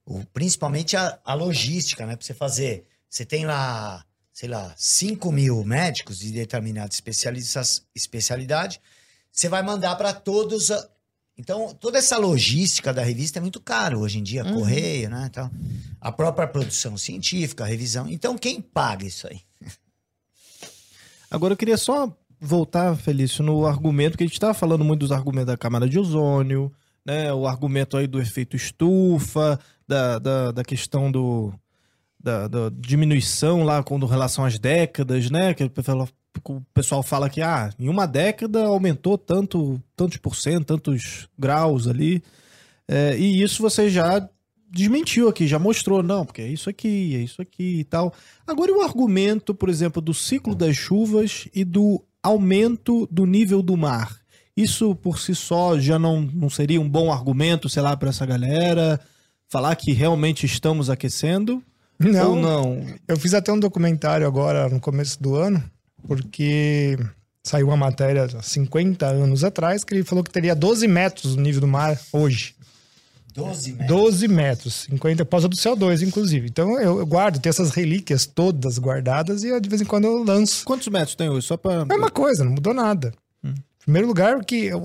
O- 0.06 0.24
principalmente 0.28 0.96
a, 0.96 1.20
a 1.26 1.34
logística, 1.34 2.06
né? 2.06 2.16
Para 2.16 2.26
você 2.26 2.34
fazer. 2.34 2.86
Você 3.10 3.26
tem 3.26 3.46
lá, 3.46 4.06
sei 4.32 4.48
lá, 4.48 4.74
5 4.78 5.30
mil 5.30 5.62
médicos 5.66 6.20
de 6.20 6.32
determinada 6.32 6.94
especialidade. 7.94 8.80
Você 9.30 9.50
vai 9.50 9.62
mandar 9.62 9.98
para 9.98 10.14
todos. 10.14 10.70
Então, 11.38 11.74
toda 11.74 11.98
essa 11.98 12.18
logística 12.18 12.94
da 12.94 13.04
revista 13.04 13.40
é 13.40 13.42
muito 13.42 13.60
caro 13.60 14.00
hoje 14.00 14.20
em 14.20 14.24
dia, 14.24 14.44
correio, 14.44 15.10
né? 15.10 15.28
Então, 15.30 15.50
a 16.00 16.12
própria 16.12 16.48
produção 16.48 16.96
científica, 16.96 17.64
a 17.64 17.68
revisão. 17.68 18.08
Então, 18.08 18.38
quem 18.38 18.62
paga 18.62 19.06
isso 19.06 19.28
aí? 19.28 19.42
Agora 21.32 21.54
eu 21.54 21.58
queria 21.58 21.78
só 21.78 22.16
voltar, 22.40 22.96
Felício, 22.96 23.44
no 23.44 23.66
argumento 23.66 24.18
que 24.18 24.24
a 24.24 24.28
gente 24.28 24.36
estava 24.36 24.54
falando 24.54 24.84
muito 24.84 25.00
dos 25.00 25.12
argumentos 25.12 25.48
da 25.48 25.58
camada 25.58 25.90
de 25.90 25.98
ozônio, 25.98 26.72
né? 27.06 27.34
O 27.34 27.48
argumento 27.48 27.98
aí 27.98 28.06
do 28.06 28.22
efeito 28.22 28.56
estufa, 28.56 29.60
da, 29.88 30.20
da, 30.20 30.52
da 30.52 30.64
questão 30.64 31.12
do 31.12 31.54
da, 32.20 32.48
da 32.48 32.70
diminuição 32.70 33.64
lá 33.64 33.84
com 33.84 33.98
relação 34.06 34.46
às 34.46 34.58
décadas, 34.58 35.30
né? 35.30 35.54
Que 35.54 35.64
o 35.64 35.70
pessoal, 35.70 36.08
o 36.44 36.62
pessoal 36.74 37.04
fala 37.04 37.30
que 37.30 37.42
ah, 37.42 37.70
em 37.80 37.90
uma 37.90 38.06
década 38.06 38.64
aumentou 38.66 39.18
tanto, 39.18 39.82
tantos 39.96 40.18
por 40.18 40.36
cento, 40.36 40.66
tantos 40.66 41.28
graus 41.38 41.88
ali. 41.88 42.24
É, 42.88 43.18
e 43.18 43.42
isso 43.42 43.62
você 43.62 43.90
já 43.90 44.28
desmentiu 44.70 45.30
aqui, 45.30 45.48
já 45.48 45.60
mostrou, 45.60 46.02
não, 46.02 46.26
porque 46.26 46.42
é 46.42 46.48
isso 46.48 46.70
aqui, 46.70 47.16
é 47.16 47.20
isso 47.20 47.42
aqui 47.42 47.80
e 47.80 47.84
tal. 47.84 48.14
Agora, 48.46 48.72
e 48.72 48.74
o 48.74 48.82
argumento, 48.82 49.54
por 49.54 49.70
exemplo, 49.70 50.02
do 50.02 50.14
ciclo 50.14 50.56
das 50.56 50.76
chuvas 50.76 51.48
e 51.54 51.64
do 51.64 52.04
aumento 52.24 53.08
do 53.12 53.26
nível 53.26 53.62
do 53.62 53.78
mar? 53.78 54.18
Isso 54.56 54.96
por 54.96 55.20
si 55.20 55.36
só 55.36 55.80
já 55.80 55.98
não, 55.98 56.22
não 56.22 56.50
seria 56.50 56.82
um 56.82 56.90
bom 56.90 57.12
argumento, 57.12 57.70
sei 57.70 57.82
lá, 57.82 57.96
para 57.96 58.10
essa 58.10 58.26
galera? 58.26 59.00
Falar 59.48 59.76
que 59.76 59.92
realmente 59.92 60.46
estamos 60.46 60.90
aquecendo? 60.90 61.64
Ou 62.28 62.36
não? 62.36 62.86
Eu 63.08 63.18
fiz 63.18 63.34
até 63.34 63.52
um 63.52 63.60
documentário 63.60 64.28
agora 64.28 64.68
no 64.70 64.80
começo 64.80 65.22
do 65.22 65.36
ano, 65.36 65.64
porque 66.08 66.98
saiu 67.44 67.68
uma 67.68 67.78
matéria 67.78 68.26
há 68.26 68.42
50 68.42 69.06
anos 69.06 69.44
atrás 69.44 69.84
que 69.84 69.94
ele 69.94 70.04
falou 70.04 70.24
que 70.24 70.32
teria 70.32 70.56
12 70.56 70.88
metros 70.88 71.36
o 71.36 71.40
nível 71.42 71.62
do 71.62 71.68
mar 71.68 72.00
hoje. 72.12 72.56
12 73.34 73.72
12 73.88 74.28
metros, 74.28 74.86
50 74.92 75.26
por 75.26 75.32
causa 75.32 75.48
do 75.50 75.56
CO2, 75.56 76.04
inclusive. 76.08 76.48
Então 76.48 76.80
eu, 76.80 77.00
eu 77.00 77.06
guardo, 77.06 77.40
tenho 77.40 77.50
essas 77.50 77.72
relíquias 77.72 78.28
todas 78.28 78.78
guardadas 78.78 79.44
e 79.44 79.48
eu, 79.48 79.60
de 79.60 79.68
vez 79.68 79.82
em 79.82 79.86
quando 79.86 80.06
eu 80.06 80.24
lanço. 80.24 80.64
Quantos 80.64 80.88
metros 80.88 81.16
tem 81.16 81.30
hoje? 81.30 81.48
Só 81.48 81.58
para. 81.58 81.84
Mesma 81.84 82.12
coisa, 82.12 82.44
não 82.44 82.52
mudou 82.52 82.74
nada. 82.76 83.12
Em 83.44 83.54
primeiro 83.86 84.08
lugar, 84.08 84.46
que 84.46 84.72
o, 84.74 84.78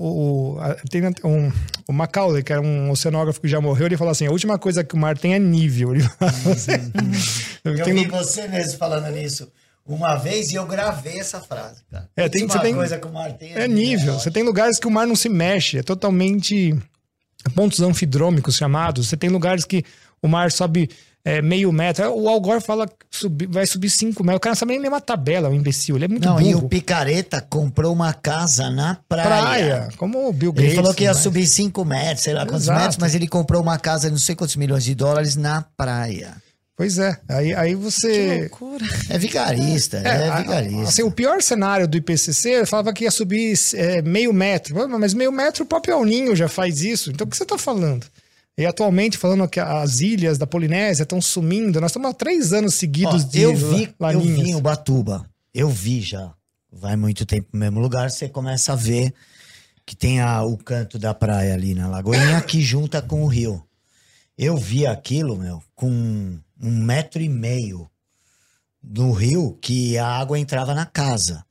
o, 0.55 0.59
a- 0.59 0.75
tem 0.89 1.01
um, 1.23 1.49
o 1.87 1.93
Macaulay, 1.93 2.43
que 2.43 2.51
era 2.51 2.61
um 2.61 2.89
oceanógrafo 2.91 3.39
que 3.39 3.47
já 3.47 3.61
morreu, 3.61 3.85
ele 3.85 3.95
falou 3.95 4.11
assim: 4.11 4.25
a 4.25 4.31
última 4.31 4.57
coisa 4.57 4.83
que 4.83 4.95
o 4.95 4.97
mar 4.97 5.15
tem 5.17 5.35
é 5.35 5.39
nível. 5.39 5.93
Ele 5.93 6.03
fala 6.03 6.31
assim. 6.51 6.71
Eu 7.63 7.83
Tem 7.83 7.93
vi 7.93 8.07
você 8.07 8.47
mesmo 8.47 8.77
falando 8.79 9.09
nisso 9.13 9.47
uma 9.95 10.15
vez 10.15 10.51
e 10.51 10.55
eu 10.55 10.65
gravei 10.65 11.19
essa 11.19 11.39
frase, 11.39 11.81
cara. 11.91 12.09
É, 12.15 12.29
tem- 12.29 12.47
você 12.47 12.59
tem- 12.59 12.75
coisa 12.75 12.97
que 12.97 13.07
o 13.07 13.11
mar 13.13 13.31
tem 13.33 13.53
É 13.53 13.67
nível. 13.67 14.15
Ó, 14.15 14.19
Você 14.19 14.29
tem 14.31 14.43
lugares 14.43 14.79
que 14.79 14.87
o 14.87 14.91
mar 14.91 15.05
não 15.07 15.15
se 15.15 15.29
mexe, 15.29 15.77
é 15.79 15.83
totalmente 15.83 16.77
pontos 17.55 17.79
anfidrômicos 17.81 18.55
chamados. 18.55 19.07
Você 19.07 19.17
tem 19.17 19.29
lugares 19.29 19.65
que 19.65 19.83
o 20.21 20.27
mar 20.27 20.51
sobe 20.51 20.89
é, 21.25 21.41
meio 21.41 21.69
metro. 21.71 22.09
O 22.15 22.29
Al 22.29 22.39
Gore 22.39 22.61
fala 22.61 22.87
que 22.87 22.93
subi- 23.11 23.45
vai 23.45 23.67
subir 23.67 23.89
cinco 23.89 24.23
metros. 24.23 24.37
O 24.37 24.39
cara 24.39 24.51
não 24.51 24.57
sabe 24.59 24.71
nem 24.71 24.81
ler 24.81 24.87
uma 24.87 25.01
tabela, 25.01 25.49
o 25.49 25.53
imbecil. 25.53 25.97
Ele 25.97 26.05
é 26.05 26.07
muito 26.07 26.25
Não, 26.25 26.37
burro. 26.37 26.47
e 26.49 26.55
o 26.55 26.61
Picareta 26.69 27.41
comprou 27.41 27.91
uma 27.93 28.13
casa 28.13 28.69
na 28.69 28.95
praia. 29.07 29.27
Praia, 29.27 29.89
como 29.97 30.29
o 30.29 30.33
Bill 30.33 30.53
Gates. 30.53 30.67
Ele 30.71 30.75
falou 30.77 30.93
que 30.93 31.03
ia 31.03 31.09
mas- 31.13 31.21
subir 31.21 31.45
5 31.45 31.83
metros, 31.83 32.21
sei 32.23 32.33
lá 32.33 32.45
quantos 32.45 32.63
Exato. 32.63 32.79
metros, 32.79 32.97
mas 32.97 33.15
ele 33.15 33.27
comprou 33.27 33.61
uma 33.61 33.77
casa 33.77 34.09
não 34.09 34.17
sei 34.17 34.33
quantos 34.33 34.55
milhões 34.55 34.83
de 34.85 34.95
dólares 34.95 35.35
na 35.35 35.61
praia. 35.75 36.35
Pois 36.79 36.97
é. 36.97 37.19
Aí, 37.27 37.53
aí 37.53 37.69
Que 37.71 37.75
você. 37.75 38.39
loucura. 38.49 38.85
É 39.09 39.17
vigarista, 39.17 39.97
é, 39.97 40.29
a- 40.29 40.37
vigarista. 40.37 40.83
Assim, 40.83 41.03
o 41.03 41.11
pior 41.11 41.41
cenário 41.41 41.85
do 41.85 41.97
IPCC 41.97 42.65
falava 42.65 42.93
que 42.93 43.03
ia 43.03 43.11
subir 43.11 43.53
é, 43.73 44.01
meio 44.01 44.31
metro. 44.31 44.87
Mas 44.97 45.13
meio 45.13 45.29
metro 45.29 45.65
o 45.65 45.67
próprio 45.67 45.95
El 45.95 46.05
Ninho 46.05 46.33
já 46.37 46.47
faz 46.47 46.81
isso. 46.81 47.11
Então 47.11 47.27
o 47.27 47.29
que 47.29 47.35
você 47.35 47.43
está 47.43 47.57
falando? 47.57 48.07
E 48.57 48.65
atualmente, 48.65 49.17
falando 49.17 49.45
que 49.49 49.59
as 49.59 49.99
ilhas 49.99 50.37
da 50.37 50.47
Polinésia 50.47 51.03
estão 51.03 51.21
sumindo, 51.21 51.81
nós 51.81 51.91
estamos 51.91 52.09
há 52.11 52.13
três 52.13 52.53
anos 52.53 52.75
Ó, 52.75 52.77
seguidos 52.77 53.25
de 53.25 53.41
eu 53.41 53.53
vi, 53.53 53.83
eu 53.83 53.93
laninhas. 53.99 54.37
vi 54.45 54.49
em 54.51 54.55
Ubatuba. 54.55 55.29
Eu 55.53 55.67
vi 55.67 55.99
já. 55.99 56.31
Vai 56.71 56.95
muito 56.95 57.25
tempo 57.25 57.49
no 57.51 57.59
mesmo 57.59 57.81
lugar, 57.81 58.09
você 58.09 58.29
começa 58.29 58.71
a 58.71 58.75
ver 58.77 59.13
que 59.85 59.97
tem 59.97 60.21
a- 60.21 60.43
o 60.43 60.55
canto 60.55 60.97
da 60.97 61.13
praia 61.13 61.53
ali 61.53 61.75
na 61.75 61.89
Lagoinha 61.89 62.39
que 62.47 62.61
junta 62.61 63.01
com 63.01 63.21
o 63.23 63.27
rio. 63.27 63.61
Eu 64.41 64.55
vi 64.55 64.87
aquilo, 64.87 65.35
meu, 65.35 65.61
com 65.75 65.89
um 65.91 66.71
metro 66.83 67.21
e 67.21 67.27
meio 67.27 67.91
no 68.81 69.11
rio 69.11 69.57
que 69.61 69.97
a 69.97 70.07
água 70.07 70.39
entrava 70.39 70.73
na 70.73 70.85
casa. 70.85 71.45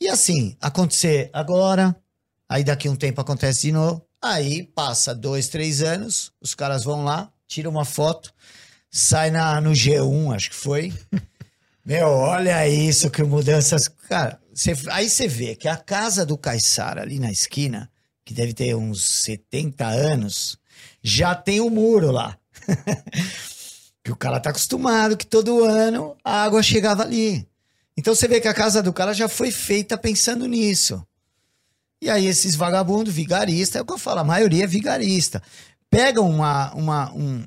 E 0.00 0.08
assim, 0.08 0.56
acontecer 0.62 1.28
agora, 1.30 1.94
aí 2.48 2.64
daqui 2.64 2.88
um 2.88 2.96
tempo 2.96 3.20
acontece 3.20 3.66
de 3.66 3.72
novo, 3.72 4.02
aí 4.22 4.62
passa 4.62 5.14
dois, 5.14 5.48
três 5.48 5.82
anos, 5.82 6.32
os 6.40 6.54
caras 6.54 6.84
vão 6.84 7.04
lá, 7.04 7.30
tiram 7.46 7.70
uma 7.70 7.84
foto, 7.84 8.32
sai 8.90 9.30
na, 9.30 9.60
no 9.60 9.72
G1, 9.72 10.34
acho 10.34 10.48
que 10.48 10.56
foi. 10.56 10.90
Meu, 11.84 12.08
olha 12.08 12.66
isso, 12.66 13.10
que 13.10 13.22
mudanças. 13.22 13.88
Cara, 14.08 14.40
cê- 14.54 14.72
aí 14.90 15.10
você 15.10 15.28
vê 15.28 15.54
que 15.54 15.68
a 15.68 15.76
casa 15.76 16.24
do 16.24 16.38
Caissara 16.38 17.02
ali 17.02 17.18
na 17.18 17.30
esquina, 17.30 17.90
que 18.24 18.32
deve 18.32 18.54
ter 18.54 18.74
uns 18.74 19.04
70 19.24 19.86
anos, 19.86 20.56
já 21.04 21.34
tem 21.34 21.60
o 21.60 21.68
muro 21.68 22.10
lá. 22.10 22.38
que 24.02 24.10
o 24.10 24.16
cara 24.16 24.40
tá 24.40 24.50
acostumado 24.50 25.16
que 25.16 25.26
todo 25.26 25.64
ano 25.64 26.16
a 26.24 26.42
água 26.42 26.62
chegava 26.62 27.02
ali. 27.02 27.46
Então 27.96 28.14
você 28.14 28.26
vê 28.26 28.40
que 28.40 28.48
a 28.48 28.54
casa 28.54 28.82
do 28.82 28.92
cara 28.92 29.12
já 29.12 29.28
foi 29.28 29.50
feita 29.50 29.96
pensando 29.96 30.46
nisso. 30.46 31.06
E 32.00 32.10
aí 32.10 32.26
esses 32.26 32.54
vagabundos, 32.54 33.14
vigaristas, 33.14 33.76
é 33.76 33.82
o 33.82 33.86
que 33.86 33.92
eu 33.92 33.98
falo, 33.98 34.20
a 34.20 34.24
maioria 34.24 34.64
é 34.64 34.66
vigarista. 34.66 35.42
Pegam 35.88 36.28
uma, 36.28 36.74
uma, 36.74 37.12
um, 37.12 37.44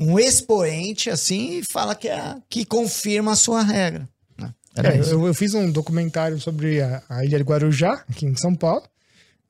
um 0.00 0.18
expoente 0.18 1.08
assim 1.08 1.58
e 1.58 1.64
fala 1.64 1.94
que, 1.94 2.08
é, 2.08 2.36
que 2.48 2.64
confirma 2.64 3.32
a 3.32 3.36
sua 3.36 3.62
regra. 3.62 4.08
né? 4.36 4.52
É, 4.76 4.98
eu, 4.98 5.26
eu 5.26 5.34
fiz 5.34 5.54
um 5.54 5.70
documentário 5.70 6.40
sobre 6.40 6.82
a, 6.82 7.02
a 7.08 7.24
ilha 7.24 7.38
de 7.38 7.44
Guarujá, 7.44 8.04
aqui 8.08 8.26
em 8.26 8.36
São 8.36 8.54
Paulo, 8.54 8.84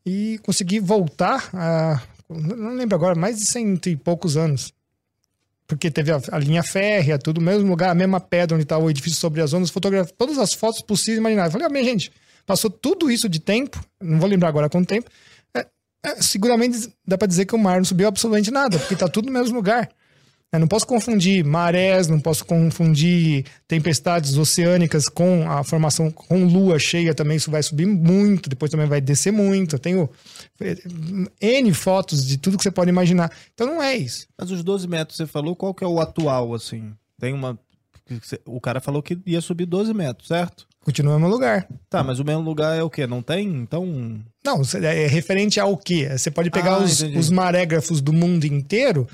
e 0.04 0.38
consegui 0.42 0.80
voltar 0.80 1.48
a. 1.52 2.02
Não 2.28 2.74
lembro 2.74 2.94
agora, 2.94 3.14
mais 3.14 3.38
de 3.38 3.46
cento 3.46 3.88
e 3.88 3.96
poucos 3.96 4.36
anos. 4.36 4.72
Porque 5.66 5.90
teve 5.90 6.10
a, 6.10 6.20
a 6.32 6.38
linha 6.38 6.62
férrea, 6.62 7.18
tudo, 7.18 7.40
mesmo 7.40 7.68
lugar, 7.68 7.90
a 7.90 7.94
mesma 7.94 8.20
pedra 8.20 8.54
onde 8.54 8.64
está 8.64 8.78
o 8.78 8.88
edifício 8.90 9.18
sobre 9.18 9.40
as 9.40 9.52
ondas, 9.52 9.70
fotografei 9.70 10.14
todas 10.16 10.38
as 10.38 10.54
fotos 10.54 10.80
possíveis 10.80 11.18
e 11.18 11.20
imagináveis. 11.20 11.52
Falei, 11.52 11.66
ah, 11.66 11.70
minha 11.70 11.84
gente, 11.84 12.10
passou 12.46 12.70
tudo 12.70 13.10
isso 13.10 13.28
de 13.28 13.38
tempo, 13.38 13.82
não 14.00 14.18
vou 14.18 14.28
lembrar 14.28 14.48
agora 14.48 14.68
quanto 14.68 14.88
tempo. 14.88 15.10
é, 15.54 15.66
é, 16.02 16.22
seguramente 16.22 16.92
dá 17.06 17.18
para 17.18 17.28
dizer 17.28 17.44
que 17.44 17.54
o 17.54 17.58
mar 17.58 17.76
não 17.76 17.84
subiu 17.84 18.08
absolutamente 18.08 18.50
nada, 18.50 18.78
porque 18.78 18.94
está 18.94 19.08
tudo 19.08 19.26
no 19.26 19.32
mesmo 19.32 19.56
lugar. 19.56 19.90
Eu 20.50 20.60
não 20.60 20.66
posso 20.66 20.86
confundir 20.86 21.44
marés, 21.44 22.08
não 22.08 22.18
posso 22.18 22.42
confundir 22.42 23.44
tempestades 23.66 24.38
oceânicas 24.38 25.06
com 25.06 25.50
a 25.50 25.62
formação 25.62 26.10
com 26.10 26.44
lua 26.46 26.78
cheia 26.78 27.14
também. 27.14 27.36
Isso 27.36 27.50
vai 27.50 27.62
subir 27.62 27.84
muito, 27.84 28.48
depois 28.48 28.70
também 28.70 28.86
vai 28.86 28.98
descer 28.98 29.30
muito. 29.30 29.74
Eu 29.76 29.78
tenho 29.78 30.10
eh, 30.60 30.78
N 31.38 31.74
fotos 31.74 32.26
de 32.26 32.38
tudo 32.38 32.56
que 32.56 32.62
você 32.62 32.70
pode 32.70 32.88
imaginar. 32.88 33.30
Então 33.52 33.66
não 33.66 33.82
é 33.82 33.94
isso. 33.94 34.26
Mas 34.38 34.50
os 34.50 34.64
12 34.64 34.88
metros, 34.88 35.18
você 35.18 35.26
falou, 35.26 35.54
qual 35.54 35.74
que 35.74 35.84
é 35.84 35.86
o 35.86 36.00
atual, 36.00 36.54
assim? 36.54 36.92
Tem 37.20 37.34
uma... 37.34 37.58
O 38.46 38.58
cara 38.58 38.80
falou 38.80 39.02
que 39.02 39.18
ia 39.26 39.42
subir 39.42 39.66
12 39.66 39.92
metros, 39.92 40.28
certo? 40.28 40.66
Continua 40.82 41.12
no 41.14 41.20
mesmo 41.20 41.34
lugar. 41.34 41.68
Tá, 41.90 42.02
mas 42.02 42.18
o 42.20 42.24
mesmo 42.24 42.40
lugar 42.40 42.74
é 42.74 42.82
o 42.82 42.88
quê? 42.88 43.06
Não 43.06 43.20
tem? 43.20 43.46
Então... 43.46 44.18
Não, 44.42 44.62
é 44.82 45.06
referente 45.06 45.60
ao 45.60 45.76
quê? 45.76 46.08
Você 46.16 46.30
pode 46.30 46.50
pegar 46.50 46.76
Ah, 46.76 46.78
os, 46.78 47.02
os 47.02 47.28
marégrafos 47.28 48.00
do 48.00 48.14
mundo 48.14 48.46
inteiro. 48.46 49.06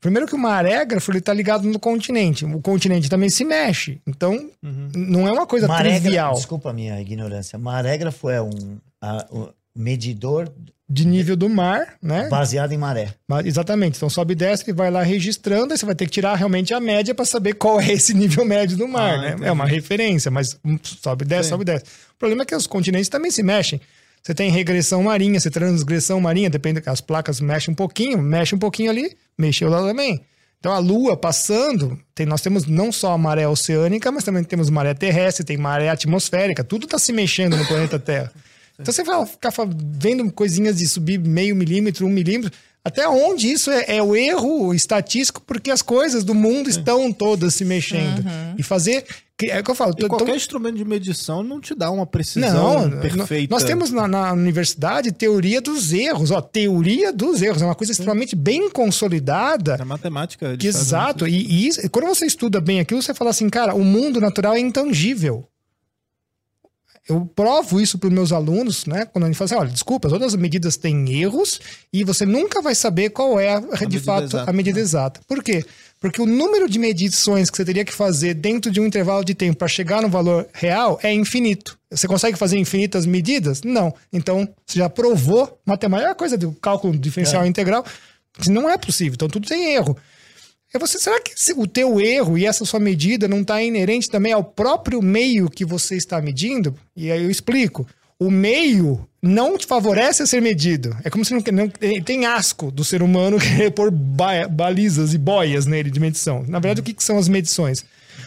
Primeiro 0.00 0.26
que 0.28 0.34
o 0.34 0.38
marégrafo 0.38 1.10
ele 1.10 1.20
tá 1.20 1.34
ligado 1.34 1.66
no 1.68 1.78
continente. 1.78 2.44
O 2.44 2.60
continente 2.60 3.08
também 3.08 3.28
se 3.28 3.44
mexe. 3.44 4.00
Então, 4.06 4.50
não 4.94 5.26
é 5.26 5.32
uma 5.32 5.46
coisa 5.46 5.66
Marégrafo- 5.66 6.02
trivial 6.02 6.34
Desculpa 6.34 6.70
a 6.70 6.72
minha 6.72 7.00
ignorância. 7.00 7.58
Marégrafo 7.58 8.28
é 8.30 8.40
um 8.40 8.78
a- 9.02 9.26
o 9.30 9.48
medidor 9.76 10.52
de 10.90 11.06
nível 11.06 11.36
do 11.36 11.48
mar, 11.50 11.96
né? 12.02 12.28
baseado 12.30 12.72
em 12.72 12.78
maré. 12.78 13.12
Mas- 13.28 13.44
Exatamente. 13.46 13.96
Então 13.96 14.08
sobe 14.08 14.32
e 14.32 14.36
desce, 14.36 14.64
ele 14.64 14.72
vai 14.72 14.90
lá 14.90 15.02
registrando, 15.02 15.72
aí 15.72 15.78
você 15.78 15.84
vai 15.84 15.94
ter 15.94 16.06
que 16.06 16.12
tirar 16.12 16.34
realmente 16.34 16.72
a 16.72 16.80
média 16.80 17.14
para 17.14 17.24
saber 17.26 17.54
qual 17.54 17.80
é 17.80 17.92
esse 17.92 18.14
nível 18.14 18.44
médio 18.44 18.76
do 18.76 18.88
mar, 18.88 19.14
Ah, 19.18 19.20
né? 19.20 19.28
entendi. 19.30 19.44
É 19.46 19.52
uma 19.52 19.66
referência, 19.66 20.30
mas 20.30 20.58
hum, 20.64 20.78
sobe 20.82 21.24
e 21.24 21.28
desce, 21.28 21.44
Sim. 21.44 21.48
sobe 21.50 21.62
e 21.62 21.66
desce. 21.66 21.84
O 22.14 22.18
problema 22.18 22.42
é 22.42 22.46
que 22.46 22.54
os 22.54 22.66
continentes 22.66 23.08
também 23.08 23.30
se 23.30 23.42
mexem. 23.42 23.80
Você 24.22 24.34
tem 24.34 24.50
regressão 24.50 25.02
marinha, 25.02 25.40
você 25.40 25.50
tem 25.50 25.60
transgressão 25.62 26.20
marinha, 26.20 26.50
depende, 26.50 26.82
as 26.86 27.00
placas 27.00 27.40
mexem 27.40 27.72
um 27.72 27.74
pouquinho, 27.74 28.18
mexe 28.20 28.54
um 28.54 28.58
pouquinho 28.58 28.90
ali, 28.90 29.16
mexeu 29.38 29.68
lá 29.70 29.80
também. 29.80 30.20
Então 30.58 30.72
a 30.72 30.78
Lua 30.78 31.16
passando, 31.16 31.98
tem- 32.14 32.26
nós 32.26 32.40
temos 32.40 32.66
não 32.66 32.90
só 32.90 33.12
a 33.12 33.18
maré 33.18 33.46
oceânica, 33.46 34.10
mas 34.10 34.24
também 34.24 34.42
temos 34.42 34.68
maré 34.70 34.92
terrestre, 34.92 35.44
tem 35.44 35.56
maré 35.56 35.88
atmosférica, 35.88 36.64
tudo 36.64 36.84
está 36.84 36.98
se 36.98 37.12
mexendo 37.12 37.56
no 37.56 37.64
planeta 37.66 37.98
Terra. 37.98 38.32
Então 38.80 38.92
você 38.92 39.02
vai 39.02 39.24
ficar 39.26 39.52
vendo 40.00 40.30
coisinhas 40.32 40.76
de 40.78 40.86
subir 40.86 41.18
meio 41.18 41.54
milímetro, 41.56 42.06
um 42.06 42.10
milímetro. 42.10 42.52
Até 42.88 43.08
onde 43.08 43.48
isso 43.50 43.70
é, 43.70 43.96
é 43.96 44.02
o 44.02 44.14
erro 44.16 44.74
estatístico, 44.74 45.40
porque 45.46 45.70
as 45.70 45.82
coisas 45.82 46.24
do 46.24 46.34
mundo 46.34 46.68
estão 46.68 47.12
todas 47.12 47.54
se 47.54 47.64
mexendo. 47.64 48.24
E 48.58 48.62
fazer. 48.62 49.04
que- 49.36 49.46
É 49.52 49.60
o 49.60 49.62
que 49.62 49.70
eu 49.70 49.74
falo. 49.76 49.92
E 49.92 49.94
tô- 50.00 50.08
tô- 50.08 50.16
qualquer 50.16 50.34
instrumento 50.34 50.76
de 50.76 50.84
medição 50.84 51.44
não 51.44 51.60
te 51.60 51.72
dá 51.72 51.90
uma 51.92 52.04
precisão 52.04 52.88
não, 52.88 53.00
perfeita. 53.00 53.54
nós 53.54 53.62
temos 53.62 53.90
na, 53.92 54.08
na 54.08 54.32
universidade 54.32 55.12
teoria 55.12 55.60
dos 55.60 55.92
erros. 55.92 56.32
Ó, 56.32 56.40
teoria 56.40 57.12
dos 57.12 57.40
erros. 57.40 57.62
É 57.62 57.64
uma 57.64 57.74
coisa 57.76 57.92
extremamente 57.92 58.34
bem 58.34 58.68
consolidada. 58.68 59.76
A 59.80 59.84
matemática. 59.84 60.56
exato. 60.60 61.26
E, 61.28 61.68
e 61.68 61.88
quando 61.88 62.06
você 62.08 62.26
estuda 62.26 62.60
bem 62.60 62.80
aquilo, 62.80 63.00
você 63.00 63.14
fala 63.14 63.30
assim, 63.30 63.48
cara, 63.48 63.74
o 63.74 63.84
mundo 63.84 64.20
natural 64.20 64.54
é 64.54 64.58
intangível. 64.60 65.46
Eu 67.08 67.24
provo 67.34 67.80
isso 67.80 67.98
para 67.98 68.08
os 68.08 68.12
meus 68.12 68.32
alunos, 68.32 68.84
né? 68.84 69.06
Quando 69.06 69.24
a 69.24 69.26
gente 69.28 69.36
fala 69.36 69.46
assim, 69.46 69.54
olha, 69.54 69.70
desculpa, 69.70 70.10
todas 70.10 70.34
as 70.34 70.36
medidas 70.38 70.76
têm 70.76 71.10
erros 71.20 71.58
e 71.90 72.04
você 72.04 72.26
nunca 72.26 72.60
vai 72.60 72.74
saber 72.74 73.08
qual 73.10 73.40
é, 73.40 73.58
de 73.58 73.66
medida 73.80 74.04
fato, 74.04 74.24
exata, 74.24 74.50
a 74.50 74.52
medida 74.52 74.78
exata. 74.78 75.20
Por 75.26 75.42
quê? 75.42 75.64
Porque 75.98 76.20
o 76.20 76.26
número 76.26 76.68
de 76.68 76.78
medições 76.78 77.48
que 77.48 77.56
você 77.56 77.64
teria 77.64 77.84
que 77.84 77.94
fazer 77.94 78.34
dentro 78.34 78.70
de 78.70 78.78
um 78.78 78.86
intervalo 78.86 79.24
de 79.24 79.34
tempo 79.34 79.56
para 79.56 79.68
chegar 79.68 80.02
no 80.02 80.08
valor 80.08 80.46
real 80.52 81.00
é 81.02 81.10
infinito. 81.12 81.78
Você 81.90 82.06
consegue 82.06 82.36
fazer 82.36 82.58
infinitas 82.58 83.06
medidas? 83.06 83.62
Não. 83.62 83.94
Então, 84.12 84.46
você 84.66 84.78
já 84.78 84.90
provou 84.90 85.58
matemática, 85.64 86.10
é 86.10 86.12
a 86.12 86.14
coisa 86.14 86.36
do 86.36 86.52
cálculo 86.52 86.96
diferencial 86.96 87.46
integral, 87.46 87.86
que 88.38 88.50
não 88.50 88.68
é 88.68 88.76
possível. 88.76 89.14
Então, 89.14 89.28
tudo 89.28 89.48
tem 89.48 89.74
erro. 89.74 89.96
É 90.72 90.78
você, 90.78 90.98
será 90.98 91.18
que 91.20 91.32
o 91.56 91.66
teu 91.66 91.98
erro 92.00 92.36
e 92.36 92.44
essa 92.44 92.64
sua 92.64 92.78
medida 92.78 93.26
não 93.26 93.40
está 93.40 93.62
inerente 93.62 94.10
também 94.10 94.32
ao 94.32 94.44
próprio 94.44 95.00
meio 95.00 95.48
que 95.48 95.64
você 95.64 95.96
está 95.96 96.20
medindo? 96.20 96.74
E 96.94 97.10
aí 97.10 97.22
eu 97.24 97.30
explico. 97.30 97.86
O 98.20 98.30
meio 98.30 99.08
não 99.22 99.56
te 99.56 99.66
favorece 99.66 100.22
a 100.22 100.26
ser 100.26 100.42
medido. 100.42 100.94
É 101.04 101.08
como 101.10 101.24
se 101.24 101.32
não, 101.32 101.40
não 101.52 101.68
tem 102.02 102.26
asco 102.26 102.70
do 102.70 102.84
ser 102.84 103.02
humano 103.02 103.38
querer 103.40 103.70
pôr 103.70 103.90
ba- 103.90 104.46
balizas 104.48 105.14
e 105.14 105.18
boias 105.18 105.64
nele 105.66 105.90
de 105.90 106.00
medição. 106.00 106.44
Na 106.46 106.58
verdade, 106.58 106.80
o 106.80 106.84
que, 106.84 106.92
que 106.92 107.04
são 107.04 107.16
as 107.16 107.28
medições? 107.28 107.84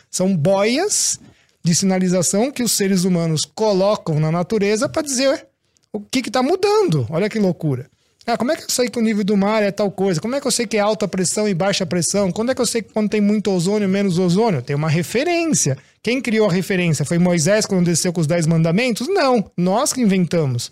São 0.09 0.35
boias 0.35 1.19
de 1.63 1.75
sinalização 1.75 2.49
que 2.49 2.63
os 2.63 2.71
seres 2.71 3.03
humanos 3.03 3.41
colocam 3.53 4.19
na 4.19 4.31
natureza 4.31 4.89
para 4.89 5.03
dizer 5.03 5.45
o 5.93 5.99
que 5.99 6.19
está 6.19 6.41
mudando. 6.41 7.05
Olha 7.09 7.29
que 7.29 7.37
loucura. 7.37 7.87
Ah, 8.25 8.37
como 8.37 8.51
é 8.51 8.55
que 8.55 8.63
eu 8.63 8.69
sei 8.69 8.87
que 8.87 8.99
o 8.99 9.01
nível 9.01 9.23
do 9.23 9.35
mar 9.35 9.63
é 9.63 9.71
tal 9.71 9.89
coisa? 9.89 10.21
Como 10.21 10.35
é 10.35 10.41
que 10.41 10.45
eu 10.45 10.51
sei 10.51 10.67
que 10.67 10.77
é 10.77 10.79
alta 10.79 11.07
pressão 11.07 11.49
e 11.49 11.53
baixa 11.55 11.85
pressão? 11.87 12.31
Quando 12.31 12.51
é 12.51 12.55
que 12.55 12.61
eu 12.61 12.65
sei 12.67 12.83
que 12.83 12.93
quando 12.93 13.09
tem 13.09 13.19
muito 13.19 13.49
ozônio 13.51 13.89
menos 13.89 14.19
ozônio? 14.19 14.61
Tem 14.61 14.75
uma 14.75 14.89
referência. 14.89 15.75
Quem 16.03 16.21
criou 16.21 16.47
a 16.47 16.53
referência? 16.53 17.03
Foi 17.03 17.17
Moisés 17.17 17.65
quando 17.65 17.85
desceu 17.85 18.13
com 18.13 18.21
os 18.21 18.27
dez 18.27 18.45
mandamentos? 18.45 19.07
Não, 19.07 19.49
nós 19.57 19.91
que 19.91 20.01
inventamos. 20.01 20.71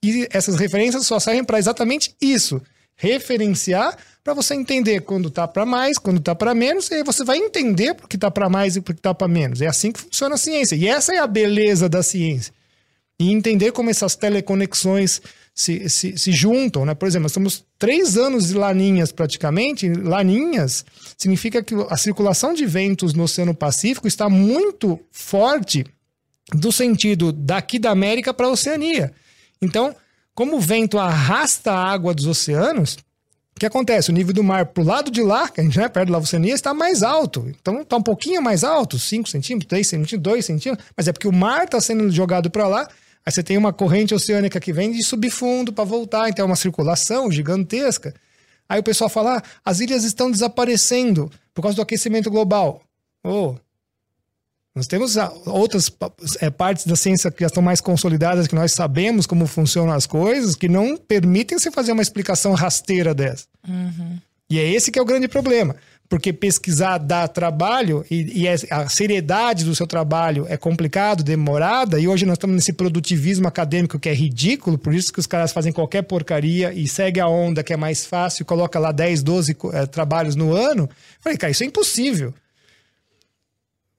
E 0.00 0.28
essas 0.30 0.54
referências 0.54 1.04
só 1.04 1.18
servem 1.18 1.42
para 1.42 1.58
exatamente 1.58 2.14
isso. 2.20 2.62
Referenciar 2.96 3.96
para 4.22 4.32
você 4.32 4.54
entender 4.54 5.00
quando 5.00 5.30
tá 5.30 5.48
para 5.48 5.66
mais, 5.66 5.98
quando 5.98 6.20
tá 6.20 6.34
para 6.34 6.54
menos, 6.54 6.88
e 6.90 6.94
aí 6.94 7.02
você 7.02 7.24
vai 7.24 7.38
entender 7.38 7.94
porque 7.94 8.16
tá 8.16 8.30
para 8.30 8.48
mais 8.48 8.76
e 8.76 8.80
porque 8.80 9.00
tá 9.00 9.12
para 9.12 9.26
menos. 9.26 9.60
É 9.60 9.66
assim 9.66 9.90
que 9.90 10.00
funciona 10.00 10.36
a 10.36 10.38
ciência. 10.38 10.76
E 10.76 10.86
essa 10.86 11.12
é 11.12 11.18
a 11.18 11.26
beleza 11.26 11.88
da 11.88 12.04
ciência 12.04 12.52
e 13.18 13.32
entender 13.32 13.72
como 13.72 13.90
essas 13.90 14.16
teleconexões 14.16 15.20
se, 15.54 15.88
se, 15.88 16.18
se 16.18 16.32
juntam, 16.32 16.84
né? 16.84 16.94
Por 16.94 17.06
exemplo, 17.06 17.22
nós 17.22 17.30
estamos 17.30 17.64
três 17.78 18.16
anos 18.16 18.48
de 18.48 18.54
laninhas 18.54 19.12
praticamente. 19.12 19.88
Laninhas 19.88 20.84
significa 21.16 21.62
que 21.62 21.74
a 21.88 21.96
circulação 21.96 22.52
de 22.52 22.66
ventos 22.66 23.14
no 23.14 23.22
Oceano 23.22 23.54
Pacífico 23.54 24.08
está 24.08 24.28
muito 24.28 24.98
forte 25.12 25.86
do 26.52 26.72
sentido 26.72 27.32
daqui 27.32 27.78
da 27.78 27.90
América 27.90 28.34
para 28.34 28.46
a 28.46 28.50
Oceania. 28.50 29.12
Então, 29.62 29.94
como 30.34 30.56
o 30.56 30.60
vento 30.60 30.98
arrasta 30.98 31.70
a 31.70 31.92
água 31.92 32.12
dos 32.12 32.26
oceanos, 32.26 32.98
o 33.56 33.60
que 33.60 33.66
acontece? 33.66 34.10
O 34.10 34.12
nível 34.12 34.34
do 34.34 34.42
mar 34.42 34.66
pro 34.66 34.82
lado 34.82 35.08
de 35.12 35.22
lá, 35.22 35.48
que 35.48 35.60
a 35.60 35.64
gente 35.64 35.78
é 35.78 35.88
perto 35.88 36.10
da 36.10 36.18
Oceania, 36.18 36.52
está 36.52 36.74
mais 36.74 37.04
alto. 37.04 37.46
Então 37.60 37.82
está 37.82 37.96
um 37.96 38.02
pouquinho 38.02 38.42
mais 38.42 38.64
alto, 38.64 38.98
5 38.98 39.28
centímetros, 39.28 39.68
3 39.68 39.86
centímetros, 39.86 40.20
2 40.20 40.44
centímetros, 40.44 40.88
mas 40.96 41.06
é 41.06 41.12
porque 41.12 41.28
o 41.28 41.32
mar 41.32 41.64
está 41.64 41.80
sendo 41.80 42.10
jogado 42.10 42.50
para 42.50 42.66
lá. 42.66 42.88
Aí 43.26 43.32
você 43.32 43.42
tem 43.42 43.56
uma 43.56 43.72
corrente 43.72 44.14
oceânica 44.14 44.60
que 44.60 44.72
vem 44.72 44.92
de 44.92 45.02
subfundo 45.02 45.72
para 45.72 45.84
voltar, 45.84 46.28
então 46.28 46.44
é 46.44 46.46
uma 46.46 46.56
circulação 46.56 47.30
gigantesca. 47.30 48.14
Aí 48.68 48.80
o 48.80 48.84
pessoal 48.84 49.08
fala: 49.08 49.38
ah, 49.38 49.42
as 49.64 49.80
ilhas 49.80 50.04
estão 50.04 50.30
desaparecendo 50.30 51.30
por 51.54 51.62
causa 51.62 51.76
do 51.76 51.82
aquecimento 51.82 52.30
global. 52.30 52.82
Oh, 53.22 53.54
nós 54.74 54.88
temos 54.88 55.16
ah, 55.16 55.32
outras 55.46 55.90
é, 56.40 56.50
partes 56.50 56.84
da 56.84 56.96
ciência 56.96 57.30
que 57.30 57.40
já 57.40 57.46
estão 57.46 57.62
mais 57.62 57.80
consolidadas, 57.80 58.48
que 58.48 58.56
nós 58.56 58.72
sabemos 58.72 59.24
como 59.24 59.46
funcionam 59.46 59.92
as 59.92 60.04
coisas, 60.04 60.56
que 60.56 60.68
não 60.68 60.96
permitem 60.96 61.58
você 61.58 61.70
fazer 61.70 61.92
uma 61.92 62.02
explicação 62.02 62.52
rasteira 62.54 63.14
dessa. 63.14 63.46
E 64.50 64.58
é 64.58 64.68
esse 64.68 64.90
que 64.90 64.98
é 64.98 65.02
o 65.02 65.06
grande 65.06 65.28
problema. 65.28 65.76
Porque 66.08 66.32
pesquisar 66.32 66.98
dá 66.98 67.26
trabalho 67.26 68.04
e, 68.10 68.42
e 68.42 68.46
é- 68.46 68.54
a 68.70 68.88
seriedade 68.88 69.64
do 69.64 69.74
seu 69.74 69.86
trabalho 69.86 70.46
é 70.48 70.56
complicado, 70.56 71.22
demorada, 71.24 71.98
e 71.98 72.06
hoje 72.06 72.26
nós 72.26 72.34
estamos 72.34 72.54
nesse 72.56 72.72
produtivismo 72.72 73.48
acadêmico 73.48 73.98
que 73.98 74.08
é 74.08 74.14
ridículo, 74.14 74.76
por 74.78 74.94
isso 74.94 75.12
que 75.12 75.18
os 75.18 75.26
caras 75.26 75.52
fazem 75.52 75.72
qualquer 75.72 76.02
porcaria 76.02 76.72
e 76.72 76.86
segue 76.86 77.20
a 77.20 77.26
onda 77.26 77.62
que 77.64 77.72
é 77.72 77.76
mais 77.76 78.04
fácil, 78.04 78.44
coloca 78.44 78.78
lá 78.78 78.92
10, 78.92 79.22
12 79.22 79.54
co- 79.54 79.72
eh, 79.72 79.86
trabalhos 79.86 80.36
no 80.36 80.52
ano. 80.52 80.82
Eu 80.84 80.88
Falei, 81.20 81.38
cara, 81.38 81.50
isso 81.50 81.62
é 81.64 81.66
impossível. 81.66 82.34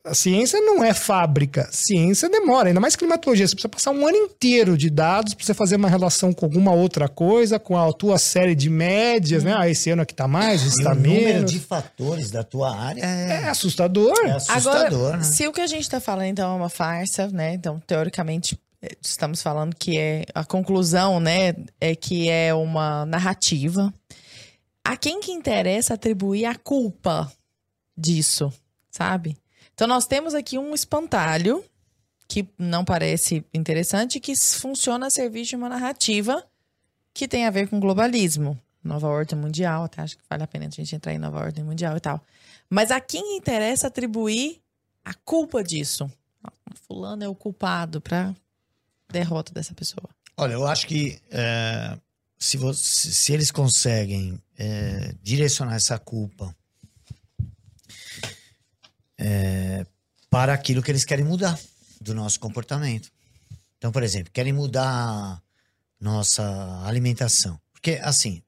A 0.05 0.13
ciência 0.13 0.61
não 0.61 0.83
é 0.83 0.93
fábrica. 0.93 1.67
Ciência 1.71 2.29
demora, 2.29 2.67
ainda 2.67 2.79
mais 2.79 2.95
climatologia. 2.95 3.47
Você 3.47 3.55
precisa 3.55 3.69
passar 3.69 3.91
um 3.91 4.05
ano 4.07 4.15
inteiro 4.17 4.77
de 4.77 4.89
dados 4.89 5.33
para 5.33 5.43
você 5.43 5.53
fazer 5.53 5.77
uma 5.77 5.89
relação 5.89 6.31
com 6.31 6.45
alguma 6.45 6.71
outra 6.71 7.09
coisa, 7.09 7.57
com 7.57 7.75
a 7.75 7.91
tua 7.91 8.19
série 8.19 8.53
de 8.53 8.69
médias, 8.69 9.43
né? 9.43 9.55
Ah, 9.57 9.67
esse 9.67 9.89
ano 9.89 10.03
aqui 10.03 10.13
tá 10.13 10.27
mais, 10.27 10.63
esse 10.63 10.79
E 10.79 10.83
tá 10.83 10.91
o 10.91 10.95
número 10.95 11.23
menos. 11.23 11.51
de 11.51 11.59
fatores 11.59 12.29
da 12.29 12.43
tua 12.43 12.75
área 12.77 13.01
é, 13.03 13.43
É 13.45 13.49
assustador. 13.49 14.13
é 14.27 14.31
assustador, 14.31 14.85
Agora, 14.85 15.17
né? 15.17 15.23
se 15.23 15.47
o 15.47 15.51
que 15.51 15.61
a 15.61 15.67
gente 15.67 15.81
está 15.81 15.99
falando 15.99 16.27
então 16.27 16.53
é 16.53 16.55
uma 16.55 16.69
farsa, 16.69 17.27
né? 17.29 17.55
Então, 17.55 17.79
teoricamente, 17.87 18.59
eh, 18.83 18.95
estamos 19.01 19.41
falando 19.41 19.75
que 19.75 19.97
é 19.97 20.23
a 20.35 20.43
conclusão, 20.45 21.19
né? 21.19 21.55
É 21.81 21.95
que 21.95 22.29
é 22.29 22.53
uma 22.53 23.07
narrativa. 23.07 23.91
A 24.83 24.95
quem 24.95 25.19
que 25.19 25.31
interessa 25.31 25.95
atribuir 25.95 26.45
a 26.45 26.53
culpa 26.53 27.31
disso, 27.97 28.53
sabe? 28.91 29.35
Então, 29.75 29.87
nós 29.87 30.07
temos 30.07 30.33
aqui 30.33 30.57
um 30.57 30.73
espantalho 30.73 31.63
que 32.27 32.47
não 32.57 32.83
parece 32.83 33.45
interessante, 33.53 34.19
que 34.19 34.33
funciona 34.35 35.07
a 35.07 35.09
servir 35.11 35.43
de 35.43 35.55
uma 35.55 35.69
narrativa 35.69 36.43
que 37.13 37.27
tem 37.27 37.45
a 37.45 37.51
ver 37.51 37.67
com 37.69 37.79
globalismo, 37.79 38.59
nova 38.83 39.07
ordem 39.07 39.37
mundial. 39.37 39.83
Até 39.83 40.01
acho 40.01 40.17
que 40.17 40.23
vale 40.29 40.43
a 40.43 40.47
pena 40.47 40.65
a 40.65 40.69
gente 40.69 40.95
entrar 40.95 41.13
em 41.13 41.19
nova 41.19 41.39
ordem 41.39 41.63
mundial 41.63 41.95
e 41.95 41.99
tal. 41.99 42.19
Mas 42.69 42.89
a 42.89 42.99
quem 42.99 43.37
interessa 43.37 43.87
atribuir 43.87 44.59
a 45.03 45.13
culpa 45.13 45.63
disso? 45.63 46.09
Ah, 46.43 46.51
Fulano 46.87 47.23
é 47.23 47.27
o 47.27 47.35
culpado 47.35 48.01
para 48.01 48.33
derrota 49.11 49.53
dessa 49.53 49.73
pessoa. 49.73 50.09
Olha, 50.37 50.53
eu 50.53 50.65
acho 50.65 50.87
que 50.87 51.19
é, 51.29 51.97
se, 52.39 52.57
você- 52.57 53.11
se 53.11 53.31
eles 53.33 53.51
conseguem 53.51 54.41
é, 54.57 55.13
direcionar 55.21 55.75
essa 55.75 55.99
culpa 55.99 56.55
é, 59.17 59.85
para 60.29 60.53
aquilo 60.53 60.81
que 60.81 60.91
eles 60.91 61.05
querem 61.05 61.25
mudar 61.25 61.59
do 62.01 62.13
nosso 62.13 62.39
comportamento. 62.39 63.09
Então, 63.77 63.91
por 63.91 64.03
exemplo, 64.03 64.31
querem 64.31 64.53
mudar 64.53 65.41
nossa 65.99 66.83
alimentação. 66.85 67.59
Porque, 67.71 67.99
assim, 68.03 68.41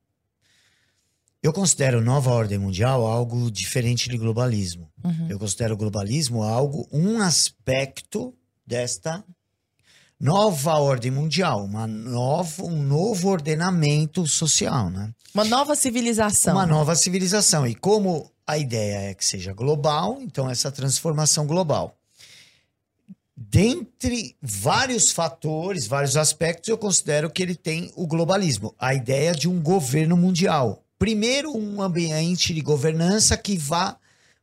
eu 1.42 1.54
considero 1.54 2.02
nova 2.02 2.32
ordem 2.32 2.58
mundial 2.58 3.06
algo 3.06 3.52
diferente 3.52 4.10
de 4.10 4.18
globalismo. 4.18 4.92
Eu 5.30 5.40
considero 5.40 5.76
o 5.76 5.78
globalismo 5.78 6.44
algo, 6.44 6.88
um 6.92 7.22
aspecto 7.22 8.34
desta 8.66 9.24
nova 10.20 10.74
ordem 10.78 11.12
mundial, 11.12 11.64
uma 11.64 11.86
nova, 11.86 12.64
um 12.64 12.82
novo 12.82 13.30
ordenamento 13.30 14.28
social, 14.28 14.90
né? 14.90 15.14
Uma 15.34 15.46
nova 15.46 15.76
civilização. 15.76 16.54
Uma 16.54 16.66
nova 16.66 16.96
civilização. 16.96 17.68
E 17.68 17.76
como 17.76 18.32
a 18.48 18.58
ideia 18.58 19.10
é 19.10 19.14
que 19.14 19.26
seja 19.26 19.52
global, 19.52 20.20
então 20.22 20.50
essa 20.50 20.72
transformação 20.72 21.46
global. 21.46 21.98
Dentre 23.36 24.36
vários 24.42 25.12
fatores, 25.12 25.86
vários 25.86 26.18
aspectos, 26.18 26.70
eu 26.70 26.78
considero 26.78 27.30
que 27.30 27.44
ele 27.44 27.56
tem 27.56 27.92
o 27.96 28.08
globalismo, 28.08 28.74
a 28.80 28.96
ideia 28.96 29.34
de 29.34 29.48
um 29.48 29.62
governo 29.62 30.18
mundial. 30.18 30.84
Primeiro, 30.98 31.56
um 31.56 31.82
ambiente 31.82 32.54
de 32.54 32.62
governança 32.62 33.38
que 33.38 33.56
vá 33.56 33.98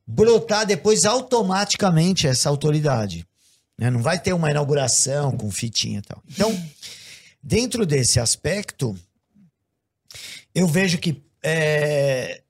brotar 0.07 0.65
depois 0.67 1.05
automaticamente 1.05 2.29
essa 2.29 2.49
autoridade. 2.49 3.27
né? 3.77 3.91
Não 3.91 4.03
vai 4.03 4.19
ter 4.19 4.33
uma 4.33 4.51
inauguração 4.51 5.37
com 5.37 5.51
fitinha 5.51 5.99
e 5.99 6.03
tal. 6.03 6.23
Então, 6.31 6.65
dentro 7.43 7.85
desse 7.85 8.21
aspecto, 8.21 8.97
eu 10.55 10.69
vejo 10.69 10.99
que 10.99 11.21
é, 11.43 12.44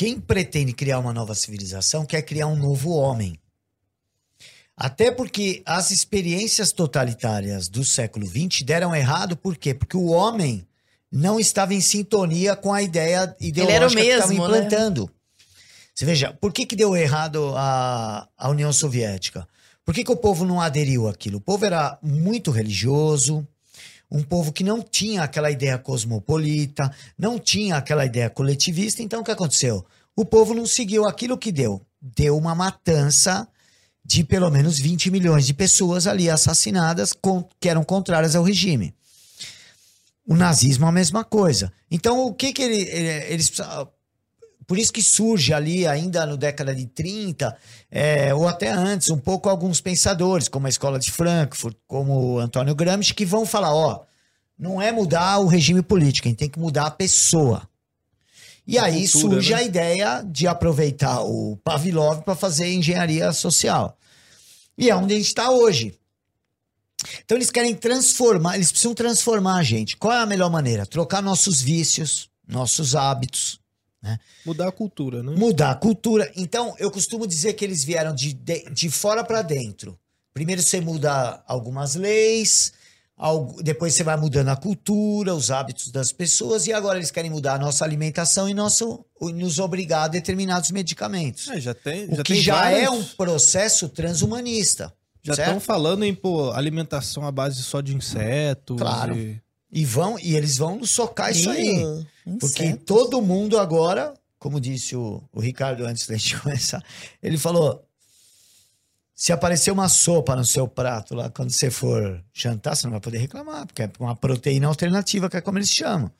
quem 0.00 0.18
pretende 0.18 0.72
criar 0.72 0.98
uma 0.98 1.12
nova 1.12 1.34
civilização 1.34 2.06
quer 2.06 2.22
criar 2.22 2.46
um 2.46 2.56
novo 2.56 2.88
homem. 2.92 3.38
Até 4.74 5.10
porque 5.10 5.62
as 5.66 5.90
experiências 5.90 6.72
totalitárias 6.72 7.68
do 7.68 7.84
século 7.84 8.26
XX 8.26 8.62
deram 8.62 8.96
errado, 8.96 9.36
por 9.36 9.58
quê? 9.58 9.74
Porque 9.74 9.98
o 9.98 10.06
homem 10.06 10.66
não 11.12 11.38
estava 11.38 11.74
em 11.74 11.82
sintonia 11.82 12.56
com 12.56 12.72
a 12.72 12.82
ideia 12.82 13.36
ideológica 13.38 14.00
que 14.00 14.08
estava 14.08 14.28
mesmo, 14.28 14.48
né? 14.48 14.56
implantando. 14.56 15.10
Você 15.94 16.06
veja, 16.06 16.32
por 16.32 16.50
que, 16.50 16.64
que 16.64 16.76
deu 16.76 16.96
errado 16.96 17.52
a, 17.54 18.26
a 18.38 18.48
União 18.48 18.72
Soviética? 18.72 19.46
Por 19.84 19.94
que, 19.94 20.02
que 20.02 20.12
o 20.12 20.16
povo 20.16 20.46
não 20.46 20.62
aderiu 20.62 21.08
àquilo? 21.08 21.36
O 21.36 21.42
povo 21.42 21.66
era 21.66 21.98
muito 22.02 22.50
religioso, 22.50 23.46
um 24.10 24.22
povo 24.22 24.52
que 24.52 24.64
não 24.64 24.82
tinha 24.82 25.22
aquela 25.22 25.50
ideia 25.50 25.78
cosmopolita, 25.78 26.92
não 27.18 27.38
tinha 27.38 27.76
aquela 27.76 28.04
ideia 28.04 28.28
coletivista. 28.28 29.02
Então, 29.02 29.20
o 29.20 29.24
que 29.24 29.30
aconteceu? 29.30 29.84
O 30.16 30.24
povo 30.24 30.52
não 30.54 30.66
seguiu 30.66 31.06
aquilo 31.06 31.38
que 31.38 31.52
deu. 31.52 31.80
Deu 32.00 32.36
uma 32.36 32.54
matança 32.54 33.46
de 34.04 34.24
pelo 34.24 34.50
menos 34.50 34.78
20 34.78 35.10
milhões 35.10 35.46
de 35.46 35.54
pessoas 35.54 36.06
ali 36.06 36.28
assassinadas 36.28 37.12
com- 37.12 37.46
que 37.60 37.68
eram 37.68 37.84
contrárias 37.84 38.34
ao 38.34 38.42
regime. 38.42 38.94
O 40.26 40.34
nazismo 40.34 40.86
a 40.86 40.92
mesma 40.92 41.24
coisa. 41.24 41.72
Então, 41.90 42.24
o 42.26 42.34
que 42.34 42.52
que 42.52 42.62
ele- 42.62 42.88
ele- 42.88 43.32
eles 43.32 43.50
por 44.70 44.78
isso 44.78 44.92
que 44.92 45.02
surge 45.02 45.52
ali, 45.52 45.84
ainda 45.84 46.24
no 46.24 46.36
década 46.36 46.72
de 46.72 46.86
30, 46.86 47.58
é, 47.90 48.32
ou 48.32 48.46
até 48.46 48.70
antes, 48.70 49.10
um 49.10 49.18
pouco 49.18 49.48
alguns 49.48 49.80
pensadores, 49.80 50.46
como 50.46 50.68
a 50.68 50.70
Escola 50.70 50.96
de 50.96 51.10
Frankfurt, 51.10 51.76
como 51.88 52.34
o 52.34 52.38
Antônio 52.38 52.72
Gramsci, 52.72 53.12
que 53.12 53.26
vão 53.26 53.44
falar, 53.44 53.74
ó, 53.74 54.04
não 54.56 54.80
é 54.80 54.92
mudar 54.92 55.40
o 55.40 55.48
regime 55.48 55.82
político, 55.82 56.28
a 56.28 56.30
gente 56.30 56.38
tem 56.38 56.48
que 56.48 56.60
mudar 56.60 56.86
a 56.86 56.90
pessoa. 56.92 57.68
E 58.64 58.78
A 58.78 58.84
aí 58.84 59.08
cultura, 59.08 59.34
surge 59.34 59.50
né? 59.50 59.58
a 59.58 59.62
ideia 59.64 60.22
de 60.24 60.46
aproveitar 60.46 61.20
o 61.22 61.56
Pavlov 61.64 62.22
para 62.22 62.36
fazer 62.36 62.72
engenharia 62.72 63.32
social. 63.32 63.98
E 64.78 64.88
é 64.88 64.94
onde 64.94 65.14
a 65.14 65.16
gente 65.16 65.26
está 65.26 65.50
hoje. 65.50 65.98
Então 67.24 67.36
eles 67.36 67.50
querem 67.50 67.74
transformar, 67.74 68.54
eles 68.54 68.70
precisam 68.70 68.94
transformar 68.94 69.56
a 69.56 69.64
gente. 69.64 69.96
Qual 69.96 70.12
é 70.12 70.20
a 70.20 70.26
melhor 70.26 70.48
maneira? 70.48 70.86
Trocar 70.86 71.20
nossos 71.20 71.60
vícios, 71.60 72.30
nossos 72.46 72.94
hábitos, 72.94 73.58
Mudar 74.46 74.68
a 74.68 74.72
cultura, 74.72 75.22
né? 75.22 75.34
mudar 75.36 75.70
a 75.72 75.74
cultura. 75.74 76.30
Então, 76.36 76.74
eu 76.78 76.90
costumo 76.90 77.26
dizer 77.26 77.52
que 77.54 77.64
eles 77.64 77.84
vieram 77.84 78.14
de, 78.14 78.32
de, 78.32 78.64
de 78.70 78.90
fora 78.90 79.22
para 79.22 79.42
dentro. 79.42 79.98
Primeiro 80.32 80.62
você 80.62 80.80
muda 80.80 81.42
algumas 81.46 81.94
leis, 81.96 82.72
algo- 83.16 83.62
depois 83.62 83.92
você 83.94 84.02
vai 84.02 84.16
mudando 84.16 84.48
a 84.48 84.56
cultura, 84.56 85.34
os 85.34 85.50
hábitos 85.50 85.90
das 85.90 86.12
pessoas, 86.12 86.66
e 86.66 86.72
agora 86.72 86.98
eles 86.98 87.10
querem 87.10 87.30
mudar 87.30 87.54
a 87.54 87.58
nossa 87.58 87.84
alimentação 87.84 88.48
e 88.48 88.54
nosso, 88.54 89.04
nos 89.20 89.58
obrigar 89.58 90.04
a 90.04 90.08
determinados 90.08 90.70
medicamentos. 90.70 91.48
É, 91.48 91.60
já 91.60 91.74
tem, 91.74 92.04
o 92.08 92.16
já 92.16 92.22
que 92.22 92.32
tem 92.34 92.42
já 92.42 92.54
várias- 92.54 92.82
é 92.84 92.90
um 92.90 93.04
processo 93.04 93.88
transhumanista. 93.88 94.92
Já 95.22 95.34
estão 95.34 95.60
falando 95.60 96.02
em 96.04 96.14
pô, 96.14 96.50
alimentação 96.52 97.26
à 97.26 97.30
base 97.30 97.62
só 97.62 97.82
de 97.82 97.94
insetos. 97.94 98.78
Claro. 98.78 99.14
e- 99.18 99.38
E 99.72 99.84
vão 99.84 100.18
e 100.18 100.34
eles 100.36 100.56
vão 100.56 100.84
socar 100.84 101.30
isso 101.30 101.48
aí. 101.50 101.82
Porque 102.38 102.74
todo 102.76 103.22
mundo 103.22 103.58
agora, 103.58 104.14
como 104.38 104.60
disse 104.60 104.96
o, 104.96 105.22
o 105.32 105.40
Ricardo 105.40 105.84
antes 105.86 106.06
da 106.06 106.16
gente 106.16 106.38
começar, 106.40 106.82
ele 107.22 107.38
falou: 107.38 107.84
se 109.14 109.32
aparecer 109.32 109.70
uma 109.70 109.88
sopa 109.88 110.34
no 110.34 110.44
seu 110.44 110.66
prato 110.66 111.14
lá 111.14 111.28
quando 111.30 111.50
você 111.52 111.70
for 111.70 112.22
jantar, 112.32 112.74
você 112.74 112.84
não 112.86 112.92
vai 112.92 113.00
poder 113.00 113.18
reclamar, 113.18 113.66
porque 113.66 113.82
é 113.82 113.90
uma 114.00 114.16
proteína 114.16 114.66
alternativa, 114.66 115.28
que 115.28 115.36
é 115.36 115.40
como 115.40 115.58
eles 115.58 115.70
chamam. 115.70 116.10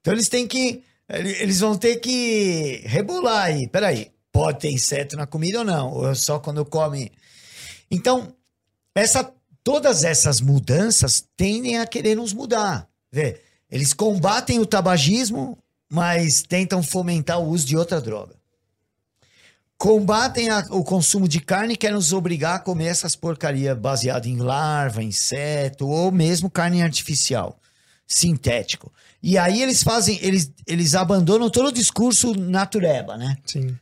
Então 0.00 0.12
eles 0.12 0.28
têm 0.28 0.46
que. 0.46 0.82
ele- 1.08 1.36
Eles 1.42 1.60
vão 1.60 1.76
ter 1.76 1.96
que 1.96 2.82
rebolar 2.84 3.44
aí. 3.44 3.68
Peraí, 3.68 4.10
pode 4.32 4.60
ter 4.60 4.70
inseto 4.70 5.16
na 5.16 5.26
comida 5.26 5.58
ou 5.60 5.64
não? 5.64 5.92
Ou 5.92 6.10
é 6.10 6.14
só 6.14 6.38
quando 6.38 6.64
come. 6.64 7.12
Então, 7.90 8.34
essa, 8.94 9.30
todas 9.68 10.02
essas 10.02 10.40
mudanças 10.40 11.22
tendem 11.36 11.76
a 11.78 11.86
querer 11.86 12.14
nos 12.16 12.32
mudar. 12.32 12.88
Vê, 13.12 13.42
eles 13.70 13.92
combatem 13.92 14.58
o 14.58 14.64
tabagismo, 14.64 15.58
mas 15.90 16.42
tentam 16.42 16.82
fomentar 16.82 17.38
o 17.38 17.48
uso 17.50 17.66
de 17.66 17.76
outra 17.76 18.00
droga. 18.00 18.34
Combatem 19.76 20.48
a- 20.48 20.66
o 20.70 20.82
consumo 20.82 21.28
de 21.28 21.38
carne 21.38 21.74
e 21.74 21.76
querem 21.76 21.94
nos 21.96 22.14
obrigar 22.14 22.56
a 22.56 22.58
comer 22.58 22.86
essas 22.86 23.14
porcarias 23.14 23.76
baseadas 23.78 24.26
em 24.26 24.38
larva, 24.38 25.02
inseto 25.02 25.86
ou 25.86 26.10
mesmo 26.10 26.48
carne 26.50 26.82
artificial, 26.82 27.60
sintético. 28.06 28.90
E 29.22 29.36
aí 29.36 29.62
eles 29.62 29.82
fazem, 29.82 30.18
eles, 30.22 30.50
eles 30.66 30.94
abandonam 30.94 31.50
todo 31.50 31.68
o 31.68 31.72
discurso 31.72 32.34
natureba, 32.34 33.18
né? 33.18 33.36
Sim, 33.44 33.76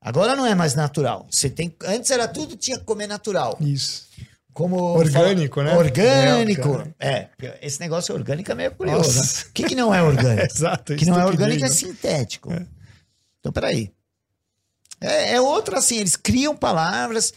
Agora 0.00 0.34
não 0.36 0.46
é 0.46 0.54
mais 0.54 0.74
natural. 0.74 1.26
Você 1.30 1.50
tem, 1.50 1.74
antes 1.84 2.10
era 2.10 2.26
tudo 2.28 2.56
tinha 2.56 2.78
que 2.78 2.84
comer 2.84 3.06
natural. 3.08 3.58
isso. 3.60 4.08
Como 4.52 4.76
Orgânico, 4.76 5.56
fala- 5.60 5.72
né? 5.72 5.78
Orgânico. 5.78 6.94
É, 6.98 7.28
É, 7.40 7.58
esse 7.62 7.80
negócio 7.80 8.14
orgânico 8.14 8.50
é 8.50 8.54
meio 8.54 8.72
curioso. 8.72 9.18
Nossa. 9.18 9.44
né? 9.44 9.50
O 9.50 9.52
que, 9.52 9.62
que 9.64 9.74
não 9.74 9.94
é 9.94 10.02
orgânico? 10.02 10.46
Exato. 10.52 10.92
O 10.92 10.96
que 10.96 11.06
não 11.06 11.20
é 11.20 11.24
orgânico 11.24 11.64
é 11.64 11.68
né? 11.68 11.74
sintético. 11.74 12.52
Então, 13.38 13.52
peraí. 13.52 13.92
É, 15.00 15.34
é 15.34 15.40
outra 15.40 15.78
assim, 15.78 15.96
eles 15.98 16.14
criam 16.14 16.54
palavras, 16.54 17.32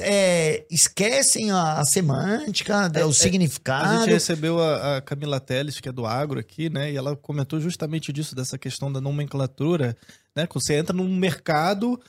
é, 0.00 0.64
esquecem 0.70 1.52
a, 1.52 1.74
a 1.78 1.84
semântica, 1.84 2.90
É, 2.92 3.04
o 3.04 3.10
é, 3.10 3.12
significado. 3.12 3.88
A 3.88 3.98
gente 4.00 4.10
recebeu 4.10 4.58
a, 4.60 4.96
a 4.96 5.00
Camila 5.00 5.38
Teles, 5.38 5.78
que 5.78 5.88
é 5.88 5.92
do 5.92 6.06
agro 6.06 6.40
aqui, 6.40 6.68
né? 6.70 6.90
E 6.90 6.96
ela 6.96 7.14
comentou 7.14 7.60
justamente 7.60 8.12
disso, 8.12 8.34
dessa 8.34 8.58
questão 8.58 8.90
da 8.90 9.00
nomenclatura, 9.00 9.96
né? 10.34 10.46
Quando 10.46 10.64
você 10.64 10.74
entra 10.74 10.96
num 10.96 11.14
mercado, 11.14 12.00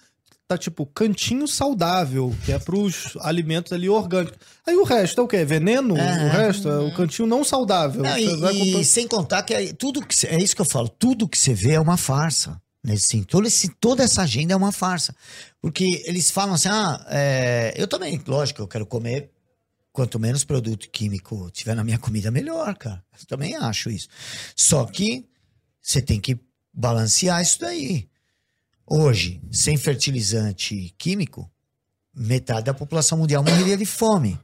tá 0.48 0.58
tipo 0.58 0.86
cantinho 0.86 1.48
saudável, 1.48 2.34
que 2.46 2.52
é 2.52 2.60
pros 2.60 3.18
alimentos 3.22 3.74
ali 3.74 3.90
orgânicos. 3.90 4.38
Aí 4.66 4.76
o 4.76 4.84
resto 4.84 5.22
é 5.22 5.24
o 5.24 5.28
quê? 5.28 5.44
Veneno? 5.44 5.96
Aham. 5.96 6.26
O 6.26 6.30
resto 6.30 6.70
é 6.70 6.80
o 6.80 6.94
cantinho 6.94 7.28
não 7.28 7.44
saudável. 7.44 8.04
Não, 8.04 8.18
e, 8.18 8.82
e 8.82 8.86
sem 8.86 9.08
contar 9.08 9.42
que 9.44 9.54
é, 9.54 9.74
tudo 9.74 10.06
que 10.06 10.28
é 10.28 10.38
isso 10.38 10.56
que 10.56 10.62
eu 10.62 10.66
falo, 10.66 10.88
tudo 10.88 11.28
que 11.28 11.38
você 11.38 11.54
vê 11.54 11.74
é 11.74 11.80
uma 11.80 11.98
farsa. 11.98 12.62
Nesse 12.84 13.08
sentido. 13.08 13.30
Todo 13.30 13.48
esse, 13.48 13.68
toda 13.80 14.04
essa 14.04 14.22
agenda 14.22 14.54
é 14.54 14.56
uma 14.56 14.72
farsa. 14.72 15.16
Porque 15.60 16.04
eles 16.06 16.30
falam 16.30 16.54
assim: 16.54 16.70
ah, 16.70 17.04
é, 17.10 17.74
eu 17.76 17.88
também, 17.88 18.22
lógico, 18.28 18.62
eu 18.62 18.68
quero 18.68 18.86
comer. 18.86 19.32
Quanto 19.92 20.20
menos 20.20 20.44
produto 20.44 20.88
químico 20.92 21.50
tiver 21.50 21.74
na 21.74 21.84
minha 21.84 21.98
comida, 21.98 22.30
melhor, 22.30 22.76
cara. 22.76 23.04
Eu 23.20 23.26
também 23.26 23.56
acho 23.56 23.90
isso. 23.90 24.08
Só 24.56 24.86
que 24.86 25.26
você 25.82 26.00
tem 26.00 26.20
que 26.20 26.38
balancear 26.72 27.42
isso 27.42 27.60
daí. 27.60 28.08
Hoje, 28.88 29.42
sem 29.52 29.78
fertilizante 29.78 30.94
químico, 30.98 31.50
metade 32.14 32.66
da 32.66 32.74
população 32.74 33.18
mundial 33.18 33.44
morreria 33.44 33.76
de 33.76 33.86
fome. 33.86 34.40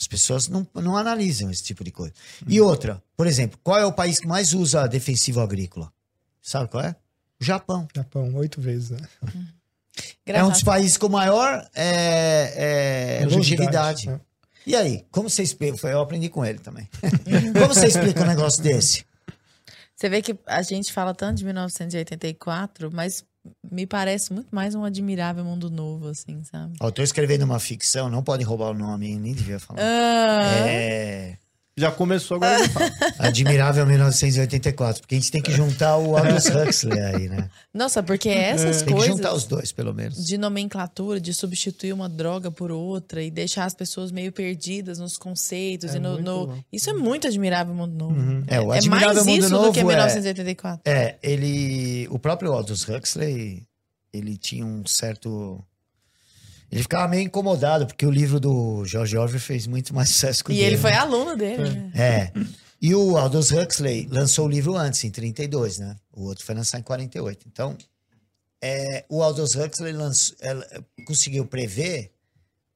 As 0.00 0.06
pessoas 0.06 0.48
não, 0.48 0.66
não 0.74 0.96
analisam 0.96 1.50
esse 1.50 1.62
tipo 1.62 1.82
de 1.82 1.90
coisa. 1.90 2.14
E 2.46 2.60
outra, 2.60 3.02
por 3.16 3.26
exemplo, 3.26 3.58
qual 3.62 3.78
é 3.78 3.84
o 3.84 3.92
país 3.92 4.20
que 4.20 4.26
mais 4.26 4.54
usa 4.54 4.86
defensivo 4.86 5.40
agrícola? 5.40 5.92
Sabe 6.40 6.68
qual 6.70 6.84
é? 6.84 6.94
O 7.40 7.44
Japão. 7.44 7.86
Japão, 7.94 8.34
oito 8.36 8.60
vezes, 8.60 8.90
né? 8.90 8.98
É 10.24 10.44
um 10.44 10.50
dos 10.50 10.62
países 10.62 10.96
com 10.96 11.08
maior 11.08 11.68
é, 11.74 13.20
é, 13.22 13.26
longevidade. 13.26 14.08
né? 14.08 14.20
E 14.66 14.76
aí, 14.76 15.04
como 15.10 15.28
você 15.28 15.42
explica? 15.42 15.76
Foi, 15.76 15.92
Eu 15.92 16.00
aprendi 16.00 16.28
com 16.28 16.44
ele 16.44 16.58
também. 16.58 16.88
como 17.58 17.74
você 17.74 17.86
explica 17.86 18.22
um 18.22 18.26
negócio 18.26 18.62
desse? 18.62 19.04
Você 19.96 20.08
vê 20.08 20.22
que 20.22 20.38
a 20.46 20.62
gente 20.62 20.92
fala 20.92 21.12
tanto 21.12 21.38
de 21.38 21.44
1984, 21.44 22.90
mas 22.92 23.24
me 23.70 23.86
parece 23.86 24.32
muito 24.32 24.54
mais 24.54 24.74
um 24.74 24.84
admirável 24.84 25.44
mundo 25.44 25.70
novo, 25.70 26.08
assim, 26.08 26.42
sabe? 26.44 26.74
Ó, 26.80 26.88
eu 26.88 26.92
tô 26.92 27.02
escrevendo 27.02 27.42
uma 27.42 27.58
ficção, 27.58 28.08
não 28.08 28.22
podem 28.22 28.46
roubar 28.46 28.70
o 28.70 28.74
nome, 28.74 29.16
nem 29.18 29.32
devia 29.34 29.58
falar. 29.58 29.80
Ah, 29.82 30.68
É. 30.68 31.38
Já 31.78 31.90
começou, 31.92 32.36
agora. 32.36 32.58
Admirável 33.18 33.86
1984, 33.86 35.00
porque 35.02 35.14
a 35.14 35.18
gente 35.18 35.30
tem 35.30 35.40
que 35.40 35.52
juntar 35.52 35.96
o 35.96 36.16
Aldous 36.16 36.46
Huxley 36.46 37.00
aí, 37.00 37.28
né? 37.28 37.48
Nossa, 37.72 38.02
porque 38.02 38.28
essas 38.28 38.78
Tem 38.78 38.86
que 38.86 38.92
coisas 38.92 39.16
juntar 39.16 39.32
os 39.32 39.44
dois, 39.44 39.70
pelo 39.72 39.94
menos. 39.94 40.24
de 40.26 40.36
nomenclatura, 40.36 41.20
de 41.20 41.32
substituir 41.32 41.92
uma 41.92 42.08
droga 42.08 42.50
por 42.50 42.70
outra 42.72 43.22
e 43.22 43.30
deixar 43.30 43.64
as 43.64 43.74
pessoas 43.74 44.10
meio 44.10 44.32
perdidas 44.32 44.98
nos 44.98 45.16
conceitos 45.16 45.94
e 45.94 45.98
no, 45.98 46.20
no-. 46.20 46.58
Isso 46.72 46.90
é 46.90 46.92
muito 46.92 47.26
admirável 47.26 47.74
Mundo 47.74 47.94
Novo. 47.94 48.44
É, 48.48 48.60
o 48.60 48.72
É 48.72 48.78
Admirável 48.78 49.14
mais 49.14 49.26
Mundo 49.26 49.38
isso 49.44 49.50
Novo 49.50 49.66
do 49.68 49.72
que 49.72 49.80
é- 49.80 49.84
1984. 49.84 50.80
É, 50.84 51.16
ele. 51.22 52.08
O 52.10 52.18
próprio 52.18 52.52
Aldous 52.52 52.88
Huxley, 52.88 53.62
ele 54.12 54.36
tinha 54.36 54.66
um 54.66 54.82
certo. 54.86 55.64
Ele 56.70 56.82
ficava 56.82 57.08
meio 57.08 57.22
incomodado, 57.22 57.86
porque 57.86 58.04
o 58.04 58.10
livro 58.10 58.38
do 58.38 58.84
George 58.84 59.16
Orwell 59.16 59.40
fez 59.40 59.66
muito 59.66 59.94
mais 59.94 60.10
sucesso 60.10 60.44
que 60.44 60.50
o 60.50 60.52
E 60.52 60.56
dele. 60.56 60.66
ele 60.66 60.76
foi 60.78 60.92
aluno 60.92 61.34
dele, 61.36 61.70
né? 61.70 61.92
É. 61.94 62.32
E 62.80 62.94
o 62.94 63.16
Aldous 63.16 63.50
Huxley 63.50 64.06
lançou 64.10 64.46
o 64.46 64.48
livro 64.48 64.76
antes, 64.76 65.02
em 65.02 65.10
32, 65.10 65.78
né? 65.78 65.96
O 66.12 66.24
outro 66.24 66.44
foi 66.44 66.54
lançar 66.54 66.78
em 66.78 66.82
48. 66.82 67.46
Então, 67.50 67.76
é, 68.62 69.04
o 69.08 69.22
Aldous 69.22 69.54
Huxley 69.56 69.92
lançou, 69.92 70.36
ela- 70.40 70.66
conseguiu 71.06 71.44
prever 71.46 72.12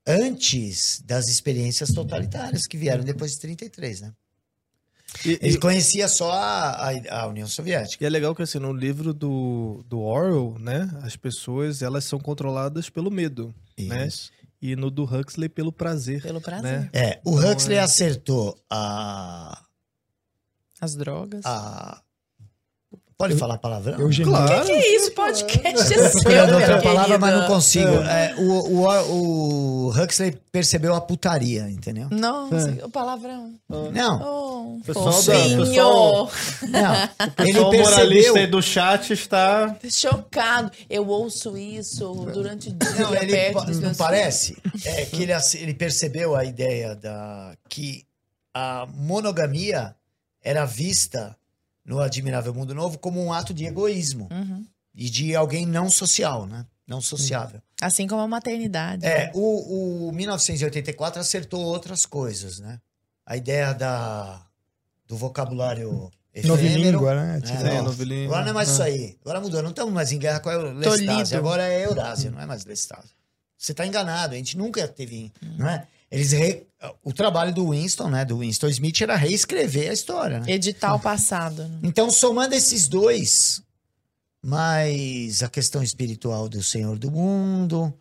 antes 0.06 1.00
das 1.04 1.28
experiências 1.28 1.92
totalitárias 1.92 2.66
que 2.66 2.76
vieram 2.76 3.04
depois 3.04 3.32
de 3.32 3.38
33, 3.40 4.00
né? 4.00 4.12
E, 5.24 5.38
Ele 5.42 5.54
e- 5.54 5.58
conhecia 5.58 6.08
só 6.08 6.32
a, 6.32 6.88
a- 6.90 7.20
a 7.22 7.26
União 7.26 7.46
Soviética. 7.46 8.02
e 8.02 8.06
é 8.06 8.10
legal 8.10 8.34
que 8.34 8.42
assim, 8.42 8.58
no 8.58 8.72
livro 8.72 9.12
do, 9.12 9.84
do 9.88 10.00
Orwell, 10.00 10.56
né? 10.58 10.90
As 11.02 11.16
pessoas 11.16 11.82
elas 11.82 12.04
são 12.04 12.18
controladas 12.18 12.88
pelo 12.88 13.10
medo. 13.10 13.54
Né? 13.78 14.06
Isso. 14.06 14.30
E 14.60 14.76
no 14.76 14.90
do 14.90 15.04
Huxley 15.04 15.48
pelo 15.48 15.72
prazer. 15.72 16.22
Pelo 16.22 16.40
prazer. 16.40 16.80
Né? 16.82 16.90
É, 16.92 17.20
o 17.24 17.38
Então, 17.38 17.52
Huxley 17.52 17.76
é- 17.78 17.80
acertou 17.80 18.56
a, 18.70 19.60
As 20.80 20.94
drogas. 20.94 21.44
a. 21.44 22.00
Pode 23.18 23.36
falar 23.36 23.58
palavrão? 23.58 23.98
Eugenia. 24.00 24.32
Claro. 24.32 24.66
Que 24.66 24.72
isso, 24.72 25.12
podcast 25.12 25.94
é 25.94 25.96
Eu 25.98 26.08
seu, 26.08 26.30
meu 26.30 26.54
outra 26.58 26.82
palavra, 26.82 27.18
mas 27.18 27.34
não 27.34 27.46
consigo. 27.46 27.88
É, 28.02 28.34
o, 28.38 28.80
o, 28.80 29.86
o 29.86 29.90
Huxley 29.90 30.32
percebeu 30.50 30.94
a 30.94 31.00
putaria, 31.00 31.68
entendeu? 31.70 32.08
Nossa, 32.10 32.76
É. 32.80 32.84
o 32.84 32.88
palavrão. 32.88 33.52
Não, 33.68 34.22
Oh, 34.22 34.80
Pessoal 34.84 35.06
da- 35.06 35.12
fofinho. 35.12 35.66
pessoal- 35.66 36.30
não. 36.68 36.92
Ele 37.46 37.58
Só 37.58 37.70
o 37.70 37.72
moralista 37.78 38.38
aí 38.40 38.46
do 38.46 38.62
chat 38.62 39.12
está. 39.12 39.76
Chocado. 39.88 40.70
Eu 40.90 41.06
ouço 41.06 41.56
isso 41.56 42.12
durante 42.32 42.70
o 42.70 42.72
dia 42.72 42.90
Não, 42.98 43.14
ele 43.14 43.50
não 43.80 43.94
parece? 43.94 44.56
É 44.84 45.04
que 45.04 45.22
ele, 45.22 45.32
ele 45.54 45.74
percebeu 45.74 46.34
a 46.34 46.44
ideia 46.44 46.94
da 46.96 47.54
que 47.68 48.04
a 48.54 48.86
monogamia 48.94 49.94
era 50.42 50.64
vista 50.64 51.36
no 51.84 52.00
Admirável 52.00 52.54
Mundo 52.54 52.74
Novo 52.74 52.98
como 52.98 53.22
um 53.22 53.32
ato 53.32 53.52
de 53.52 53.64
egoísmo. 53.66 54.28
Uhum. 54.32 54.64
e 54.94 55.08
de 55.08 55.34
alguém 55.34 55.64
não 55.66 55.90
social, 55.90 56.46
né? 56.46 56.66
Não 56.86 57.00
sociável. 57.00 57.62
Assim 57.80 58.06
como 58.06 58.20
a 58.20 58.28
maternidade. 58.28 59.06
É, 59.06 59.30
o, 59.34 60.08
o 60.08 60.12
1984 60.12 61.20
acertou 61.20 61.64
outras 61.64 62.04
coisas, 62.04 62.58
né? 62.58 62.78
A 63.24 63.36
ideia 63.36 63.72
da, 63.72 64.44
do 65.06 65.16
vocabulário. 65.16 66.10
Novilíngua, 66.44 67.14
né? 67.14 67.38
É, 67.38 67.40
Tipo, 67.40 67.66
É, 67.66 67.80
novilíngua. 67.82 68.26
Agora 68.36 68.42
não 68.44 68.50
é 68.50 68.54
mais 68.54 68.68
Ah. 68.68 68.72
isso 68.72 68.82
aí. 68.82 69.18
Agora 69.22 69.40
mudou. 69.40 69.62
Não 69.62 69.70
estamos 69.70 69.92
mais 69.94 70.12
em 70.12 70.18
guerra 70.18 70.40
com 70.40 70.50
a. 70.50 70.56
Lestásia. 70.56 71.38
Agora 71.38 71.66
é 71.66 71.86
Eurásia, 71.86 72.30
não 72.30 72.40
é 72.40 72.46
mais 72.46 72.64
Lestásia. 72.64 73.10
Você 73.56 73.72
está 73.72 73.86
enganado. 73.86 74.34
A 74.34 74.36
gente 74.36 74.56
nunca 74.58 74.86
teve... 74.88 75.32
Não 75.56 75.68
é? 75.68 75.86
Eles 76.12 76.30
re- 76.32 76.66
O 77.02 77.12
trabalho 77.12 77.54
do 77.54 77.70
Winston, 77.70 78.08
né? 78.10 78.24
Do 78.24 78.38
Winston 78.38 78.68
Smith 78.68 79.00
era 79.00 79.16
reescrever 79.16 79.90
a 79.90 79.94
história, 79.94 80.40
né? 80.40 80.46
Editar 80.52 80.94
o 80.94 81.00
passado. 81.00 81.66
né? 81.66 81.78
Então, 81.82 82.10
somando 82.10 82.54
esses 82.54 82.86
dois, 82.86 83.62
mais 84.42 85.42
a 85.42 85.48
questão 85.48 85.82
espiritual 85.82 86.48
do 86.48 86.62
Senhor 86.62 86.98
do 86.98 87.10
Mundo, 87.10 87.92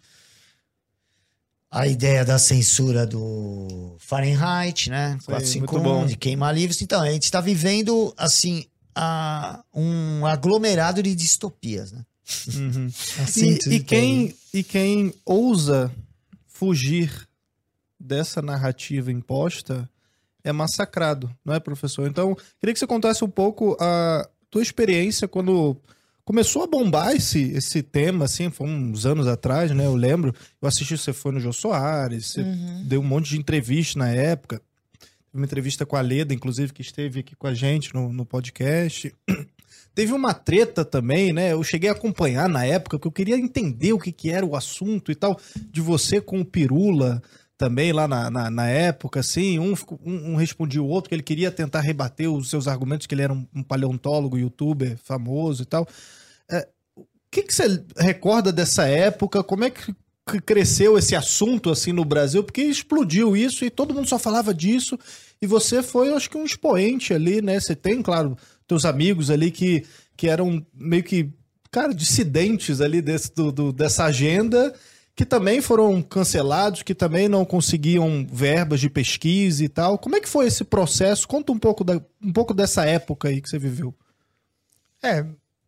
a 1.69 1.87
ideia 1.87 2.25
da 2.25 2.37
censura 2.37 3.07
do 3.07 3.95
Fahrenheit, 3.99 4.89
né? 4.89 5.11
Sim, 5.11 5.59
muito 5.59 5.71
451, 5.71 5.83
bom. 5.83 6.05
de 6.05 6.17
queimar 6.17 6.53
livros. 6.53 6.81
Então, 6.81 7.01
a 7.01 7.09
gente 7.09 7.23
está 7.23 7.39
vivendo, 7.39 8.13
assim, 8.17 8.65
a- 8.93 9.63
um 9.73 10.25
aglomerado 10.25 11.01
de 11.01 11.15
distopias, 11.15 11.91
né? 11.93 12.03
Uhum. 12.55 12.89
a 13.19 13.23
E, 13.71 13.75
e 13.75 13.79
quem, 13.79 14.35
e 14.53 14.63
quem 14.63 15.13
ousa 15.25 15.89
fugir 16.47 17.27
dessa 18.01 18.41
narrativa 18.41 19.11
imposta 19.11 19.89
é 20.43 20.51
massacrado, 20.51 21.29
não 21.45 21.53
é, 21.53 21.59
professor? 21.59 22.07
Então, 22.07 22.35
queria 22.59 22.73
que 22.73 22.79
você 22.79 22.87
contasse 22.87 23.23
um 23.23 23.29
pouco 23.29 23.77
a 23.79 24.27
tua 24.49 24.61
experiência 24.61 25.27
quando 25.27 25.77
começou 26.25 26.63
a 26.63 26.67
bombar 26.67 27.11
esse, 27.15 27.51
esse 27.51 27.81
tema, 27.83 28.25
assim, 28.25 28.49
foi 28.49 28.67
uns 28.67 29.05
anos 29.05 29.27
atrás, 29.27 29.71
né? 29.71 29.85
Eu 29.85 29.95
lembro, 29.95 30.33
eu 30.61 30.67
assisti, 30.67 30.97
você 30.97 31.13
foi 31.13 31.31
no 31.31 31.39
Jô 31.39 31.53
Soares, 31.53 32.27
você 32.27 32.41
Uhum. 32.41 32.83
deu 32.87 33.01
um 33.01 33.03
monte 33.03 33.29
de 33.31 33.37
entrevista 33.37 33.99
na 33.99 34.09
época. 34.09 34.57
Teve 34.99 35.39
uma 35.39 35.45
entrevista 35.45 35.85
com 35.85 35.95
a 35.95 36.01
Leda, 36.01 36.33
inclusive, 36.33 36.73
que 36.73 36.81
esteve 36.81 37.19
aqui 37.21 37.35
com 37.35 37.47
a 37.47 37.53
gente 37.53 37.93
no, 37.93 38.11
no 38.11 38.25
podcast. 38.25 39.13
Teve 39.93 40.13
uma 40.13 40.33
treta 40.33 40.85
também, 40.85 41.33
né? 41.33 41.51
Eu 41.51 41.63
cheguei 41.63 41.89
a 41.89 41.93
acompanhar 41.93 42.47
na 42.47 42.65
época, 42.65 42.97
porque 42.97 43.07
eu 43.07 43.11
queria 43.11 43.35
entender 43.37 43.91
o 43.93 43.99
que, 43.99 44.11
que 44.11 44.29
era 44.29 44.45
o 44.45 44.55
assunto 44.55 45.11
e 45.11 45.15
tal, 45.15 45.37
de 45.69 45.81
você 45.81 46.21
com 46.21 46.39
o 46.39 46.45
Pirula 46.45 47.21
também 47.61 47.93
lá 47.93 48.07
na, 48.07 48.31
na, 48.31 48.49
na 48.49 48.67
época, 48.67 49.19
assim. 49.19 49.59
Um, 49.59 49.75
um, 50.03 50.31
um 50.31 50.35
respondia 50.35 50.81
o 50.81 50.87
outro, 50.87 51.09
que 51.09 51.13
ele 51.13 51.21
queria 51.21 51.51
tentar 51.51 51.81
rebater 51.81 52.27
os 52.27 52.49
seus 52.49 52.67
argumentos, 52.67 53.05
que 53.05 53.13
ele 53.13 53.21
era 53.21 53.31
um, 53.31 53.45
um 53.53 53.61
paleontólogo, 53.61 54.35
youtuber 54.35 54.97
famoso 55.03 55.61
e 55.61 55.65
tal. 55.67 55.87
É, 56.49 56.67
o 56.97 57.05
que, 57.29 57.43
que 57.43 57.53
você 57.53 57.83
recorda 57.95 58.51
dessa 58.51 58.87
época? 58.87 59.43
Como 59.43 59.63
é 59.63 59.69
que 59.69 59.93
cresceu 60.43 60.97
esse 60.97 61.15
assunto 61.15 61.69
assim 61.69 61.91
no 61.91 62.03
Brasil? 62.03 62.43
Porque 62.43 62.63
explodiu 62.63 63.37
isso 63.37 63.63
e 63.63 63.69
todo 63.69 63.93
mundo 63.93 64.09
só 64.09 64.17
falava 64.17 64.55
disso. 64.55 64.97
E 65.39 65.45
você 65.45 65.83
foi, 65.83 66.11
acho 66.11 66.27
que 66.29 66.37
um 66.37 66.43
expoente 66.45 67.13
ali, 67.13 67.43
né? 67.43 67.59
Você 67.59 67.75
tem, 67.75 68.01
claro, 68.01 68.35
teus 68.67 68.85
amigos 68.85 69.29
ali 69.29 69.51
que, 69.51 69.85
que 70.17 70.27
eram 70.27 70.65
meio 70.73 71.03
que, 71.03 71.29
cara, 71.69 71.93
dissidentes 71.93 72.81
ali 72.81 73.03
desse, 73.03 73.31
do, 73.35 73.51
do- 73.51 73.71
dessa 73.71 74.05
agenda, 74.05 74.73
que 75.15 75.25
também 75.25 75.61
foram 75.61 76.01
cancelados, 76.01 76.83
que 76.83 76.95
também 76.95 77.27
não 77.27 77.45
conseguiam 77.45 78.25
verbas 78.31 78.79
de 78.79 78.89
pesquisa 78.89 79.63
e 79.63 79.69
tal. 79.69 79.97
Como 79.97 80.15
é 80.15 80.21
que 80.21 80.29
foi 80.29 80.47
esse 80.47 80.63
processo? 80.63 81.27
Conta 81.27 81.51
um 81.51 81.59
pouco, 81.59 81.83
da, 81.83 82.01
um 82.21 82.31
pouco 82.31 82.53
dessa 82.53 82.85
época 82.85 83.27
aí 83.27 83.41
que 83.41 83.49
você 83.49 83.59
viveu. 83.59 83.93
É, 85.03 85.25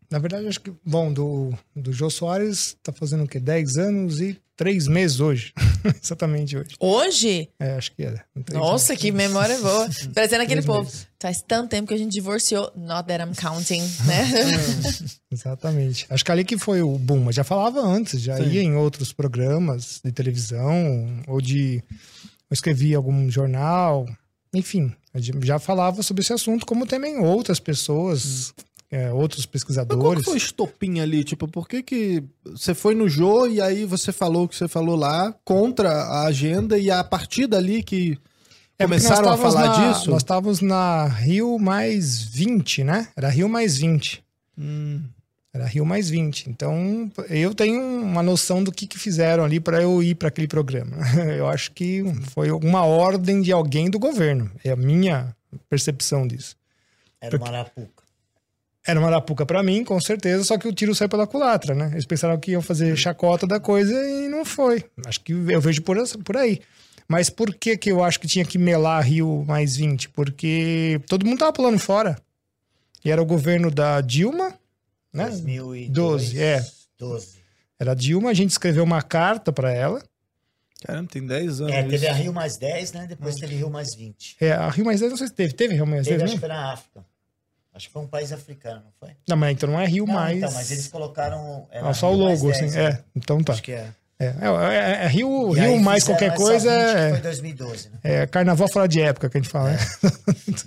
na 0.10 0.20
verdade, 0.20 0.48
acho 0.48 0.62
que, 0.62 0.72
bom, 0.86 1.12
do, 1.12 1.52
do 1.76 1.92
Jô 1.92 2.10
Soares 2.10 2.78
tá 2.84 2.94
fazendo 2.94 3.24
o 3.24 3.28
quê? 3.28 3.40
10 3.40 3.78
anos 3.78 4.22
e 4.22 4.40
3 4.56 4.88
meses 4.88 5.20
hoje. 5.20 5.54
Exatamente 6.02 6.58
hoje. 6.58 6.76
Hoje? 6.80 7.50
É, 7.60 7.74
acho 7.74 7.92
que 7.94 8.04
era. 8.04 8.24
Três 8.46 8.60
Nossa, 8.60 8.94
anos. 8.94 9.02
que 9.02 9.12
memória 9.12 9.58
boa. 9.60 9.90
Parecendo 10.14 10.44
aquele 10.44 10.62
povo. 10.62 10.84
meses. 10.84 11.08
Faz 11.20 11.42
tanto 11.42 11.70
tempo 11.70 11.88
que 11.88 11.94
a 11.94 11.98
gente 11.98 12.12
divorciou. 12.12 12.72
Not 12.76 13.08
that 13.08 13.24
I'm 13.24 13.34
counting, 13.36 13.82
né? 14.06 14.26
Exatamente. 15.32 16.06
Acho 16.10 16.24
que 16.26 16.32
ali 16.32 16.44
que 16.44 16.58
foi 16.58 16.82
o 16.82 16.98
boom. 16.98 17.24
Mas 17.24 17.36
já 17.36 17.44
falava 17.44 17.80
antes, 17.80 18.22
já 18.22 18.38
Sim. 18.38 18.50
ia 18.50 18.62
em 18.62 18.76
outros 18.76 19.14
programas 19.14 20.02
de 20.04 20.12
televisão, 20.12 21.22
ou 21.28 21.40
de. 21.42 21.84
Eu 22.50 22.54
escrevia 22.54 22.98
algum 22.98 23.32
jornal, 23.32 24.06
enfim, 24.54 24.94
já 25.42 25.58
falava 25.58 26.04
sobre 26.04 26.22
esse 26.22 26.34
assunto, 26.34 26.66
como 26.66 26.86
também 26.86 27.18
outras 27.18 27.60
pessoas, 27.60 28.54
é, 28.96 29.12
outros 29.12 29.40
Mas 29.40 29.46
qual 29.46 29.50
que 29.50 29.52
pesquisadores. 29.52 30.24
foi 30.26 30.34
o 30.36 30.38
estopim 30.38 31.00
ali? 31.00 31.24
Tipo, 31.24 31.48
por 31.48 31.68
que 31.68 31.82
que 31.82 32.24
você 32.46 32.74
foi 32.76 32.94
no 32.94 33.10
Jô 33.10 33.48
e 33.48 33.60
aí 33.62 33.86
você 33.86 34.12
falou 34.12 34.44
o 34.44 34.48
que 34.48 34.56
você 34.56 34.68
falou 34.68 34.96
lá 34.96 35.34
contra 35.44 35.90
a 35.92 36.26
agenda 36.28 36.78
e 36.78 36.92
a 36.92 37.04
partir 37.04 37.48
dali 37.48 37.82
que 37.82 38.12
É 38.78 38.86
porque 38.86 38.86
começaram 38.86 39.30
a 39.32 39.38
falar 39.38 39.66
na- 39.78 39.92
disso? 39.94 40.10
Nós 40.12 40.22
estávamos 40.22 40.62
na 40.62 41.08
Rio 41.08 41.58
mais 41.58 42.22
20, 42.24 42.84
né? 42.84 43.08
Era 43.16 43.30
Rio 43.30 43.50
mais 43.50 43.78
20. 43.78 44.24
Hum, 44.58 45.02
Era 45.56 45.66
Rio 45.68 45.86
mais 45.86 46.10
20. 46.10 46.50
Então, 46.50 47.12
eu 47.30 47.54
tenho 47.54 47.80
uma 48.02 48.24
noção 48.24 48.64
do 48.64 48.72
que, 48.72 48.88
que 48.88 48.98
fizeram 49.00 49.44
ali 49.44 49.60
para 49.60 49.82
eu 49.84 50.02
ir 50.04 50.16
para 50.16 50.28
aquele 50.28 50.48
programa. 50.48 50.98
Eu 51.38 51.48
acho 51.48 51.72
que 51.74 52.04
foi 52.34 52.50
uma 52.52 52.84
ordem 52.86 53.40
de 53.42 53.52
alguém 53.52 53.88
do 53.90 54.00
governo. 54.00 54.50
É 54.64 54.72
a 54.72 54.76
minha 54.76 55.36
percepção 55.70 56.28
disso. 56.28 56.56
Era 57.22 57.38
uma 57.38 57.48
arapuca. 57.48 58.03
Era 58.86 59.00
uma 59.00 59.08
arapuca 59.08 59.46
para 59.46 59.64
mim, 59.64 59.84
com 59.84 60.00
certeza, 60.02 60.44
só 60.44 60.58
que 60.58 60.68
o 60.68 60.74
tiro 60.74 60.94
saiu 60.94 61.08
pela 61.10 61.26
culatra, 61.26 61.74
né? 61.74 61.90
Eles 61.94 62.06
pensaram 62.06 62.38
que 62.38 62.52
iam 62.52 62.62
fazer 62.62 62.96
chacota 62.98 63.48
da 63.48 63.60
coisa 63.60 63.94
e 63.94 64.28
não 64.28 64.44
foi. 64.44 64.84
Acho 65.06 65.22
que 65.22 65.32
eu 65.32 65.62
vejo 65.62 65.82
por, 65.84 65.98
essa- 65.98 66.18
por 66.18 66.36
aí. 66.36 66.60
Mas 67.08 67.30
por 67.30 67.54
que 67.56 67.78
que 67.78 67.92
eu 67.92 68.04
acho 68.04 68.20
que 68.20 68.28
tinha 68.28 68.44
que 68.46 68.58
melar 68.58 69.02
Rio 69.06 69.44
mais 69.48 69.76
20? 69.78 70.10
Porque 70.10 71.00
todo 71.08 71.26
mundo 71.26 71.40
tava 71.40 71.54
pulando 71.54 71.80
fora. 71.80 72.18
E 73.06 73.12
era 73.12 73.22
o 73.22 73.26
governo 73.26 73.70
da 73.72 74.02
Dilma, 74.02 74.54
né? 75.14 75.28
2012. 75.28 75.90
12, 75.92 76.42
é. 76.42 76.66
12. 76.98 77.28
Era 77.80 77.92
a 77.92 77.96
Dilma, 77.96 78.30
a 78.30 78.34
gente 78.34 78.52
escreveu 78.52 78.84
uma 78.84 79.02
carta 79.02 79.52
para 79.52 79.72
ela 79.74 80.02
Caramba, 80.86 81.10
tem 81.10 81.26
10 81.26 81.62
anos. 81.62 81.74
É, 81.74 81.84
teve 81.84 81.96
isso. 81.96 82.08
a 82.10 82.12
Rio 82.14 82.34
mais 82.34 82.58
10, 82.58 82.92
né? 82.92 83.06
Depois 83.08 83.36
teve 83.36 83.56
Rio 83.56 83.70
mais 83.70 83.96
20. 83.96 84.36
É, 84.42 84.52
a 84.52 84.70
Rio 84.70 84.84
Mais 84.84 85.00
10, 85.00 85.12
não 85.12 85.18
sei 85.18 85.28
se 85.28 85.34
teve. 85.34 85.54
Teve 85.54 85.76
Rio 85.76 85.88
Mais 85.88 86.06
10 86.06 86.08
Teve, 86.08 86.24
acho 86.26 86.34
que 86.34 86.40
foi 86.42 86.50
na 86.50 86.74
África. 86.74 87.06
Acho 87.74 87.88
que 87.88 87.94
foi 87.94 88.02
um 88.04 88.08
país 88.08 88.32
africano, 88.32 88.82
não 88.86 88.92
foi? 89.00 89.10
Não, 89.28 89.36
mas 89.36 89.52
então 89.54 89.70
não 89.70 89.80
é 89.82 89.86
Rio 89.88 90.06
Não, 90.06 90.14
Mais. 90.14 90.38
então, 90.38 90.52
mas 90.52 90.70
eles 90.72 90.88
colocaram. 90.88 91.68
era 91.72 91.90
Ah, 91.90 91.94
só 91.94 92.12
o 92.12 92.16
Rio 92.16 92.26
mais 92.26 92.42
logo, 92.42 92.52
10, 92.54 92.64
assim. 92.66 92.78
né? 92.78 92.86
É, 92.90 93.04
então 93.16 93.44
tá. 93.44 93.54
Acho 93.54 93.64
que 93.64 93.72
é. 93.72 93.90
É, 94.20 94.26
é, 94.26 94.76
é- 94.76 95.06
é 95.06 95.08
Rio, 95.08 95.52
Rio 95.52 95.80
mais 95.82 96.04
qualquer 96.04 96.36
coisa 96.36 96.70
20, 96.70 96.92
que 96.94 96.98
é, 96.98 97.10
Foi 97.10 97.20
2012, 97.22 97.90
né? 97.90 97.98
é 98.04 98.28
carnaval 98.28 98.68
fora 98.72 98.88
de 98.88 99.02
época 99.02 99.28
que 99.30 99.38
a 99.38 99.42
gente 99.42 99.50
fala, 99.50 99.72
né? 99.72 99.78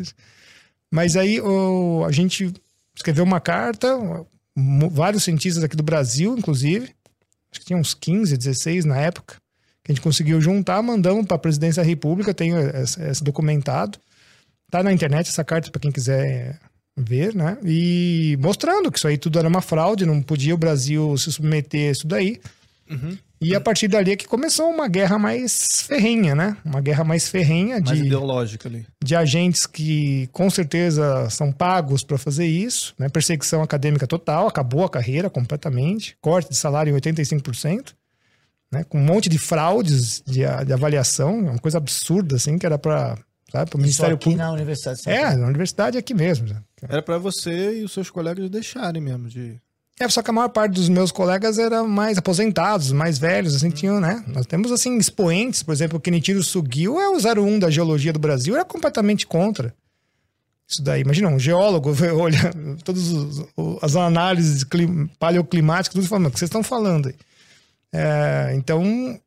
Mas 0.90 1.16
aí 1.16 1.40
o, 1.40 2.04
a 2.06 2.12
gente 2.12 2.52
escreveu 2.94 3.24
uma 3.24 3.40
carta, 3.40 3.88
vários 4.90 5.24
cientistas 5.24 5.62
aqui 5.64 5.76
do 5.76 5.82
Brasil, 5.82 6.36
inclusive, 6.36 6.86
acho 7.50 7.60
que 7.60 7.66
tinha 7.66 7.78
uns 7.78 7.94
15, 7.94 8.36
16 8.36 8.84
na 8.84 8.98
época, 8.98 9.36
que 9.84 9.92
a 9.92 9.94
gente 9.94 10.02
conseguiu 10.02 10.40
juntar, 10.40 10.82
mandamos 10.82 11.26
para 11.26 11.36
a 11.36 11.40
presidência 11.40 11.82
da 11.82 11.88
República, 11.88 12.34
tenho 12.34 12.58
esse, 12.76 13.00
esse 13.02 13.22
documentado. 13.24 13.98
Tá 14.70 14.82
na 14.82 14.92
internet 14.92 15.28
essa 15.28 15.44
carta 15.44 15.70
para 15.70 15.80
quem 15.80 15.92
quiser 15.92 16.58
ver, 16.96 17.34
né? 17.34 17.58
E 17.64 18.38
mostrando 18.40 18.90
que 18.90 18.98
isso 18.98 19.06
aí 19.08 19.18
tudo 19.18 19.38
era 19.38 19.48
uma 19.48 19.60
fraude, 19.60 20.06
não 20.06 20.22
podia 20.22 20.54
o 20.54 20.58
Brasil 20.58 21.16
se 21.18 21.30
submeter 21.30 21.88
a 21.88 21.92
isso 21.92 22.06
daí. 22.06 22.40
E 23.40 23.54
a 23.54 23.60
partir 23.60 23.86
dali 23.88 24.12
é 24.12 24.16
que 24.16 24.26
começou 24.26 24.70
uma 24.70 24.88
guerra 24.88 25.18
mais 25.18 25.82
ferrenha, 25.82 26.34
né? 26.34 26.56
Uma 26.64 26.80
guerra 26.80 27.04
mais 27.04 27.28
ferrenha 27.28 27.80
Mais 27.80 27.98
de, 27.98 28.06
ideológica 28.06 28.68
ali. 28.68 28.86
de 29.04 29.14
agentes 29.14 29.66
que 29.66 30.26
com 30.32 30.48
certeza 30.48 31.28
são 31.28 31.52
pagos 31.52 32.02
para 32.02 32.16
fazer 32.16 32.46
isso, 32.46 32.94
né? 32.98 33.08
Perseguição 33.10 33.62
acadêmica 33.62 34.06
total, 34.06 34.46
acabou 34.46 34.84
a 34.84 34.88
carreira 34.88 35.28
completamente, 35.28 36.16
corte 36.20 36.48
de 36.48 36.56
salário 36.56 36.96
em 36.96 36.98
85%, 36.98 37.92
né? 38.72 38.84
Com 38.84 38.98
um 38.98 39.04
monte 39.04 39.28
de 39.28 39.36
fraudes 39.36 40.22
de, 40.24 40.40
de 40.64 40.72
avaliação, 40.72 41.38
uma 41.40 41.58
coisa 41.58 41.76
absurda 41.76 42.36
assim, 42.36 42.56
que 42.56 42.64
era 42.64 42.78
para 42.78 43.18
o 43.54 43.62
Isso 43.64 43.78
Ministério 43.78 44.14
aqui 44.16 44.24
Público. 44.24 44.42
na 44.44 44.52
Universidade 44.52 45.02
de 45.02 45.08
É, 45.10 45.36
na 45.36 45.46
universidade 45.46 45.98
aqui 45.98 46.12
mesmo. 46.14 46.48
né? 46.48 46.62
Era 46.88 47.00
pra 47.02 47.16
você 47.18 47.80
e 47.80 47.84
os 47.84 47.92
seus 47.92 48.10
colegas 48.10 48.48
deixarem 48.50 49.00
mesmo 49.00 49.28
de... 49.28 49.60
É, 49.98 50.06
só 50.10 50.20
que 50.20 50.28
a 50.28 50.32
maior 50.32 50.48
parte 50.50 50.72
dos 50.74 50.90
meus 50.90 51.10
colegas 51.10 51.58
era 51.58 51.82
mais 51.82 52.18
aposentados, 52.18 52.92
mais 52.92 53.18
velhos, 53.18 53.54
assim, 53.54 53.70
tinham, 53.70 53.98
né? 53.98 54.22
Nós 54.26 54.44
temos, 54.44 54.70
assim, 54.70 54.98
expoentes, 54.98 55.62
por 55.62 55.72
exemplo, 55.72 55.96
o 55.96 56.00
Kenichiro 56.00 56.42
Sugio 56.42 57.00
é 57.00 57.08
o 57.08 57.16
01 57.16 57.58
da 57.60 57.70
geologia 57.70 58.12
do 58.12 58.18
Brasil, 58.18 58.54
era 58.54 58.64
completamente 58.64 59.26
contra 59.26 59.72
isso 60.68 60.82
daí. 60.82 61.00
Imagina, 61.00 61.28
um 61.28 61.38
geólogo 61.38 61.92
olha 62.20 62.50
todas 62.84 63.10
o- 63.56 63.78
as 63.80 63.96
análises 63.96 64.64
clim- 64.64 65.06
paleoclimáticas, 65.18 65.94
tudo 65.94 66.06
falando, 66.06 66.26
o 66.26 66.30
que 66.30 66.38
vocês 66.40 66.48
estão 66.48 66.62
falando 66.62 67.08
aí? 67.08 67.14
É, 67.92 68.52
então, 68.54 69.18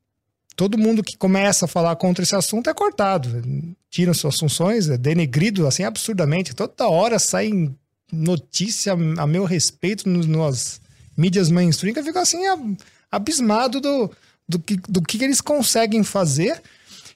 todo 0.56 0.78
mundo 0.78 1.02
que 1.02 1.18
começa 1.18 1.66
a 1.66 1.68
falar 1.68 1.96
contra 1.96 2.22
esse 2.24 2.36
assunto 2.36 2.70
é 2.70 2.74
cortado. 2.76 3.42
Tiram 3.90 4.14
suas 4.14 4.38
funções, 4.38 4.90
é 4.90 4.98
denegrido, 4.98 5.66
assim, 5.68 5.84
absurdamente. 5.84 6.54
Toda 6.54 6.88
hora 6.88 7.18
sai 7.18 7.72
notícia 8.12 8.94
a 8.94 9.28
meu 9.28 9.46
respeito 9.46 10.08
nos, 10.08 10.26
nas 10.26 10.82
mídias 11.18 11.50
mainstream 11.50 11.94
que 11.94 12.00
eu 12.00 12.04
fico 12.04 12.20
assim 12.20 12.46
ab- 12.48 12.78
abismado 13.12 13.80
do, 13.82 14.12
do, 14.48 14.60
que, 14.60 14.78
do 14.78 15.02
que 15.02 15.24
eles 15.24 15.42
conseguem 15.42 16.04
fazer. 16.04 16.62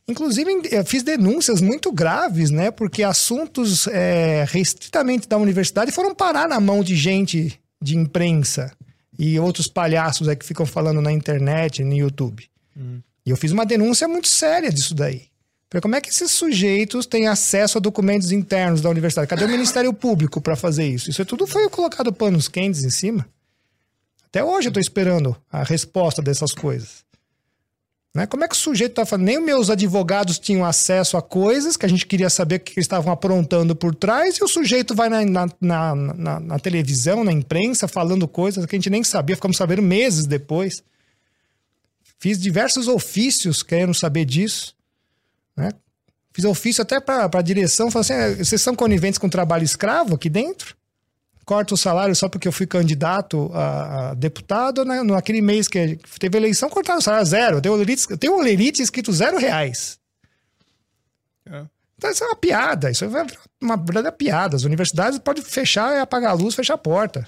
Inclusive, 0.07 0.51
eu 0.71 0.83
fiz 0.85 1.01
denúncias 1.01 1.61
muito 1.61 1.91
graves, 1.91 2.49
né? 2.51 2.69
Porque 2.71 3.03
assuntos 3.03 3.87
é, 3.87 4.45
restritamente 4.49 5.27
da 5.29 5.37
universidade 5.37 5.91
foram 5.91 6.13
parar 6.13 6.47
na 6.49 6.59
mão 6.59 6.83
de 6.83 6.95
gente 6.95 7.57
de 7.81 7.95
imprensa 7.97 8.71
e 9.17 9.39
outros 9.39 9.67
palhaços 9.67 10.27
aí 10.27 10.35
que 10.35 10.45
ficam 10.45 10.65
falando 10.65 11.01
na 11.01 11.11
internet, 11.11 11.83
no 11.83 11.93
YouTube. 11.95 12.45
E 13.25 13.29
eu 13.29 13.37
fiz 13.37 13.51
uma 13.51 13.65
denúncia 13.65 14.07
muito 14.07 14.27
séria 14.27 14.71
disso 14.71 14.93
daí. 14.93 15.23
Falei, 15.73 15.81
como 15.81 15.95
é 15.95 16.01
que 16.01 16.09
esses 16.09 16.29
sujeitos 16.31 17.07
têm 17.07 17.27
acesso 17.27 17.79
a 17.79 17.81
documentos 17.81 18.31
internos 18.31 18.79
da 18.79 18.91
universidade? 18.91 19.27
Cadê 19.27 19.43
o 19.45 19.49
Ministério 19.49 19.91
Público 19.91 20.39
para 20.39 20.55
fazer 20.55 20.85
isso? 20.87 21.09
Isso 21.09 21.25
tudo 21.25 21.47
foi 21.47 21.67
colocado 21.67 22.13
panos 22.13 22.47
quentes 22.47 22.83
em 22.83 22.91
cima. 22.91 23.27
Até 24.27 24.43
hoje 24.43 24.67
eu 24.67 24.69
estou 24.69 24.79
esperando 24.79 25.35
a 25.51 25.63
resposta 25.63 26.21
dessas 26.21 26.53
coisas. 26.53 27.03
Né? 28.13 28.27
Como 28.27 28.43
é 28.43 28.47
que 28.47 28.53
o 28.53 28.57
sujeito 28.57 28.91
está 28.91 29.03
falando? 29.03 29.25
Nem 29.25 29.41
meus 29.41 29.71
advogados 29.71 30.37
tinham 30.37 30.63
acesso 30.63 31.17
a 31.17 31.23
coisas 31.23 31.75
que 31.75 31.87
a 31.87 31.89
gente 31.89 32.05
queria 32.05 32.29
saber 32.29 32.57
o 32.57 32.59
que 32.59 32.73
eles 32.73 32.85
estavam 32.85 33.11
aprontando 33.11 33.75
por 33.75 33.95
trás, 33.95 34.37
e 34.37 34.43
o 34.43 34.47
sujeito 34.47 34.93
vai 34.93 35.09
na, 35.09 35.25
na, 35.25 35.47
na, 35.59 35.95
na- 35.95 36.39
na 36.39 36.59
televisão, 36.59 37.23
na 37.23 37.31
imprensa, 37.31 37.87
falando 37.87 38.27
coisas 38.27 38.63
que 38.67 38.75
a 38.75 38.77
gente 38.77 38.91
nem 38.91 39.03
sabia, 39.03 39.35
ficamos 39.35 39.57
sabendo 39.57 39.81
meses 39.81 40.27
depois. 40.27 40.83
Fiz 42.19 42.39
diversos 42.39 42.87
ofícios 42.87 43.63
querendo 43.63 43.95
saber 43.95 44.25
disso. 44.25 44.75
Né? 45.55 45.71
Fiz 46.34 46.45
ofício 46.45 46.81
até 46.81 46.99
para 46.99 47.30
a 47.31 47.41
direção, 47.41 47.91
falei 47.91 48.01
assim: 48.01 48.13
"Ah, 48.13 48.43
vocês 48.43 48.61
são 48.61 48.75
coniventes 48.75 49.17
com 49.17 49.30
trabalho 49.30 49.63
escravo 49.63 50.15
aqui 50.15 50.30
dentro? 50.30 50.75
Corta 51.45 51.73
o 51.73 51.77
salário 51.77 52.15
só 52.15 52.30
porque 52.30 52.47
eu 52.47 52.51
fui 52.51 52.65
candidato 52.65 53.51
a, 53.53 54.11
a 54.11 54.13
deputado, 54.13 54.85
né? 54.85 55.03
naquele 55.03 55.41
mês 55.41 55.67
que 55.67 55.99
teve 56.17 56.38
eleição, 56.38 56.69
cortaram 56.69 56.99
o 56.99 57.03
salário 57.03 57.25
zero. 57.25 57.61
Tem 57.61 58.30
o 58.30 58.38
Olerite, 58.38 58.81
escrito 58.81 59.11
zero 59.11 59.38
reais. 59.38 59.99
É. 61.45 61.65
Então 61.97 62.09
isso 62.09 62.23
é 62.23 62.27
uma 62.27 62.35
piada, 62.35 62.89
isso 62.89 63.03
é 63.03 63.07
uma 63.61 63.75
verdadeira 63.75 64.11
piada. 64.11 64.55
As 64.55 64.63
universidades 64.63 65.19
podem 65.19 65.43
fechar 65.43 65.93
e 65.95 65.99
apagar 65.99 66.31
a 66.31 66.34
luz, 66.34 66.55
fechar 66.55 66.75
a 66.75 66.77
porta. 66.77 67.27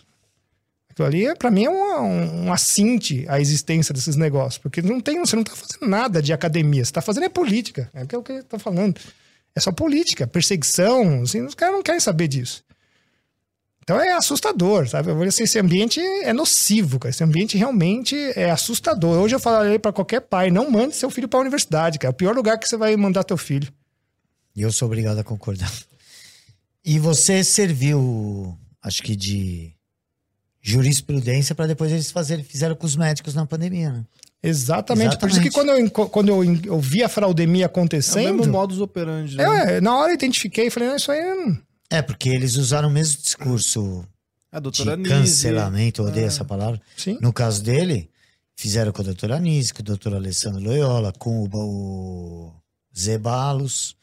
Aquilo 0.95 1.07
ali, 1.09 1.35
para 1.35 1.51
mim, 1.51 1.65
é 1.65 1.69
um, 1.69 2.45
um, 2.45 2.53
assinte 2.53 3.25
à 3.27 3.37
existência 3.37 3.93
desses 3.93 4.15
negócios. 4.15 4.57
Porque 4.57 4.81
não 4.81 5.01
tem, 5.01 5.19
você 5.19 5.35
não 5.35 5.43
está 5.43 5.53
fazendo 5.53 5.89
nada 5.89 6.21
de 6.21 6.31
academia, 6.31 6.85
você 6.85 6.89
está 6.89 7.01
fazendo 7.01 7.25
é 7.25 7.29
política. 7.29 7.89
É 7.93 8.03
o 8.03 8.23
que 8.23 8.31
eu 8.31 8.39
estou 8.39 8.57
falando. 8.57 8.97
É 9.53 9.59
só 9.59 9.73
política, 9.73 10.25
perseguição. 10.25 11.23
Assim, 11.23 11.41
os 11.41 11.53
caras 11.53 11.75
não 11.75 11.83
querem 11.83 11.99
saber 11.99 12.29
disso. 12.29 12.63
Então 13.83 13.99
é 13.99 14.13
assustador, 14.13 14.87
sabe? 14.87 15.11
Eu 15.11 15.25
dizer, 15.25 15.43
esse 15.43 15.59
ambiente 15.59 15.99
é 15.99 16.31
nocivo, 16.31 16.97
cara. 16.97 17.09
Esse 17.09 17.25
ambiente 17.25 17.57
realmente 17.57 18.15
é 18.33 18.49
assustador. 18.49 19.19
Hoje 19.19 19.35
eu 19.35 19.39
falaria 19.39 19.77
para 19.77 19.91
qualquer 19.91 20.21
pai: 20.21 20.49
não 20.49 20.71
mande 20.71 20.95
seu 20.95 21.09
filho 21.09 21.27
para 21.27 21.39
a 21.39 21.41
universidade, 21.41 21.99
cara. 21.99 22.09
É 22.09 22.13
o 22.13 22.15
pior 22.15 22.33
lugar 22.33 22.57
que 22.57 22.69
você 22.69 22.77
vai 22.77 22.95
mandar 22.95 23.25
teu 23.25 23.37
filho. 23.37 23.71
E 24.55 24.61
eu 24.61 24.71
sou 24.71 24.85
obrigado 24.85 25.19
a 25.19 25.23
concordar. 25.25 25.71
E 26.85 26.99
você 26.99 27.43
serviu, 27.43 28.57
acho 28.81 29.03
que 29.03 29.15
de 29.15 29.74
jurisprudência 30.69 31.53
para 31.53 31.67
depois 31.67 31.91
eles 31.91 32.09
fazerem, 32.09 32.43
fizeram 32.43 32.75
com 32.75 32.87
os 32.87 32.95
médicos 32.95 33.35
na 33.35 33.45
pandemia, 33.45 33.91
né? 33.91 34.03
Exatamente. 34.41 35.17
Por 35.17 35.29
isso 35.29 35.39
que 35.41 35.51
quando 35.51 35.69
eu, 35.69 35.89
quando 35.91 36.29
eu, 36.29 36.43
eu 36.65 36.79
vi 36.79 37.03
a 37.03 37.09
fraudemia 37.09 37.65
É 37.65 37.67
o 37.67 37.69
acontecendo, 37.69 38.37
mesmo 38.39 38.51
modus 38.51 38.79
operandi, 38.79 39.37
né? 39.37 39.45
eu, 39.45 39.53
é, 39.53 39.81
na 39.81 39.95
hora 39.95 40.11
eu 40.11 40.15
identifiquei 40.15 40.67
e 40.67 40.69
falei: 40.71 40.89
não, 40.89 40.95
isso 40.95 41.11
aí. 41.11 41.21
não- 41.23 41.57
É, 41.89 42.01
porque 42.01 42.29
eles 42.29 42.55
usaram 42.55 42.89
o 42.89 42.91
mesmo 42.91 43.21
discurso 43.21 44.03
A 44.51 44.57
de 44.57 44.63
doutora 44.63 44.97
Nise. 44.97 45.09
cancelamento, 45.09 46.01
eu 46.01 46.07
odeio 46.07 46.25
É. 46.25 46.27
essa 46.27 46.43
palavra. 46.43 46.81
Sim. 46.97 47.17
No 47.21 47.31
caso 47.31 47.61
dele, 47.63 48.09
fizeram 48.55 48.91
com 48.91 49.01
a 49.01 49.05
doutora 49.05 49.35
Anise, 49.37 49.73
com 49.73 49.81
o 49.81 49.85
doutor 49.85 50.13
Alessandro 50.15 50.61
Loyola, 50.63 51.11
com 51.17 51.43
o, 51.43 51.49
o 51.55 52.53
Zebalos. 52.97 53.95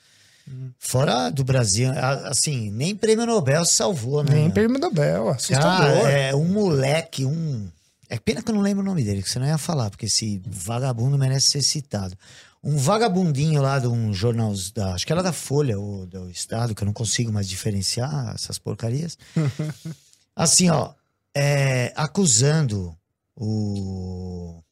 Fora 0.78 1.31
do 1.31 1.44
Brasil, 1.44 1.90
assim, 2.24 2.70
nem 2.70 2.94
prêmio 2.94 3.27
Nobel 3.27 3.64
se 3.64 3.74
salvou, 3.74 4.23
né? 4.24 4.35
Nem 4.35 4.51
prêmio 4.51 4.78
Nobel, 4.78 5.31
assustador. 5.31 5.62
Cara, 5.62 6.10
é 6.10 6.35
um 6.35 6.44
moleque, 6.44 7.24
um. 7.24 7.69
É 8.09 8.19
pena 8.19 8.43
que 8.43 8.51
eu 8.51 8.55
não 8.55 8.60
lembro 8.60 8.82
o 8.82 8.86
nome 8.86 9.02
dele, 9.02 9.23
que 9.23 9.31
você 9.31 9.39
não 9.39 9.47
ia 9.47 9.56
falar, 9.56 9.89
porque 9.89 10.06
esse 10.06 10.43
vagabundo 10.47 11.16
merece 11.16 11.51
ser 11.51 11.62
citado. 11.62 12.16
Um 12.62 12.77
vagabundinho 12.77 13.62
lá 13.62 13.78
de 13.78 13.86
um 13.86 14.12
jornal, 14.12 14.52
da, 14.74 14.94
acho 14.94 15.06
que 15.06 15.12
era 15.12 15.23
da 15.23 15.32
Folha 15.32 15.78
ou 15.78 16.06
do 16.06 16.31
Estado, 16.31 16.74
que 16.74 16.82
eu 16.82 16.86
não 16.86 16.93
consigo 16.93 17.32
mais 17.32 17.48
diferenciar 17.48 18.32
essas 18.35 18.59
porcarias. 18.59 19.16
assim, 20.36 20.70
ó, 20.70 20.93
é, 21.35 21.93
acusando 21.97 22.97
o. 23.36 24.62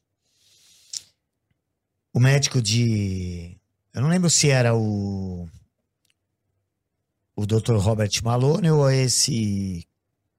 O 2.13 2.19
médico 2.19 2.61
de. 2.61 3.57
Eu 3.93 4.01
não 4.01 4.09
lembro 4.09 4.29
se 4.29 4.49
era 4.49 4.75
o. 4.75 5.49
O 7.41 7.45
Dr. 7.47 7.73
Robert 7.77 8.11
Malone 8.23 8.69
ou 8.69 8.87
esse 8.91 9.83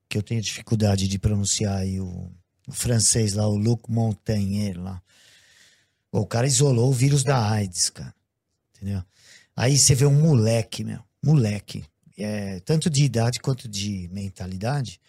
que 0.09 0.17
eu 0.17 0.23
tenho 0.23 0.41
dificuldade 0.41 1.09
de 1.09 1.19
pronunciar 1.19 1.79
aí, 1.79 1.99
o, 1.99 2.31
o 2.69 2.73
francês 2.73 3.33
lá, 3.33 3.45
o 3.49 3.57
Luc 3.57 3.91
Montagnier 3.91 4.81
lá. 4.81 5.03
O 6.13 6.25
cara 6.25 6.47
isolou 6.47 6.91
o 6.91 6.93
vírus 6.93 7.25
da 7.25 7.51
AIDS, 7.51 7.91
cara. 7.91 8.15
Entendeu? 8.77 9.03
Aí 9.57 9.77
você 9.77 9.97
vê 9.97 10.07
um 10.07 10.15
moleque, 10.15 10.85
meu. 10.85 11.01
Moleque. 11.21 11.85
É, 12.17 12.61
tanto 12.61 12.89
de 12.89 13.03
idade 13.03 13.41
quanto 13.41 13.67
de 13.69 14.09
mentalidade. 14.13 15.01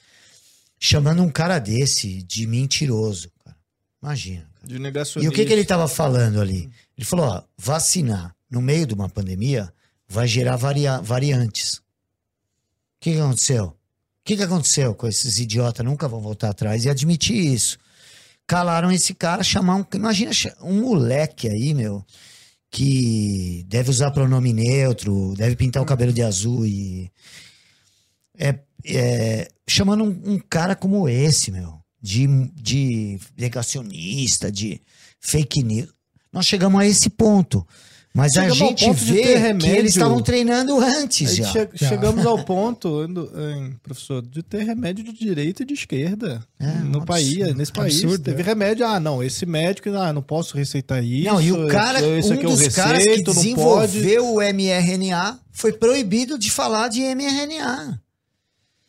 Chamando 0.80 1.22
um 1.22 1.30
cara 1.30 1.60
desse 1.60 2.24
de 2.24 2.48
mentiroso, 2.48 3.30
cara. 3.46 3.56
Imagina. 4.02 4.50
cara. 4.56 4.66
De 4.68 4.80
negacionista. 4.80 5.32
E 5.32 5.32
o 5.32 5.32
que, 5.32 5.46
que 5.46 5.54
ele 5.54 5.62
estava 5.62 5.88
falando 5.88 6.42
ali? 6.42 6.72
Ele 6.98 7.06
falou: 7.06 7.28
ó, 7.28 7.44
vacinar 7.56 8.36
no 8.50 8.64
meio 8.64 8.88
de 8.88 8.96
uma 8.96 9.10
pandemia 9.10 9.72
vai 10.08 10.28
gerar 10.28 10.56
varia- 10.56 11.00
variantes. 11.00 11.83
Que, 13.04 13.12
que 13.12 13.20
aconteceu? 13.20 13.66
O 13.66 13.76
que, 14.24 14.38
que 14.38 14.44
aconteceu 14.44 14.96
com 14.96 15.06
esses 15.06 15.38
idiotas? 15.38 15.86
Nunca 15.86 16.08
vão 16.08 16.22
voltar 16.22 16.52
atrás 16.52 16.86
e 16.86 16.90
admitir 16.90 17.36
isso. 17.36 17.78
calaram 18.48 18.90
esse 18.94 19.14
cara, 19.14 19.44
chamar 19.44 19.76
um. 19.76 19.86
Imagina 19.94 20.32
um 20.62 20.80
moleque 20.80 21.50
aí, 21.50 21.74
meu, 21.74 22.06
que 22.72 23.66
deve 23.68 23.90
usar 23.90 24.12
pronome 24.12 24.54
neutro, 24.54 25.34
deve 25.36 25.58
pintar 25.58 25.84
o 25.84 25.86
cabelo 25.86 26.14
de 26.14 26.22
azul 26.22 26.66
e. 26.66 27.12
É, 28.38 28.58
é, 28.86 29.50
chamando 29.68 30.06
um, 30.06 30.36
um, 30.36 30.40
cara 30.40 30.74
como 30.74 31.10
esse, 31.10 31.52
meu, 31.52 31.82
de, 32.02 32.26
de 32.56 33.20
negacionista, 33.38 34.50
de 34.50 34.82
fake 35.20 35.62
news. 35.62 35.94
Nós 36.32 36.46
chegamos 36.46 36.80
a 36.80 36.86
esse 36.86 37.10
ponto. 37.10 37.68
Mas 38.16 38.34
Chegamos 38.34 38.62
a 38.62 38.66
gente 38.66 38.92
vê 38.92 39.56
que 39.56 39.68
eles 39.68 39.94
estavam 39.94 40.22
treinando 40.22 40.80
antes 40.80 41.36
já. 41.36 41.52
Che 41.52 41.70
já. 41.74 41.90
Chegamos 41.90 42.24
ao 42.24 42.46
ponto, 42.46 43.04
hein, 43.04 43.76
professor, 43.82 44.22
de 44.22 44.44
ter 44.44 44.64
remédio 44.64 45.04
de 45.04 45.12
direita 45.12 45.64
e 45.64 45.66
de 45.66 45.74
esquerda 45.74 46.46
é, 46.60 46.68
no 46.68 47.00
um 47.00 47.06
país, 47.06 47.38
absurdo, 47.38 47.58
nesse 47.58 47.74
país. 47.74 47.96
Absurdo, 47.96 48.24
teve 48.24 48.42
é. 48.44 48.46
remédio, 48.46 48.86
ah, 48.86 49.00
não, 49.00 49.24
esse 49.24 49.48
médico, 49.48 49.90
ah, 49.90 50.14
não 50.14 50.22
posso 50.22 50.56
receitar 50.56 51.04
isso. 51.04 51.28
Não, 51.28 51.42
e 51.42 51.52
o 51.52 51.68
cara, 51.68 52.06
esse, 52.20 52.32
um 52.32 52.42
dos 52.44 52.60
receito, 52.60 52.76
caras 52.76 53.04
que 53.04 53.24
desenvolveu 53.24 54.36
o 54.36 54.42
mRNA 54.42 55.40
foi 55.52 55.74
proibido 55.74 56.38
de 56.38 56.52
falar 56.52 56.90
de 56.90 57.02
mRNA. 57.02 58.00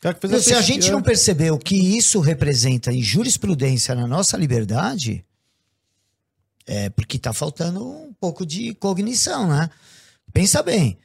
Então, 0.04 0.38
se 0.38 0.52
a 0.52 0.60
gente 0.60 0.90
não 0.90 1.00
percebeu 1.00 1.58
que 1.58 1.96
isso 1.96 2.20
representa 2.20 2.92
em 2.92 3.02
jurisprudência 3.02 3.94
na 3.94 4.06
nossa 4.06 4.36
liberdade, 4.36 5.24
é 6.66 6.90
porque 6.90 7.16
está 7.16 7.32
faltando 7.32 7.82
um 7.82 8.13
pouco 8.24 8.46
de 8.46 8.72
cognição, 8.76 9.46
né? 9.48 9.68
Pensa 10.32 10.62
bem. 10.62 10.96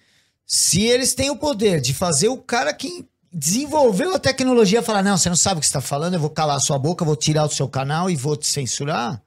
Se 0.46 0.82
eles 0.84 1.14
têm 1.14 1.30
o 1.30 1.36
poder 1.36 1.82
de 1.82 1.94
fazer 1.94 2.30
o 2.30 2.38
cara 2.38 2.74
que 2.74 3.06
desenvolveu 3.32 4.16
a 4.16 4.20
tecnologia 4.20 4.82
falar: 4.82 5.04
não, 5.04 5.18
você 5.18 5.28
não 5.28 5.36
sabe 5.36 5.58
o 5.58 5.60
que 5.60 5.66
está 5.66 5.82
falando, 5.82 6.14
eu 6.14 6.20
vou 6.20 6.30
calar 6.30 6.56
a 6.56 6.62
sua 6.62 6.80
boca, 6.80 7.04
vou 7.04 7.18
tirar 7.18 7.46
o 7.46 7.50
seu 7.50 7.68
canal 7.68 8.10
e 8.10 8.16
vou 8.16 8.38
te 8.38 8.48
censurar. 8.48 9.22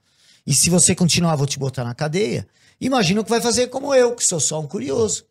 E 0.45 0.55
se 0.55 0.71
você 0.71 0.95
continuar, 0.95 1.35
vou 1.35 1.45
te 1.45 1.59
botar 1.59 1.83
na 1.83 1.93
cadeia. 1.93 2.47
Imagina 2.81 3.21
o 3.21 3.23
que 3.23 3.29
vai 3.29 3.39
fazer 3.39 3.67
como 3.67 3.93
eu, 3.93 4.15
que 4.15 4.25
sou 4.25 4.39
só 4.39 4.59
um 4.59 4.67
curioso. 4.67 5.25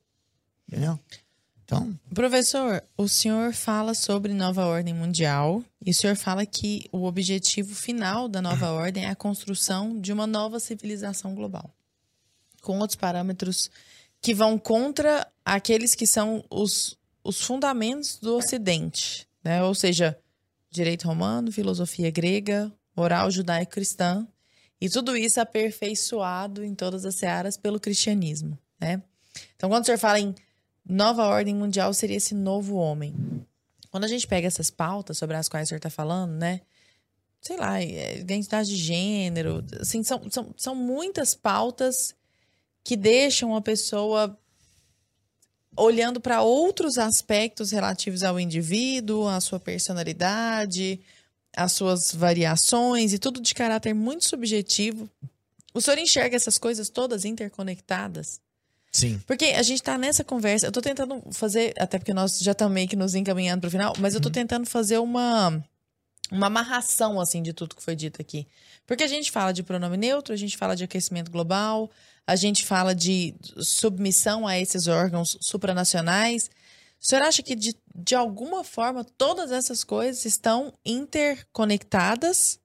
Entendeu? 0.68 0.98
Então. 1.64 1.98
Professor, 2.14 2.82
o 2.96 3.08
senhor 3.08 3.52
fala 3.52 3.92
sobre 3.92 4.32
nova 4.32 4.66
ordem 4.66 4.94
mundial 4.94 5.64
e 5.84 5.90
o 5.90 5.94
senhor 5.94 6.16
fala 6.16 6.46
que 6.46 6.86
o 6.92 7.04
objetivo 7.04 7.74
final 7.74 8.28
da 8.28 8.40
nova 8.40 8.70
ordem 8.70 9.04
é 9.04 9.10
a 9.10 9.16
construção 9.16 9.98
de 9.98 10.12
uma 10.12 10.26
nova 10.26 10.60
civilização 10.60 11.34
global, 11.34 11.70
com 12.62 12.78
outros 12.78 12.96
parâmetros 12.96 13.70
que 14.22 14.32
vão 14.32 14.56
contra 14.56 15.26
aqueles 15.44 15.94
que 15.94 16.06
são 16.06 16.42
os, 16.48 16.96
os 17.22 17.42
fundamentos 17.42 18.18
do 18.18 18.36
Ocidente, 18.36 19.28
né? 19.44 19.62
Ou 19.62 19.74
seja, 19.74 20.16
direito 20.70 21.06
romano, 21.06 21.52
filosofia 21.52 22.10
grega, 22.10 22.72
moral 22.96 23.30
judaico-cristã 23.30 24.26
e 24.80 24.88
tudo 24.88 25.16
isso 25.16 25.40
aperfeiçoado 25.40 26.64
em 26.64 26.74
todas 26.74 27.04
as 27.04 27.16
searas 27.16 27.56
pelo 27.56 27.80
cristianismo, 27.80 28.56
né? 28.80 29.02
Então, 29.56 29.68
quando 29.68 29.82
o 29.82 29.86
senhor 29.86 29.98
fala 29.98 30.20
em 30.20 30.34
nova 30.88 31.26
ordem 31.26 31.54
mundial 31.54 31.92
seria 31.92 32.16
esse 32.16 32.34
novo 32.34 32.76
homem. 32.76 33.14
Quando 33.90 34.04
a 34.04 34.08
gente 34.08 34.26
pega 34.26 34.46
essas 34.46 34.70
pautas 34.70 35.18
sobre 35.18 35.36
as 35.36 35.48
quais 35.48 35.66
o 35.66 35.68
senhor 35.68 35.78
está 35.78 35.90
falando, 35.90 36.32
né? 36.32 36.60
Sei 37.40 37.56
lá, 37.56 37.80
é, 37.82 38.20
identidade 38.20 38.68
de 38.68 38.76
gênero, 38.76 39.64
assim, 39.80 40.02
são, 40.02 40.30
são, 40.30 40.54
são 40.56 40.74
muitas 40.74 41.34
pautas 41.34 42.14
que 42.84 42.96
deixam 42.96 43.54
a 43.54 43.60
pessoa 43.60 44.36
olhando 45.76 46.20
para 46.20 46.42
outros 46.42 46.98
aspectos 46.98 47.70
relativos 47.70 48.22
ao 48.22 48.38
indivíduo, 48.38 49.26
à 49.28 49.40
sua 49.40 49.58
personalidade, 49.58 51.00
às 51.56 51.72
suas 51.72 52.12
variações 52.12 53.12
e 53.12 53.18
tudo 53.18 53.40
de 53.40 53.54
caráter 53.54 53.94
muito 53.94 54.28
subjetivo. 54.28 55.08
O 55.74 55.80
senhor 55.80 55.98
enxerga 55.98 56.36
essas 56.36 56.58
coisas 56.58 56.88
todas 56.88 57.24
interconectadas? 57.24 58.40
Sim. 58.90 59.18
Porque 59.26 59.46
a 59.46 59.62
gente 59.62 59.82
tá 59.82 59.96
nessa 59.96 60.22
conversa. 60.22 60.66
Eu 60.66 60.72
tô 60.72 60.82
tentando 60.82 61.22
fazer, 61.32 61.72
até 61.78 61.98
porque 61.98 62.12
nós 62.12 62.38
já 62.38 62.52
estamos 62.52 62.74
meio 62.74 62.86
que 62.86 62.96
nos 62.96 63.14
encaminhando 63.14 63.62
pro 63.62 63.70
final, 63.70 63.94
mas 63.98 64.14
eu 64.14 64.20
tô 64.20 64.28
uhum. 64.28 64.34
tentando 64.34 64.66
fazer 64.66 64.98
uma, 64.98 65.64
uma 66.30 66.46
amarração, 66.48 67.18
assim, 67.18 67.42
de 67.42 67.54
tudo 67.54 67.74
que 67.74 67.82
foi 67.82 67.96
dito 67.96 68.20
aqui. 68.20 68.46
Porque 68.86 69.02
a 69.02 69.08
gente 69.08 69.30
fala 69.30 69.52
de 69.52 69.62
pronome 69.62 69.96
neutro, 69.96 70.34
a 70.34 70.36
gente 70.36 70.58
fala 70.58 70.76
de 70.76 70.84
aquecimento 70.84 71.30
global, 71.30 71.90
a 72.26 72.36
gente 72.36 72.64
fala 72.64 72.94
de 72.94 73.34
submissão 73.58 74.46
a 74.46 74.58
esses 74.58 74.86
órgãos 74.86 75.36
supranacionais. 75.40 76.50
O 77.00 77.06
senhor 77.06 77.22
acha 77.24 77.42
que, 77.42 77.54
de, 77.54 77.74
de 77.94 78.14
alguma 78.14 78.62
forma, 78.62 79.04
todas 79.04 79.50
essas 79.50 79.82
coisas 79.82 80.24
estão 80.24 80.72
interconectadas, 80.84 82.60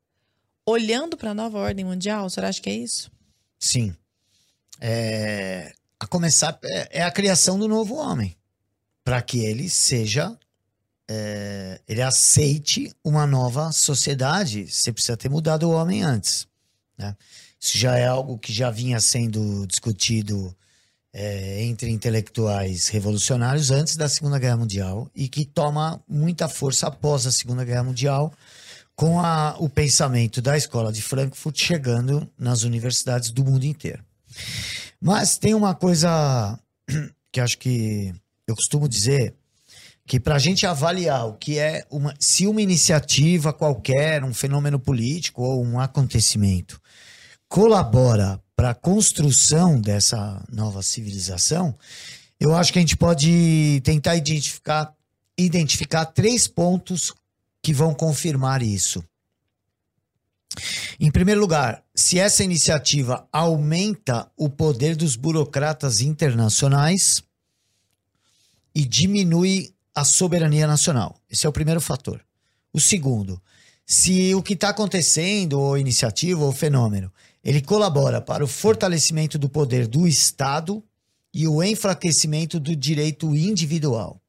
olhando 0.66 1.18
para 1.18 1.32
a 1.32 1.34
nova 1.34 1.58
ordem 1.58 1.86
mundial? 1.86 2.26
O 2.26 2.30
senhor 2.30 2.48
acha 2.48 2.62
que 2.62 2.70
é 2.70 2.76
isso? 2.76 3.12
Sim. 3.60 3.96
É, 4.80 5.74
a 6.00 6.06
começar 6.06 6.58
é, 6.64 7.00
é 7.00 7.04
a 7.04 7.12
criação 7.12 7.58
do 7.58 7.68
novo 7.68 7.96
homem, 7.96 8.38
para 9.04 9.22
que 9.22 9.40
ele 9.40 9.70
seja 9.70 10.38
é, 11.10 11.80
ele 11.88 12.02
aceite 12.02 12.94
uma 13.04 13.26
nova 13.26 13.72
sociedade. 13.72 14.68
Você 14.68 14.92
precisa 14.92 15.18
ter 15.18 15.30
mudado 15.30 15.64
o 15.64 15.72
homem 15.72 16.04
antes. 16.04 16.48
Né? 16.98 17.16
Isso 17.60 17.78
já 17.78 17.98
é 17.98 18.06
algo 18.06 18.38
que 18.38 18.54
já 18.54 18.70
vinha 18.70 19.00
sendo 19.00 19.66
discutido 19.66 20.56
é, 21.14 21.64
entre 21.64 21.90
intelectuais 21.90 22.90
revolucionários 22.90 23.72
antes 23.72 23.96
da 23.96 24.08
Segunda 24.08 24.38
Guerra 24.38 24.58
Mundial 24.58 25.10
e 25.16 25.28
que 25.28 25.46
toma 25.46 26.00
muita 26.08 26.48
força 26.48 26.88
após 26.88 27.26
a 27.26 27.32
Segunda 27.32 27.66
Guerra 27.66 27.84
Mundial, 27.84 28.32
com 28.96 29.20
a, 29.20 29.56
o 29.60 29.68
pensamento 29.68 30.42
da 30.42 30.56
escola 30.56 30.92
de 30.92 31.02
Frankfurt 31.02 31.58
chegando 31.60 32.30
nas 32.38 32.64
universidades 32.64 33.32
do 33.32 33.44
mundo 33.44 33.66
inteiro. 33.66 34.04
Mas 35.02 35.38
tem 35.38 35.54
uma 35.54 35.74
coisa 35.74 36.60
que 37.32 37.40
acho 37.40 37.58
que 37.58 38.14
eu 38.48 38.56
costumo 38.56 38.88
dizer 38.88 39.34
que 40.06 40.20
para 40.20 40.36
a 40.36 40.40
gente 40.40 40.66
avaliar 40.66 41.28
o 41.28 41.34
que 41.34 41.60
é 41.60 41.86
uma, 41.92 42.14
se 42.20 42.48
uma 42.48 42.62
iniciativa 42.62 43.52
qualquer, 43.52 44.24
um 44.24 44.34
fenômeno 44.34 44.80
político 44.80 45.44
ou 45.44 45.64
um 45.64 45.80
acontecimento 45.80 46.80
colabora 47.48 48.42
para 48.56 48.72
a 48.72 48.76
construção 48.76 49.80
dessa 49.80 50.44
nova 50.52 50.82
civilização, 50.82 51.78
eu 52.40 52.56
acho 52.56 52.72
que 52.72 52.80
a 52.80 52.82
gente 52.82 52.98
pode 52.98 53.82
tentar 53.84 54.16
identificar, 54.16 54.94
identificar 55.38 56.06
três 56.06 56.48
pontos 56.48 57.14
que 57.62 57.74
vão 57.74 57.94
confirmar 57.94 58.62
isso. 58.62 59.04
Em 61.00 61.12
primeiro 61.12 61.40
lugar, 61.40 61.84
se 61.96 62.18
essa 62.18 62.44
iniciativa 62.44 63.28
aumenta 63.32 64.30
o 64.36 64.50
poder 64.50 64.96
dos 64.96 65.16
burocratas 65.16 66.02
internacionais 66.02 67.22
e 68.74 68.86
diminui 68.86 69.74
a 69.94 70.04
soberania 70.04 70.68
nacional. 70.68 71.20
Esse 71.30 71.46
é 71.48 71.50
o 71.50 71.54
primeiro 71.54 71.82
fator. 71.82 72.24
O 72.72 72.80
segundo, 72.80 73.42
se 73.84 74.36
o 74.36 74.44
que 74.44 74.54
está 74.54 74.70
acontecendo, 74.70 75.60
ou 75.60 75.78
iniciativa, 75.78 76.44
ou 76.44 76.52
fenômeno, 76.52 77.12
ele 77.48 77.62
colabora 77.62 78.20
para 78.20 78.44
o 78.44 78.48
fortalecimento 78.48 79.38
do 79.40 79.48
poder 79.48 79.88
do 79.88 80.06
Estado 80.06 80.84
e 81.34 81.48
o 81.48 81.64
enfraquecimento 81.64 82.60
do 82.60 82.76
direito 82.76 83.34
individual. 83.34 84.22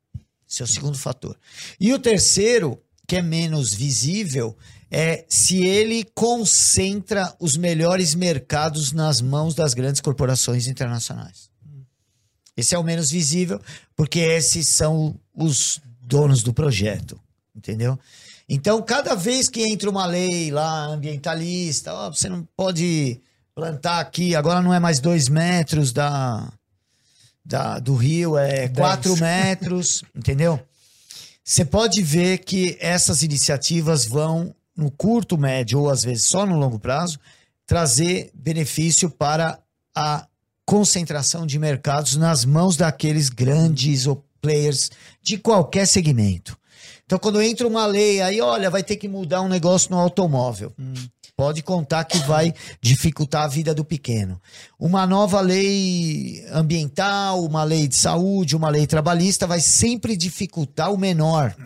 Esse 0.49 0.63
é 0.63 0.65
o 0.65 0.69
segundo 0.69 0.97
fator. 0.97 1.37
E 1.81 1.93
o 1.93 1.99
terceiro, 1.99 2.81
que 3.09 3.17
é 3.17 3.23
menos 3.23 3.75
visível, 3.75 4.57
é 4.89 5.25
se 5.29 5.67
ele 5.67 6.05
concentra 6.15 7.35
os 7.41 7.57
melhores 7.57 8.15
mercados 8.15 8.93
nas 8.93 9.21
mãos 9.21 9.53
das 9.53 9.75
grandes 9.75 10.01
corporações 10.01 10.69
internacionais. 10.69 11.51
Esse 12.57 12.77
é 12.77 12.79
o 12.79 12.85
menos 12.85 13.11
visível, 13.11 13.61
porque 13.97 14.21
esses 14.21 14.69
são 14.69 15.19
os 15.35 15.81
donos 16.01 16.45
do 16.45 16.55
projeto, 16.55 17.21
entendeu? 17.53 17.99
Então, 18.49 18.81
cada 18.81 19.15
vez 19.15 19.49
que 19.49 19.63
entra 19.63 19.91
uma 19.91 20.07
lei 20.07 20.51
lá 20.51 20.87
ambientalista, 20.87 21.93
ó, 21.93 22.11
você 22.11 22.29
não 22.29 22.49
pode 22.57 23.21
plantar 23.55 24.01
aqui, 24.01 24.35
agora 24.35 24.63
não 24.63 24.73
é 24.73 24.81
mais 24.81 25.01
dois 25.01 25.29
metros 25.29 25.93
da, 25.93 26.51
da 27.45 27.79
do 27.79 27.95
rio, 27.95 28.39
é 28.39 28.69
Dez. 28.69 28.79
quatro 28.79 29.17
metros, 29.19 30.03
entendeu? 30.17 30.59
Você 31.45 31.65
pode 31.65 32.03
ver 32.03 32.39
que 32.39 32.77
essas 32.81 33.23
iniciativas 33.23 34.07
vão 34.07 34.55
no 34.77 34.91
curto, 34.91 35.37
médio 35.37 35.81
ou 35.81 35.91
às 35.91 36.03
vezes 36.03 36.25
só 36.25 36.47
no 36.47 36.57
longo 36.57 36.79
prazo, 36.79 37.19
trazer 37.67 38.31
benefício 38.35 39.11
para 39.11 39.59
a 39.95 40.27
concentração 40.65 41.47
de 41.47 41.59
mercados 41.59 42.17
nas 42.17 42.45
mãos 42.45 42.77
daqueles 42.77 43.29
grandes 43.29 44.07
ou 44.07 44.25
players 44.41 44.91
de 45.23 45.39
qualquer 45.39 45.87
segmento. 45.87 46.58
Então, 47.09 47.19
quando 47.19 47.41
entra 47.41 47.67
uma 47.67 47.87
lei 47.87 48.21
aí, 48.21 48.39
olha, 48.39 48.69
vai 48.69 48.83
ter 48.83 48.97
que 48.97 49.09
mudar 49.09 49.41
um 49.41 49.49
negócio 49.49 49.91
no 49.91 49.97
automóvel. 49.97 50.75
Hum. 50.79 50.93
Pode 51.35 51.63
contar 51.63 52.05
que 52.05 52.19
vai 52.19 52.53
dificultar 52.83 53.45
a 53.45 53.49
vida 53.49 53.75
do 53.75 53.83
pequeno. 53.83 54.39
Uma 54.79 55.07
nova 55.07 55.41
lei 55.41 56.45
ambiental, 56.53 57.43
uma 57.43 57.65
lei 57.65 57.89
de 57.89 57.97
saúde, 57.97 58.55
uma 58.55 58.69
lei 58.69 58.87
trabalhista 58.87 59.47
vai 59.47 59.59
sempre 59.59 60.19
dificultar 60.19 60.93
o 60.93 60.99
menor. 60.99 61.57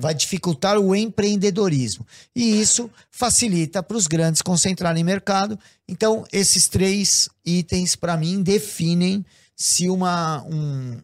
Vai 0.00 0.12
dificultar 0.12 0.76
o 0.76 0.92
empreendedorismo. 0.92 2.04
E 2.34 2.60
isso 2.60 2.90
facilita 3.12 3.80
para 3.80 3.96
os 3.96 4.08
grandes 4.08 4.42
concentrarem 4.42 5.04
mercado. 5.04 5.56
Então, 5.86 6.24
esses 6.32 6.66
três 6.66 7.28
itens, 7.46 7.94
para 7.94 8.16
mim, 8.16 8.42
definem 8.42 9.24
se 9.54 9.88
uma, 9.88 10.42
um, 10.42 11.00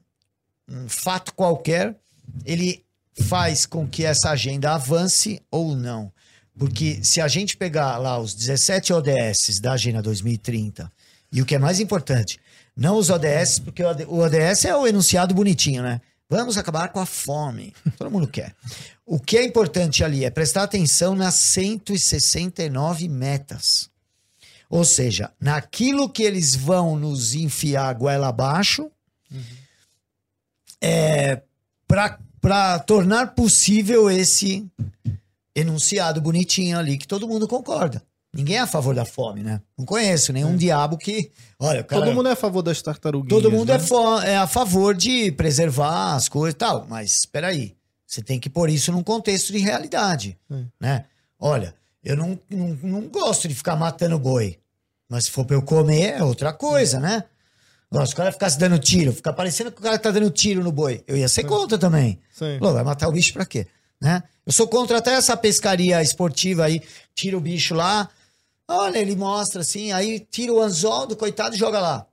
um 0.69 0.89
fato 0.89 1.33
qualquer 1.35 1.95
ele 2.45 2.83
faz 3.23 3.67
com 3.67 3.87
que 3.87 4.05
essa 4.05 4.31
agenda 4.31 4.75
avance 4.75 5.41
ou 5.51 5.75
não. 5.77 6.13
Porque 6.59 7.01
se 7.03 7.21
a 7.21 7.29
gente 7.29 7.57
pegar 7.57 7.97
lá 7.97 8.19
os 8.19 8.35
17 8.35 8.93
ODS 8.93 9.61
da 9.61 9.73
Agenda 9.73 10.03
2030, 10.03 10.91
e 11.33 11.41
o 11.41 11.47
que 11.47 11.55
é 11.55 11.59
mais 11.59 11.81
importante, 11.81 12.41
não 12.77 12.97
os 12.97 13.09
ODS, 13.09 13.61
porque 13.61 13.83
o 13.83 13.89
OD 13.89 14.05
o 14.05 14.19
ODS 14.19 14.65
é 14.65 14.77
o 14.77 14.87
enunciado 14.87 15.35
bonitinho, 15.35 15.83
né? 15.83 16.01
Vamos 16.29 16.57
acabar 16.57 16.89
com 16.89 17.01
a 17.01 17.07
fome. 17.07 17.75
Todo 17.97 18.11
mundo 18.11 18.29
quer. 18.29 18.55
O 19.05 19.19
que 19.19 19.37
é 19.37 19.45
importante 19.45 20.05
ali 20.05 20.25
é 20.25 20.31
prestar 20.31 20.63
atenção 20.63 21.15
nas 21.15 21.35
169 21.35 23.09
metas. 23.09 23.91
Ou 24.69 24.85
seja, 24.85 25.33
naquilo 25.41 26.09
que 26.09 26.23
eles 26.23 26.55
vão 26.55 26.97
nos 26.97 27.35
enfiar 27.35 27.93
goela 27.95 28.29
abaixo, 28.29 28.89
é, 30.81 31.43
para 31.89 32.19
tornar 32.87 33.35
possível 33.35 34.11
esse 34.11 34.67
enunciado 35.55 36.21
bonitinho 36.21 36.79
ali 36.79 36.97
que 36.97 37.07
todo 37.07 37.29
mundo 37.29 37.47
concorda. 37.47 38.03
Ninguém 38.33 38.57
é 38.57 38.61
a 38.61 38.67
favor 38.67 38.95
da 38.95 39.05
fome, 39.05 39.43
né? 39.43 39.61
Não 39.77 39.85
conheço 39.85 40.33
nenhum 40.33 40.57
diabo 40.57 40.97
que. 40.97 41.33
Olha, 41.59 41.83
cara, 41.83 42.03
Todo 42.05 42.15
mundo 42.15 42.29
é 42.29 42.33
a 42.33 42.37
favor 42.37 42.63
das 42.63 42.81
tartaruguinhas. 42.81 43.43
todo 43.43 43.51
mundo 43.51 43.73
né? 43.73 43.79
é, 44.25 44.31
é 44.31 44.37
a 44.37 44.47
favor 44.47 44.95
de 44.95 45.33
preservar 45.33 46.15
as 46.15 46.29
coisas 46.29 46.55
e 46.55 46.57
tal. 46.57 46.87
Mas 46.89 47.17
espera 47.17 47.49
aí. 47.49 47.75
Você 48.07 48.23
tem 48.23 48.39
que 48.39 48.49
pôr 48.49 48.71
isso 48.71 48.93
num 48.93 49.03
contexto 49.03 49.53
de 49.53 49.59
realidade. 49.59 50.39
Sim. 50.51 50.69
Né? 50.81 51.05
Olha, 51.39 51.75
eu 52.05 52.17
não, 52.17 52.39
não, 52.49 52.69
não 52.83 53.01
gosto 53.09 53.49
de 53.49 53.55
ficar 53.55 53.75
matando 53.75 54.19
boi. 54.19 54.59
Mas 55.09 55.25
se 55.25 55.31
for 55.33 55.45
pra 55.45 55.57
eu 55.57 55.63
comer, 55.63 56.15
é 56.19 56.23
outra 56.23 56.53
coisa, 56.53 57.01
né? 57.01 57.25
Agora, 57.91 58.07
se 58.07 58.13
o 58.13 58.17
cara 58.17 58.31
ficasse 58.31 58.59
dando 58.59 58.79
tiro, 58.79 59.13
ficar 59.13 59.33
parecendo 59.33 59.73
que 59.73 59.81
o 59.81 59.83
cara 59.83 59.99
tá 59.99 60.13
dando 60.13 60.31
tiro 60.31 60.63
no 60.63 60.71
boi, 60.71 61.03
eu 61.09 61.17
ia 61.17 61.29
ser 61.29 61.43
contra 61.45 61.77
também. 61.77 62.21
Sim. 62.31 62.59
Vai 62.61 62.85
matar 62.85 63.09
o 63.09 63.13
bicho 63.13 63.33
pra 63.33 63.45
quê? 63.45 63.67
Né? 64.01 64.23
Eu 64.47 64.53
sou 64.53 64.69
contra 64.69 64.99
até 64.99 65.13
essa 65.13 65.37
pescaria 65.37 66.01
esportiva 66.01 66.65
aí, 66.65 66.81
tira 67.15 67.37
o 67.37 67.41
bicho 67.41 67.75
lá, 67.75 68.09
olha, 68.69 68.99
ele 68.99 69.17
mostra 69.17 69.63
assim, 69.63 69.91
aí 69.91 70.21
tira 70.21 70.53
o 70.53 70.63
anzol 70.63 71.07
do 71.07 71.17
coitado 71.17 71.57
e 71.57 71.59
joga 71.59 71.81
lá. 71.81 72.07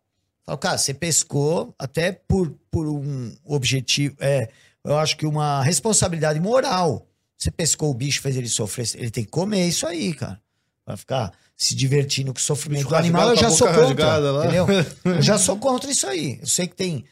Fala, 0.43 0.57
cara, 0.57 0.77
você 0.79 0.93
pescou 0.95 1.75
até 1.77 2.11
por, 2.11 2.57
por 2.71 2.87
um 2.87 3.35
objetivo, 3.45 4.15
é, 4.19 4.49
eu 4.83 4.97
acho 4.97 5.15
que 5.15 5.25
uma 5.25 5.61
responsabilidade 5.61 6.39
moral. 6.39 7.05
Você 7.37 7.51
pescou 7.51 7.91
o 7.91 7.93
bicho, 7.93 8.21
fez 8.21 8.35
ele 8.35 8.49
sofrer, 8.49 8.89
ele 8.95 9.11
tem 9.11 9.23
que 9.23 9.29
comer 9.29 9.67
isso 9.67 9.85
aí, 9.85 10.11
cara. 10.13 10.41
Vai 10.85 10.97
ficar 10.97 11.31
se 11.57 11.73
divertindo 11.73 12.31
com 12.31 12.37
o 12.39 12.41
sofrimento 12.41 12.87
do 12.87 12.95
animal, 12.95 13.29
eu 13.29 13.35
já 13.35 13.49
sou 13.49 13.67
contra, 13.67 14.17
lá. 14.31 14.43
entendeu? 14.45 14.67
Eu 15.05 15.21
já 15.23 15.37
sou 15.39 15.57
contra 15.57 15.89
isso 15.89 16.05
aí. 16.05 16.37
Eu 16.39 16.45
sei 16.47 16.67
que 16.67 16.75
tem, 16.75 17.03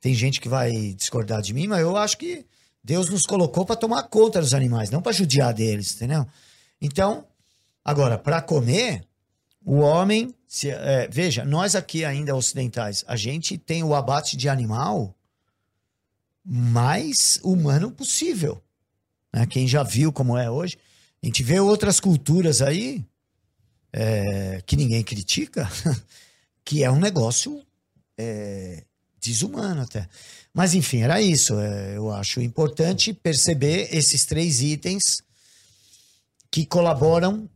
tem 0.00 0.14
gente 0.14 0.40
que 0.40 0.48
vai 0.48 0.94
discordar 0.94 1.42
de 1.42 1.52
mim, 1.52 1.66
mas 1.66 1.80
eu 1.82 1.94
acho 1.96 2.16
que 2.16 2.46
Deus 2.82 3.10
nos 3.10 3.26
colocou 3.26 3.66
para 3.66 3.76
tomar 3.76 4.04
conta 4.04 4.40
dos 4.40 4.54
animais, 4.54 4.88
não 4.90 5.02
para 5.02 5.12
judiar 5.12 5.52
deles, 5.52 5.94
entendeu? 5.94 6.26
Então, 6.80 7.26
agora, 7.84 8.16
para 8.16 8.40
comer, 8.40 9.04
o 9.62 9.80
homem. 9.80 10.34
se- 10.48 10.70
é, 10.70 11.06
veja, 11.12 11.44
nós 11.44 11.74
aqui 11.76 12.02
ainda 12.02 12.34
ocidentais, 12.34 13.04
a 13.06 13.16
gente 13.16 13.58
tem 13.58 13.84
o 13.84 13.94
abate 13.94 14.34
de 14.34 14.48
animal 14.48 15.14
mais 16.44 17.38
humano 17.42 17.90
possível. 17.90 18.62
né? 19.32 19.46
Quem 19.46 19.68
já 19.68 19.82
viu 19.82 20.10
como 20.12 20.36
é 20.38 20.50
hoje, 20.50 20.78
a 21.22 21.26
gente 21.26 21.42
vê 21.42 21.60
outras 21.60 22.00
culturas 22.00 22.62
aí 22.62 23.04
é, 23.92 24.62
que 24.66 24.76
ninguém 24.76 25.02
critica, 25.02 25.70
que 26.64 26.82
é 26.84 26.90
um 26.90 26.98
negócio 26.98 27.62
é, 28.18 28.84
desumano 29.20 29.82
até. 29.82 30.08
Mas 30.52 30.74
enfim, 30.74 31.02
era 31.02 31.20
isso. 31.20 31.58
é, 31.58 31.96
eu 31.96 32.10
acho 32.12 32.40
importante 32.40 33.12
perceber 33.12 33.88
esses 33.92 34.24
três 34.24 34.60
itens 34.62 35.22
que 36.50 36.66
colaboram 36.66 37.48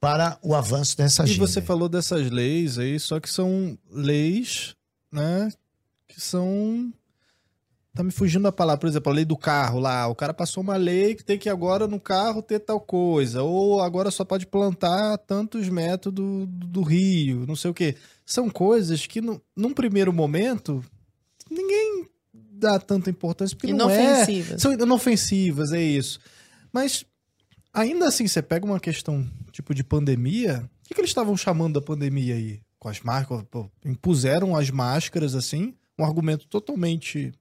para 0.00 0.38
o 0.42 0.54
avanço 0.54 0.96
dessa 0.96 1.22
E 1.22 1.24
agenda. 1.24 1.46
você 1.46 1.62
falou 1.62 1.88
dessas 1.88 2.30
leis 2.30 2.78
aí, 2.78 3.00
só 3.00 3.18
que 3.18 3.30
são 3.30 3.78
leis, 3.90 4.74
né? 5.10 5.50
Que 6.06 6.20
são. 6.20 6.92
Tá 7.94 8.02
me 8.02 8.10
fugindo 8.10 8.48
a 8.48 8.52
palavra, 8.52 8.80
por 8.80 8.88
exemplo, 8.88 9.12
a 9.12 9.14
lei 9.14 9.24
do 9.24 9.36
carro 9.36 9.78
lá. 9.78 10.08
O 10.08 10.16
cara 10.16 10.34
passou 10.34 10.64
uma 10.64 10.76
lei 10.76 11.14
que 11.14 11.24
tem 11.24 11.38
que 11.38 11.48
agora 11.48 11.86
no 11.86 12.00
carro 12.00 12.42
ter 12.42 12.58
tal 12.58 12.80
coisa. 12.80 13.44
Ou 13.44 13.80
agora 13.80 14.10
só 14.10 14.24
pode 14.24 14.48
plantar 14.48 15.16
tantos 15.18 15.68
metros 15.68 16.12
do, 16.12 16.44
do 16.46 16.82
rio, 16.82 17.46
não 17.46 17.54
sei 17.54 17.70
o 17.70 17.74
quê. 17.74 17.94
São 18.26 18.50
coisas 18.50 19.06
que, 19.06 19.20
no, 19.20 19.40
num 19.56 19.72
primeiro 19.72 20.12
momento, 20.12 20.84
ninguém 21.48 22.08
dá 22.32 22.80
tanta 22.80 23.10
importância, 23.10 23.56
porque 23.56 23.72
não 23.72 23.88
é. 23.88 24.02
Inofensivas. 24.02 24.60
São 24.60 24.72
inofensivas, 24.72 25.72
é 25.72 25.80
isso. 25.80 26.18
Mas, 26.72 27.04
ainda 27.72 28.08
assim, 28.08 28.26
você 28.26 28.42
pega 28.42 28.66
uma 28.66 28.80
questão 28.80 29.24
tipo 29.52 29.72
de 29.72 29.84
pandemia. 29.84 30.68
O 30.82 30.88
que, 30.88 30.94
que 30.94 31.00
eles 31.00 31.10
estavam 31.10 31.36
chamando 31.36 31.74
da 31.74 31.80
pandemia 31.80 32.34
aí? 32.34 32.60
Com 32.76 32.88
as 32.88 33.00
máscaras. 33.00 33.44
impuseram 33.84 34.56
as 34.56 34.68
máscaras 34.68 35.36
assim, 35.36 35.76
um 35.96 36.04
argumento 36.04 36.48
totalmente 36.48 37.32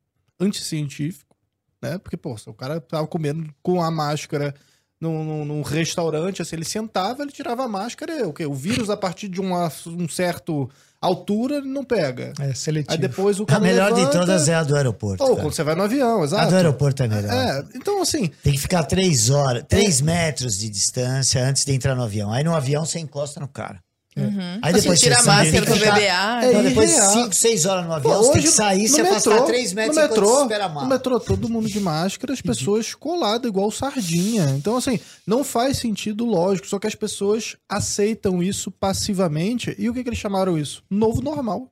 anticientífico, 0.44 1.36
né? 1.82 1.98
Porque, 1.98 2.18
pô, 2.18 2.38
se 2.38 2.50
o 2.50 2.54
cara 2.54 2.80
tava 2.80 3.08
comendo 3.08 3.48
com 3.62 3.82
a 3.82 3.90
máscara 3.92 4.54
num, 5.00 5.24
num- 5.24 5.46
num 5.46 5.62
restaurante, 5.62 6.42
assim, 6.42 6.56
ele 6.56 6.66
sentava, 6.66 7.24
ele 7.24 7.32
tirava 7.32 7.64
a 7.64 7.68
máscara, 7.68 8.20
e 8.20 8.24
o 8.24 8.32
quê? 8.34 8.46
O 8.46 8.54
vírus, 8.54 8.90
a 8.90 8.96
partir 8.96 9.28
de 9.28 9.42
uma, 9.42 9.70
um 9.88 10.08
certo 10.08 10.70
altura, 11.02 11.58
ele 11.58 11.68
não 11.68 11.84
pega. 11.84 12.32
É 12.40 12.54
seletivo. 12.54 12.94
Aí 12.94 12.98
depois 12.98 13.38
o 13.38 13.44
A 13.44 13.48
cara 13.48 13.60
melhor 13.60 13.92
de 13.92 14.00
levanta- 14.00 14.20
todas 14.20 14.48
é 14.48 14.56
a 14.56 14.64
do 14.64 14.74
aeroporto. 14.78 15.22
Ou 15.24 15.32
cara. 15.32 15.42
quando 15.42 15.54
você 15.54 15.64
vai 15.64 15.76
no 15.76 15.84
avião, 15.84 16.22
A 16.22 16.24
exato. 16.24 16.50
do 16.50 16.56
aeroporto 16.56 17.04
é 17.04 17.08
melhor. 17.10 17.34
É, 17.34 17.64
então 17.76 18.02
assim, 18.02 18.32
Tem 18.42 18.54
que 18.54 18.60
ficar 18.60 18.84
três 18.86 19.30
horas, 19.30 19.66
três 19.68 20.00
metros 20.00 20.58
de 20.58 20.70
distância 20.70 21.44
antes 21.46 21.66
de 21.66 21.74
entrar 21.74 21.94
no 21.96 22.04
avião. 22.04 22.32
Aí 22.32 22.42
no 22.46 22.56
avião 22.56 22.86
você 22.86 23.00
encosta 23.00 23.42
no 23.42 23.48
cara. 23.50 23.84
Uhum. 24.16 24.60
Aí 24.62 24.74
Você 24.74 24.82
depois 24.82 25.00
tira 25.00 25.16
a 25.16 25.20
você 25.20 25.28
máscara 25.28 25.66
pra 25.66 25.76
beber. 25.76 26.02
É 26.04 26.50
Então, 26.50 26.64
depois 26.64 26.90
de 26.90 26.96
irreal. 26.96 27.12
5, 27.12 27.36
6 27.36 27.66
horas 27.66 27.86
no 27.86 27.94
avião, 27.94 28.14
Pô, 28.14 28.18
você 28.20 28.32
tem 28.32 28.42
que 28.42 28.48
hoje, 28.48 28.56
sair, 28.56 28.84
no 28.84 28.90
se 28.90 29.02
afastar 29.02 29.30
metrô, 29.32 29.46
3 29.46 29.74
metros 29.74 29.96
no 29.96 30.02
metrô, 30.02 30.28
você 30.28 30.42
espera 30.42 30.66
a 30.66 30.70
mala. 30.70 30.84
No 30.84 30.90
metrô, 30.90 31.20
todo 31.20 31.50
mundo 31.50 31.68
de 31.68 31.80
máscara, 31.80 32.34
as 32.34 32.42
pessoas 32.42 32.94
coladas, 32.94 33.50
igual 33.50 33.72
sardinha. 33.72 34.50
Então, 34.52 34.78
assim, 34.78 35.00
não 35.26 35.44
faz 35.44 35.78
sentido 35.78 36.26
lógico, 36.26 36.68
só 36.68 36.78
que 36.78 36.88
as 36.88 36.96
pessoas 36.96 37.56
aceitam 37.68 38.44
isso 38.44 38.70
passivamente. 38.70 39.76
E 39.80 39.90
o 39.90 39.94
que, 39.94 40.04
que 40.04 40.10
eles 40.10 40.20
chamaram 40.20 40.58
isso? 40.58 40.84
Novo 40.90 41.22
normal. 41.22 41.70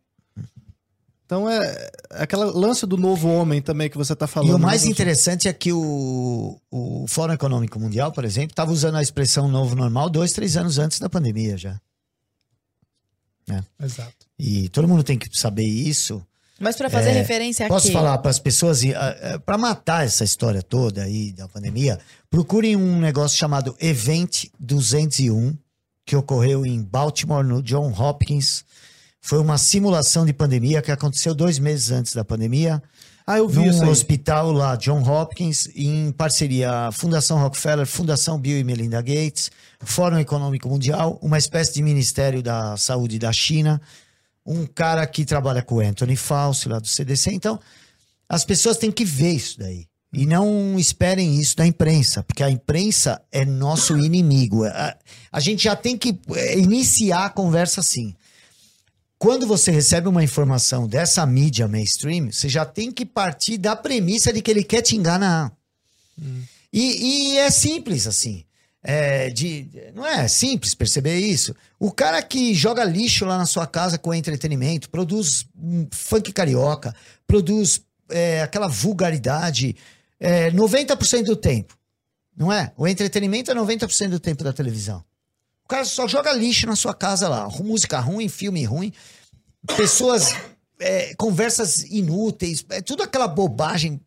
Então, 1.31 1.49
é, 1.49 1.89
é 2.11 2.23
aquela 2.23 2.43
lance 2.43 2.85
do 2.85 2.97
novo 2.97 3.29
homem 3.29 3.61
também 3.61 3.89
que 3.89 3.97
você 3.97 4.13
tá 4.13 4.27
falando. 4.27 4.49
E 4.49 4.53
o 4.53 4.59
mais 4.59 4.83
né? 4.83 4.89
interessante 4.89 5.47
é 5.47 5.53
que 5.53 5.71
o, 5.71 6.59
o 6.69 7.05
Fórum 7.07 7.31
Econômico 7.31 7.79
Mundial, 7.79 8.11
por 8.11 8.25
exemplo, 8.25 8.49
estava 8.49 8.69
usando 8.69 8.95
a 8.95 9.01
expressão 9.01 9.47
novo 9.47 9.73
normal 9.73 10.09
dois, 10.09 10.33
três 10.33 10.57
anos 10.57 10.77
antes 10.77 10.99
da 10.99 11.09
pandemia 11.09 11.57
já. 11.57 11.79
Exato. 13.81 14.25
E 14.37 14.69
todo 14.69 14.87
mundo 14.87 15.03
tem 15.03 15.17
que 15.17 15.29
saber 15.37 15.65
isso. 15.65 16.25
Mas 16.59 16.75
pra 16.75 16.89
fazer 16.89 17.11
referência 17.11 17.65
aqui. 17.65 17.73
Posso 17.73 17.91
falar 17.91 18.17
para 18.19 18.29
as 18.29 18.37
pessoas, 18.37 18.81
para 19.45 19.57
matar 19.57 20.05
essa 20.05 20.23
história 20.23 20.61
toda 20.61 21.03
aí 21.03 21.31
da 21.31 21.47
pandemia, 21.47 21.99
procurem 22.29 22.75
um 22.75 22.99
negócio 22.99 23.35
chamado 23.37 23.75
Event 23.79 24.45
201, 24.59 25.57
que 26.05 26.15
ocorreu 26.15 26.63
em 26.65 26.83
Baltimore, 26.83 27.43
no 27.43 27.63
John 27.63 27.91
Hopkins. 27.91 28.63
Foi 29.19 29.39
uma 29.39 29.57
simulação 29.57 30.23
de 30.25 30.33
pandemia 30.33 30.81
que 30.81 30.91
aconteceu 30.91 31.33
dois 31.33 31.57
meses 31.57 31.89
antes 31.89 32.13
da 32.13 32.23
pandemia, 32.23 32.81
Ah, 33.31 33.37
eu 33.37 33.47
vi 33.47 33.65
isso 33.65 33.79
num 33.79 33.85
aí. 33.85 33.91
hospital 33.91 34.51
lá, 34.51 34.75
John 34.75 35.01
Hopkins, 35.01 35.69
em 35.73 36.11
parceria 36.11 36.91
Fundação 36.91 37.39
Rockefeller, 37.39 37.87
Fundação 37.87 38.37
Bill 38.37 38.59
e 38.59 38.63
Melinda 38.63 39.01
Gates, 39.01 39.49
Fórum 39.79 40.19
Econômico 40.19 40.67
Mundial, 40.67 41.17
uma 41.21 41.37
espécie 41.37 41.73
de 41.73 41.81
Ministério 41.81 42.43
da 42.43 42.75
Saúde 42.75 43.17
da 43.17 43.31
China, 43.31 43.81
um 44.45 44.65
cara 44.65 45.07
que 45.07 45.23
trabalha 45.23 45.61
com 45.61 45.75
o 45.75 45.79
Anthony 45.79 46.17
Fauci 46.17 46.67
lá 46.67 46.77
do 46.77 46.87
CDC. 46.87 47.31
Então, 47.31 47.57
as 48.27 48.43
pessoas 48.43 48.75
têm 48.75 48.91
que 48.91 49.05
ver 49.05 49.31
isso 49.31 49.57
daí. 49.57 49.85
E 50.11 50.25
não 50.25 50.77
esperem 50.77 51.39
isso 51.39 51.55
da 51.55 51.65
imprensa, 51.65 52.21
porque 52.23 52.43
a 52.43 52.49
imprensa 52.49 53.21
é 53.31 53.45
nosso 53.45 53.97
inimigo. 53.97 54.65
A, 54.65 54.97
a 55.31 55.39
gente 55.39 55.63
já 55.63 55.75
tem 55.77 55.97
que 55.97 56.19
iniciar 56.57 57.27
a 57.27 57.29
conversa 57.29 57.79
assim. 57.79 58.13
Quando 59.21 59.45
você 59.45 59.69
recebe 59.69 60.07
uma 60.07 60.23
informação 60.23 60.87
dessa 60.87 61.23
mídia 61.27 61.67
mainstream, 61.67 62.31
você 62.31 62.49
já 62.49 62.65
tem 62.65 62.91
que 62.91 63.05
partir 63.05 63.55
da 63.55 63.75
premissa 63.75 64.33
de 64.33 64.41
que 64.41 64.49
ele 64.49 64.63
quer 64.63 64.81
te 64.81 64.95
enganar. 64.95 65.51
E, 66.73 67.33
e 67.33 67.37
é 67.37 67.51
simples 67.51 68.07
assim. 68.07 68.43
É, 68.81 69.29
de, 69.29 69.67
não 69.93 70.03
é 70.07 70.27
simples 70.27 70.73
perceber 70.73 71.19
isso. 71.19 71.55
O 71.79 71.91
cara 71.91 72.19
que 72.23 72.55
joga 72.55 72.83
lixo 72.83 73.23
lá 73.23 73.37
na 73.37 73.45
sua 73.45 73.67
casa 73.67 73.99
com 73.99 74.11
entretenimento, 74.11 74.89
produz 74.89 75.45
um 75.55 75.87
funk 75.91 76.33
carioca, 76.33 76.91
produz 77.27 77.79
é, 78.09 78.41
aquela 78.41 78.67
vulgaridade 78.67 79.75
é, 80.19 80.49
90% 80.49 81.25
do 81.25 81.35
tempo. 81.35 81.77
Não 82.35 82.51
é? 82.51 82.71
O 82.75 82.87
entretenimento 82.87 83.51
é 83.51 83.53
90% 83.53 84.09
do 84.09 84.19
tempo 84.19 84.43
da 84.43 84.51
televisão. 84.51 85.03
Cara 85.71 85.85
só 85.85 86.05
joga 86.05 86.33
lixo 86.33 86.67
na 86.67 86.75
sua 86.75 86.93
casa 86.93 87.29
lá. 87.29 87.47
Música 87.47 87.97
ruim, 87.99 88.27
filme 88.27 88.65
ruim, 88.65 88.91
pessoas, 89.77 90.35
é, 90.77 91.13
conversas 91.15 91.83
inúteis, 91.83 92.65
é 92.71 92.81
tudo 92.81 93.03
aquela 93.03 93.25
bobagem. 93.25 94.01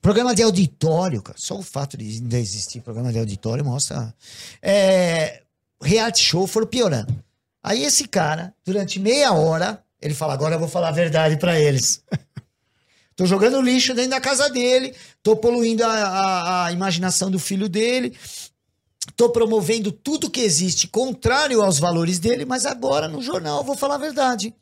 Programa 0.00 0.32
de 0.32 0.44
auditório, 0.44 1.20
cara. 1.20 1.36
Só 1.36 1.56
o 1.58 1.62
fato 1.62 1.96
de 1.96 2.04
ainda 2.04 2.38
existir 2.38 2.80
programa 2.82 3.12
de 3.12 3.18
auditório 3.18 3.64
mostra. 3.64 4.14
É, 4.62 5.42
reality 5.82 6.22
show 6.22 6.46
foram 6.46 6.68
piorando. 6.68 7.12
Aí 7.60 7.82
esse 7.82 8.06
cara, 8.06 8.54
durante 8.64 9.00
meia 9.00 9.32
hora, 9.32 9.82
ele 10.00 10.14
fala: 10.14 10.34
agora 10.34 10.54
eu 10.54 10.60
vou 10.60 10.68
falar 10.68 10.90
a 10.90 10.92
verdade 10.92 11.36
pra 11.36 11.58
eles. 11.58 12.00
tô 13.16 13.26
jogando 13.26 13.60
lixo 13.60 13.92
dentro 13.92 14.10
da 14.12 14.20
casa 14.20 14.48
dele, 14.48 14.94
tô 15.20 15.34
poluindo 15.34 15.82
a, 15.84 15.88
a- 15.88 16.66
a 16.66 16.72
imaginação 16.72 17.28
do 17.28 17.38
filho 17.40 17.68
dele, 17.68 18.16
tô 19.14 19.30
promovendo 19.30 19.90
tudo 19.90 20.30
que 20.30 20.40
existe 20.40 20.88
contrário 20.88 21.62
aos 21.62 21.78
valores 21.78 22.18
dele, 22.18 22.44
mas 22.44 22.66
agora 22.66 23.08
no 23.08 23.22
jornal 23.22 23.58
eu 23.58 23.64
vou 23.64 23.76
falar 23.76 23.96
a 23.96 23.98
verdade. 23.98 24.54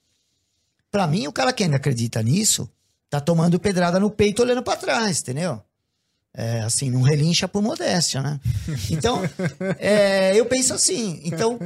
Pra 0.90 1.06
mim, 1.06 1.26
o 1.26 1.32
cara 1.32 1.52
que 1.52 1.62
ainda 1.62 1.76
acredita 1.76 2.22
nisso, 2.22 2.68
tá 3.10 3.20
tomando 3.20 3.58
pedrada 3.58 4.00
no 4.00 4.10
peito 4.10 4.42
olhando 4.42 4.62
pra 4.62 4.76
trás, 4.76 5.20
entendeu? 5.20 5.60
É, 6.32 6.60
assim, 6.60 6.90
não 6.90 7.00
relincha 7.00 7.48
por 7.48 7.62
modéstia, 7.62 8.20
né? 8.22 8.38
Então, 8.90 9.22
é, 9.78 10.38
eu 10.38 10.46
penso 10.46 10.74
assim. 10.74 11.20
Então, 11.24 11.58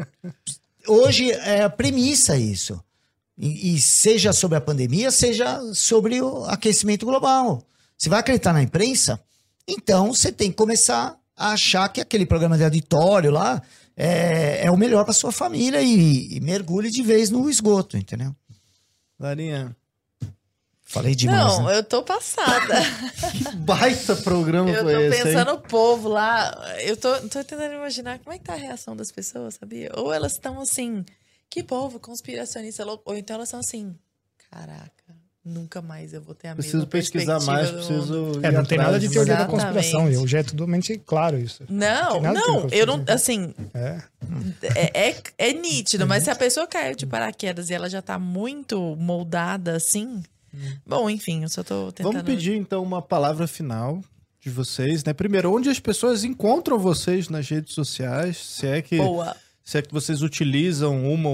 hoje 0.86 1.32
é 1.32 1.62
a 1.62 1.70
premissa 1.70 2.36
isso. 2.36 2.80
E, 3.36 3.74
e 3.74 3.80
seja 3.80 4.32
sobre 4.32 4.58
a 4.58 4.60
pandemia, 4.60 5.10
seja 5.10 5.60
sobre 5.74 6.20
o 6.20 6.44
aquecimento 6.44 7.04
global. 7.04 7.62
Você 7.96 8.08
vai 8.08 8.20
acreditar 8.20 8.52
na 8.52 8.62
imprensa? 8.62 9.20
Então, 9.66 10.14
você 10.14 10.30
tem 10.30 10.50
que 10.50 10.56
começar 10.56 11.19
a 11.40 11.52
achar 11.52 11.88
que 11.88 12.00
aquele 12.00 12.26
programa 12.26 12.58
de 12.58 12.64
auditório 12.64 13.30
lá 13.30 13.62
é, 13.96 14.66
é 14.66 14.70
o 14.70 14.76
melhor 14.76 15.04
para 15.04 15.14
sua 15.14 15.32
família 15.32 15.80
e, 15.80 16.36
e 16.36 16.40
mergulhe 16.40 16.90
de 16.90 17.02
vez 17.02 17.30
no 17.30 17.48
esgoto, 17.48 17.96
entendeu? 17.96 18.34
Larinha, 19.18 19.74
Falei 20.82 21.14
demais. 21.14 21.56
Não, 21.56 21.66
né? 21.66 21.78
eu 21.78 21.84
tô 21.84 22.02
passada. 22.02 22.74
que 23.30 23.54
baita 23.58 24.16
programa 24.16 24.68
Eu 24.68 24.82
foi 24.82 24.92
tô 24.92 25.00
esse, 25.02 25.18
hein? 25.18 25.22
pensando 25.24 25.52
no 25.52 25.60
povo 25.60 26.08
lá. 26.08 26.52
Eu 26.80 26.96
tô, 26.96 27.14
tô 27.20 27.44
tentando 27.44 27.74
imaginar 27.74 28.18
como 28.18 28.32
é 28.34 28.38
que 28.38 28.44
tá 28.44 28.54
a 28.54 28.56
reação 28.56 28.96
das 28.96 29.12
pessoas, 29.12 29.54
sabia? 29.54 29.92
Ou 29.94 30.12
elas 30.12 30.32
estão 30.32 30.60
assim, 30.60 31.04
que 31.48 31.62
povo 31.62 32.00
conspiracionista 32.00 32.84
louco. 32.84 33.04
Ou 33.06 33.16
então 33.16 33.36
elas 33.36 33.48
são 33.48 33.60
assim, 33.60 33.96
caraca, 34.50 35.14
nunca 35.44 35.80
mais 35.80 36.12
eu 36.12 36.20
vou 36.20 36.34
ter 36.34 36.48
a 36.48 36.54
Preciso 36.54 36.76
mesma 36.78 36.90
pesquisar 36.90 37.40
mais, 37.40 37.70
preciso. 37.70 38.40
É, 38.42 38.50
não 38.50 38.64
tem 38.64 38.78
nada 38.78 38.98
de 38.98 39.08
teoria 39.08 39.34
da 39.36 39.42
Exatamente. 39.44 39.64
conspiração. 39.74 40.22
Hoje 40.22 40.36
é 40.36 40.42
totalmente 40.42 40.98
claro 40.98 41.38
isso. 41.38 41.64
Não, 41.68 42.20
não, 42.20 42.32
teoria 42.62 42.78
eu 42.78 42.86
não, 42.86 43.04
assim, 43.08 43.54
É. 43.72 44.00
é, 44.74 45.08
é, 45.10 45.16
é 45.38 45.52
nítido, 45.52 46.06
mas 46.06 46.24
se 46.24 46.30
a 46.30 46.36
pessoa 46.36 46.66
caiu 46.66 46.94
de 46.94 47.06
paraquedas 47.06 47.70
e 47.70 47.74
ela 47.74 47.88
já 47.88 48.02
tá 48.02 48.18
muito 48.18 48.96
moldada 48.96 49.76
assim, 49.76 50.22
bom, 50.86 51.08
enfim, 51.08 51.42
eu 51.42 51.48
só 51.48 51.62
tô 51.62 51.90
tentando... 51.92 52.12
Vamos 52.12 52.26
pedir 52.26 52.54
então 52.56 52.82
uma 52.82 53.00
palavra 53.00 53.46
final 53.46 54.00
de 54.40 54.50
vocês, 54.50 55.04
né? 55.04 55.12
Primeiro, 55.12 55.54
onde 55.54 55.68
as 55.68 55.78
pessoas 55.80 56.24
encontram 56.24 56.78
vocês 56.78 57.28
nas 57.28 57.48
redes 57.48 57.74
sociais? 57.74 58.36
Se 58.36 58.66
é 58.66 58.82
que, 58.82 58.96
Boa. 58.96 59.36
Se 59.64 59.78
é 59.78 59.82
que 59.82 59.92
vocês 59.92 60.22
utilizam 60.22 61.04
uma, 61.12 61.30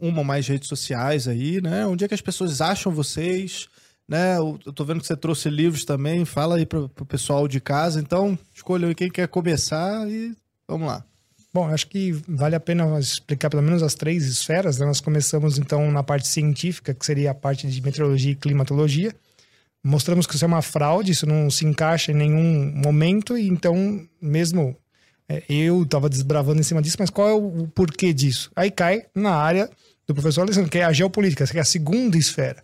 uma 0.00 0.18
ou 0.18 0.24
mais 0.24 0.46
redes 0.46 0.68
sociais 0.68 1.28
aí, 1.28 1.60
né? 1.60 1.86
Onde 1.86 2.04
é 2.04 2.08
que 2.08 2.14
as 2.14 2.20
pessoas 2.20 2.60
acham 2.60 2.92
vocês? 2.92 3.68
Né? 4.08 4.36
Eu 4.38 4.72
tô 4.72 4.84
vendo 4.84 5.00
que 5.00 5.06
você 5.06 5.16
trouxe 5.16 5.48
livros 5.48 5.84
também. 5.84 6.24
Fala 6.24 6.56
aí 6.56 6.66
pro, 6.66 6.88
pro 6.88 7.06
pessoal 7.06 7.48
de 7.48 7.60
casa. 7.60 8.00
Então, 8.00 8.38
escolha 8.54 8.94
quem 8.94 9.10
quer 9.10 9.28
começar 9.28 10.08
e 10.08 10.34
vamos 10.68 10.86
lá. 10.88 11.04
Bom, 11.52 11.68
acho 11.68 11.86
que 11.86 12.10
vale 12.26 12.56
a 12.56 12.60
pena 12.60 12.98
explicar 12.98 13.48
pelo 13.48 13.62
menos 13.62 13.82
as 13.82 13.94
três 13.94 14.26
esferas. 14.26 14.78
né? 14.78 14.86
Nós 14.86 15.00
começamos 15.00 15.56
então 15.56 15.90
na 15.90 16.02
parte 16.02 16.26
científica, 16.26 16.92
que 16.92 17.06
seria 17.06 17.30
a 17.30 17.34
parte 17.34 17.68
de 17.68 17.80
meteorologia 17.80 18.32
e 18.32 18.36
climatologia. 18.36 19.14
Mostramos 19.82 20.26
que 20.26 20.34
isso 20.34 20.44
é 20.44 20.48
uma 20.48 20.62
fraude, 20.62 21.12
isso 21.12 21.26
não 21.26 21.50
se 21.50 21.66
encaixa 21.66 22.10
em 22.10 22.14
nenhum 22.14 22.72
momento, 22.74 23.36
e 23.36 23.46
então, 23.46 24.04
mesmo 24.20 24.74
é, 25.28 25.42
eu 25.48 25.82
estava 25.82 26.08
desbravando 26.08 26.60
em 26.60 26.64
cima 26.64 26.82
disso, 26.82 26.96
mas 26.98 27.10
qual 27.10 27.28
é 27.28 27.32
o, 27.32 27.66
porquê 27.68 28.12
disso? 28.12 28.50
Aí 28.54 28.70
cai 28.70 29.06
na 29.14 29.34
área 29.34 29.70
do 30.06 30.14
professor 30.14 30.42
Alessandro, 30.42 30.70
que 30.70 30.78
é 30.78 30.84
a 30.84 30.92
geopolítica, 30.92 31.46
que 31.46 31.58
é 31.58 31.62
a 31.62 31.64
segunda 31.64 32.16
esfera. 32.16 32.62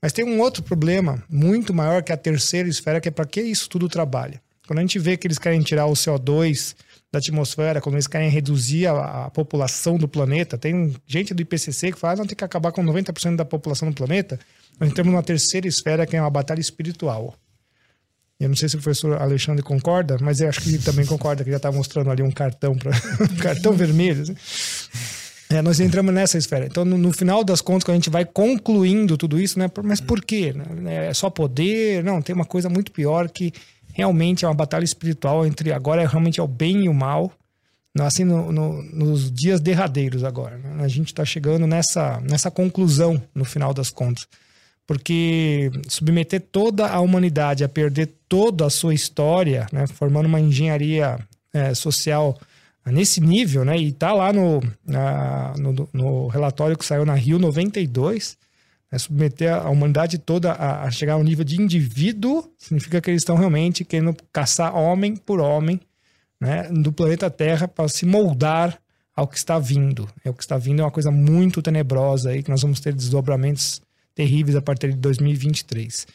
Mas 0.00 0.12
tem 0.12 0.24
um 0.24 0.40
outro 0.40 0.62
problema 0.62 1.22
muito 1.28 1.74
maior 1.74 2.02
que 2.02 2.12
a 2.12 2.16
terceira 2.16 2.68
esfera, 2.68 3.00
que 3.00 3.08
é 3.08 3.10
para 3.10 3.26
que 3.26 3.40
isso 3.40 3.68
tudo 3.68 3.88
trabalha. 3.88 4.40
Quando 4.66 4.78
a 4.80 4.82
gente 4.82 4.98
vê 4.98 5.16
que 5.16 5.26
eles 5.26 5.38
querem 5.38 5.60
tirar 5.62 5.86
o 5.86 5.92
CO2 5.92 6.74
da 7.10 7.18
atmosfera, 7.18 7.80
quando 7.80 7.94
eles 7.94 8.06
querem 8.06 8.28
reduzir 8.28 8.86
a, 8.86 9.26
a 9.26 9.30
população 9.30 9.96
do 9.96 10.06
planeta, 10.06 10.58
tem 10.58 10.94
gente 11.06 11.32
do 11.32 11.42
IPCC 11.42 11.92
que 11.92 11.98
fala 11.98 12.14
que 12.14 12.20
não 12.20 12.26
tem 12.26 12.36
que 12.36 12.44
acabar 12.44 12.72
com 12.72 12.84
90% 12.84 13.36
da 13.36 13.44
população 13.44 13.88
do 13.88 13.94
planeta. 13.94 14.38
Nós 14.78 14.90
entramos 14.90 15.12
numa 15.12 15.22
terceira 15.22 15.66
esfera, 15.66 16.06
que 16.06 16.16
é 16.16 16.20
uma 16.20 16.30
batalha 16.30 16.60
espiritual. 16.60 17.34
Eu 18.38 18.48
não 18.48 18.56
sei 18.56 18.68
se 18.68 18.76
o 18.76 18.80
professor 18.80 19.20
Alexandre 19.20 19.62
concorda, 19.62 20.18
mas 20.20 20.40
eu 20.40 20.48
acho 20.48 20.60
que 20.60 20.68
ele 20.68 20.78
também 20.78 21.06
concorda, 21.06 21.42
que 21.42 21.50
já 21.50 21.56
está 21.56 21.72
mostrando 21.72 22.10
ali 22.10 22.22
um 22.22 22.30
cartão, 22.30 22.76
pra, 22.76 22.90
um 23.32 23.36
cartão 23.36 23.72
vermelho. 23.72 24.22
assim. 24.22 24.36
É, 25.48 25.62
nós 25.62 25.78
entramos 25.80 26.12
nessa 26.12 26.36
esfera. 26.36 26.66
Então, 26.66 26.84
no, 26.84 26.98
no 26.98 27.12
final 27.12 27.42
das 27.44 27.60
contas, 27.60 27.84
quando 27.84 27.94
a 27.94 27.98
gente 27.98 28.10
vai 28.10 28.24
concluindo 28.24 29.16
tudo 29.16 29.40
isso, 29.40 29.58
né? 29.58 29.70
Mas 29.84 30.00
por 30.00 30.20
quê? 30.24 30.52
né? 30.52 31.06
É 31.06 31.14
só 31.14 31.30
poder? 31.30 32.02
Não, 32.04 32.20
tem 32.20 32.34
uma 32.34 32.44
coisa 32.44 32.68
muito 32.68 32.90
pior 32.92 33.30
que 33.30 33.52
realmente 33.94 34.44
é 34.44 34.48
uma 34.48 34.54
batalha 34.54 34.84
espiritual 34.84 35.46
entre 35.46 35.72
agora 35.72 36.02
é 36.02 36.06
realmente 36.06 36.38
é 36.40 36.42
o 36.42 36.48
bem 36.48 36.84
e 36.84 36.88
o 36.88 36.94
mal. 36.94 37.32
Assim, 37.98 38.24
no- 38.24 38.52
no- 38.52 38.82
nos 38.82 39.32
dias 39.32 39.58
derradeiros 39.60 40.22
agora. 40.24 40.58
né? 40.58 40.84
A 40.84 40.88
gente 40.88 41.06
está 41.06 41.24
chegando 41.24 41.66
nessa, 41.66 42.20
nessa 42.20 42.50
conclusão 42.50 43.22
no 43.34 43.44
final 43.44 43.72
das 43.72 43.88
contas. 43.88 44.26
Porque 44.86 45.70
submeter 45.88 46.40
toda 46.40 46.86
a 46.88 47.00
humanidade 47.00 47.64
a 47.64 47.68
perder 47.68 48.08
toda 48.28 48.66
a 48.66 48.70
sua 48.70 48.94
história, 48.94 49.66
né, 49.72 49.86
formando 49.86 50.26
uma 50.26 50.40
engenharia 50.40 51.18
é, 51.52 51.74
social 51.74 52.38
nesse 52.84 53.20
nível, 53.20 53.64
né, 53.64 53.76
e 53.76 53.90
tá 53.92 54.12
lá 54.12 54.32
no, 54.32 54.60
na- 54.86 55.54
no, 55.58 55.88
no 55.92 56.28
relatório 56.28 56.78
que 56.78 56.84
saiu 56.84 57.04
na 57.04 57.14
Rio 57.14 57.36
92, 57.38 58.36
né, 58.92 58.98
submeter 58.98 59.52
a 59.52 59.68
humanidade 59.68 60.18
toda 60.18 60.52
a, 60.52 60.84
a 60.84 60.90
chegar 60.92 61.14
ao 61.14 61.24
nível 61.24 61.44
de 61.44 61.60
indivíduo, 61.60 62.48
significa 62.56 63.00
que 63.00 63.10
eles 63.10 63.22
estão 63.22 63.34
realmente 63.36 63.84
querendo 63.84 64.14
caçar 64.32 64.72
homem 64.76 65.16
por 65.16 65.40
homem, 65.40 65.80
né, 66.40 66.68
do 66.70 66.92
planeta 66.92 67.28
Terra 67.28 67.66
para 67.66 67.88
se 67.88 68.06
moldar 68.06 68.78
ao 69.16 69.26
que 69.26 69.36
está 69.36 69.58
vindo. 69.58 70.06
É 70.24 70.30
o 70.30 70.34
que 70.34 70.42
está 70.42 70.56
vindo 70.58 70.80
é 70.80 70.84
uma 70.84 70.90
coisa 70.92 71.10
muito 71.10 71.60
tenebrosa 71.62 72.30
aí 72.30 72.42
que 72.42 72.50
nós 72.50 72.62
vamos 72.62 72.78
ter 72.78 72.92
desdobramentos 72.94 73.80
terríveis 74.16 74.56
a 74.56 74.62
partir 74.62 74.90
de 74.90 74.96
2023. 74.96 76.06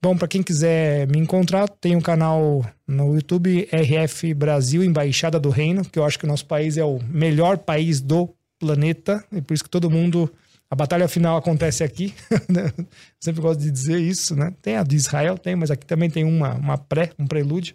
Bom, 0.00 0.16
para 0.16 0.28
quem 0.28 0.44
quiser 0.44 1.08
me 1.08 1.18
encontrar, 1.18 1.68
tem 1.68 1.96
um 1.96 2.00
canal 2.00 2.64
no 2.86 3.16
YouTube 3.16 3.68
RF 3.72 4.32
Brasil 4.34 4.84
Embaixada 4.84 5.40
do 5.40 5.50
Reino, 5.50 5.84
que 5.84 5.98
eu 5.98 6.04
acho 6.04 6.16
que 6.16 6.24
o 6.24 6.28
nosso 6.28 6.46
país 6.46 6.76
é 6.76 6.84
o 6.84 7.00
melhor 7.02 7.58
país 7.58 8.00
do 8.00 8.32
planeta 8.60 9.24
e 9.32 9.40
por 9.40 9.54
isso 9.54 9.64
que 9.64 9.70
todo 9.70 9.90
mundo 9.90 10.32
a 10.70 10.76
batalha 10.76 11.08
final 11.08 11.36
acontece 11.36 11.82
aqui. 11.82 12.14
Sempre 13.18 13.40
gosto 13.40 13.60
de 13.60 13.70
dizer 13.70 13.98
isso, 13.98 14.36
né? 14.36 14.52
Tem 14.62 14.76
a 14.76 14.84
de 14.84 14.94
Israel, 14.94 15.36
tem, 15.36 15.56
mas 15.56 15.70
aqui 15.70 15.86
também 15.86 16.10
tem 16.10 16.24
uma, 16.24 16.54
uma 16.54 16.78
pré, 16.78 17.10
um 17.18 17.26
prelúdio. 17.26 17.74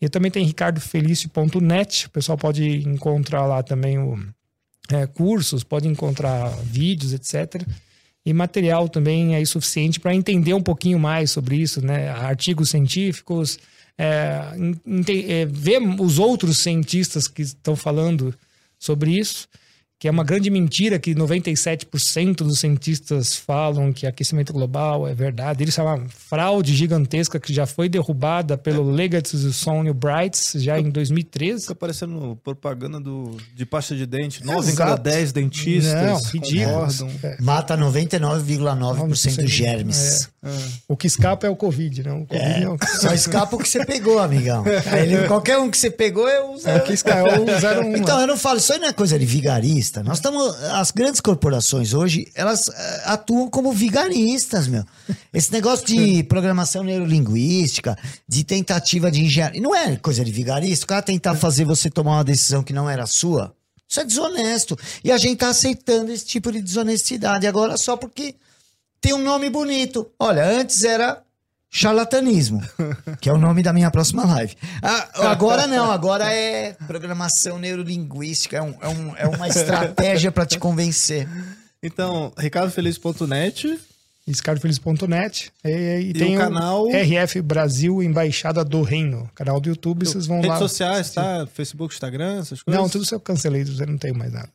E 0.00 0.08
também 0.08 0.30
tem 0.30 0.44
ricardofelício.net. 0.46 2.06
O 2.06 2.10
pessoal 2.10 2.38
pode 2.38 2.88
encontrar 2.88 3.44
lá 3.46 3.62
também 3.62 3.98
o, 3.98 4.18
é, 4.90 5.06
cursos, 5.06 5.62
pode 5.62 5.88
encontrar 5.88 6.48
vídeos, 6.62 7.12
etc. 7.12 7.66
E 8.24 8.32
material 8.32 8.88
também 8.88 9.34
é 9.34 9.44
suficiente 9.44 9.98
para 9.98 10.14
entender 10.14 10.52
um 10.52 10.62
pouquinho 10.62 10.98
mais 10.98 11.30
sobre 11.30 11.56
isso, 11.56 11.84
né? 11.84 12.10
Artigos 12.10 12.70
científicos, 12.70 13.58
é, 13.96 14.40
é, 15.28 15.46
ver 15.46 15.80
os 15.98 16.18
outros 16.18 16.58
cientistas 16.58 17.26
que 17.26 17.42
estão 17.42 17.76
falando 17.76 18.34
sobre 18.78 19.18
isso, 19.18 19.48
que 20.00 20.08
é 20.08 20.10
uma 20.10 20.24
grande 20.24 20.48
mentira 20.48 20.98
que 20.98 21.14
97% 21.14 22.36
dos 22.36 22.58
cientistas 22.58 23.36
falam 23.36 23.92
que 23.92 24.06
aquecimento 24.06 24.50
global 24.50 25.06
é 25.06 25.12
verdade. 25.12 25.62
Isso 25.62 25.78
é 25.78 25.84
uma 25.84 26.08
fraude 26.08 26.74
gigantesca 26.74 27.38
que 27.38 27.52
já 27.52 27.66
foi 27.66 27.86
derrubada 27.86 28.56
pelo 28.56 28.82
Legacy 28.90 29.52
Sony 29.52 29.92
Brights 29.92 30.54
já 30.56 30.80
em 30.80 30.88
2013. 30.88 31.64
Fica 31.64 31.74
parecendo 31.74 32.40
propaganda 32.42 32.98
do, 32.98 33.36
de 33.54 33.66
pasta 33.66 33.94
de 33.94 34.06
dente. 34.06 34.42
9 34.42 34.72
em 34.72 34.74
cada 34.74 34.96
10 34.96 35.32
dentistas 35.32 35.92
Não. 35.92 37.10
É. 37.22 37.36
Mata 37.38 37.76
99,9% 37.76 39.42
dos 39.42 39.50
germes. 39.50 40.30
O 40.88 40.96
que 40.96 41.06
escapa 41.06 41.46
é 41.46 41.50
o 41.50 41.56
Covid, 41.56 42.02
não? 42.04 42.22
O 42.22 42.26
Covid 42.26 42.60
não. 42.60 42.78
Só 43.00 43.12
escapa 43.12 43.54
o 43.54 43.58
que 43.58 43.68
você 43.68 43.84
pegou, 43.84 44.18
amigão. 44.18 44.64
Aí 44.90 45.02
ele- 45.12 45.28
qualquer 45.28 45.58
um 45.58 45.70
que 45.70 45.76
você 45.76 45.90
pegou. 45.90 46.26
É 46.26 46.40
o 46.40 46.54
é 46.54 47.38
o 47.38 47.88
01. 47.90 47.96
Então, 47.96 48.18
eu 48.18 48.26
não 48.26 48.38
falo, 48.38 48.56
isso 48.56 48.72
aí 48.72 48.78
não 48.78 48.88
é 48.88 48.92
coisa 48.94 49.18
de 49.18 49.26
vigarista. 49.26 49.89
Vigarista. 49.90 50.02
Nós 50.02 50.18
estamos. 50.18 50.54
As 50.72 50.90
grandes 50.90 51.20
corporações 51.20 51.92
hoje, 51.92 52.30
elas 52.34 52.68
eh, 52.68 53.02
atuam 53.06 53.50
como 53.50 53.72
vigaristas, 53.72 54.68
meu. 54.68 54.84
Esse 55.34 55.52
negócio 55.52 55.86
de 55.86 56.22
programação 56.28 56.84
neurolinguística, 56.84 57.98
de 58.26 58.44
tentativa 58.44 59.10
de 59.10 59.24
engenharia. 59.24 59.60
Não 59.60 59.74
é 59.74 59.96
coisa 59.96 60.24
de 60.24 60.30
vigarista. 60.30 60.84
O 60.84 60.88
cara 60.88 61.02
tentar 61.02 61.34
fazer 61.34 61.64
você 61.64 61.90
tomar 61.90 62.12
uma 62.12 62.24
decisão 62.24 62.62
que 62.62 62.72
não 62.72 62.88
era 62.88 63.06
sua. 63.06 63.54
Isso 63.88 64.00
é 64.00 64.04
desonesto. 64.04 64.78
E 65.02 65.10
a 65.10 65.18
gente 65.18 65.38
tá 65.38 65.48
aceitando 65.48 66.12
esse 66.12 66.24
tipo 66.24 66.52
de 66.52 66.62
desonestidade 66.62 67.46
agora 67.46 67.76
só 67.76 67.96
porque 67.96 68.36
tem 69.00 69.12
um 69.12 69.22
nome 69.22 69.50
bonito. 69.50 70.06
Olha, 70.18 70.44
antes 70.44 70.84
era 70.84 71.20
charlatanismo, 71.70 72.60
que 73.20 73.28
é 73.28 73.32
o 73.32 73.38
nome 73.38 73.62
da 73.62 73.72
minha 73.72 73.90
próxima 73.90 74.24
live. 74.24 74.56
Ah, 74.82 75.30
agora 75.30 75.66
não, 75.66 75.90
agora 75.90 76.32
é 76.32 76.72
programação 76.86 77.58
neurolinguística, 77.58 78.56
é, 78.56 78.62
um, 78.62 78.74
é, 78.80 78.88
um, 78.88 79.16
é 79.16 79.26
uma 79.28 79.48
estratégia 79.48 80.32
para 80.32 80.44
te 80.44 80.58
convencer. 80.58 81.28
Então, 81.82 82.32
ricardofeliz.net. 82.36 83.78
Escardofeliz.net 84.26 85.50
e, 85.64 85.68
e, 85.70 86.10
E 86.10 86.12
tem 86.12 86.36
o 86.36 86.40
canal- 86.40 86.86
RF 86.88 87.40
Brasil 87.40 88.02
Embaixada 88.02 88.64
do 88.64 88.82
Reino. 88.82 89.28
Canal 89.34 89.58
do 89.60 89.68
YouTube, 89.70 90.06
vocês 90.06 90.26
vão 90.26 90.36
Redes 90.36 90.50
lá. 90.50 90.58
sociais, 90.58 91.10
tá? 91.12 91.46
Facebook, 91.52 91.94
Instagram, 91.94 92.40
essas 92.40 92.62
coisas? 92.62 92.80
Não, 92.80 92.88
tudo 92.88 93.02
isso 93.04 93.14
eu 93.14 93.20
cancelei, 93.20 93.62
eu 93.62 93.86
não 93.86 93.96
tenho 93.98 94.14
mais 94.14 94.32
nada. 94.32 94.48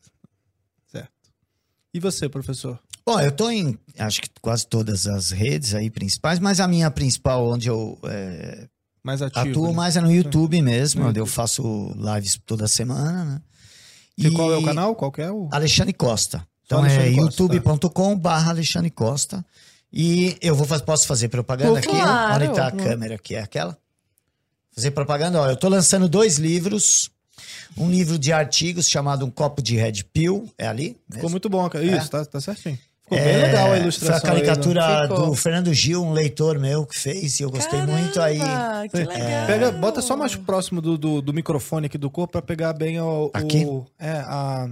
E 1.95 1.99
você, 2.01 2.27
professor? 2.27 2.77
Bom, 3.05 3.17
eu 3.21 3.31
tô 3.31 3.49
em, 3.49 3.79
acho 3.97 4.21
que 4.21 4.27
quase 4.41 4.67
todas 4.67 5.07
as 5.07 5.31
redes 5.31 5.73
aí 5.73 5.89
principais, 5.89 6.39
mas 6.39 6.59
a 6.59 6.67
minha 6.67 6.91
principal, 6.91 7.47
onde 7.47 7.69
eu 7.69 7.97
é, 8.03 8.67
Mais 9.01 9.21
ativo. 9.21 9.49
atuo 9.49 9.67
né? 9.69 9.73
mais 9.73 9.95
é 9.95 10.01
no 10.01 10.11
YouTube 10.11 10.61
mesmo, 10.61 11.03
No 11.03 11.09
onde 11.09 11.21
eu 11.21 11.25
faço 11.25 11.95
lives 11.95 12.37
toda 12.45 12.67
semana, 12.67 13.23
né? 13.23 13.41
E 14.17 14.29
qual 14.29 14.51
é 14.51 14.57
o 14.57 14.63
canal? 14.65 14.93
Qual 14.93 15.09
que 15.09 15.21
é 15.21 15.31
o... 15.31 15.47
Alexandre 15.53 15.93
Costa. 15.93 16.45
Então 16.65 16.79
Alexandre 16.79 17.13
é 17.13 17.15
youtube.com 17.15 18.19
barra 18.19 18.51
Alexandre 18.51 18.91
Costa. 18.91 19.45
E 19.93 20.37
eu 20.41 20.53
vou 20.53 20.67
fazer, 20.67 20.83
posso 20.83 21.07
fazer 21.07 21.29
propaganda 21.29 21.79
aqui? 21.79 21.87
claro. 21.87 22.43
Onde 22.43 22.55
tá 22.55 22.67
a 22.67 22.71
câmera 22.71 23.15
aqui? 23.15 23.35
É 23.35 23.41
aquela? 23.41 23.77
Fazer 24.73 24.91
propaganda, 24.91 25.39
ó. 25.39 25.49
Eu 25.49 25.55
tô 25.55 25.69
lançando 25.69 26.09
dois 26.09 26.39
livros. 26.39 27.09
Um 27.77 27.89
livro 27.89 28.17
de 28.19 28.31
artigos 28.31 28.89
chamado 28.89 29.25
Um 29.25 29.31
Copo 29.31 29.61
de 29.61 29.75
Red 29.75 30.03
Pill. 30.13 30.49
É 30.57 30.67
ali? 30.67 30.97
Ficou 31.11 31.29
muito 31.29 31.49
bom. 31.49 31.67
cara. 31.69 31.83
Isso, 31.83 32.09
tá, 32.09 32.25
tá 32.25 32.39
certinho. 32.41 32.77
Ficou 33.03 33.17
É, 33.19 33.23
bem 33.23 33.41
legal 33.43 33.71
a 33.71 33.77
ilustração. 33.77 34.19
Foi 34.21 34.29
a 34.29 34.33
aí, 34.33 34.39
né? 34.39 34.45
caricatura 34.47 35.01
Ficou. 35.07 35.25
do 35.27 35.35
Fernando 35.35 35.73
Gil, 35.73 36.03
um 36.03 36.11
leitor 36.11 36.57
meu 36.57 36.85
que 36.87 36.97
fez, 36.97 37.39
e 37.39 37.43
eu 37.43 37.51
gostei 37.51 37.79
muito 37.83 38.19
aí. 38.19 38.39
Caramba, 38.39 38.89
Que 38.89 38.97
legal. 38.97 39.45
Pega, 39.47 39.71
bota 39.73 40.01
só 40.01 40.17
mais 40.17 40.35
próximo 40.35 40.81
do, 40.81 40.97
do, 40.97 41.21
do 41.21 41.31
microfone 41.33 41.85
aqui 41.85 41.97
do 41.99 42.09
corpo 42.09 42.31
pra 42.31 42.41
pegar 42.41 42.73
bem 42.73 42.99
o, 42.99 43.25
o- 43.25 43.31
Aqui? 43.33 43.65
é, 43.99 44.09
a, 44.11 44.67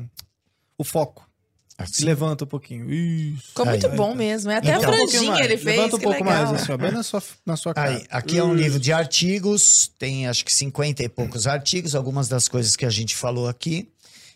o 0.77 0.83
foco. 0.83 1.29
Assim. 1.77 2.05
Levanta 2.05 2.43
um 2.43 2.47
pouquinho. 2.47 2.91
Isso. 2.93 3.47
Ficou 3.47 3.65
muito 3.65 3.87
aí. 3.87 3.95
bom 3.97 4.13
mesmo. 4.13 4.51
É 4.51 4.57
até 4.57 4.75
Então. 4.75 4.91
a 4.91 4.93
Um 4.93 4.97
pouquinho 4.97 5.09
franjinha 5.09 5.31
mais. 5.31 5.45
ele 5.45 5.57
fez. 5.57 5.75
Levanta 5.77 5.95
um 5.95 5.99
que 5.99 6.03
pouco 6.05 6.23
legal. 6.23 6.45
mais, 6.47 6.61
assim, 6.61 6.71
ó, 6.71 6.77
bem 6.77 6.91
na 6.91 7.03
sua, 7.03 7.23
na 7.45 7.55
sua 7.55 7.73
cara. 7.73 7.89
Aí, 7.91 8.05
aqui 8.09 8.37
é 8.37 8.43
um 8.43 8.53
livro 8.53 8.79
de 8.79 8.93
artigos, 8.93 9.91
tem 9.97 10.27
acho 10.27 10.45
que 10.45 10.53
50 10.53 11.03
e 11.03 11.09
poucos 11.09 11.47
artigos, 11.47 11.95
algumas 11.95 12.27
das 12.27 12.47
coisas 12.47 12.75
que 12.75 12.85
a 12.85 12.89
gente 12.89 13.15
falou 13.15 13.47
aqui. 13.47 13.89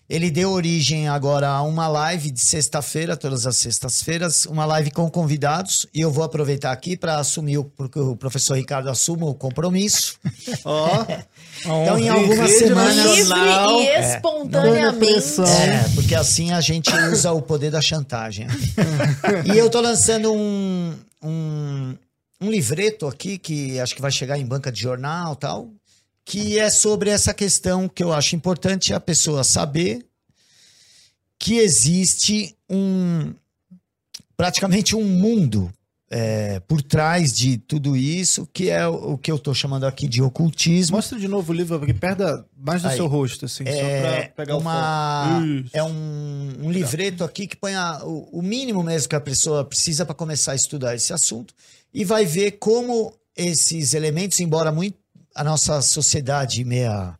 Ele 0.10 0.32
deu 0.32 0.52
origem 0.52 1.10
agora 1.10 1.50
a 1.50 1.62
uma 1.64 1.88
live 1.90 2.32
de 2.32 2.40
sexta-feira, 2.40 3.18
todas 3.18 3.46
as 3.46 3.58
sextas-feiras, 3.58 4.46
uma 4.46 4.64
live 4.66 4.90
com 4.92 5.10
convidados. 5.10 5.86
E 5.94 6.00
eu 6.00 6.10
vou 6.10 6.24
aproveitar 6.24 6.72
aqui 6.72 6.96
para 6.96 7.18
assumir, 7.20 7.58
o, 7.58 7.66
porque 7.66 8.00
o 8.00 8.16
professor 8.16 8.56
Ricardo 8.56 8.90
assuma 8.90 9.26
o 9.26 9.34
compromisso. 9.36 10.18
Ó, 10.64 11.06
Então, 11.60 11.98
em 11.98 12.08
algumas 12.08 12.52
semanas. 12.52 12.96
Livre 13.18 13.40
e 13.82 13.88
É. 13.88 14.16
espontaneamente. 14.16 15.42
É, 15.42 15.90
porque 15.96 16.16
assim 16.16 16.52
a 16.52 16.62
gente 16.62 16.90
usa 17.12 17.32
o 17.32 17.42
poder 17.42 17.72
da 17.72 17.82
chantagem. 17.82 18.48
e 19.54 19.58
eu 19.58 19.70
tô 19.70 19.82
lançando 19.82 20.32
um, 20.32 20.94
um, 21.22 21.96
um 22.40 22.50
livreto 22.52 23.08
aqui, 23.08 23.38
que 23.38 23.80
acho 23.80 23.96
que 23.96 24.02
vai 24.02 24.12
chegar 24.12 24.38
em 24.38 24.46
banca 24.46 24.72
de 24.72 24.80
jornal 24.80 25.34
e 25.34 25.38
tal, 25.38 25.70
que 26.30 26.60
é 26.60 26.70
sobre 26.70 27.10
essa 27.10 27.34
questão 27.34 27.88
que 27.88 28.04
eu 28.04 28.12
acho 28.12 28.36
importante 28.36 28.94
a 28.94 29.00
pessoa 29.00 29.46
saber 29.46 30.06
que 31.40 31.56
existe 31.58 32.54
um 32.70 33.34
praticamente 34.36 34.94
um 34.94 35.06
mundo 35.06 35.72
é, 36.10 36.60
por 36.62 36.82
trás 36.82 37.32
de 37.34 37.58
tudo 37.58 37.96
isso, 37.96 38.46
que 38.54 38.70
é 38.70 38.86
o, 38.86 39.18
que 39.18 39.32
eu 39.32 39.40
tô 39.40 39.54
chamando 39.54 39.86
aqui 39.86 40.06
de 40.08 40.22
ocultismo. 40.22 40.98
Mostra 40.98 41.18
de 41.18 41.28
novo 41.30 41.54
o 41.54 41.56
livro 41.56 41.78
aqui, 41.78 41.94
perto 41.94 42.18
da- 42.20 42.44
mais 42.58 42.82
do 42.82 42.90
Aí. 42.90 42.98
seu 42.98 43.08
rosto, 43.08 43.46
assim, 43.46 43.64
só 43.66 43.72
É, 43.72 44.34
uma, 44.54 45.42
é 45.72 45.84
um, 45.84 46.54
um 46.64 46.72
livreto 46.72 47.24
aqui 47.24 47.48
que 47.48 47.56
põe 47.56 47.74
a- 47.74 48.02
o, 48.04 48.40
o 48.40 48.42
mínimo 48.42 48.84
mesmo 48.84 49.08
que 49.08 49.16
a 49.16 49.22
pessoa 49.22 49.64
precisa 49.64 50.06
para 50.06 50.14
começar 50.16 50.52
a 50.52 50.56
estudar 50.56 50.94
esse 50.94 51.14
assunto 51.14 51.54
e 51.94 52.04
vai 52.04 52.26
ver 52.26 52.52
como 52.54 53.14
esses 53.36 53.94
elementos, 53.94 54.40
embora 54.42 54.72
muito 54.74 54.98
a 55.38 55.44
nossa 55.44 55.82
sociedade 55.82 56.64
meia 56.64 57.18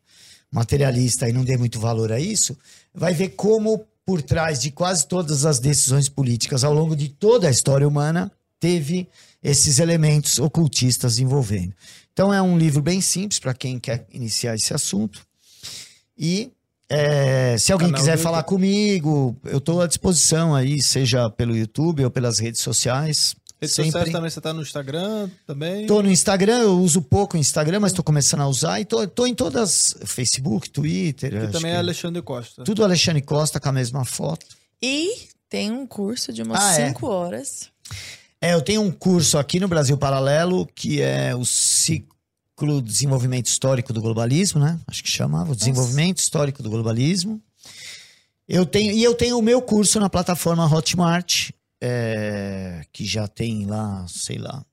materialista 0.50 1.28
e 1.28 1.32
não 1.32 1.44
dê 1.44 1.56
muito 1.56 1.78
valor 1.78 2.10
a 2.10 2.18
isso, 2.18 2.56
vai 2.92 3.14
ver 3.14 3.30
como 3.30 3.86
por 4.04 4.22
trás 4.22 4.60
de 4.60 4.70
quase 4.70 5.06
todas 5.06 5.44
as 5.44 5.58
decisões 5.58 6.08
políticas 6.08 6.64
ao 6.64 6.72
longo 6.72 6.96
de 6.96 7.08
toda 7.08 7.46
a 7.46 7.50
história 7.50 7.86
humana 7.86 8.32
teve 8.58 9.06
esses 9.42 9.78
elementos 9.78 10.38
ocultistas 10.38 11.18
envolvendo. 11.18 11.72
Então 12.12 12.34
é 12.34 12.42
um 12.42 12.58
livro 12.58 12.82
bem 12.82 13.00
simples 13.00 13.38
para 13.38 13.54
quem 13.54 13.78
quer 13.78 14.06
iniciar 14.12 14.54
esse 14.54 14.74
assunto. 14.74 15.24
E 16.16 16.50
é, 16.88 17.56
se 17.58 17.70
alguém 17.70 17.88
Canal 17.88 18.00
quiser 18.00 18.16
falar 18.16 18.42
comigo, 18.42 19.36
eu 19.44 19.58
estou 19.58 19.80
à 19.80 19.86
disposição 19.86 20.54
aí, 20.54 20.82
seja 20.82 21.30
pelo 21.30 21.56
YouTube 21.56 22.04
ou 22.04 22.10
pelas 22.10 22.38
redes 22.38 22.62
sociais. 22.62 23.36
Redes 23.60 23.74
Sempre. 23.74 23.90
sociais 23.92 24.12
também, 24.12 24.30
você 24.30 24.40
tá 24.40 24.52
no 24.52 24.62
Instagram 24.62 25.28
também? 25.46 25.86
Tô 25.86 26.00
no 26.02 26.10
Instagram, 26.10 26.58
eu 26.60 26.78
uso 26.80 27.02
pouco 27.02 27.36
o 27.36 27.40
Instagram, 27.40 27.80
mas 27.80 27.90
estou 27.92 28.04
começando 28.04 28.40
a 28.42 28.48
usar. 28.48 28.80
E 28.80 28.84
tô, 28.84 29.06
tô 29.08 29.26
em 29.26 29.34
todas, 29.34 29.96
Facebook, 30.04 30.70
Twitter. 30.70 31.34
Acho 31.42 31.52
também 31.52 31.72
que- 31.72 31.76
é 31.76 31.78
Alexandre 31.78 32.22
Costa. 32.22 32.62
Tudo 32.62 32.84
Alexandre 32.84 33.20
Costa 33.22 33.58
com 33.58 33.68
a 33.68 33.72
mesma 33.72 34.04
foto. 34.04 34.46
E 34.80 35.28
tem 35.48 35.72
um 35.72 35.86
curso 35.86 36.32
de 36.32 36.42
umas 36.42 36.62
Ah, 36.62 36.80
é. 36.80 36.86
5 36.88 37.06
horas. 37.08 37.68
É, 38.40 38.54
eu 38.54 38.62
tenho 38.62 38.80
um 38.82 38.92
curso 38.92 39.36
aqui 39.38 39.58
no 39.58 39.66
Brasil 39.66 39.98
Paralelo, 39.98 40.64
que 40.72 41.02
é 41.02 41.34
o 41.34 41.44
ciclo 41.44 42.80
Desenvolvimento 42.80 43.46
Histórico 43.46 43.92
do 43.92 44.00
Globalismo, 44.00 44.60
né? 44.60 44.78
Acho 44.86 45.02
que 45.02 45.10
chamava, 45.10 45.50
o 45.50 45.56
Desenvolvimento 45.56 46.18
Histórico 46.18 46.62
do 46.62 46.70
Globalismo. 46.70 47.42
Eu 48.48 48.64
tenho, 48.64 48.92
e 48.92 49.02
eu 49.02 49.14
tenho 49.14 49.36
o 49.36 49.42
meu 49.42 49.60
curso 49.60 49.98
na 49.98 50.08
plataforma 50.08 50.64
Hotmart, 50.72 51.50
é, 51.80 52.82
que 52.92 53.04
já 53.04 53.26
tem 53.28 53.66
lá, 53.66 54.06
sei 54.08 54.38
lá, 54.38 54.64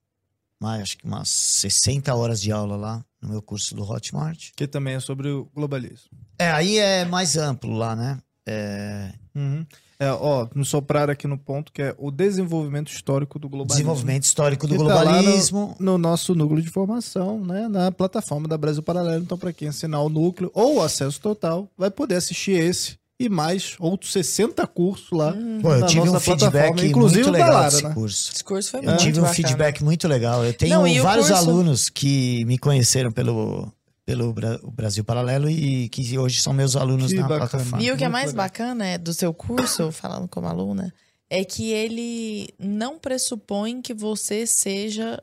mais, 0.60 0.82
acho 0.82 0.98
que 0.98 1.06
umas 1.06 1.30
60 1.30 2.14
horas 2.16 2.42
de 2.42 2.52
aula 2.52 2.76
lá 2.76 3.06
no 3.22 3.30
meu 3.30 3.42
curso 3.42 3.76
do 3.76 3.84
Hotmart. 3.84 4.52
Que 4.56 4.68
também 4.68 4.96
é 4.96 5.00
sobre 5.00 5.30
o 5.30 5.50
globalismo. 5.54 6.10
É, 6.40 6.52
aí 6.52 6.78
é 6.78 7.06
mais 7.06 7.38
amplo 7.38 7.74
lá, 7.74 7.96
né? 7.96 8.18
É, 8.48 9.12
Uhum. 9.36 9.66
É, 10.00 10.12
ó, 10.12 10.48
nos 10.54 10.70
sopraram 10.70 11.12
aqui 11.12 11.28
no 11.28 11.38
ponto 11.38 11.72
que 11.72 11.82
é 11.82 11.96
o 11.98 12.12
desenvolvimento 12.12 12.92
histórico 12.92 13.40
do 13.40 13.48
globalismo. 13.48 13.78
desenvolvimento 13.78 14.24
histórico 14.24 14.68
do 14.68 14.78
tá 14.78 14.84
globalismo. 14.84 15.76
No 15.80 15.98
nosso 15.98 16.36
núcleo 16.36 16.62
de 16.62 16.70
formação, 16.70 17.44
né? 17.44 17.68
Na 17.68 17.92
plataforma 17.92 18.48
da 18.48 18.58
Brasil 18.58 18.84
Paralelo. 18.84 19.24
Então, 19.24 19.38
para 19.38 19.54
quem 19.54 19.68
assinar 19.68 20.02
o 20.02 20.10
núcleo 20.10 20.52
ou 20.54 20.78
o 20.78 20.82
acesso 20.82 21.20
total, 21.22 21.70
vai 21.78 21.90
poder 21.90 22.16
assistir 22.16 22.52
esse 22.52 22.98
e 23.20 23.30
mais 23.30 23.76
outros 23.80 24.12
60 24.12 24.66
cursos 24.68 25.10
lá. 25.12 25.34
Pô, 25.62 25.74
eu 25.74 25.86
tive 25.86 26.10
um 26.10 26.20
feedback 26.20 26.94
muito 26.94 27.32
legal 27.32 27.54
Lara, 27.54 27.70
desse 27.70 27.84
né? 27.84 27.94
curso. 27.94 28.32
Esse 28.34 28.44
curso 28.44 28.72
foi 28.72 28.80
Eu 28.82 28.84
muito 28.86 29.00
tive 29.00 29.20
um 29.20 29.22
bacana. 29.24 29.36
feedback 29.36 29.84
muito 29.84 30.08
legal. 30.08 30.44
Eu 30.44 30.54
tenho 30.54 30.74
Não, 30.82 31.04
vários 31.04 31.28
curso- 31.30 31.42
alunos 31.50 31.90
que 31.90 32.44
me 32.46 32.58
conheceram 32.58 33.12
pelo, 33.12 33.72
pelo 34.06 34.34
Bra- 34.34 34.60
Brasil 34.74 35.04
Paralelo 35.04 35.50
e 35.50 35.88
que 35.90 36.18
hoje 36.18 36.42
são 36.42 36.52
meus 36.54 36.76
alunos 36.76 37.12
Que 37.12 37.16
na 37.18 37.28
bacana. 37.28 37.48
plataforma. 37.50 37.82
E 37.84 37.90
o 37.92 37.98
que 37.98 38.04
é 38.04 38.10
mais 38.10 38.34
bacana 38.34 38.86
é 38.86 38.98
do 38.98 39.14
seu 39.14 39.34
curso, 39.34 39.92
falando 39.94 40.28
como 40.28 40.48
aluna, 40.48 40.94
é 41.30 41.44
que 41.46 41.72
ele 41.72 42.50
não 42.60 43.00
pressupõe 43.00 43.82
que 43.82 43.94
você 43.94 44.46
seja 44.46 45.22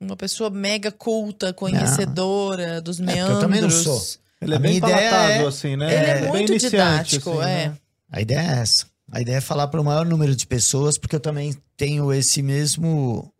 uma 0.00 0.16
pessoa 0.16 0.48
mega 0.50 0.90
culta, 0.90 1.52
conhecedora 1.52 2.80
dos 2.80 2.98
É, 2.98 3.02
porque 3.04 3.14
meandros. 3.14 3.36
eu 3.36 3.40
também 3.40 3.60
não 3.60 3.70
sou. 3.70 4.02
Ele 4.46 4.54
é 4.54 4.56
A 4.56 4.60
bem 4.60 4.80
palatável, 4.80 5.44
é- 5.44 5.48
assim, 5.48 5.76
né? 5.76 5.86
Ele 5.94 6.10
é 6.10 6.20
Bem 6.22 6.30
muito 6.30 6.58
didático, 6.58 7.30
assim, 7.40 7.50
é. 7.50 7.68
né? 7.68 7.76
A 8.10 8.20
ideia 8.20 8.40
é 8.40 8.58
essa. 8.60 8.86
A 9.10 9.20
ideia 9.20 9.36
é 9.36 9.40
falar 9.40 9.68
para 9.68 9.80
o 9.80 9.84
maior 9.84 10.04
número 10.06 10.34
de 10.34 10.46
pessoas, 10.46 10.98
porque 10.98 11.14
eu 11.16 11.20
também 11.20 11.54
tenho 11.76 12.12
esse 12.12 12.42
mesmo 12.42 13.32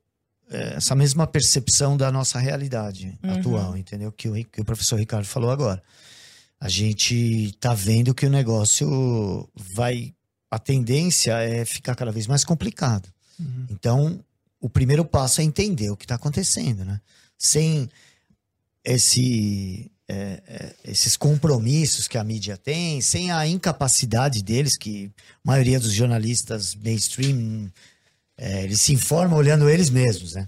eh, 0.51 0.75
essa 0.77 0.95
mesma 0.95 1.27
percepção 1.27 1.97
da 1.97 2.11
nossa 2.13 2.39
realidade 2.39 3.19
Uhum. 3.23 3.33
atual, 3.35 3.77
entendeu? 3.77 4.13
Que 4.13 4.29
o, 4.29 4.35
que 4.45 4.61
o 4.61 4.65
professor 4.65 4.97
Ricardo 4.99 5.25
falou 5.27 5.51
agora. 5.51 5.83
A 6.61 6.69
gente 6.69 7.53
tá 7.61 7.75
vendo 7.75 8.15
que 8.15 8.25
o 8.27 8.31
negócio 8.31 9.49
vai. 9.55 10.15
A 10.51 10.59
tendência 10.59 11.33
é 11.41 11.65
ficar 11.65 11.95
cada 11.97 12.13
vez 12.13 12.27
mais 12.29 12.45
complicado. 12.45 13.09
Uhum. 13.39 13.67
Então, 13.71 14.21
o 14.61 14.71
primeiro 14.71 15.05
passo 15.05 15.41
é 15.41 15.45
entender 15.45 15.91
o 15.91 15.97
que 15.97 16.05
está 16.05 16.15
acontecendo, 16.15 16.85
né? 16.85 17.01
Sem 17.37 17.89
esse 18.85 19.91
é, 20.09 20.41
é, 20.47 20.73
esses 20.85 21.17
compromissos 21.17 22.07
que 22.07 22.17
a 22.17 22.25
mídia 22.25 22.57
tem, 22.57 23.01
sem 23.01 23.31
a 23.31 23.47
incapacidade 23.47 24.43
deles, 24.43 24.77
que 24.77 25.11
a 25.45 25.51
maioria 25.51 25.81
dos 25.81 25.93
jornalistas 25.93 26.75
mainstream 26.75 27.71
é, 28.39 28.65
eles 28.65 28.83
se 28.83 28.93
informam 28.93 29.39
olhando 29.39 29.69
eles 29.69 29.89
mesmos, 29.89 30.35
né? 30.35 30.47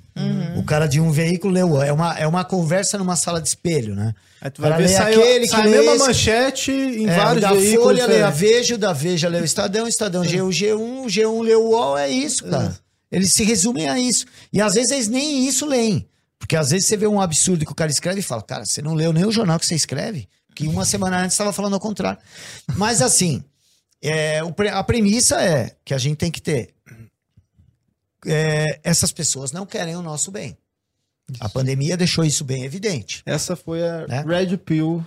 O 0.58 0.62
cara 0.62 0.86
de 0.86 1.00
um 1.00 1.10
veículo 1.10 1.54
leu. 1.54 1.82
É 1.82 1.90
uma, 1.90 2.18
é 2.18 2.26
uma 2.26 2.44
conversa 2.44 2.98
numa 2.98 3.16
sala 3.16 3.40
de 3.40 3.48
espelho, 3.48 3.94
né? 3.94 4.14
Aí 4.42 4.50
tu 4.50 4.60
vai 4.60 4.76
ver, 4.76 4.82
lê 4.82 4.88
saiu, 4.88 5.20
aquele 5.22 5.44
que 5.46 5.48
sai 5.48 5.60
a 5.60 5.64
lê 5.64 5.70
mesma 5.70 5.94
esse. 5.94 6.06
manchete 6.06 6.70
em 6.70 7.08
É, 7.08 7.16
vários 7.16 7.42
da 7.42 7.52
veículos 7.52 7.82
Folha 7.84 8.06
lê 8.06 8.22
a. 8.22 8.30
Veja, 8.30 8.76
da 8.76 8.92
Veja 8.92 9.28
lê 9.28 9.40
o 9.40 9.44
Estadão, 9.44 9.86
o 9.86 9.88
Estadão 9.88 10.22
lê 10.22 10.40
o 10.42 10.48
G1, 10.48 10.76
o 10.76 11.06
G1 11.06 11.42
lê 11.42 11.54
o 11.54 11.70
UOL, 11.70 11.96
é 11.96 12.10
isso, 12.10 12.44
cara. 12.44 12.78
Eles 13.10 13.32
se 13.32 13.42
resumem 13.42 13.88
a 13.88 13.98
isso. 13.98 14.26
E 14.52 14.60
às 14.60 14.74
vezes 14.74 14.90
eles 14.90 15.08
nem 15.08 15.48
isso 15.48 15.64
leem. 15.64 16.06
Porque 16.38 16.56
às 16.56 16.70
vezes 16.70 16.86
você 16.86 16.96
vê 16.96 17.06
um 17.06 17.20
absurdo 17.20 17.64
que 17.66 17.72
o 17.72 17.74
cara 17.74 17.90
escreve 17.90 18.20
e 18.20 18.22
fala, 18.22 18.42
cara, 18.42 18.64
você 18.64 18.80
não 18.80 18.94
leu 18.94 19.12
nem 19.12 19.24
o 19.26 19.32
jornal 19.32 19.58
que 19.58 19.66
você 19.66 19.74
escreve? 19.74 20.28
Que 20.54 20.66
uma 20.66 20.84
semana 20.84 21.18
antes 21.18 21.34
estava 21.34 21.52
falando 21.52 21.74
ao 21.74 21.80
contrário. 21.80 22.20
Mas 22.76 23.02
assim, 23.02 23.42
é, 24.02 24.40
a 24.72 24.82
premissa 24.84 25.40
é 25.42 25.76
que 25.84 25.92
a 25.94 25.98
gente 25.98 26.16
tem 26.16 26.30
que 26.30 26.40
ter. 26.40 26.74
é, 28.26 28.80
essas 28.82 29.12
pessoas 29.12 29.52
não 29.52 29.66
querem 29.66 29.96
o 29.96 30.02
nosso 30.02 30.30
bem. 30.30 30.56
A 31.40 31.48
pandemia 31.48 31.96
deixou 31.96 32.24
isso 32.24 32.42
bem 32.44 32.64
evidente. 32.64 33.22
Essa 33.26 33.54
foi 33.54 33.86
a 33.86 34.06
Né? 34.06 34.24
Red 34.26 34.56
Pill 34.58 35.04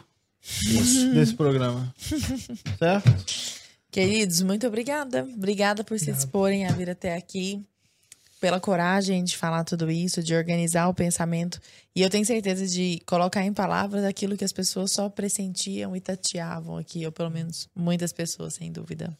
desse 1.13 1.33
programa. 1.33 1.93
certo? 2.77 3.11
Queridos, 3.89 4.41
muito 4.41 4.67
obrigada. 4.67 5.23
Obrigada 5.23 5.83
por 5.83 5.99
se 5.99 6.11
disporem 6.11 6.65
a 6.65 6.71
vir 6.71 6.89
até 6.89 7.15
aqui, 7.15 7.61
pela 8.41 8.59
coragem 8.59 9.23
de 9.23 9.37
falar 9.37 9.63
tudo 9.63 9.89
isso, 9.91 10.21
de 10.23 10.33
organizar 10.35 10.87
o 10.89 10.93
pensamento. 10.93 11.61
E 11.95 12.01
eu 12.01 12.09
tenho 12.09 12.25
certeza 12.25 12.65
de 12.67 12.99
colocar 13.05 13.45
em 13.45 13.53
palavras 13.53 14.03
aquilo 14.03 14.35
que 14.35 14.43
as 14.43 14.51
pessoas 14.51 14.91
só 14.91 15.07
pressentiam 15.07 15.95
e 15.95 16.01
tateavam 16.01 16.75
aqui, 16.75 17.05
ou 17.05 17.11
pelo 17.11 17.29
menos 17.29 17.69
muitas 17.75 18.11
pessoas, 18.11 18.55
sem 18.55 18.71
dúvida. 18.71 19.15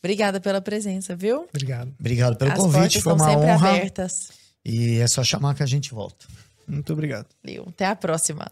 Obrigada 0.00 0.38
pela 0.38 0.60
presença, 0.60 1.16
viu? 1.16 1.46
Obrigado. 1.48 1.92
Obrigado 1.98 2.36
pelo 2.36 2.52
As 2.52 2.58
convite, 2.58 3.00
portas 3.00 3.02
foi 3.02 3.12
estão 3.12 3.16
uma 3.16 3.30
sempre 3.30 3.50
honra. 3.50 3.70
abertas. 3.70 4.28
E 4.64 4.98
é 4.98 5.06
só 5.08 5.24
chamar 5.24 5.54
que 5.54 5.62
a 5.62 5.66
gente 5.66 5.92
volta. 5.92 6.26
Muito 6.68 6.92
obrigado. 6.92 7.26
Valeu. 7.42 7.64
Até 7.68 7.86
a 7.86 7.96
próxima. 7.96 8.48